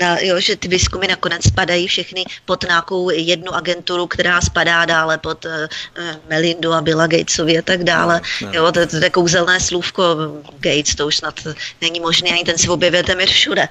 na, 0.00 0.16
jo, 0.20 0.40
že 0.40 0.56
ty 0.56 0.68
výzkumy 0.68 1.06
nakonec 1.06 1.44
spadají 1.44 1.88
všechny 1.88 2.24
pod 2.44 2.64
nějakou 2.68 3.10
jednu 3.10 3.54
agenturu, 3.54 4.06
která 4.06 4.40
spadá 4.40 4.84
dále 4.84 5.18
pod 5.18 5.44
uh, 5.44 5.52
Melindu 6.28 6.72
a 6.72 6.80
Billa 6.80 7.06
Gatesovi 7.06 7.58
a 7.58 7.62
tak 7.62 7.84
dále. 7.84 8.20
No, 8.42 8.46
no. 8.46 8.54
Jo, 8.54 8.72
to, 8.72 8.86
to 8.86 8.96
je 8.96 9.10
kouzelné 9.10 9.60
slůvko 9.60 10.02
Gates, 10.60 10.94
to 10.94 11.06
už 11.06 11.16
snad 11.16 11.34
není 11.80 12.00
možné, 12.00 12.30
ani 12.30 12.44
ten 12.44 12.58
si 12.58 12.68
objevuje 12.68 13.02
téměř 13.02 13.30
všude. 13.30 13.68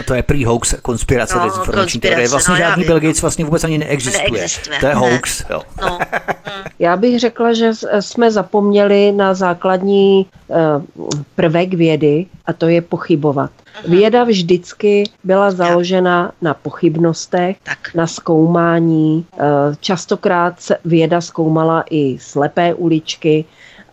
a 0.00 0.02
to 0.02 0.14
je 0.14 0.22
prý 0.22 0.44
hoax, 0.44 0.74
konspirace, 0.82 1.34
no, 1.36 1.44
dezinformační 1.44 2.00
teorie. 2.00 2.28
Vlastně 2.28 2.52
no, 2.52 2.58
žádný 2.58 2.84
Bill 2.84 3.00
Gates 3.00 3.22
vlastně 3.22 3.44
vůbec 3.44 3.64
ani 3.64 3.78
neexistuje. 3.78 4.30
neexistuje. 4.30 4.80
To 4.80 4.86
je 4.86 4.94
ne. 4.94 5.00
hoax. 5.00 5.44
Jo. 5.50 5.62
No. 5.82 5.98
Já 6.78 6.96
bych 6.96 7.20
řekla, 7.20 7.52
že 7.52 7.70
jsme 8.00 8.30
zapomněli 8.30 9.12
na 9.12 9.34
základní 9.34 10.26
uh, 10.46 10.56
prvek 11.34 11.74
vědy 11.74 12.26
a 12.46 12.52
to 12.52 12.68
je 12.68 12.82
pochybovat. 12.82 13.50
Věda 13.86 14.24
vždycky 14.24 15.04
byla 15.24 15.50
založena 15.50 16.32
na 16.42 16.54
pochybnostech, 16.54 17.56
na 17.94 18.06
zkoumání. 18.06 19.26
Eh, 19.32 19.38
častokrát 19.80 20.60
se 20.60 20.78
věda 20.84 21.20
zkoumala 21.20 21.84
i 21.90 22.18
slepé 22.18 22.74
uličky 22.74 23.44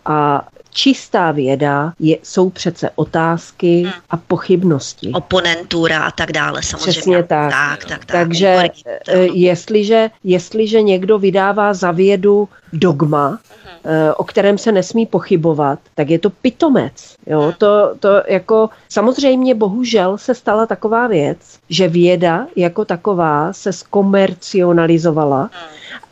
a 0.04 0.48
čistá 0.76 1.32
věda 1.32 1.92
je, 1.98 2.18
jsou 2.22 2.50
přece 2.50 2.90
otázky 2.94 3.82
hmm. 3.82 3.92
a 4.10 4.16
pochybnosti. 4.16 5.10
Oponentura 5.14 6.04
a 6.04 6.10
tak 6.10 6.32
dále 6.32 6.62
samozřejmě. 6.62 6.92
Přesně 6.92 7.22
tak. 7.22 7.50
tak, 7.50 7.84
tak, 7.84 8.04
tak 8.04 8.06
Takže 8.06 8.68
eh, 9.08 9.18
jestliže, 9.32 10.10
jestliže 10.24 10.82
někdo 10.82 11.18
vydává 11.18 11.74
za 11.74 11.90
vědu 11.90 12.48
dogma, 12.72 13.38
Eh, 13.88 14.12
o 14.14 14.24
kterém 14.24 14.58
se 14.58 14.72
nesmí 14.72 15.06
pochybovat, 15.06 15.78
tak 15.94 16.10
je 16.10 16.18
to 16.18 16.30
pitomec. 16.30 17.16
Jo? 17.26 17.52
To, 17.58 17.94
to 18.00 18.22
jako, 18.28 18.68
samozřejmě 18.88 19.54
bohužel 19.54 20.18
se 20.18 20.34
stala 20.34 20.66
taková 20.66 21.06
věc, 21.06 21.38
že 21.70 21.88
věda 21.88 22.46
jako 22.56 22.84
taková 22.84 23.52
se 23.52 23.72
zkomercionalizovala 23.72 25.50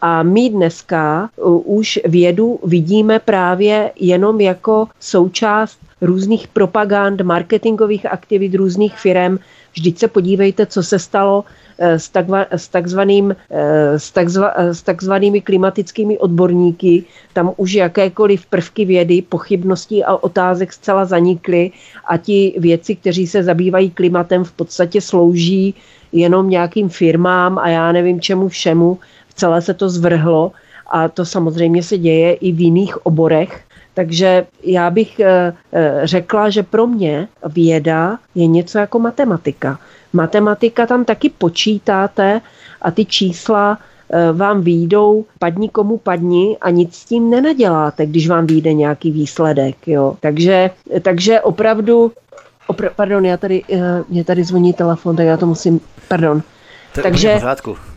a 0.05 0.23
my 0.23 0.51
dneska 0.51 1.31
už 1.65 2.01
vědu 2.05 2.61
vidíme 2.65 3.19
právě 3.19 3.91
jenom 4.01 4.41
jako 4.41 4.89
součást 5.01 5.79
různých 6.01 6.49
propagand, 6.49 7.21
marketingových 7.21 8.07
aktivit 8.07 8.55
různých 8.55 8.99
firm. 8.99 9.39
Vždyť 9.73 9.99
se 9.99 10.09
podívejte, 10.09 10.67
co 10.67 10.83
se 10.83 10.99
stalo 10.99 11.45
Eh, 11.79 11.99
s, 11.99 12.09
takva, 12.09 12.47
s, 12.51 12.69
takzvaným, 12.69 13.35
eh, 13.51 13.99
s, 13.99 14.11
takzva, 14.15 14.55
s 14.57 14.83
takzvanými 14.83 15.41
klimatickými 15.41 16.19
odborníky. 16.19 17.05
Tam 17.33 17.51
už 17.57 17.73
jakékoliv 17.73 18.47
prvky 18.47 18.85
vědy, 18.85 19.23
pochybností 19.23 20.05
a 20.05 20.15
otázek 20.15 20.73
zcela 20.73 21.05
zanikly 21.05 21.73
a 22.07 22.17
ti 22.17 22.55
věci, 22.59 22.95
kteří 22.95 23.27
se 23.27 23.43
zabývají 23.43 23.91
klimatem, 23.91 24.45
v 24.45 24.53
podstatě 24.53 25.01
slouží 25.01 25.75
jenom 26.13 26.51
nějakým 26.51 26.89
firmám 26.89 27.59
a 27.59 27.69
já 27.69 27.93
nevím 27.93 28.21
čemu 28.21 28.49
všemu. 28.49 28.99
Celé 29.37 29.63
se 29.63 29.75
to 29.75 29.89
zvrhlo 29.89 30.53
a 30.91 31.09
to 31.09 31.25
samozřejmě 31.25 31.83
se 31.83 31.99
děje 31.99 32.35
i 32.35 32.53
v 32.53 32.61
jiných 32.61 33.07
oborech. 33.07 33.65
Takže 33.95 34.47
já 34.63 34.91
bych 34.91 35.21
eh, 35.21 35.53
řekla, 36.05 36.51
že 36.51 36.63
pro 36.63 36.87
mě 36.87 37.29
věda 37.47 38.19
je 38.35 38.47
něco 38.47 38.79
jako 38.79 38.99
matematika. 38.99 39.79
Matematika 40.13 40.87
tam 40.87 41.05
taky 41.05 41.31
počítáte 41.31 42.41
a 42.83 42.91
ty 42.91 43.05
čísla 43.05 43.79
eh, 44.11 44.33
vám 44.33 44.61
výjdou 44.61 45.25
padni 45.39 45.69
komu 45.69 45.99
padni 45.99 46.57
a 46.61 46.71
nic 46.71 46.95
s 46.95 47.05
tím 47.05 47.31
nenaděláte, 47.31 48.07
když 48.07 48.29
vám 48.29 48.47
vyjde 48.47 48.73
nějaký 48.73 49.11
výsledek. 49.11 49.89
Jo. 49.89 50.17
Takže, 50.21 50.71
takže 51.03 51.41
opravdu, 51.41 52.13
opra, 52.67 52.91
pardon, 52.97 53.25
já 53.25 53.37
tady, 53.37 53.63
eh, 53.73 54.05
mě 54.09 54.25
tady 54.25 54.45
zvoní 54.45 54.73
telefon, 54.73 55.17
tak 55.17 55.27
já 55.27 55.37
to 55.37 55.47
musím, 55.47 55.81
pardon. 56.09 56.43
To 56.95 57.03
takže, 57.03 57.41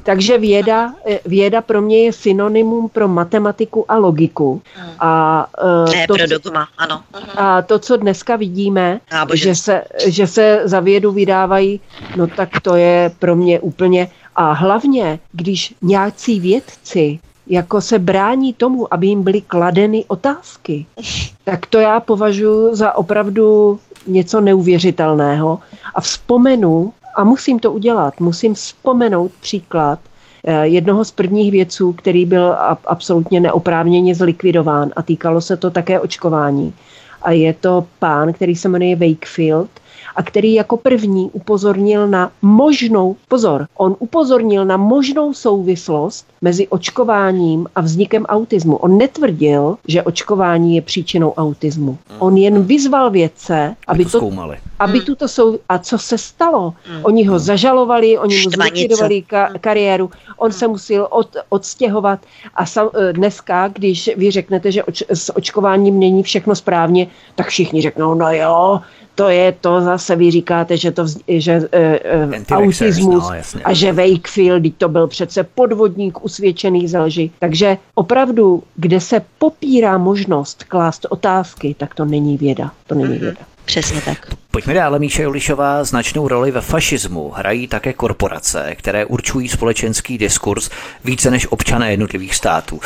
takže 0.07 0.38
věda, 0.38 0.93
eh, 1.05 1.19
věda 1.25 1.61
pro 1.61 1.81
mě 1.81 2.03
je 2.03 2.13
synonymum 2.13 2.89
pro 2.89 3.07
matematiku 3.07 3.91
a 3.91 3.97
logiku. 3.97 4.61
Hmm. 4.75 4.91
A, 4.99 5.47
uh, 5.63 5.93
ne, 5.93 6.07
to, 6.07 6.13
pro 6.13 6.27
dogma, 6.27 6.67
ano. 6.77 7.03
A 7.35 7.61
to, 7.61 7.79
co 7.79 7.97
dneska 7.97 8.35
vidíme, 8.35 8.99
že 9.34 9.55
se, 9.55 9.84
že 10.07 10.27
se 10.27 10.61
za 10.63 10.79
vědu 10.79 11.11
vydávají, 11.11 11.79
no 12.15 12.27
tak 12.27 12.49
to 12.61 12.75
je 12.75 13.11
pro 13.19 13.35
mě 13.35 13.59
úplně... 13.59 14.07
A 14.35 14.51
hlavně, 14.51 15.19
když 15.31 15.75
nějací 15.81 16.39
vědci 16.39 17.19
jako 17.47 17.81
se 17.81 17.99
brání 17.99 18.53
tomu, 18.53 18.93
aby 18.93 19.07
jim 19.07 19.23
byly 19.23 19.41
kladeny 19.41 20.05
otázky, 20.07 20.85
tak 21.43 21.65
to 21.65 21.79
já 21.79 21.99
považuji 21.99 22.75
za 22.75 22.95
opravdu 22.95 23.79
něco 24.07 24.41
neuvěřitelného 24.41 25.59
a 25.95 26.01
vzpomenu, 26.01 26.93
a 27.18 27.23
musím 27.23 27.60
to 27.60 27.72
udělat, 27.72 28.19
musím 28.19 28.53
vzpomenout 28.53 29.31
příklad 29.41 29.99
eh, 30.44 30.68
jednoho 30.68 31.06
z 31.06 31.11
prvních 31.11 31.52
věců, 31.52 31.94
který 31.94 32.26
byl 32.26 32.56
absolutně 32.85 33.39
neoprávněně 33.39 34.15
zlikvidován 34.15 34.91
a 34.95 35.02
týkalo 35.02 35.41
se 35.41 35.57
to 35.57 35.72
také 35.72 35.99
očkování. 35.99 36.73
A 37.22 37.31
je 37.31 37.53
to 37.53 37.85
pán, 37.99 38.34
který 38.34 38.56
se 38.56 38.69
jmenuje 38.69 38.95
Wakefield– 38.95 39.69
a 40.18 40.23
který 40.23 40.53
jako 40.53 40.77
první 40.77 41.30
upozornil 41.34 42.07
na 42.07 42.31
možnou, 42.41 43.15
pozor, 43.27 43.68
on 43.77 43.95
upozornil 43.99 44.65
na 44.65 44.77
možnou 44.77 45.34
souvislost 45.34 46.27
mezi 46.41 46.68
očkováním 46.68 47.68
a 47.76 47.81
vznikem 47.81 48.26
autismu. 48.26 48.76
On 48.76 48.98
netvrdil, 48.98 49.77
že 49.88 50.03
očkování 50.03 50.76
je 50.76 50.81
příčinou 50.81 51.34
autismu. 51.34 51.98
Hmm. 52.10 52.22
On 52.22 52.38
jen 52.38 52.64
vyzval 52.64 53.10
vědce, 53.11 53.76
aby, 53.88 54.06
to, 54.06 54.18
zkoumali. 54.18 54.57
aby 54.80 54.98
hmm. 54.98 55.06
tuto 55.06 55.27
sou... 55.27 55.60
A 55.69 55.80
co 55.80 55.98
se 55.98 56.18
stalo? 56.18 56.73
Hmm. 56.84 57.06
Oni 57.06 57.26
ho 57.26 57.39
zažalovali, 57.39 58.18
oni 58.18 58.44
mu 58.44 58.49
zlikvidovali 58.49 59.23
ka- 59.30 59.60
kariéru, 59.61 60.10
on 60.38 60.52
se 60.52 60.68
musel 60.68 61.07
od, 61.10 61.35
odstěhovat 61.49 62.19
a 62.56 62.65
sam, 62.65 62.89
eh, 62.94 63.14
dneska, 63.14 63.68
když 63.68 64.10
vy 64.18 64.31
řeknete, 64.31 64.72
že 64.72 64.84
oč, 64.84 65.03
s 65.10 65.35
očkováním 65.38 65.99
není 65.99 66.23
všechno 66.23 66.56
správně, 66.56 67.07
tak 67.35 67.48
všichni 67.48 67.81
řeknou, 67.81 68.14
no 68.14 68.34
jo, 68.34 68.81
to 69.18 69.30
je 69.30 69.52
to 69.52 69.81
zase, 69.81 70.15
vy 70.15 70.31
říkáte, 70.31 70.77
že 70.77 70.91
to 70.91 71.06
že 71.27 71.60
uh, 71.60 72.57
autismus 72.57 73.23
no, 73.53 73.61
a 73.64 73.73
že 73.73 73.94
Wakefield, 73.94 74.64
to 74.77 74.89
byl 74.89 75.07
přece 75.07 75.44
podvodník 75.44 76.26
usvědčený 76.26 76.88
ze 76.88 76.99
lži. 76.99 77.31
Takže 77.39 77.77
opravdu, 77.95 78.64
kde 78.76 79.02
se 79.02 79.22
popírá 79.38 79.98
možnost 79.98 80.64
klást 80.64 81.06
otázky, 81.10 81.76
tak 81.77 81.95
to 81.95 82.06
není 82.06 82.38
věda. 82.38 82.72
To 82.88 82.95
není 82.95 83.15
mm-hmm. 83.15 83.19
věda. 83.19 83.39
Přesně 83.65 84.02
tak. 84.02 84.18
Pojďme 84.57 84.73
dále, 84.73 84.99
Míše 84.99 85.23
Julišová. 85.23 85.84
Značnou 85.84 86.27
roli 86.27 86.51
ve 86.51 86.61
fašismu 86.61 87.31
hrají 87.35 87.67
také 87.67 87.93
korporace, 87.93 88.75
které 88.75 89.05
určují 89.05 89.49
společenský 89.49 90.17
diskurs 90.17 90.69
více 91.03 91.31
než 91.31 91.47
občané 91.49 91.91
jednotlivých 91.91 92.35
států. 92.35 92.79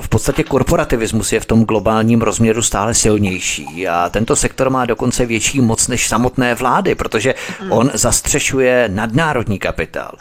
V 0.00 0.08
podstatě 0.08 0.44
korporativismus 0.44 1.32
je 1.32 1.40
v 1.40 1.46
tom 1.46 1.64
globálním 1.64 2.22
rozměru 2.22 2.62
stále 2.62 2.94
silnější 2.94 3.88
a 3.88 4.08
tento 4.10 4.36
sektor 4.36 4.70
má 4.70 4.86
dokonce 4.86 5.26
větší 5.26 5.60
moc 5.60 5.88
než 5.88 6.08
samotné 6.08 6.54
vlády, 6.54 6.94
protože 6.94 7.34
on 7.70 7.90
zastřešuje 7.94 8.88
nadnárodní 8.92 9.58
kapitál. 9.58 10.12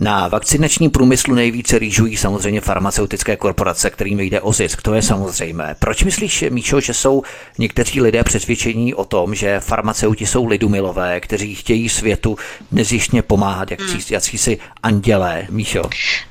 Na 0.00 0.28
vakcinační 0.28 0.88
průmyslu 0.88 1.34
nejvíce 1.34 1.78
rýžují 1.78 2.16
samozřejmě 2.16 2.60
farmaceutické 2.60 3.36
korporace, 3.36 3.90
kterým 3.90 4.20
jde 4.20 4.40
o 4.40 4.52
zisk. 4.52 4.82
To 4.82 4.94
je 4.94 5.02
samozřejmé. 5.02 5.76
Proč 5.78 6.04
myslíš, 6.04 6.44
Míšo, 6.50 6.80
že 6.80 6.94
jsou 6.94 7.22
někteří 7.58 8.00
lidé 8.00 8.24
přesvědčení 8.24 8.94
o 8.94 9.04
tom, 9.04 9.34
že 9.34 9.60
farmaceuti 9.60 10.26
jsou 10.26 10.37
lidumilové, 10.44 11.20
kteří 11.20 11.54
chtějí 11.54 11.88
světu 11.88 12.36
nezjištně 12.72 13.22
pomáhat, 13.22 13.70
jak 13.70 13.80
hmm. 13.80 14.00
si 14.20 14.58
andělé, 14.82 15.46
Míšo? 15.50 15.82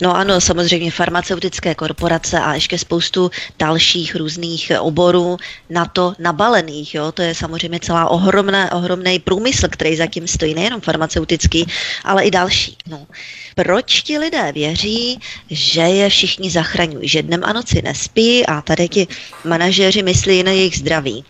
No 0.02 0.16
ano, 0.16 0.42
samozřejmě 0.42 0.92
farmaceutické 0.92 1.76
korporace 1.76 2.40
a 2.40 2.54
ještě 2.54 2.78
spoustu 2.78 3.32
dalších 3.60 4.16
různých 4.16 4.72
oborů 4.80 5.38
na 5.70 5.86
to 5.86 6.14
nabalených. 6.20 6.96
Jo? 6.96 7.12
To 7.12 7.22
je 7.22 7.36
samozřejmě 7.36 7.80
celá 7.80 8.10
ohromná, 8.10 8.72
ohromný 8.72 9.20
průmysl, 9.20 9.68
který 9.70 9.96
zatím 9.96 10.28
stojí, 10.28 10.54
nejenom 10.54 10.82
farmaceutický, 10.82 11.66
ale 12.04 12.24
i 12.24 12.32
další. 12.32 12.78
No 12.88 13.08
proč 13.56 14.02
ti 14.02 14.18
lidé 14.18 14.52
věří, 14.52 15.20
že 15.50 15.82
je 15.82 16.10
všichni 16.10 16.52
zachraňují, 16.52 17.10
že 17.10 17.24
dnem 17.24 17.44
a 17.44 17.54
noci 17.54 17.82
nespí 17.82 18.46
a 18.46 18.62
tady 18.62 18.90
ti 18.90 19.08
manažeři 19.46 20.04
myslí 20.04 20.44
na 20.44 20.52
jejich 20.52 20.78
zdraví. 20.78 21.26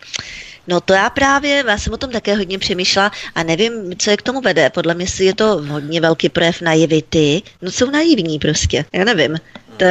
No 0.68 0.80
to 0.80 0.92
já 0.92 1.10
právě, 1.10 1.64
já 1.66 1.78
jsem 1.78 1.92
o 1.92 1.96
tom 1.96 2.10
také 2.10 2.34
hodně 2.34 2.58
přemýšlela 2.58 3.12
a 3.34 3.42
nevím, 3.42 3.96
co 3.98 4.10
je 4.10 4.16
k 4.16 4.22
tomu 4.22 4.40
vede. 4.40 4.70
Podle 4.70 4.94
mě 4.94 5.06
si 5.06 5.24
je 5.24 5.34
to 5.34 5.44
hodně 5.56 6.00
velký 6.00 6.28
projev 6.28 6.60
naivity. 6.60 7.42
No 7.62 7.70
jsou 7.70 7.90
naivní 7.90 8.38
prostě, 8.38 8.84
já 8.92 9.04
nevím. 9.04 9.36
To, 9.76 9.84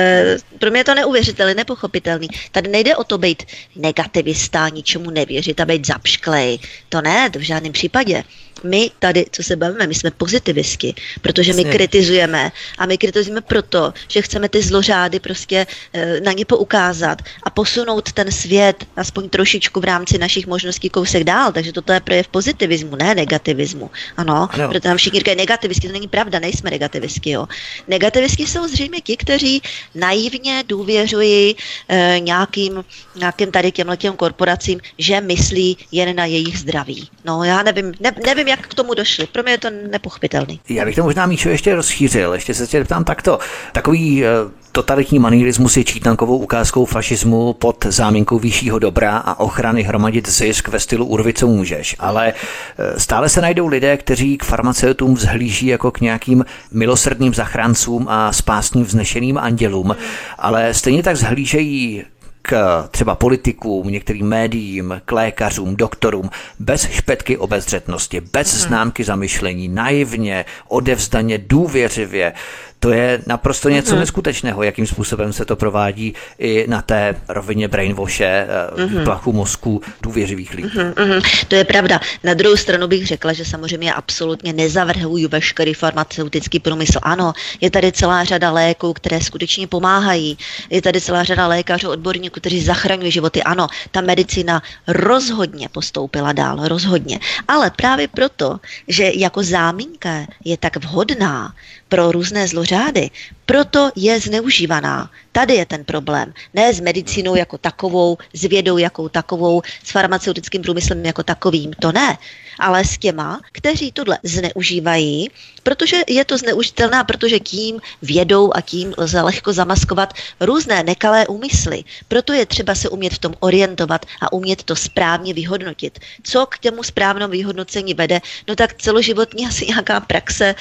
pro 0.60 0.72
mě 0.72 0.80
je 0.80 0.84
to 0.84 0.96
neuvěřitelné, 0.96 1.54
nepochopitelný. 1.54 2.28
Tady 2.52 2.70
nejde 2.70 2.96
o 2.96 3.04
to 3.04 3.18
být 3.18 3.44
negativista, 3.76 4.70
ničemu 4.70 5.10
nevěřit 5.10 5.60
a 5.60 5.66
být 5.66 5.88
zapšklej. 5.88 6.60
To 6.90 7.02
ne, 7.02 7.30
to 7.30 7.40
v 7.40 7.42
žádném 7.42 7.74
případě 7.74 8.24
my 8.64 8.92
tady, 9.00 9.26
co 9.32 9.44
se 9.44 9.56
bavíme, 9.56 9.88
my 9.88 9.96
jsme 9.96 10.12
pozitivisti, 10.12 10.94
protože 11.22 11.54
my 11.54 11.66
kritizujeme 11.66 12.52
a 12.78 12.86
my 12.86 12.98
kritizujeme 12.98 13.42
proto, 13.42 13.94
že 14.08 14.22
chceme 14.22 14.50
ty 14.50 14.62
zlořády 14.62 15.20
prostě 15.20 15.68
e, 15.94 16.22
na 16.22 16.32
ně 16.32 16.46
poukázat 16.46 17.22
a 17.44 17.50
posunout 17.50 18.12
ten 18.12 18.32
svět 18.32 18.86
aspoň 18.96 19.30
trošičku 19.30 19.80
v 19.80 19.84
rámci 19.84 20.18
našich 20.18 20.48
možností 20.48 20.90
kousek 20.90 21.24
dál. 21.24 21.52
Takže 21.52 21.74
toto 21.74 21.94
je 21.94 22.00
projev 22.00 22.28
pozitivismu, 22.28 22.96
ne 22.96 23.16
negativismu. 23.16 23.92
Ano, 24.18 24.50
ano. 24.52 24.68
protože 24.68 24.90
nám 24.90 24.98
všichni 24.98 25.20
říkají 25.20 25.38
negativisti, 25.38 25.88
to 25.88 25.94
není 25.94 26.08
pravda, 26.08 26.40
nejsme 26.40 26.70
negativisti. 26.70 27.30
Jo. 27.30 27.48
Negativisti 27.88 28.48
jsou 28.48 28.68
zřejmě 28.68 29.02
ti, 29.02 29.18
kteří 29.18 29.62
naivně 29.96 30.64
důvěřují 30.68 31.56
e, 31.90 32.20
nějakým, 32.20 32.84
nějakým 33.16 33.52
tady 33.52 33.72
těmhle 33.72 33.98
těm 33.98 34.14
korporacím, 34.14 34.80
že 34.98 35.22
myslí 35.22 35.78
jen 35.92 36.16
na 36.16 36.26
jejich 36.26 36.60
zdraví. 36.60 37.10
No 37.26 37.44
já 37.44 37.64
nevím, 37.64 37.94
ne, 38.00 38.12
nevím 38.26 38.47
nevím, 38.48 38.60
jak 38.60 38.68
k 38.68 38.74
tomu 38.74 38.94
došli. 38.94 39.28
Pro 39.28 39.44
mě 39.44 39.52
je 39.52 39.58
to 39.58 39.70
nepochopitelný. 39.92 40.60
Já 40.70 40.86
bych 40.86 40.96
to 40.96 41.04
možná 41.04 41.26
Míčo 41.26 41.50
ještě 41.50 41.76
rozšířil. 41.76 42.34
Ještě 42.34 42.54
se 42.54 42.68
tě 42.68 42.84
ptám 42.84 43.04
takto. 43.04 43.40
Takový 43.72 44.26
eh, 44.26 44.30
totalitní 44.72 45.20
manierismus 45.20 45.78
je 45.78 45.84
čítankovou 45.84 46.38
ukázkou 46.38 46.86
fašismu 46.86 47.54
pod 47.54 47.86
záminkou 47.86 48.40
vyššího 48.40 48.80
dobra 48.80 49.18
a 49.18 49.40
ochrany 49.40 49.84
hromadit 49.84 50.30
zisk 50.30 50.68
ve 50.68 50.80
stylu 50.80 51.06
urvice 51.06 51.46
můžeš. 51.46 51.96
Ale 52.00 52.34
eh, 52.34 53.00
stále 53.00 53.30
se 53.30 53.42
najdou 53.42 53.68
lidé, 53.68 53.98
kteří 53.98 54.38
k 54.38 54.44
farmaceutům 54.44 55.14
vzhlíží 55.14 55.68
jako 55.68 55.92
k 55.92 56.02
nějakým 56.02 56.46
milosrdným 56.72 57.34
zachráncům 57.34 58.06
a 58.10 58.34
spásným 58.34 58.86
vznešeným 58.86 59.38
andělům, 59.38 59.96
ale 60.38 60.74
stejně 60.74 61.04
tak 61.04 61.16
zhlížejí 61.16 62.04
k 62.50 62.84
třeba 62.92 63.16
politikům, 63.16 63.88
některým 63.88 64.28
médiím, 64.28 65.02
k 65.06 65.12
lékařům, 65.12 65.76
doktorům, 65.76 66.30
bez 66.60 66.90
špetky 66.90 67.38
obezřetnosti, 67.38 68.22
bez 68.22 68.52
hmm. 68.52 68.62
známky 68.62 69.04
zamyšlení, 69.04 69.68
naivně, 69.68 70.46
odevzdaně, 70.68 71.38
důvěřivě, 71.38 72.34
to 72.80 72.92
je 72.92 73.22
naprosto 73.28 73.70
něco 73.70 73.96
mm-hmm. 73.96 74.00
neskutečného, 74.00 74.64
jakým 74.64 74.88
způsobem 74.88 75.34
se 75.34 75.46
to 75.46 75.56
provádí 75.56 76.14
i 76.40 76.66
na 76.68 76.82
té 76.82 77.16
rovině 77.28 77.68
brainwashe, 77.68 78.48
mm-hmm. 78.76 79.04
plachu 79.04 79.34
mozku 79.34 79.82
důvěřivých 80.02 80.54
lidí. 80.54 80.70
Mm-hmm. 80.70 81.46
To 81.48 81.56
je 81.56 81.64
pravda. 81.64 82.00
Na 82.24 82.34
druhou 82.34 82.58
stranu 82.58 82.88
bych 82.88 83.08
řekla, 83.08 83.34
že 83.34 83.46
samozřejmě 83.46 83.94
absolutně 83.94 84.54
nezavrhuju 84.54 85.30
veškerý 85.30 85.74
farmaceutický 85.74 86.60
průmysl. 86.60 87.00
Ano, 87.02 87.34
je 87.62 87.72
tady 87.72 87.92
celá 87.92 88.24
řada 88.24 88.52
léků, 88.52 88.94
které 88.94 89.22
skutečně 89.22 89.68
pomáhají. 89.68 90.38
Je 90.70 90.82
tady 90.82 91.02
celá 91.02 91.24
řada 91.24 91.48
lékařů, 91.48 91.90
odborníků, 91.90 92.40
kteří 92.40 92.64
zachraňují 92.64 93.12
životy. 93.12 93.44
Ano, 93.44 93.68
ta 93.92 94.02
medicína 94.02 94.62
rozhodně 94.88 95.70
postoupila 95.70 96.34
dál, 96.34 96.68
rozhodně. 96.68 97.20
Ale 97.48 97.72
právě 97.72 98.08
proto, 98.08 98.60
že 98.88 99.12
jako 99.16 99.44
záminka 99.44 100.26
je 100.46 100.58
tak 100.58 100.78
vhodná, 100.78 101.54
pro 101.90 102.12
různé 102.12 102.48
zlořády, 102.48 103.10
proto 103.46 103.92
je 103.96 104.20
zneužívaná. 104.20 105.12
Tady 105.38 105.54
je 105.54 105.66
ten 105.66 105.86
problém. 105.86 106.34
Ne 106.54 106.74
s 106.74 106.80
medicínou 106.80 107.36
jako 107.36 107.58
takovou, 107.58 108.18
s 108.34 108.42
vědou 108.42 108.78
jako 108.78 109.10
takovou, 109.10 109.62
s 109.84 109.92
farmaceutickým 109.92 110.62
průmyslem 110.62 111.06
jako 111.06 111.24
takovým, 111.24 111.74
to 111.80 111.92
ne 111.92 112.18
ale 112.60 112.86
s 112.86 112.98
těma, 112.98 113.40
kteří 113.52 113.92
tohle 113.92 114.20
zneužívají, 114.24 115.30
protože 115.64 116.02
je 116.08 116.26
to 116.26 116.38
zneužitelné, 116.38 117.04
protože 117.04 117.40
tím 117.40 117.80
vědou 118.02 118.52
a 118.56 118.62
tím 118.62 118.94
lze 118.98 119.22
lehko 119.22 119.54
zamaskovat 119.54 120.14
různé 120.40 120.84
nekalé 120.84 121.28
úmysly. 121.28 121.84
Proto 122.08 122.34
je 122.34 122.46
třeba 122.46 122.76
se 122.76 122.90
umět 122.90 123.14
v 123.14 123.20
tom 123.20 123.34
orientovat 123.40 124.06
a 124.22 124.34
umět 124.34 124.64
to 124.64 124.76
správně 124.76 125.34
vyhodnotit. 125.34 126.00
Co 126.24 126.46
k 126.46 126.60
těmu 126.60 126.84
správnému 126.84 127.32
vyhodnocení 127.32 127.94
vede? 127.94 128.22
No 128.48 128.56
tak 128.56 128.82
celoživotní 128.82 129.48
asi 129.48 129.66
nějaká 129.66 130.00
praxe 130.00 130.56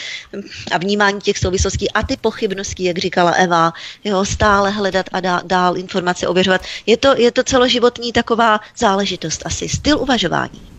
a 0.70 0.78
vnímání 0.78 1.20
těch 1.20 1.38
souvislostí 1.38 1.90
a 1.90 2.02
ty 2.02 2.16
pochybnosti, 2.16 2.84
jak 2.84 2.98
říkala 2.98 3.30
Eva, 3.30 3.72
jo, 4.04 4.24
stále 4.24 4.65
hledat 4.70 5.06
a 5.12 5.20
dál, 5.20 5.40
dál 5.44 5.76
informace 5.76 6.28
ověřovat. 6.28 6.60
Je 6.86 6.96
to, 6.96 7.14
je 7.16 7.32
to 7.32 7.42
celoživotní 7.42 8.12
taková 8.12 8.60
záležitost 8.76 9.42
asi, 9.46 9.68
styl 9.68 9.98
uvažování. 9.98 10.76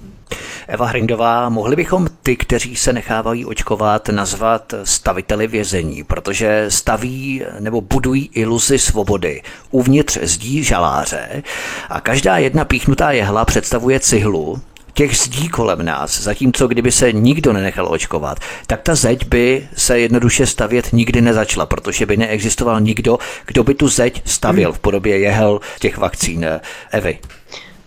Eva 0.67 0.85
Hrindová, 0.85 1.49
mohli 1.49 1.75
bychom 1.75 2.07
ty, 2.23 2.35
kteří 2.35 2.75
se 2.75 2.93
nechávají 2.93 3.45
očkovat, 3.45 4.09
nazvat 4.09 4.73
staviteli 4.83 5.47
vězení, 5.47 6.03
protože 6.03 6.65
staví 6.69 7.43
nebo 7.59 7.81
budují 7.81 8.29
iluzi 8.33 8.79
svobody 8.79 9.41
uvnitř 9.71 10.17
zdí 10.21 10.63
žaláře 10.63 11.43
a 11.89 12.01
každá 12.01 12.37
jedna 12.37 12.65
píchnutá 12.65 13.11
jehla 13.11 13.45
představuje 13.45 13.99
cihlu, 13.99 14.61
těch 14.97 15.17
zdí 15.17 15.49
kolem 15.49 15.85
nás, 15.85 16.21
zatímco 16.21 16.67
kdyby 16.67 16.91
se 16.91 17.13
nikdo 17.13 17.53
nenechal 17.53 17.87
očkovat, 17.91 18.37
tak 18.67 18.81
ta 18.81 18.95
zeď 18.95 19.27
by 19.27 19.67
se 19.75 19.99
jednoduše 19.99 20.45
stavět 20.45 20.93
nikdy 20.93 21.21
nezačala, 21.21 21.65
protože 21.65 22.05
by 22.05 22.17
neexistoval 22.17 22.81
nikdo, 22.81 23.17
kdo 23.45 23.63
by 23.63 23.73
tu 23.73 23.87
zeď 23.87 24.21
stavil 24.25 24.73
v 24.73 24.79
podobě 24.79 25.19
jehel 25.19 25.59
těch 25.79 25.97
vakcín. 25.97 26.45
Evy. 26.91 27.19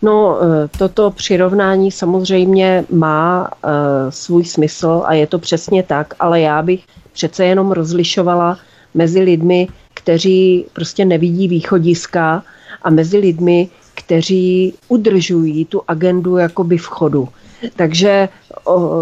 No, 0.03 0.39
eh, 0.43 0.69
toto 0.79 1.11
přirovnání 1.11 1.91
samozřejmě 1.91 2.85
má 2.91 3.51
uh, 3.65 3.71
svůj 4.11 4.45
smysl 4.45 5.03
a 5.05 5.15
je 5.15 5.27
to 5.27 5.39
přesně 5.39 5.83
tak, 5.83 6.15
ale 6.21 6.41
já 6.41 6.63
bych 6.63 6.81
přece 7.13 7.45
jenom 7.45 7.73
rozlišovala 7.73 8.59
mezi 8.95 9.21
lidmi, 9.21 9.69
kteří 9.95 10.67
prostě 10.73 11.05
nevidí 11.05 11.49
východiska 11.49 12.43
a 12.83 12.91
mezi 12.91 13.19
lidmi, 13.19 13.69
kteří 14.05 14.75
udržují 14.89 15.65
tu 15.65 15.83
agendu 15.89 16.37
jakoby 16.37 16.79
v 16.79 16.87
chodu. 16.87 17.29
Takže 17.77 18.29
o, 18.65 19.01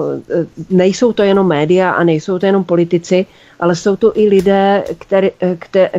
nejsou 0.71 1.13
to 1.13 1.23
jenom 1.23 1.47
média 1.47 1.91
a 1.91 2.05
nejsou 2.05 2.39
to 2.39 2.47
jenom 2.47 2.65
politici, 2.65 3.27
ale 3.61 3.77
jsou 3.77 3.97
to 3.97 4.19
i 4.19 4.29
lidé, 4.29 4.85
které, 4.99 5.31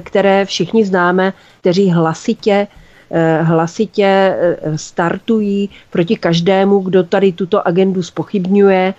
které 0.03 0.45
všichni 0.45 0.85
známe, 0.85 1.33
kteří 1.61 1.91
hlasitě 1.91 2.67
eh, 3.11 3.41
hlasitě 3.41 4.05
eh, 4.05 4.77
startují 4.77 5.69
proti 5.89 6.15
každému, 6.15 6.79
kdo 6.79 7.03
tady 7.03 7.31
tuto 7.31 7.67
agendu 7.67 8.03
spochybňuje 8.03 8.93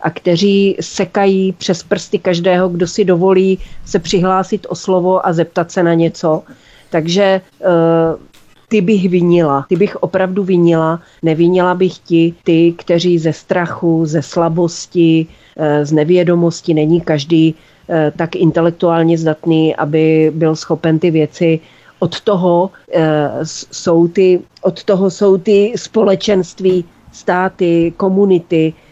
a 0.00 0.10
kteří 0.10 0.76
sekají 0.80 1.52
přes 1.52 1.82
prsty 1.82 2.18
každého, 2.18 2.68
kdo 2.68 2.86
si 2.86 3.04
dovolí 3.04 3.58
se 3.84 3.98
přihlásit 3.98 4.66
o 4.68 4.74
slovo 4.74 5.26
a 5.26 5.32
zeptat 5.32 5.70
se 5.70 5.82
na 5.82 5.94
něco. 5.94 6.42
Takže 6.90 7.22
eh, 7.22 7.66
ty 8.68 8.80
bych 8.80 9.08
vinila, 9.08 9.66
ty 9.68 9.76
bych 9.76 9.96
opravdu 9.96 10.44
vinila, 10.44 11.00
nevinila 11.22 11.74
bych 11.74 11.98
ti, 11.98 12.34
ty, 12.44 12.74
kteří 12.78 13.18
ze 13.18 13.32
strachu, 13.32 14.06
ze 14.06 14.22
slabosti, 14.22 15.26
z 15.82 15.92
nevědomosti, 15.92 16.74
není 16.74 17.00
každý 17.00 17.54
Eh, 17.88 18.12
tak 18.16 18.36
intelektuálně 18.36 19.18
zdatný, 19.18 19.76
aby 19.76 20.32
byl 20.34 20.56
schopen 20.56 20.98
ty 20.98 21.10
věci 21.10 21.60
od 21.98 22.20
toho 22.20 22.70
eh, 22.92 23.30
jsou 23.44 24.08
ty, 24.08 24.40
od 24.62 24.84
toho 24.84 25.10
jsou 25.10 25.38
ty 25.38 25.72
společenství, 25.76 26.84
státy, 27.12 27.94
komunity, 27.96 28.74
eh, 28.76 28.85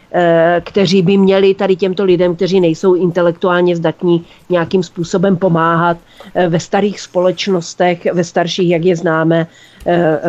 kteří 0.61 1.03
by 1.03 1.17
měli 1.17 1.55
tady 1.55 1.77
těmto 1.77 2.05
lidem, 2.05 2.37
kteří 2.37 2.61
nejsou 2.61 2.95
intelektuálně 2.95 3.77
zdatní, 3.77 4.25
nějakým 4.51 4.83
způsobem 4.83 5.37
pomáhat. 5.37 5.97
Ve 6.49 6.61
starých 6.61 7.01
společnostech, 7.01 8.13
ve 8.13 8.25
starších, 8.25 8.71
jak 8.71 8.85
je 8.85 8.97
známe, 8.97 9.47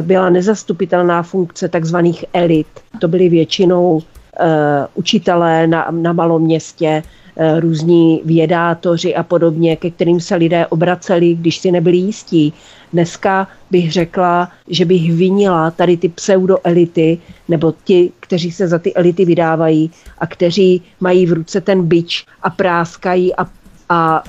byla 0.01 0.29
nezastupitelná 0.29 1.23
funkce 1.23 1.69
takzvaných 1.69 2.25
elit. 2.33 2.67
To 3.01 3.07
byly 3.07 3.29
většinou 3.29 4.01
učitelé 4.95 5.67
na, 5.67 5.87
na 5.91 6.13
malom 6.13 6.41
městě, 6.41 7.03
Eh, 7.03 7.24
různí 7.59 8.21
vědátoři 8.25 9.15
a 9.15 9.23
podobně, 9.23 9.75
ke 9.75 9.91
kterým 9.91 10.19
se 10.19 10.35
lidé 10.35 10.67
obraceli, 10.67 11.35
když 11.35 11.57
si 11.57 11.71
nebyli 11.71 11.97
jistí. 11.97 12.53
Dneska 12.93 13.47
bych 13.71 13.91
řekla, 13.91 14.49
že 14.67 14.85
bych 14.85 15.13
vinila 15.13 15.71
tady 15.71 15.97
ty 15.97 16.09
pseudoelity, 16.09 17.17
nebo 17.49 17.73
ti, 17.83 18.11
kteří 18.19 18.51
se 18.51 18.67
za 18.67 18.79
ty 18.79 18.93
elity 18.93 19.25
vydávají 19.25 19.91
a 20.17 20.27
kteří 20.27 20.81
mají 20.99 21.25
v 21.25 21.33
ruce 21.33 21.61
ten 21.61 21.83
byč 21.87 22.25
a 22.43 22.49
práskají 22.49 23.35
a, 23.35 23.47
a 23.89 24.23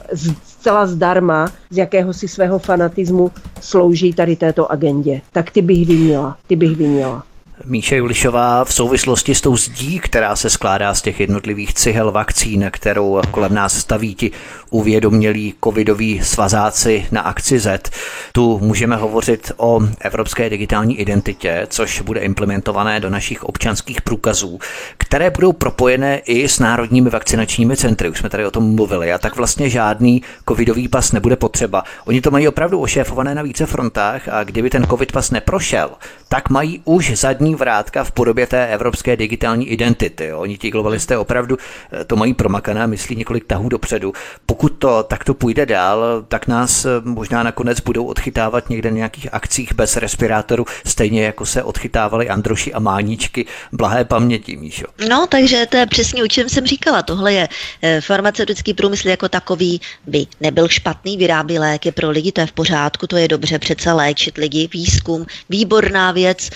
zcela 0.66 0.87
zdarma 0.87 1.49
z 1.70 1.77
jakéhosi 1.77 2.28
svého 2.28 2.59
fanatismu 2.59 3.31
slouží 3.61 4.12
tady 4.12 4.37
této 4.37 4.73
agendě. 4.73 5.20
Tak 5.33 5.51
ty 5.51 5.62
bych 5.62 5.87
vinila, 5.87 6.37
ty 6.47 6.57
bych 6.57 6.77
vinila. 6.77 7.24
Míše 7.65 7.97
Julišová 7.97 8.65
v 8.65 8.74
souvislosti 8.74 9.35
s 9.35 9.41
tou 9.41 9.57
zdí, 9.57 9.99
která 9.99 10.37
se 10.37 10.51
skládá 10.51 10.95
z 10.95 11.03
těch 11.03 11.20
jednotlivých 11.20 11.74
cihel 11.74 12.12
vakcín, 12.12 12.69
kterou 12.73 13.20
kolem 13.31 13.55
nás 13.55 13.78
staví 13.78 14.15
ti 14.15 14.31
uvědomělí 14.70 15.55
covidoví 15.64 16.20
svazáci 16.24 17.06
na 17.12 17.20
akci 17.20 17.59
Z. 17.59 17.90
Tu 18.32 18.59
můžeme 18.59 18.97
hovořit 18.97 19.52
o 19.56 19.80
evropské 20.01 20.51
digitální 20.51 21.01
identitě, 21.01 21.66
což 21.70 22.01
bude 22.01 22.20
implementované 22.20 23.01
do 23.01 23.10
našich 23.10 23.44
občanských 23.44 24.02
průkazů, 24.02 24.59
které 24.98 25.30
budou 25.30 25.52
propojené 25.52 26.18
i 26.18 26.48
s 26.48 26.59
národními 26.59 27.10
vakcinačními 27.10 27.76
centry. 27.76 28.09
Už 28.09 28.18
jsme 28.18 28.28
tady 28.28 28.47
o 28.47 28.51
tom 28.51 28.74
mluvili 28.74 29.12
a 29.12 29.18
tak 29.18 29.36
vlastně 29.36 29.68
žádný 29.70 30.22
covidový 30.48 30.88
pas 30.88 31.12
nebude 31.12 31.36
potřeba. 31.36 31.82
Oni 32.05 32.20
to 32.20 32.30
mají 32.30 32.48
opravdu 32.48 32.80
ošéfované 32.80 33.34
na 33.34 33.43
více 33.43 33.66
frontách 33.66 34.28
a 34.28 34.44
kdyby 34.44 34.70
ten 34.70 34.86
covid 34.86 35.12
pas 35.12 35.30
neprošel, 35.30 35.90
tak 36.28 36.51
mají 36.51 36.82
už 36.84 37.18
zadní 37.18 37.55
vrátka 37.55 38.05
v 38.05 38.12
podobě 38.12 38.47
té 38.47 38.66
evropské 38.66 39.16
digitální 39.16 39.68
identity. 39.68 40.32
Oni 40.32 40.59
ti 40.59 40.70
globalisté 40.70 41.18
opravdu 41.18 41.56
eh, 41.93 42.05
to 42.05 42.16
mají 42.16 42.34
promakané, 42.34 42.86
myslí 42.86 43.16
několik 43.16 43.44
tahů 43.44 43.68
dopředu. 43.68 44.12
Pokud 44.47 44.65
to 44.68 45.02
takto 45.02 45.34
půjde 45.34 45.66
dál, 45.66 46.24
tak 46.28 46.47
nás 46.47 46.84
eh, 46.84 46.88
možná 47.05 47.43
nakonec 47.43 47.80
budou 47.80 48.06
odchytávat 48.06 48.70
někde 48.70 48.90
na 48.90 48.97
nějakých 48.97 49.34
akcích 49.34 49.74
bez 49.74 49.97
respirátoru, 49.97 50.64
stejně 50.86 51.24
jako 51.24 51.47
se 51.47 51.62
odchytávali 51.62 52.28
Androši 52.28 52.72
a 52.72 52.78
Máničky. 52.78 53.47
Blahé 53.72 54.05
paměti, 54.05 54.56
Míšo. 54.56 54.86
No, 55.09 55.26
takže 55.26 55.66
to 55.66 55.76
je 55.76 55.86
přesně 55.86 56.24
o 56.24 56.28
čem 56.28 56.48
jsem 56.48 56.66
říkala. 56.66 57.02
Tohle 57.02 57.32
je 57.32 57.48
eh, 57.82 58.01
farmaceutický 58.01 58.74
průmysl 58.74 59.09
jako 59.09 59.28
takový 59.28 59.80
by 60.06 60.26
nebyl 60.40 60.68
špatný, 60.68 61.16
vyrábí 61.16 61.59
léky 61.59 61.93
pro 61.93 62.10
lidi, 62.10 62.32
to 62.32 62.40
je 62.40 62.47
v 62.47 62.52
pořádku, 62.52 63.06
to 63.06 63.16
je 63.16 63.28
dobře 63.28 63.59
přece 63.59 63.93
léčit 63.93 64.36
lidi, 64.36 64.68
výzkum, 64.72 65.26
výborná 65.51 66.12
věc, 66.12 66.51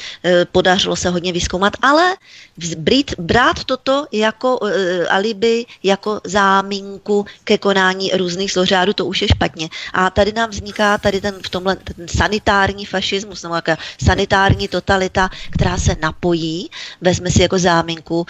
podařilo 0.53 0.97
se 0.97 1.11
hodně 1.11 1.33
vyskoumat, 1.33 1.73
ale 1.83 2.17
brát 3.19 3.65
toto 3.65 4.07
jako 4.13 4.59
alibi, 5.09 5.65
jako 5.83 6.21
záminku 6.25 7.27
ke 7.45 7.59
konání 7.59 7.90
různých 8.15 8.53
zlořádů, 8.53 8.93
to 8.93 9.07
už 9.07 9.23
je 9.23 9.29
špatně. 9.29 9.69
A 9.93 10.11
tady 10.11 10.33
nám 10.33 10.51
vzniká 10.51 10.99
tady 10.99 11.21
ten 11.21 11.35
v 11.43 11.49
tomhle 11.49 11.77
ten 11.77 12.09
sanitární 12.09 12.85
fašismus, 12.87 13.43
nebo 13.43 13.55
jaká 13.55 13.79
sanitární 14.05 14.69
totalita, 14.69 15.31
která 15.51 15.79
se 15.79 15.97
napojí, 16.03 16.71
vezme 17.01 17.31
si 17.31 17.43
jako 17.43 17.59
záminku 17.59 18.21
uh, 18.21 18.27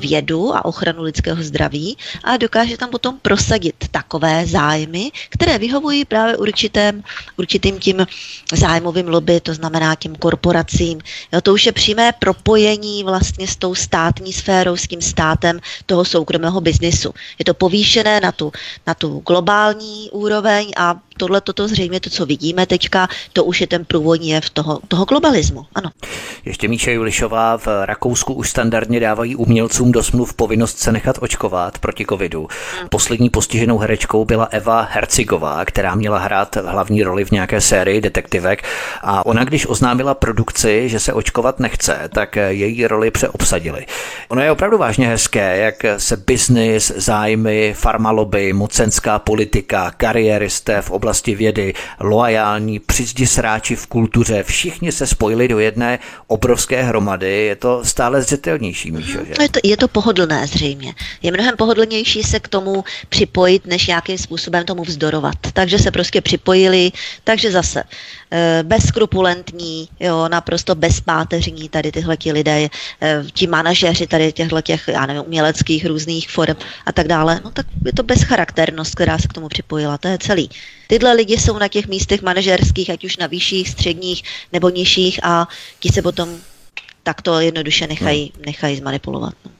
vědu 0.00 0.56
a 0.56 0.64
ochranu 0.64 1.02
lidského 1.02 1.42
zdraví 1.42 1.96
a 2.24 2.36
dokáže 2.36 2.76
tam 2.76 2.90
potom 2.90 3.18
prosadit 3.22 3.74
takové 3.90 4.46
zájmy, 4.46 5.10
které 5.28 5.58
vyhovují 5.58 6.04
právě 6.04 6.36
určitém, 6.36 7.02
určitým 7.36 7.78
tím 7.78 8.06
zájmovým 8.52 9.08
lobby, 9.08 9.40
to 9.40 9.54
znamená 9.54 9.94
tím 9.94 10.16
korporacím. 10.16 10.98
Jo, 11.32 11.40
to 11.40 11.52
už 11.52 11.66
je 11.66 11.72
přímé 11.72 12.12
propojení 12.12 13.04
vlastně 13.04 13.48
s 13.48 13.56
tou 13.56 13.74
státní 13.74 14.32
sférou, 14.32 14.76
s 14.76 14.88
tím 14.88 15.02
státem 15.02 15.60
toho 15.86 16.04
soukromého 16.04 16.60
biznisu. 16.60 17.14
Je 17.38 17.44
to 17.44 17.54
povýšené 17.54 18.20
na 18.20 18.32
tu, 18.32 18.52
na 18.86 18.94
tu 18.94 19.01
globální 19.08 20.10
úroveň 20.10 20.72
a 20.76 21.00
tohle 21.22 21.40
toto 21.40 21.68
zřejmě 21.68 22.00
to, 22.00 22.10
co 22.10 22.26
vidíme 22.26 22.66
teďka, 22.66 23.08
to 23.32 23.44
už 23.44 23.60
je 23.60 23.66
ten 23.66 23.84
průvodní 23.84 24.28
jev 24.28 24.50
toho, 24.50 24.80
toho 24.88 25.04
globalismu. 25.04 25.66
Ano. 25.74 25.90
Ještě 26.44 26.68
Míše 26.68 26.92
Julišová 26.92 27.56
v 27.58 27.66
Rakousku 27.84 28.34
už 28.34 28.50
standardně 28.50 29.00
dávají 29.00 29.36
umělcům 29.36 29.92
do 29.92 30.02
smluv 30.02 30.34
povinnost 30.34 30.78
se 30.78 30.92
nechat 30.92 31.16
očkovat 31.20 31.78
proti 31.78 32.06
covidu. 32.08 32.48
Hmm. 32.78 32.88
Poslední 32.88 33.30
postiženou 33.30 33.78
herečkou 33.78 34.24
byla 34.24 34.44
Eva 34.44 34.88
Hercigová, 34.90 35.64
která 35.64 35.94
měla 35.94 36.18
hrát 36.18 36.56
hlavní 36.56 37.02
roli 37.02 37.24
v 37.24 37.30
nějaké 37.30 37.60
sérii 37.60 38.00
detektivek 38.00 38.62
a 39.02 39.26
ona, 39.26 39.44
když 39.44 39.66
oznámila 39.66 40.14
produkci, 40.14 40.88
že 40.88 41.00
se 41.00 41.12
očkovat 41.12 41.60
nechce, 41.60 42.08
tak 42.14 42.36
její 42.36 42.86
roli 42.86 43.10
přeobsadili. 43.10 43.86
Ono 44.28 44.42
je 44.42 44.50
opravdu 44.50 44.78
vážně 44.78 45.08
hezké, 45.08 45.56
jak 45.56 45.74
se 45.96 46.16
biznis, 46.16 46.92
zájmy, 46.96 47.74
farmalobby, 47.76 48.52
mocenská 48.52 49.18
politika, 49.18 49.90
kariéristé 49.96 50.82
v 50.82 50.90
oblasti 50.90 51.11
vědy, 51.20 51.74
loajální, 52.00 52.78
přizdi 52.78 53.26
sráči 53.26 53.76
v 53.76 53.86
kultuře, 53.86 54.42
všichni 54.42 54.92
se 54.92 55.06
spojili 55.06 55.48
do 55.48 55.58
jedné 55.58 55.98
obrovské 56.26 56.82
hromady. 56.82 57.46
Je 57.46 57.56
to 57.56 57.80
stále 57.84 58.22
zřetelnější, 58.22 58.90
Míšo, 58.90 59.18
že? 59.24 59.34
Je 59.42 59.48
to, 59.48 59.60
je 59.64 59.76
to 59.76 59.88
pohodlné 59.88 60.46
zřejmě. 60.46 60.94
Je 61.22 61.32
mnohem 61.32 61.56
pohodlnější 61.56 62.22
se 62.22 62.40
k 62.40 62.48
tomu 62.48 62.84
připojit, 63.08 63.66
než 63.66 63.86
nějakým 63.86 64.18
způsobem 64.18 64.64
tomu 64.64 64.82
vzdorovat. 64.82 65.36
Takže 65.52 65.78
se 65.78 65.90
prostě 65.90 66.20
připojili, 66.20 66.92
takže 67.24 67.50
zase 67.50 67.84
Eh, 68.34 68.62
bezskrupulentní, 68.62 69.88
jo, 70.00 70.28
naprosto 70.28 70.74
bezpáteřní 70.74 71.68
tady 71.68 71.92
tyhle 71.92 72.16
ti 72.16 72.32
lidé, 72.32 72.68
eh, 73.02 73.24
ti 73.32 73.46
manažeři 73.46 74.06
tady 74.06 74.32
těchto 74.32 74.60
těch, 74.60 74.88
já 74.88 75.06
nevím, 75.06 75.22
uměleckých 75.26 75.86
různých 75.86 76.30
form 76.30 76.56
a 76.86 76.92
tak 76.92 77.08
dále, 77.08 77.40
no 77.44 77.50
tak 77.50 77.66
je 77.84 77.92
to 77.92 78.02
bezcharakternost, 78.02 78.94
která 78.94 79.18
se 79.18 79.28
k 79.28 79.32
tomu 79.32 79.48
připojila, 79.48 79.98
to 79.98 80.08
je 80.08 80.18
celý. 80.18 80.50
Tyhle 80.92 81.12
lidi 81.12 81.38
jsou 81.38 81.58
na 81.58 81.68
těch 81.68 81.88
místech 81.88 82.22
manažerských, 82.22 82.90
ať 82.90 83.04
už 83.04 83.16
na 83.16 83.26
vyšších, 83.26 83.68
středních 83.68 84.22
nebo 84.52 84.68
nižších 84.68 85.24
a 85.24 85.48
ti 85.80 85.88
se 85.88 86.02
potom 86.02 86.36
takto 87.02 87.40
jednoduše 87.40 87.86
nechají, 87.86 88.32
nechají 88.46 88.76
zmanipulovat. 88.76 89.34
No. 89.44 89.50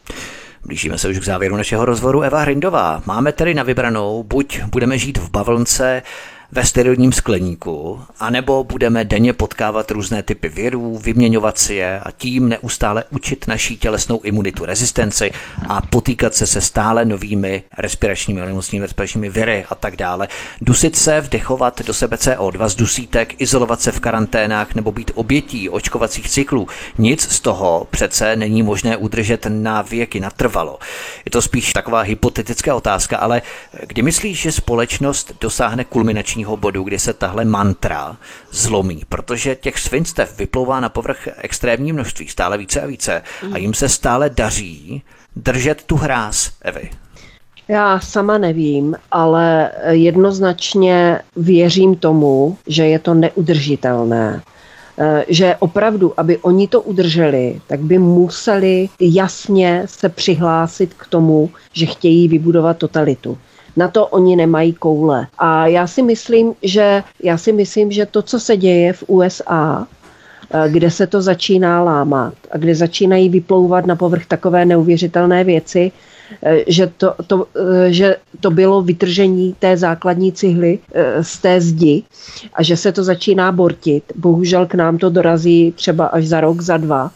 Blížíme 0.64 0.98
se 0.98 1.08
už 1.08 1.18
k 1.18 1.24
závěru 1.24 1.56
našeho 1.56 1.84
rozhovoru. 1.84 2.22
Eva 2.22 2.42
Hrindová, 2.42 3.02
máme 3.06 3.32
tedy 3.32 3.54
na 3.54 3.62
vybranou, 3.62 4.22
buď 4.22 4.60
budeme 4.62 4.98
žít 4.98 5.18
v 5.18 5.30
bavlnce, 5.30 6.02
ve 6.54 6.64
sterilním 6.64 7.12
skleníku, 7.12 8.00
anebo 8.18 8.64
budeme 8.64 9.04
denně 9.04 9.32
potkávat 9.32 9.90
různé 9.90 10.22
typy 10.22 10.48
virů, 10.48 10.98
vyměňovat 10.98 11.58
si 11.58 11.74
je 11.74 12.00
a 12.00 12.10
tím 12.10 12.48
neustále 12.48 13.04
učit 13.10 13.48
naší 13.48 13.76
tělesnou 13.76 14.20
imunitu, 14.22 14.64
rezistenci 14.64 15.30
a 15.68 15.80
potýkat 15.80 16.34
se 16.34 16.46
se 16.46 16.60
stále 16.60 17.04
novými 17.04 17.62
respiračními 17.78 18.42
onemocněními, 18.42 18.86
respiračními 18.86 19.30
viry 19.30 19.64
a 19.68 19.74
tak 19.74 19.96
dále. 19.96 20.28
Dusit 20.60 20.96
se, 20.96 21.20
vdechovat 21.20 21.82
do 21.82 21.94
sebe 21.94 22.16
CO2 22.16 22.68
z 22.68 22.74
dusítek, 22.74 23.40
izolovat 23.40 23.80
se 23.80 23.92
v 23.92 24.00
karanténách 24.00 24.74
nebo 24.74 24.92
být 24.92 25.10
obětí 25.14 25.68
očkovacích 25.68 26.30
cyklů. 26.30 26.68
Nic 26.98 27.32
z 27.32 27.40
toho 27.40 27.86
přece 27.90 28.36
není 28.36 28.62
možné 28.62 28.96
udržet 28.96 29.46
na 29.48 29.82
věky 29.82 30.20
natrvalo. 30.20 30.78
Je 31.24 31.30
to 31.30 31.42
spíš 31.42 31.72
taková 31.72 32.00
hypotetická 32.00 32.74
otázka, 32.74 33.16
ale 33.16 33.42
kdy 33.86 34.02
myslíš, 34.02 34.40
že 34.40 34.52
společnost 34.52 35.32
dosáhne 35.40 35.84
kulminačního 36.42 36.56
bodu, 36.56 36.82
kdy 36.82 36.98
se 36.98 37.12
tahle 37.12 37.44
mantra 37.44 38.16
zlomí? 38.50 39.02
Protože 39.08 39.56
těch 39.56 39.78
svinstev 39.78 40.38
vyplouvá 40.38 40.80
na 40.80 40.88
povrch 40.88 41.28
extrémní 41.38 41.92
množství, 41.92 42.28
stále 42.28 42.58
více 42.58 42.80
a 42.80 42.86
více 42.86 43.22
a 43.52 43.58
jim 43.58 43.74
se 43.74 43.88
stále 43.88 44.30
daří 44.30 45.02
držet 45.36 45.82
tu 45.82 45.96
hráz, 45.96 46.52
Evy. 46.62 46.90
Já 47.68 48.00
sama 48.00 48.38
nevím, 48.38 48.96
ale 49.10 49.70
jednoznačně 49.90 51.20
věřím 51.36 51.96
tomu, 51.96 52.58
že 52.66 52.86
je 52.86 52.98
to 52.98 53.14
neudržitelné. 53.14 54.42
Eh, 54.98 55.24
že 55.28 55.56
opravdu, 55.58 56.12
aby 56.16 56.38
oni 56.38 56.68
to 56.68 56.80
udrželi, 56.80 57.60
tak 57.66 57.80
by 57.80 57.98
museli 57.98 58.88
jasně 59.00 59.82
se 59.86 60.08
přihlásit 60.08 60.94
k 60.94 61.06
tomu, 61.06 61.50
že 61.72 61.86
chtějí 61.86 62.28
vybudovat 62.28 62.76
totalitu. 62.76 63.38
Na 63.76 63.88
to 63.88 64.06
oni 64.06 64.36
nemají 64.36 64.72
koule. 64.72 65.26
A 65.38 65.66
já 65.66 65.86
si 65.86 66.02
myslím, 66.02 66.54
že, 66.62 67.02
já 67.22 67.38
si 67.38 67.52
myslím, 67.52 67.92
že 67.92 68.06
to, 68.06 68.22
co 68.22 68.40
se 68.40 68.56
děje 68.56 68.92
v 68.92 69.04
USA, 69.06 69.86
eh, 70.54 70.68
kde 70.68 70.90
se 70.90 71.06
to 71.06 71.22
začíná 71.22 71.82
lámat 71.82 72.34
a 72.50 72.58
kde 72.58 72.74
začínají 72.74 73.28
vyplouvat 73.28 73.86
na 73.86 73.96
povrch 73.96 74.26
takové 74.26 74.64
neuvěřitelné 74.64 75.44
věci, 75.44 75.92
Eh, 76.42 76.64
že 76.66 76.86
to, 76.96 77.14
to, 77.26 77.46
eh, 77.56 77.92
že 77.92 78.16
to 78.40 78.50
bylo 78.50 78.82
vytržení 78.82 79.56
té 79.58 79.76
základní 79.76 80.32
cihly 80.32 80.78
z 81.20 81.38
té 81.38 81.60
zdi 81.60 82.02
a 82.54 82.62
že 82.62 82.76
se 82.76 82.92
to 82.92 83.04
začíná 83.04 83.52
bortit. 83.52 84.04
Bohužel 84.16 84.66
k 84.66 84.74
nám 84.74 84.98
to 84.98 85.10
dorazí 85.10 85.72
třeba 85.76 86.06
až 86.06 86.28
za 86.28 86.40
rok, 86.40 86.60
za 86.60 86.76
dva, 86.76 87.10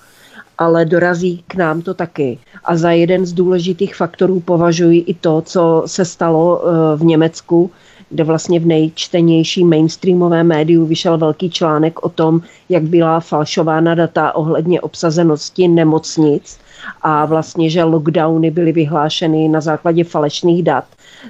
ale 0.59 0.85
dorazí 0.85 1.45
k 1.47 1.55
nám 1.55 1.83
to 1.83 1.95
taky. 1.95 2.39
A 2.65 2.77
za 2.77 2.91
jeden 2.91 3.27
z 3.27 3.33
důležitých 3.33 3.97
faktorů 3.97 4.41
považuji 4.41 5.05
i 5.07 5.15
to, 5.15 5.43
co 5.43 5.83
se 5.87 6.05
stalo 6.05 6.63
v 6.97 7.05
Německu, 7.05 7.71
kde 8.11 8.25
vlastně 8.25 8.61
v 8.61 8.67
nejčtenějším 8.67 9.71
mainstreamovém 9.71 10.47
médiu 10.47 10.87
vyšel 10.87 11.19
velký 11.19 11.51
článek 11.51 12.03
o 12.03 12.09
tom, 12.09 12.41
jak 12.69 12.83
byla 12.83 13.21
falšována 13.21 13.95
data 13.95 14.35
ohledně 14.35 14.81
obsazenosti 14.81 15.69
nemocnic 15.69 16.59
a 17.03 17.25
vlastně, 17.25 17.71
že 17.71 17.85
lockdowny 17.85 18.51
byly 18.51 18.73
vyhlášeny 18.73 19.49
na 19.49 19.61
základě 19.61 20.05
falešných 20.05 20.63
dat. 20.63 20.85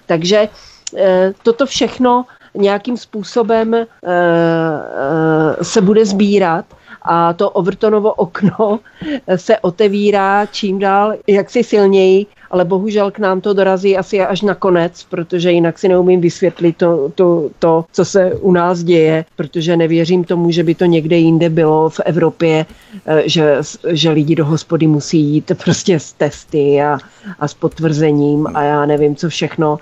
Takže 0.06 0.48
eh, 0.96 1.32
toto 1.42 1.66
všechno 1.66 2.24
nějakým 2.54 2.96
způsobem 2.96 3.74
eh, 3.74 3.84
eh, 4.04 5.64
se 5.64 5.80
bude 5.80 6.06
sbírat 6.06 6.64
a 7.06 7.32
to 7.32 7.50
Overtonovo 7.50 8.12
okno 8.12 8.80
se 9.36 9.58
otevírá 9.58 10.46
čím 10.46 10.78
dál 10.78 11.14
jaksi 11.26 11.64
silněji, 11.64 12.26
ale 12.50 12.64
bohužel 12.64 13.10
k 13.10 13.18
nám 13.18 13.40
to 13.40 13.52
dorazí 13.52 13.96
asi 13.96 14.20
až 14.20 14.42
na 14.42 14.54
konec, 14.54 15.06
protože 15.10 15.52
jinak 15.52 15.78
si 15.78 15.88
neumím 15.88 16.20
vysvětlit 16.20 16.76
to, 16.76 17.12
to, 17.14 17.50
to, 17.58 17.84
co 17.92 18.04
se 18.04 18.34
u 18.34 18.52
nás 18.52 18.82
děje, 18.82 19.24
protože 19.36 19.76
nevěřím 19.76 20.24
tomu, 20.24 20.50
že 20.50 20.62
by 20.62 20.74
to 20.74 20.84
někde 20.84 21.16
jinde 21.16 21.50
bylo 21.50 21.90
v 21.90 22.00
Evropě, 22.04 22.66
eh, 23.06 23.22
že, 23.26 23.56
že 23.88 24.10
lidi 24.10 24.34
do 24.34 24.44
hospody 24.44 24.86
musí 24.86 25.20
jít 25.20 25.52
prostě 25.64 26.00
s 26.00 26.12
testy 26.12 26.82
a, 26.82 26.98
a 27.38 27.48
s 27.48 27.54
potvrzením 27.54 28.46
a 28.54 28.62
já 28.62 28.86
nevím, 28.86 29.16
co 29.16 29.28
všechno 29.28 29.78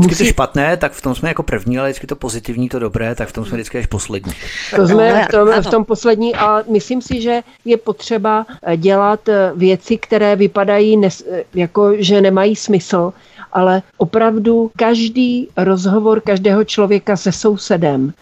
vždycky 0.00 0.22
musí... 0.22 0.24
to 0.24 0.34
špatné, 0.34 0.76
tak 0.76 0.92
v 0.92 1.02
tom 1.02 1.14
jsme 1.14 1.28
jako 1.28 1.42
první, 1.42 1.78
ale 1.78 1.88
vždycky 1.88 2.06
to 2.06 2.16
pozitivní, 2.16 2.68
to 2.68 2.78
dobré, 2.78 3.14
tak 3.14 3.28
v 3.28 3.32
tom 3.32 3.44
jsme 3.44 3.56
vždycky 3.56 3.78
až 3.78 3.86
poslední. 3.86 4.32
To 4.76 4.88
jsme 4.88 5.24
v 5.24 5.28
tom, 5.28 5.48
v 5.62 5.66
tom 5.66 5.84
poslední 5.84 6.34
a 6.34 6.62
myslím 6.72 7.02
si, 7.02 7.20
že 7.20 7.42
je 7.64 7.76
potřeba 7.76 8.46
eh, 8.62 8.76
dělat 8.76 9.28
eh, 9.28 9.52
věci, 9.54 9.98
které 9.98 10.36
vypadají 10.36 10.96
nes, 10.96 11.24
eh, 11.30 11.44
jako, 11.54 11.92
že 11.98 12.20
nemají 12.20 12.56
smysl, 12.56 13.12
ale 13.52 13.82
opravdu 13.96 14.70
každý 14.76 15.48
rozhovor 15.56 16.20
každého 16.20 16.64
člověka 16.64 17.16
se 17.16 17.32
sousedem, 17.32 18.12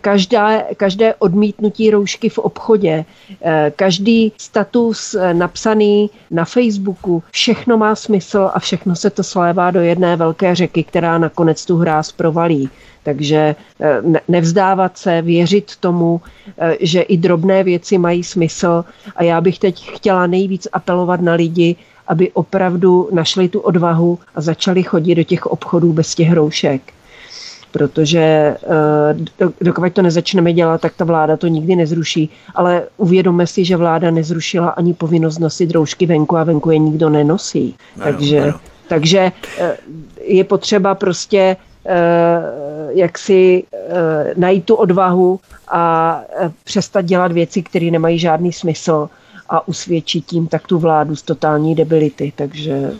každá, 0.00 0.62
každé 0.76 1.14
odmítnutí 1.14 1.90
roušky 1.90 2.28
v 2.28 2.38
obchodě, 2.38 3.04
každý 3.76 4.32
status 4.38 5.16
napsaný 5.32 6.10
na 6.30 6.44
Facebooku, 6.44 7.22
všechno 7.30 7.76
má 7.76 7.94
smysl 7.94 8.50
a 8.54 8.58
všechno 8.58 8.96
se 8.96 9.10
to 9.10 9.22
slévá 9.22 9.70
do 9.70 9.80
jedné 9.80 10.16
velké 10.16 10.54
řeky, 10.54 10.84
která 10.84 11.18
nakonec 11.18 11.64
tu 11.64 11.76
hráz 11.76 12.12
provalí. 12.12 12.70
Takže 13.02 13.56
nevzdávat 14.28 14.98
se, 14.98 15.22
věřit 15.22 15.76
tomu, 15.76 16.20
že 16.80 17.00
i 17.00 17.16
drobné 17.16 17.64
věci 17.64 17.98
mají 17.98 18.24
smysl. 18.24 18.84
A 19.16 19.22
já 19.22 19.40
bych 19.40 19.58
teď 19.58 19.90
chtěla 19.90 20.26
nejvíc 20.26 20.68
apelovat 20.72 21.20
na 21.20 21.34
lidi, 21.34 21.76
aby 22.08 22.32
opravdu 22.32 23.08
našli 23.12 23.48
tu 23.48 23.60
odvahu 23.60 24.18
a 24.34 24.40
začali 24.40 24.82
chodit 24.82 25.14
do 25.14 25.22
těch 25.22 25.46
obchodů 25.46 25.92
bez 25.92 26.14
těch 26.14 26.28
hroušek 26.28 26.82
protože 27.78 28.20
eh, 28.20 29.46
dokud 29.60 29.92
to 29.92 30.02
nezačneme 30.02 30.52
dělat, 30.52 30.80
tak 30.80 30.94
ta 30.96 31.04
vláda 31.04 31.36
to 31.36 31.46
nikdy 31.46 31.76
nezruší. 31.76 32.30
Ale 32.54 32.82
uvědomme 32.96 33.46
si, 33.46 33.64
že 33.64 33.76
vláda 33.76 34.10
nezrušila 34.10 34.68
ani 34.68 34.94
povinnost 34.94 35.38
nosit 35.38 35.70
roušky 35.70 36.06
venku 36.06 36.36
a 36.36 36.44
venku 36.44 36.70
je 36.70 36.78
nikdo 36.78 37.10
nenosí. 37.10 37.76
Ano, 37.96 38.04
takže, 38.04 38.40
ano. 38.40 38.60
takže 38.88 39.32
eh, 39.58 39.76
je 40.24 40.44
potřeba 40.44 40.94
prostě 40.94 41.56
eh, 41.86 42.42
jak 42.90 43.18
si 43.18 43.64
najít 44.36 44.64
tu 44.64 44.74
odvahu 44.74 45.40
a 45.70 46.20
přestat 46.64 47.02
dělat 47.02 47.32
věci, 47.32 47.62
které 47.62 47.90
nemají 47.90 48.18
žádný 48.18 48.52
smysl 48.52 49.08
a 49.48 49.68
usvědčit 49.68 50.26
tím 50.26 50.46
tak 50.46 50.66
tu 50.66 50.78
vládu 50.78 51.16
z 51.16 51.22
totální 51.22 51.74
debility. 51.74 52.32
Takže 52.36 52.92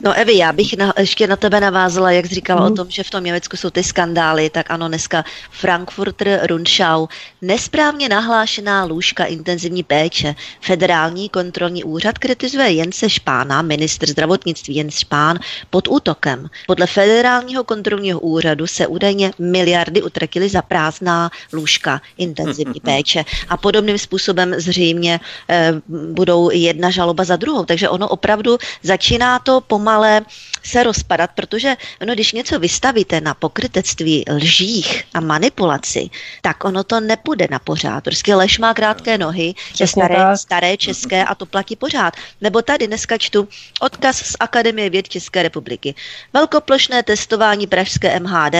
No 0.00 0.14
Evi, 0.14 0.36
já 0.36 0.52
bych 0.52 0.76
na, 0.76 0.92
ještě 0.98 1.26
na 1.26 1.36
tebe 1.36 1.60
navázala, 1.60 2.10
jak 2.10 2.26
jsi 2.26 2.34
říkala 2.34 2.60
mm. 2.60 2.66
o 2.66 2.68
mhm. 2.68 2.76
tom, 2.76 2.90
že 2.90 3.02
v 3.02 3.10
tom 3.10 3.24
Německu 3.24 3.56
jsou 3.56 3.70
ty 3.70 3.84
skandály, 3.84 4.50
tak 4.50 4.70
ano, 4.70 4.88
dneska 4.88 5.24
Frankfurter 5.50 6.40
Rundschau, 6.46 7.06
nesprávně 7.42 8.08
nahlášená 8.08 8.84
lůžka 8.84 9.24
intenzivní 9.24 9.82
péče. 9.82 10.34
Federální 10.60 11.28
kontrolní 11.28 11.84
úřad 11.84 12.18
kritizuje 12.18 12.70
Jense 12.70 13.10
Špána, 13.10 13.62
ministr 13.62 14.08
zdravotnictví 14.08 14.74
Jens 14.74 14.98
Špán, 14.98 15.38
pod 15.70 15.88
útokem. 15.88 16.50
Podle 16.66 16.86
federálního 16.86 17.64
kontrolního 17.64 18.20
úřadu 18.20 18.66
se 18.66 18.86
údajně 18.86 19.32
miliardy 19.38 20.02
utratily 20.02 20.48
za 20.48 20.62
prázdná 20.62 21.30
lůžka 21.52 22.00
intenzivní 22.18 22.80
péče 22.84 23.24
a 23.48 23.56
podobným 23.56 23.98
způsobem 23.98 24.54
zřejmě 24.56 25.20
eh, 25.48 25.72
budou 25.88 26.50
jedna 26.50 26.90
žaloba 26.90 27.24
za 27.24 27.36
druhou. 27.36 27.64
Takže 27.64 27.88
ono 27.88 28.08
opravdu 28.08 28.58
začíná 28.82 29.38
to 29.38 29.57
pomale 29.60 30.22
se 30.62 30.82
rozpadat, 30.82 31.30
protože 31.34 31.76
ono, 32.02 32.14
když 32.14 32.32
něco 32.32 32.58
vystavíte 32.58 33.20
na 33.20 33.34
pokrytectví, 33.34 34.24
lžích 34.30 35.04
a 35.14 35.20
manipulaci, 35.20 36.10
tak 36.42 36.64
ono 36.64 36.84
to 36.84 37.00
nepůjde 37.00 37.48
na 37.50 37.58
pořád. 37.58 38.04
Prostě 38.04 38.34
lež 38.34 38.58
má 38.58 38.74
krátké 38.74 39.18
nohy, 39.18 39.54
je 39.80 39.86
staré, 39.86 40.36
staré 40.36 40.76
české 40.76 41.24
a 41.24 41.34
to 41.34 41.46
platí 41.46 41.76
pořád. 41.76 42.14
Nebo 42.40 42.62
tady 42.62 42.86
dneska 42.86 43.18
čtu 43.18 43.48
odkaz 43.80 44.16
z 44.16 44.36
Akademie 44.40 44.90
věd 44.90 45.08
České 45.08 45.42
republiky. 45.42 45.94
Velkoplošné 46.32 47.02
testování 47.02 47.66
pražské 47.66 48.20
MHD 48.20 48.54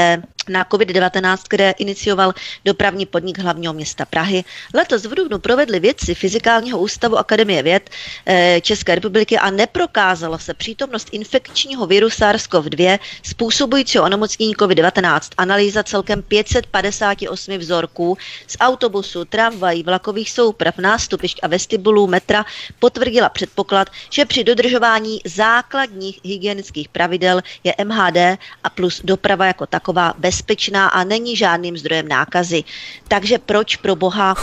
na 0.48 0.64
COVID-19, 0.64 1.38
které 1.48 1.70
inicioval 1.70 2.34
dopravní 2.64 3.06
podnik 3.06 3.38
hlavního 3.38 3.72
města 3.72 4.04
Prahy. 4.04 4.44
Letos 4.74 5.04
v 5.04 5.14
Dubnu 5.14 5.38
provedli 5.38 5.80
vědci 5.80 6.14
Fyzikálního 6.14 6.78
ústavu 6.78 7.18
Akademie 7.18 7.62
věd 7.62 7.90
eh, 8.26 8.60
České 8.60 8.94
republiky 8.94 9.38
a 9.38 9.50
neprokázala 9.50 10.38
se 10.38 10.54
přítomnost 10.54 11.08
infekčního 11.12 11.86
viru 11.86 12.08
SARS-CoV-2 12.08 12.98
způsobujícího 13.22 14.04
onemocnění 14.04 14.56
COVID-19. 14.56 15.20
Analýza 15.36 15.82
celkem 15.82 16.22
558 16.22 17.58
vzorků 17.58 18.18
z 18.46 18.56
autobusu, 18.60 19.24
tramvají, 19.24 19.82
vlakových 19.82 20.30
souprav, 20.30 20.78
nástupišť 20.78 21.38
a 21.42 21.46
vestibulů 21.46 22.06
metra 22.06 22.44
potvrdila 22.78 23.28
předpoklad, 23.28 23.88
že 24.10 24.24
při 24.24 24.44
dodržování 24.44 25.20
základních 25.24 26.20
hygienických 26.24 26.88
pravidel 26.88 27.42
je 27.64 27.74
MHD 27.84 28.38
a 28.64 28.70
plus 28.74 29.00
doprava 29.04 29.46
jako 29.46 29.66
taková 29.66 30.14
bez 30.18 30.37
bezpečná 30.38 30.88
a 30.88 31.04
není 31.04 31.36
žádným 31.36 31.78
zdrojem 31.78 32.08
nákazy. 32.08 32.64
Takže 33.08 33.38
proč 33.38 33.76
pro 33.76 33.96
boha 33.96 34.34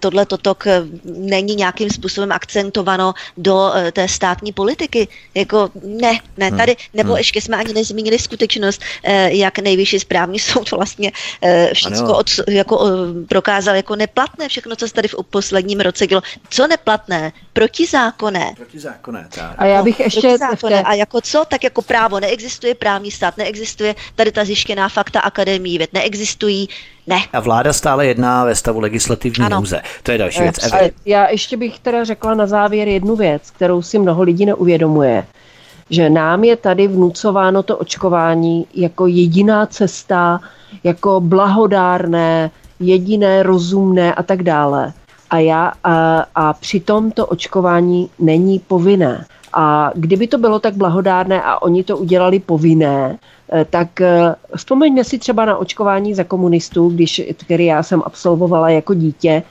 tohle 0.00 0.26
totok 0.26 0.64
není 1.04 1.54
nějakým 1.54 1.90
způsobem 1.90 2.32
akcentováno 2.32 3.14
do 3.36 3.72
té 3.92 4.08
státní 4.08 4.52
politiky. 4.52 5.08
Jako 5.34 5.70
ne, 5.84 6.20
ne, 6.36 6.48
hmm. 6.48 6.58
tady, 6.58 6.76
nebo 6.94 7.08
hmm. 7.08 7.18
ještě 7.18 7.40
jsme 7.40 7.56
ani 7.56 7.72
nezmínili 7.72 8.18
skutečnost, 8.18 8.82
jak 9.26 9.58
nejvyšší 9.58 10.00
správní 10.00 10.38
soud 10.38 10.70
vlastně 10.70 11.12
všechno 11.74 12.18
od, 12.18 12.26
jako, 12.48 12.88
prokázal 13.28 13.76
jako 13.76 13.96
neplatné, 13.96 14.48
všechno, 14.48 14.76
co 14.76 14.88
se 14.88 14.94
tady 14.94 15.08
v 15.08 15.14
posledním 15.30 15.80
roce 15.80 16.06
dělo. 16.06 16.22
Co 16.50 16.66
neplatné? 16.66 17.32
Protizákonné. 17.52 18.52
Protizákonné, 18.56 19.28
tak. 19.34 19.54
A 19.58 19.64
já 19.66 19.82
bych 19.82 20.00
ještě... 20.00 20.20
Protizákonné. 20.20 20.82
A 20.82 20.94
jako 20.94 21.20
co? 21.20 21.44
Tak 21.48 21.64
jako 21.64 21.82
právo 21.82 22.20
neexistuje, 22.20 22.74
právní 22.74 23.10
stát 23.10 23.36
neexistuje, 23.36 23.94
tady 24.14 24.32
ta 24.32 24.44
zjištěná 24.44 24.88
fakta 24.88 25.20
akademii 25.20 25.78
věd 25.78 25.92
neexistují, 25.92 26.68
ne. 27.06 27.18
A 27.32 27.40
vláda 27.40 27.72
stále 27.72 28.06
jedná 28.06 28.44
ve 28.44 28.54
stavu 28.54 28.80
legislativní 28.80 29.44
ano. 29.44 29.56
nouze. 29.56 29.82
To 30.02 30.12
je 30.12 30.18
další 30.18 30.42
věc. 30.42 30.72
A 30.72 30.78
já 31.06 31.30
ještě 31.30 31.56
bych 31.56 31.78
teda 31.78 32.04
řekla 32.04 32.34
na 32.34 32.46
závěr 32.46 32.88
jednu 32.88 33.16
věc, 33.16 33.50
kterou 33.50 33.82
si 33.82 33.98
mnoho 33.98 34.22
lidí 34.22 34.46
neuvědomuje 34.46 35.24
že 35.92 36.10
nám 36.10 36.44
je 36.44 36.56
tady 36.56 36.88
vnucováno 36.88 37.62
to 37.62 37.76
očkování 37.76 38.66
jako 38.74 39.06
jediná 39.06 39.66
cesta, 39.66 40.40
jako 40.84 41.20
blahodárné, 41.20 42.50
jediné 42.80 43.42
rozumné 43.42 44.14
a 44.14 44.22
tak 44.22 44.42
dále. 44.42 44.92
A, 45.30 45.38
já, 45.38 45.72
a, 45.84 46.26
a 46.34 46.52
přitom 46.52 47.10
to 47.10 47.26
očkování 47.26 48.10
není 48.18 48.58
povinné. 48.58 49.24
A 49.54 49.90
kdyby 49.94 50.26
to 50.26 50.38
bylo 50.38 50.58
tak 50.58 50.74
blahodárné 50.74 51.42
a 51.42 51.62
oni 51.62 51.84
to 51.84 51.98
udělali 51.98 52.40
povinné, 52.40 53.18
eh, 53.52 53.66
tak 53.70 54.00
eh, 54.00 54.34
vzpomeňme 54.56 55.04
si 55.04 55.18
třeba 55.18 55.44
na 55.44 55.56
očkování 55.56 56.14
za 56.14 56.24
komunistů, 56.24 56.88
když, 56.88 57.22
který 57.36 57.64
já 57.64 57.82
jsem 57.82 58.02
absolvovala 58.04 58.70
jako 58.70 58.94
dítě, 58.94 59.42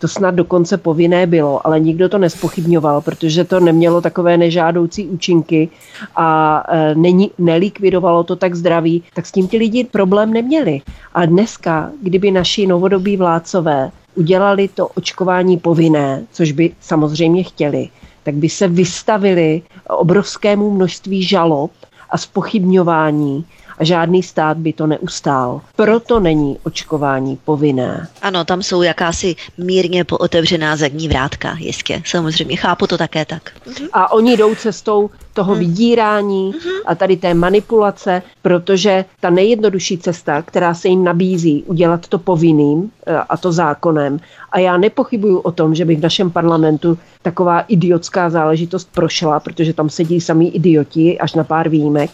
to 0.00 0.08
snad 0.08 0.34
dokonce 0.34 0.76
povinné 0.76 1.26
bylo, 1.26 1.66
ale 1.66 1.80
nikdo 1.80 2.08
to 2.08 2.18
nespochybňoval, 2.18 3.00
protože 3.00 3.44
to 3.44 3.60
nemělo 3.60 4.00
takové 4.00 4.36
nežádoucí 4.36 5.06
účinky 5.06 5.68
a 6.16 6.62
e, 6.68 6.94
není, 6.94 7.30
nelikvidovalo 7.38 8.24
to 8.24 8.36
tak 8.36 8.54
zdraví, 8.54 9.02
tak 9.14 9.26
s 9.26 9.32
tím 9.32 9.48
ti 9.48 9.58
lidi 9.58 9.84
problém 9.84 10.32
neměli. 10.32 10.80
A 11.14 11.26
dneska, 11.26 11.90
kdyby 12.02 12.30
naši 12.30 12.66
novodobí 12.66 13.16
vládcové 13.16 13.90
udělali 14.14 14.68
to 14.68 14.88
očkování 14.88 15.56
povinné, 15.56 16.24
což 16.32 16.52
by 16.52 16.72
samozřejmě 16.80 17.42
chtěli, 17.42 17.88
tak 18.22 18.34
by 18.34 18.48
se 18.48 18.68
vystavili 18.68 19.62
obrovskému 19.88 20.70
množství 20.70 21.22
žalob 21.22 21.72
a 22.10 22.18
spochybňování 22.18 23.44
žádný 23.80 24.22
stát 24.22 24.56
by 24.56 24.72
to 24.72 24.86
neustál. 24.86 25.60
Proto 25.76 26.20
není 26.20 26.58
očkování 26.62 27.38
povinné. 27.44 28.08
Ano, 28.22 28.44
tam 28.44 28.62
jsou 28.62 28.82
jakási 28.82 29.36
mírně 29.58 30.04
pootevřená 30.04 30.76
zadní 30.76 31.08
vrátka, 31.08 31.56
jistě. 31.58 32.02
Samozřejmě, 32.06 32.56
chápu 32.56 32.86
to 32.86 32.98
také 32.98 33.24
tak. 33.24 33.50
Mhm. 33.66 33.88
A 33.92 34.12
oni 34.12 34.36
jdou 34.36 34.54
cestou 34.54 35.10
toho 35.32 35.52
mhm. 35.52 35.60
vydírání 35.60 36.48
mhm. 36.48 36.70
a 36.86 36.94
tady 36.94 37.16
té 37.16 37.34
manipulace, 37.34 38.22
protože 38.42 39.04
ta 39.20 39.30
nejjednodušší 39.30 39.98
cesta, 39.98 40.42
která 40.42 40.74
se 40.74 40.88
jim 40.88 41.04
nabízí, 41.04 41.62
udělat 41.66 42.08
to 42.08 42.18
povinným 42.18 42.90
e, 43.06 43.16
a 43.16 43.36
to 43.36 43.52
zákonem. 43.52 44.20
A 44.52 44.58
já 44.58 44.76
nepochybuju 44.76 45.38
o 45.38 45.52
tom, 45.52 45.74
že 45.74 45.84
by 45.84 45.96
v 45.96 46.02
našem 46.02 46.30
parlamentu 46.30 46.98
taková 47.22 47.60
idiotská 47.60 48.30
záležitost 48.30 48.88
prošla, 48.94 49.40
protože 49.40 49.72
tam 49.72 49.90
sedí 49.90 50.20
samý 50.20 50.54
idioti, 50.54 51.18
až 51.18 51.34
na 51.34 51.44
pár 51.44 51.68
výjimek 51.68 52.10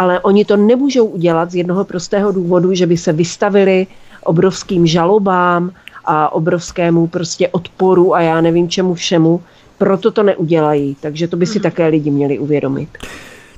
ale 0.00 0.20
oni 0.20 0.44
to 0.44 0.56
nemůžou 0.56 1.04
udělat 1.04 1.50
z 1.50 1.54
jednoho 1.54 1.84
prostého 1.84 2.32
důvodu, 2.32 2.74
že 2.74 2.86
by 2.86 2.96
se 2.96 3.12
vystavili 3.12 3.86
obrovským 4.24 4.86
žalobám 4.86 5.70
a 6.04 6.32
obrovskému 6.32 7.06
prostě 7.06 7.48
odporu 7.48 8.14
a 8.14 8.20
já 8.20 8.40
nevím 8.40 8.68
čemu 8.68 8.94
všemu, 8.94 9.42
proto 9.78 10.10
to 10.10 10.22
neudělají. 10.22 10.96
Takže 11.00 11.28
to 11.28 11.36
by 11.36 11.46
si 11.46 11.58
mhm. 11.58 11.62
také 11.62 11.86
lidi 11.86 12.10
měli 12.10 12.38
uvědomit. 12.38 12.88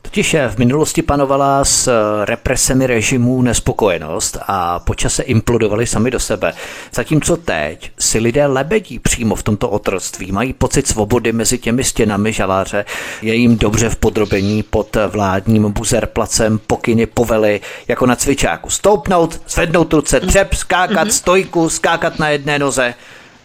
Totiž 0.02 0.36
v 0.48 0.58
minulosti 0.58 1.02
panovala 1.02 1.64
s 1.64 1.88
eh, 1.88 2.24
represemi 2.24 2.86
režimů 2.86 3.42
nespokojenost 3.42 4.38
a 4.46 4.78
počase 4.78 5.22
implodovali 5.22 5.86
sami 5.86 6.10
do 6.10 6.20
sebe. 6.20 6.52
Zatímco 6.94 7.36
teď 7.36 7.90
si 7.98 8.18
lidé 8.18 8.46
lebedí 8.46 8.98
přímo 8.98 9.34
v 9.34 9.42
tomto 9.42 9.70
otroctví, 9.70 10.32
mají 10.32 10.52
pocit 10.52 10.86
svobody 10.86 11.32
mezi 11.32 11.58
těmi 11.58 11.84
stěnami 11.84 12.32
žaláře, 12.32 12.84
je 13.22 13.34
jim 13.34 13.58
dobře 13.58 13.88
v 13.88 13.96
podrobení 13.96 14.62
pod 14.62 14.96
vládním 15.08 15.72
buzerplacem, 15.72 16.58
pokyny, 16.58 17.06
povely, 17.06 17.60
jako 17.88 18.06
na 18.06 18.16
cvičáku. 18.16 18.70
Stoupnout, 18.70 19.40
zvednout 19.48 19.92
ruce, 19.92 20.20
třep, 20.20 20.54
skákat, 20.54 21.04
mhm. 21.04 21.10
stojku, 21.10 21.68
skákat 21.68 22.18
na 22.18 22.28
jedné 22.28 22.58
noze. 22.58 22.94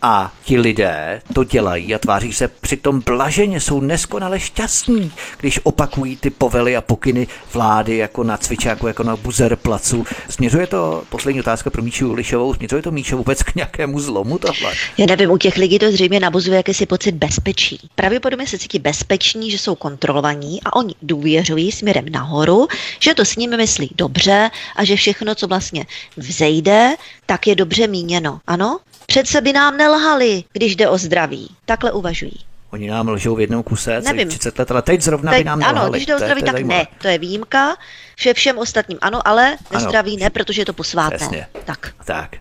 A 0.02 0.34
ti 0.44 0.60
lidé 0.60 1.22
to 1.34 1.44
dělají 1.44 1.96
a 1.96 2.00
tváří 2.00 2.34
se 2.34 2.48
přitom 2.48 3.02
blaženě, 3.06 3.62
jsou 3.62 3.82
neskonale 3.82 4.40
šťastní, 4.40 5.12
když 5.40 5.60
opakují 5.64 6.18
ty 6.18 6.30
povely 6.30 6.76
a 6.78 6.82
pokyny 6.82 7.28
vlády 7.54 7.98
jako 7.98 8.24
na 8.24 8.38
cvičáku, 8.38 8.88
jako 8.88 9.04
na 9.04 9.16
buzer 9.16 9.56
placu. 9.56 10.06
Směřuje 10.30 10.68
to, 10.68 11.04
poslední 11.10 11.40
otázka 11.40 11.70
pro 11.70 11.82
Míšu 11.82 12.10
Ulišovou, 12.10 12.54
směřuje 12.54 12.82
to 12.82 12.92
Míša 12.92 13.16
vůbec 13.16 13.44
k 13.44 13.56
nějakému 13.56 14.00
zlomu 14.00 14.38
tohle? 14.38 14.74
Já 14.98 15.06
nevím, 15.06 15.32
u 15.32 15.38
těch 15.38 15.58
lidí 15.58 15.80
to 15.80 15.92
zřejmě 15.92 16.20
nabuzuje 16.20 16.58
jakýsi 16.58 16.86
pocit 16.86 17.12
bezpečí. 17.12 17.90
Pravděpodobně 17.96 18.48
se 18.48 18.58
cítí 18.58 18.80
bezpeční, 18.80 19.52
že 19.52 19.58
jsou 19.58 19.76
kontrolovaní 19.76 20.64
a 20.66 20.76
oni 20.76 20.96
důvěřují 21.02 21.72
směrem 21.72 22.06
nahoru, 22.10 22.68
že 23.00 23.14
to 23.14 23.26
s 23.26 23.36
nimi 23.36 23.58
myslí 23.58 23.92
dobře 23.96 24.50
a 24.76 24.84
že 24.84 24.96
všechno, 24.96 25.36
co 25.36 25.48
vlastně 25.48 25.86
vzejde, 26.18 26.96
tak 27.26 27.48
je 27.48 27.56
dobře 27.56 27.88
míněno. 27.88 28.40
Ano? 28.48 28.80
Přece 29.12 29.42
by 29.42 29.54
nám 29.54 29.78
nelhali, 29.78 30.44
když 30.54 30.76
jde 30.76 30.90
o 30.90 30.98
zdraví. 30.98 31.56
Takhle 31.66 31.92
uvažují. 31.92 32.47
Oni 32.72 32.90
nám 32.90 33.08
lžou 33.08 33.36
v 33.36 33.40
jednom 33.40 33.64
kuse 33.64 34.02
Nevím. 34.02 34.28
30 34.28 34.60
let, 34.60 34.72
ale 34.72 34.82
teď 34.82 35.02
zrovna 35.02 35.32
teď, 35.32 35.40
by 35.40 35.44
nám. 35.44 35.64
Ano, 35.64 35.90
když 35.90 36.06
jde 36.06 36.16
o 36.16 36.20
zdraví, 36.20 36.44
tak 36.44 36.52
zajímavé. 36.52 36.80
ne, 36.80 36.88
to 37.02 37.08
je 37.08 37.18
výjimka. 37.18 37.76
Vše 38.16 38.34
všem 38.34 38.58
ostatním 38.58 38.98
ano, 39.02 39.28
ale 39.28 39.58
nezdraví 39.74 40.12
ano. 40.12 40.24
ne, 40.24 40.30
protože 40.30 40.62
je 40.62 40.66
to 40.66 40.74
posvátné. 40.74 41.18
Přesně. 41.18 41.48
Tak. 41.66 41.92
tak. 42.06 42.36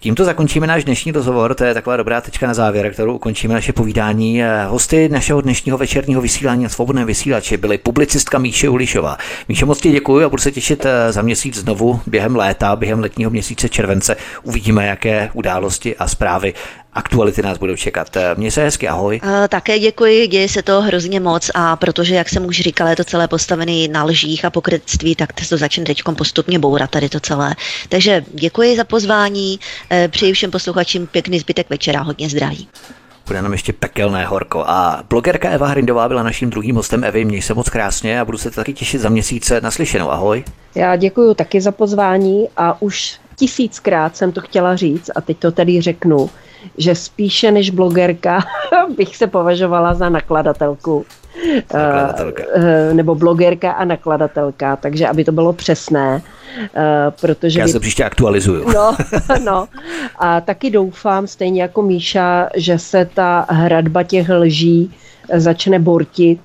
Tímto 0.00 0.24
zakončíme 0.24 0.66
náš 0.66 0.84
dnešní 0.84 1.12
rozhovor, 1.12 1.54
to 1.54 1.64
je 1.64 1.74
taková 1.74 1.96
dobrá 1.96 2.20
tečka 2.20 2.46
na 2.46 2.54
závěr, 2.54 2.92
kterou 2.92 3.14
ukončíme 3.14 3.54
naše 3.54 3.72
povídání. 3.72 4.42
Hosty 4.66 5.08
našeho 5.08 5.40
dnešního 5.40 5.78
večerního 5.78 6.20
vysílání 6.20 6.66
a 6.66 6.68
svobodné 6.68 7.04
vysílače 7.04 7.56
byly 7.56 7.78
publicistka 7.78 8.38
Míše 8.38 8.68
Ulišová. 8.68 9.16
Míše, 9.48 9.64
moc 9.64 9.80
ti 9.80 9.90
děkuji 9.90 10.24
a 10.24 10.28
budu 10.28 10.42
se 10.42 10.52
těšit 10.52 10.86
eh, 10.86 11.12
za 11.12 11.22
měsíc 11.22 11.56
znovu 11.56 12.00
během 12.06 12.36
léta, 12.36 12.76
během 12.76 13.00
letního 13.00 13.30
měsíce 13.30 13.68
července. 13.68 14.16
Uvidíme, 14.42 14.86
jaké 14.86 15.30
události 15.32 15.96
a 15.96 16.08
zprávy 16.08 16.54
aktuality 16.96 17.42
nás 17.42 17.58
budou 17.58 17.76
čekat. 17.76 18.16
Eh, 18.16 18.34
Mně 18.36 18.50
se 18.50 18.62
hezky, 18.62 18.88
ahoj. 18.88 19.20
Uh, 19.22 19.30
také 19.48 19.78
děkuji, 19.78 20.26
děje 20.26 20.48
se 20.48 20.62
to 20.62 20.80
hrozně 20.80 21.20
moc 21.20 21.50
a 21.54 21.76
protože, 21.76 22.14
jak 22.14 22.28
jsem 22.28 22.46
už 22.46 22.60
říkala, 22.60 22.90
je 22.90 22.96
to 22.96 23.04
celé 23.04 23.28
postavené 23.28 23.88
na 23.88 24.04
lžích 24.04 24.44
a 24.44 24.50
pokrytství, 24.50 25.16
tak 25.16 25.32
to 25.32 25.56
začne 25.56 25.84
teď 25.84 26.02
postupně 26.18 26.58
bourat 26.58 26.90
tady 26.90 27.08
to 27.08 27.20
celé. 27.20 27.54
Takže 27.88 28.24
děkuji 28.32 28.76
za 28.76 28.84
pozvání, 28.84 29.58
uh, 29.58 30.08
přeji 30.08 30.32
všem 30.32 30.50
posluchačům 30.50 31.06
pěkný 31.06 31.38
zbytek 31.38 31.70
večera, 31.70 32.00
hodně 32.02 32.28
zdraví. 32.28 32.68
Bude 33.26 33.42
nám 33.42 33.52
ještě 33.52 33.72
pekelné 33.72 34.26
horko. 34.26 34.64
A 34.66 35.04
blogerka 35.10 35.50
Eva 35.50 35.66
Hrindová 35.66 36.08
byla 36.08 36.22
naším 36.22 36.50
druhým 36.50 36.76
hostem. 36.76 37.04
Evy, 37.04 37.24
měj 37.24 37.42
se 37.42 37.54
moc 37.54 37.70
krásně 37.70 38.20
a 38.20 38.24
budu 38.24 38.38
se 38.38 38.50
taky 38.50 38.72
těšit 38.72 39.00
za 39.00 39.08
měsíce 39.08 39.60
naslyšenou. 39.60 40.10
Ahoj. 40.10 40.44
Já 40.74 40.96
děkuji 40.96 41.34
taky 41.34 41.60
za 41.60 41.72
pozvání 41.72 42.48
a 42.56 42.82
už 42.82 43.18
tisíckrát 43.36 44.16
jsem 44.16 44.32
to 44.32 44.40
chtěla 44.40 44.76
říct 44.76 45.10
a 45.16 45.20
teď 45.20 45.38
to 45.38 45.52
tady 45.52 45.80
řeknu 45.80 46.30
že 46.78 46.94
spíše 46.94 47.50
než 47.50 47.70
blogerka 47.70 48.44
bych 48.96 49.16
se 49.16 49.26
považovala 49.26 49.94
za 49.94 50.08
nakladatelku. 50.08 51.06
Nakladatelka. 51.74 52.42
Eh, 52.54 52.94
nebo 52.94 53.14
blogerka 53.14 53.72
a 53.72 53.84
nakladatelka, 53.84 54.76
takže 54.76 55.08
aby 55.08 55.24
to 55.24 55.32
bylo 55.32 55.52
přesné. 55.52 56.22
Eh, 56.74 57.10
protože 57.20 57.60
Já 57.60 57.68
se 57.68 57.80
příště 57.80 58.04
aktualizuju. 58.04 58.72
No, 58.72 58.96
no. 59.44 59.68
A 60.18 60.40
taky 60.40 60.70
doufám, 60.70 61.26
stejně 61.26 61.62
jako 61.62 61.82
Míša, 61.82 62.48
že 62.54 62.78
se 62.78 63.08
ta 63.14 63.46
hradba 63.48 64.02
těch 64.02 64.28
lží 64.28 64.94
začne 65.34 65.78
bortit. 65.78 66.40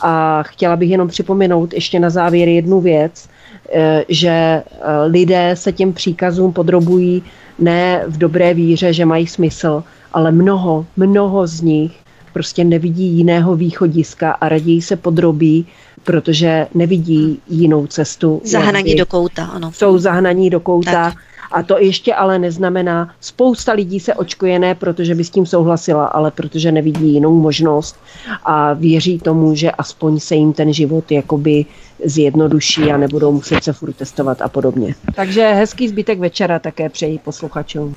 A 0.00 0.42
chtěla 0.42 0.76
bych 0.76 0.90
jenom 0.90 1.08
připomenout 1.08 1.74
ještě 1.74 2.00
na 2.00 2.10
závěr 2.10 2.48
jednu 2.48 2.80
věc, 2.80 3.28
eh, 3.72 4.04
že 4.08 4.62
lidé 5.06 5.50
se 5.54 5.72
těm 5.72 5.92
příkazům 5.92 6.52
podrobují 6.52 7.22
ne 7.58 8.04
v 8.06 8.18
dobré 8.18 8.54
víře, 8.54 8.92
že 8.92 9.04
mají 9.04 9.26
smysl, 9.26 9.84
ale 10.12 10.32
mnoho, 10.32 10.86
mnoho 10.96 11.46
z 11.46 11.60
nich 11.60 11.92
prostě 12.32 12.64
nevidí 12.64 13.06
jiného 13.06 13.56
východiska 13.56 14.32
a 14.32 14.48
raději 14.48 14.82
se 14.82 14.96
podrobí, 14.96 15.66
protože 16.04 16.66
nevidí 16.74 17.40
jinou 17.48 17.86
cestu. 17.86 18.40
Zahnaní 18.44 18.94
do 18.94 19.06
kouta, 19.06 19.44
ano. 19.44 19.72
Jsou 19.72 19.98
zahnaní 19.98 20.50
do 20.50 20.60
kouta. 20.60 20.92
Tak. 20.92 21.14
A 21.52 21.62
to 21.62 21.78
ještě 21.78 22.14
ale 22.14 22.38
neznamená, 22.38 23.14
spousta 23.20 23.72
lidí 23.72 24.00
se 24.00 24.14
očkuje 24.14 24.58
ne, 24.58 24.74
protože 24.74 25.14
by 25.14 25.24
s 25.24 25.30
tím 25.30 25.46
souhlasila, 25.46 26.06
ale 26.06 26.30
protože 26.30 26.72
nevidí 26.72 27.12
jinou 27.12 27.40
možnost 27.40 27.96
a 28.44 28.72
věří 28.72 29.18
tomu, 29.18 29.54
že 29.54 29.70
aspoň 29.70 30.20
se 30.20 30.34
jim 30.34 30.52
ten 30.52 30.72
život 30.72 31.12
jakoby 31.12 31.66
zjednoduší 32.04 32.92
a 32.92 32.96
nebudou 32.96 33.32
muset 33.32 33.64
se 33.64 33.72
furt 33.72 33.92
testovat 33.92 34.42
a 34.42 34.48
podobně. 34.48 34.94
Takže 35.14 35.52
hezký 35.52 35.88
zbytek 35.88 36.18
večera 36.18 36.58
také 36.58 36.88
přeji 36.88 37.18
posluchačům. 37.18 37.94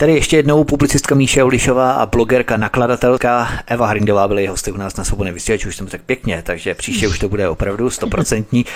Tady 0.00 0.14
ještě 0.14 0.36
jednou 0.36 0.64
publicistka 0.64 1.14
Míše 1.14 1.44
Ulišová 1.44 1.92
a 1.92 2.06
blogerka, 2.06 2.56
nakladatelka 2.56 3.48
Eva 3.66 3.86
Hrindová 3.86 4.28
byly 4.28 4.46
hosty 4.46 4.72
u 4.72 4.76
nás 4.76 4.96
na 4.96 5.04
svobodné 5.04 5.32
vysílači, 5.32 5.68
už 5.68 5.76
jsem 5.76 5.86
tak 5.86 6.00
pěkně, 6.02 6.42
takže 6.46 6.74
příště 6.74 7.08
už 7.08 7.18
to 7.18 7.28
bude 7.28 7.48
opravdu 7.48 7.90
stoprocentní. 7.90 8.66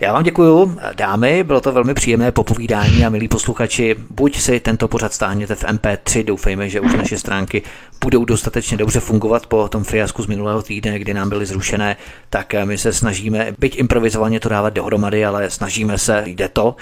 Já 0.00 0.12
vám 0.12 0.22
děkuji, 0.22 0.76
dámy, 0.96 1.44
bylo 1.44 1.60
to 1.60 1.72
velmi 1.72 1.94
příjemné 1.94 2.32
popovídání 2.32 3.06
a 3.06 3.08
milí 3.08 3.28
posluchači, 3.28 3.96
buď 4.10 4.40
si 4.40 4.60
tento 4.60 4.88
pořad 4.88 5.12
stáhněte 5.12 5.54
v 5.54 5.64
MP3, 5.64 6.24
doufejme, 6.24 6.68
že 6.68 6.80
už 6.80 6.94
naše 6.94 7.18
stránky 7.18 7.62
budou 8.04 8.24
dostatečně 8.24 8.76
dobře 8.76 9.00
fungovat 9.00 9.46
po 9.46 9.68
tom 9.68 9.84
fiasku 9.84 10.22
z 10.22 10.26
minulého 10.26 10.62
týdne, 10.62 10.98
kdy 10.98 11.14
nám 11.14 11.28
byly 11.28 11.46
zrušené, 11.46 11.96
tak 12.30 12.54
my 12.64 12.78
se 12.78 12.92
snažíme, 12.92 13.54
byť 13.58 13.78
improvizovaně 13.78 14.40
to 14.40 14.48
dávat 14.48 14.70
dohromady, 14.70 15.24
ale 15.24 15.50
snažíme 15.50 15.98
se, 15.98 16.22
jde 16.26 16.48
to. 16.48 16.76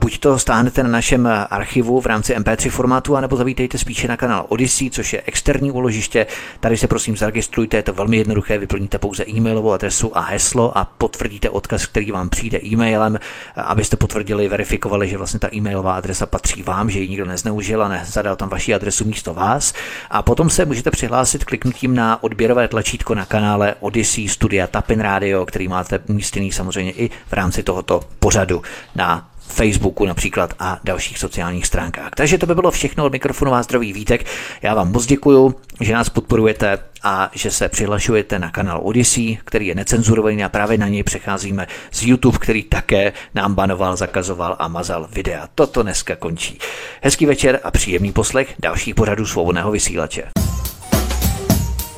Buď 0.00 0.18
to 0.18 0.38
stáhnete 0.38 0.82
na 0.82 0.88
našem 0.88 1.28
archivu 1.50 2.00
v 2.00 2.06
rámci 2.06 2.36
MP3 2.36 2.70
formátu, 2.70 3.16
anebo 3.16 3.31
zavítejte 3.36 3.78
spíše 3.78 4.08
na 4.08 4.16
kanál 4.16 4.46
Odyssey, 4.48 4.90
což 4.90 5.12
je 5.12 5.22
externí 5.26 5.70
úložiště. 5.70 6.26
Tady 6.60 6.76
se 6.76 6.86
prosím 6.88 7.16
zaregistrujte, 7.16 7.76
je 7.76 7.82
to 7.82 7.92
velmi 7.92 8.16
jednoduché, 8.16 8.58
vyplníte 8.58 8.98
pouze 8.98 9.24
e-mailovou 9.28 9.72
adresu 9.72 10.16
a 10.18 10.20
heslo 10.20 10.78
a 10.78 10.84
potvrdíte 10.84 11.50
odkaz, 11.50 11.86
který 11.86 12.10
vám 12.10 12.28
přijde 12.28 12.60
e-mailem, 12.64 13.18
abyste 13.56 13.96
potvrdili, 13.96 14.48
verifikovali, 14.48 15.08
že 15.08 15.18
vlastně 15.18 15.40
ta 15.40 15.48
e-mailová 15.54 15.94
adresa 15.94 16.26
patří 16.26 16.62
vám, 16.62 16.90
že 16.90 17.00
ji 17.00 17.08
nikdo 17.08 17.24
nezneužil 17.24 17.82
a 17.82 17.88
nezadal 17.88 18.36
tam 18.36 18.48
vaši 18.48 18.74
adresu 18.74 19.04
místo 19.04 19.34
vás. 19.34 19.72
A 20.10 20.22
potom 20.22 20.50
se 20.50 20.64
můžete 20.64 20.90
přihlásit 20.90 21.44
kliknutím 21.44 21.94
na 21.94 22.22
odběrové 22.22 22.68
tlačítko 22.68 23.14
na 23.14 23.24
kanále 23.24 23.74
Odyssey 23.80 24.28
Studia 24.28 24.66
Tapin 24.66 25.00
Radio, 25.00 25.46
který 25.46 25.68
máte 25.68 25.98
umístěný 25.98 26.52
samozřejmě 26.52 26.92
i 26.92 27.10
v 27.26 27.32
rámci 27.32 27.62
tohoto 27.62 28.00
pořadu 28.18 28.62
na 28.96 29.31
Facebooku 29.48 30.06
například 30.06 30.54
a 30.58 30.78
dalších 30.84 31.18
sociálních 31.18 31.66
stránkách. 31.66 32.10
Takže 32.16 32.38
to 32.38 32.46
by 32.46 32.54
bylo 32.54 32.70
všechno 32.70 33.04
od 33.04 33.12
mikrofonu 33.12 33.50
vás 33.50 33.66
zdraví 33.66 33.92
Vítek. 33.92 34.26
Já 34.62 34.74
vám 34.74 34.92
moc 34.92 35.06
děkuju, 35.06 35.54
že 35.80 35.92
nás 35.92 36.08
podporujete 36.08 36.78
a 37.02 37.30
že 37.34 37.50
se 37.50 37.68
přihlašujete 37.68 38.38
na 38.38 38.50
kanál 38.50 38.80
Odyssey, 38.82 39.38
který 39.44 39.66
je 39.66 39.74
necenzurovaný 39.74 40.44
a 40.44 40.48
právě 40.48 40.78
na 40.78 40.88
něj 40.88 41.02
přecházíme 41.02 41.66
z 41.92 42.02
YouTube, 42.02 42.38
který 42.38 42.62
také 42.62 43.12
nám 43.34 43.54
banoval, 43.54 43.96
zakazoval 43.96 44.56
a 44.58 44.68
mazal 44.68 45.08
videa. 45.12 45.48
Toto 45.54 45.82
dneska 45.82 46.16
končí. 46.16 46.58
Hezký 47.02 47.26
večer 47.26 47.60
a 47.64 47.70
příjemný 47.70 48.12
poslech 48.12 48.54
dalších 48.58 48.94
pořadů 48.94 49.26
svobodného 49.26 49.70
vysílače. 49.70 50.22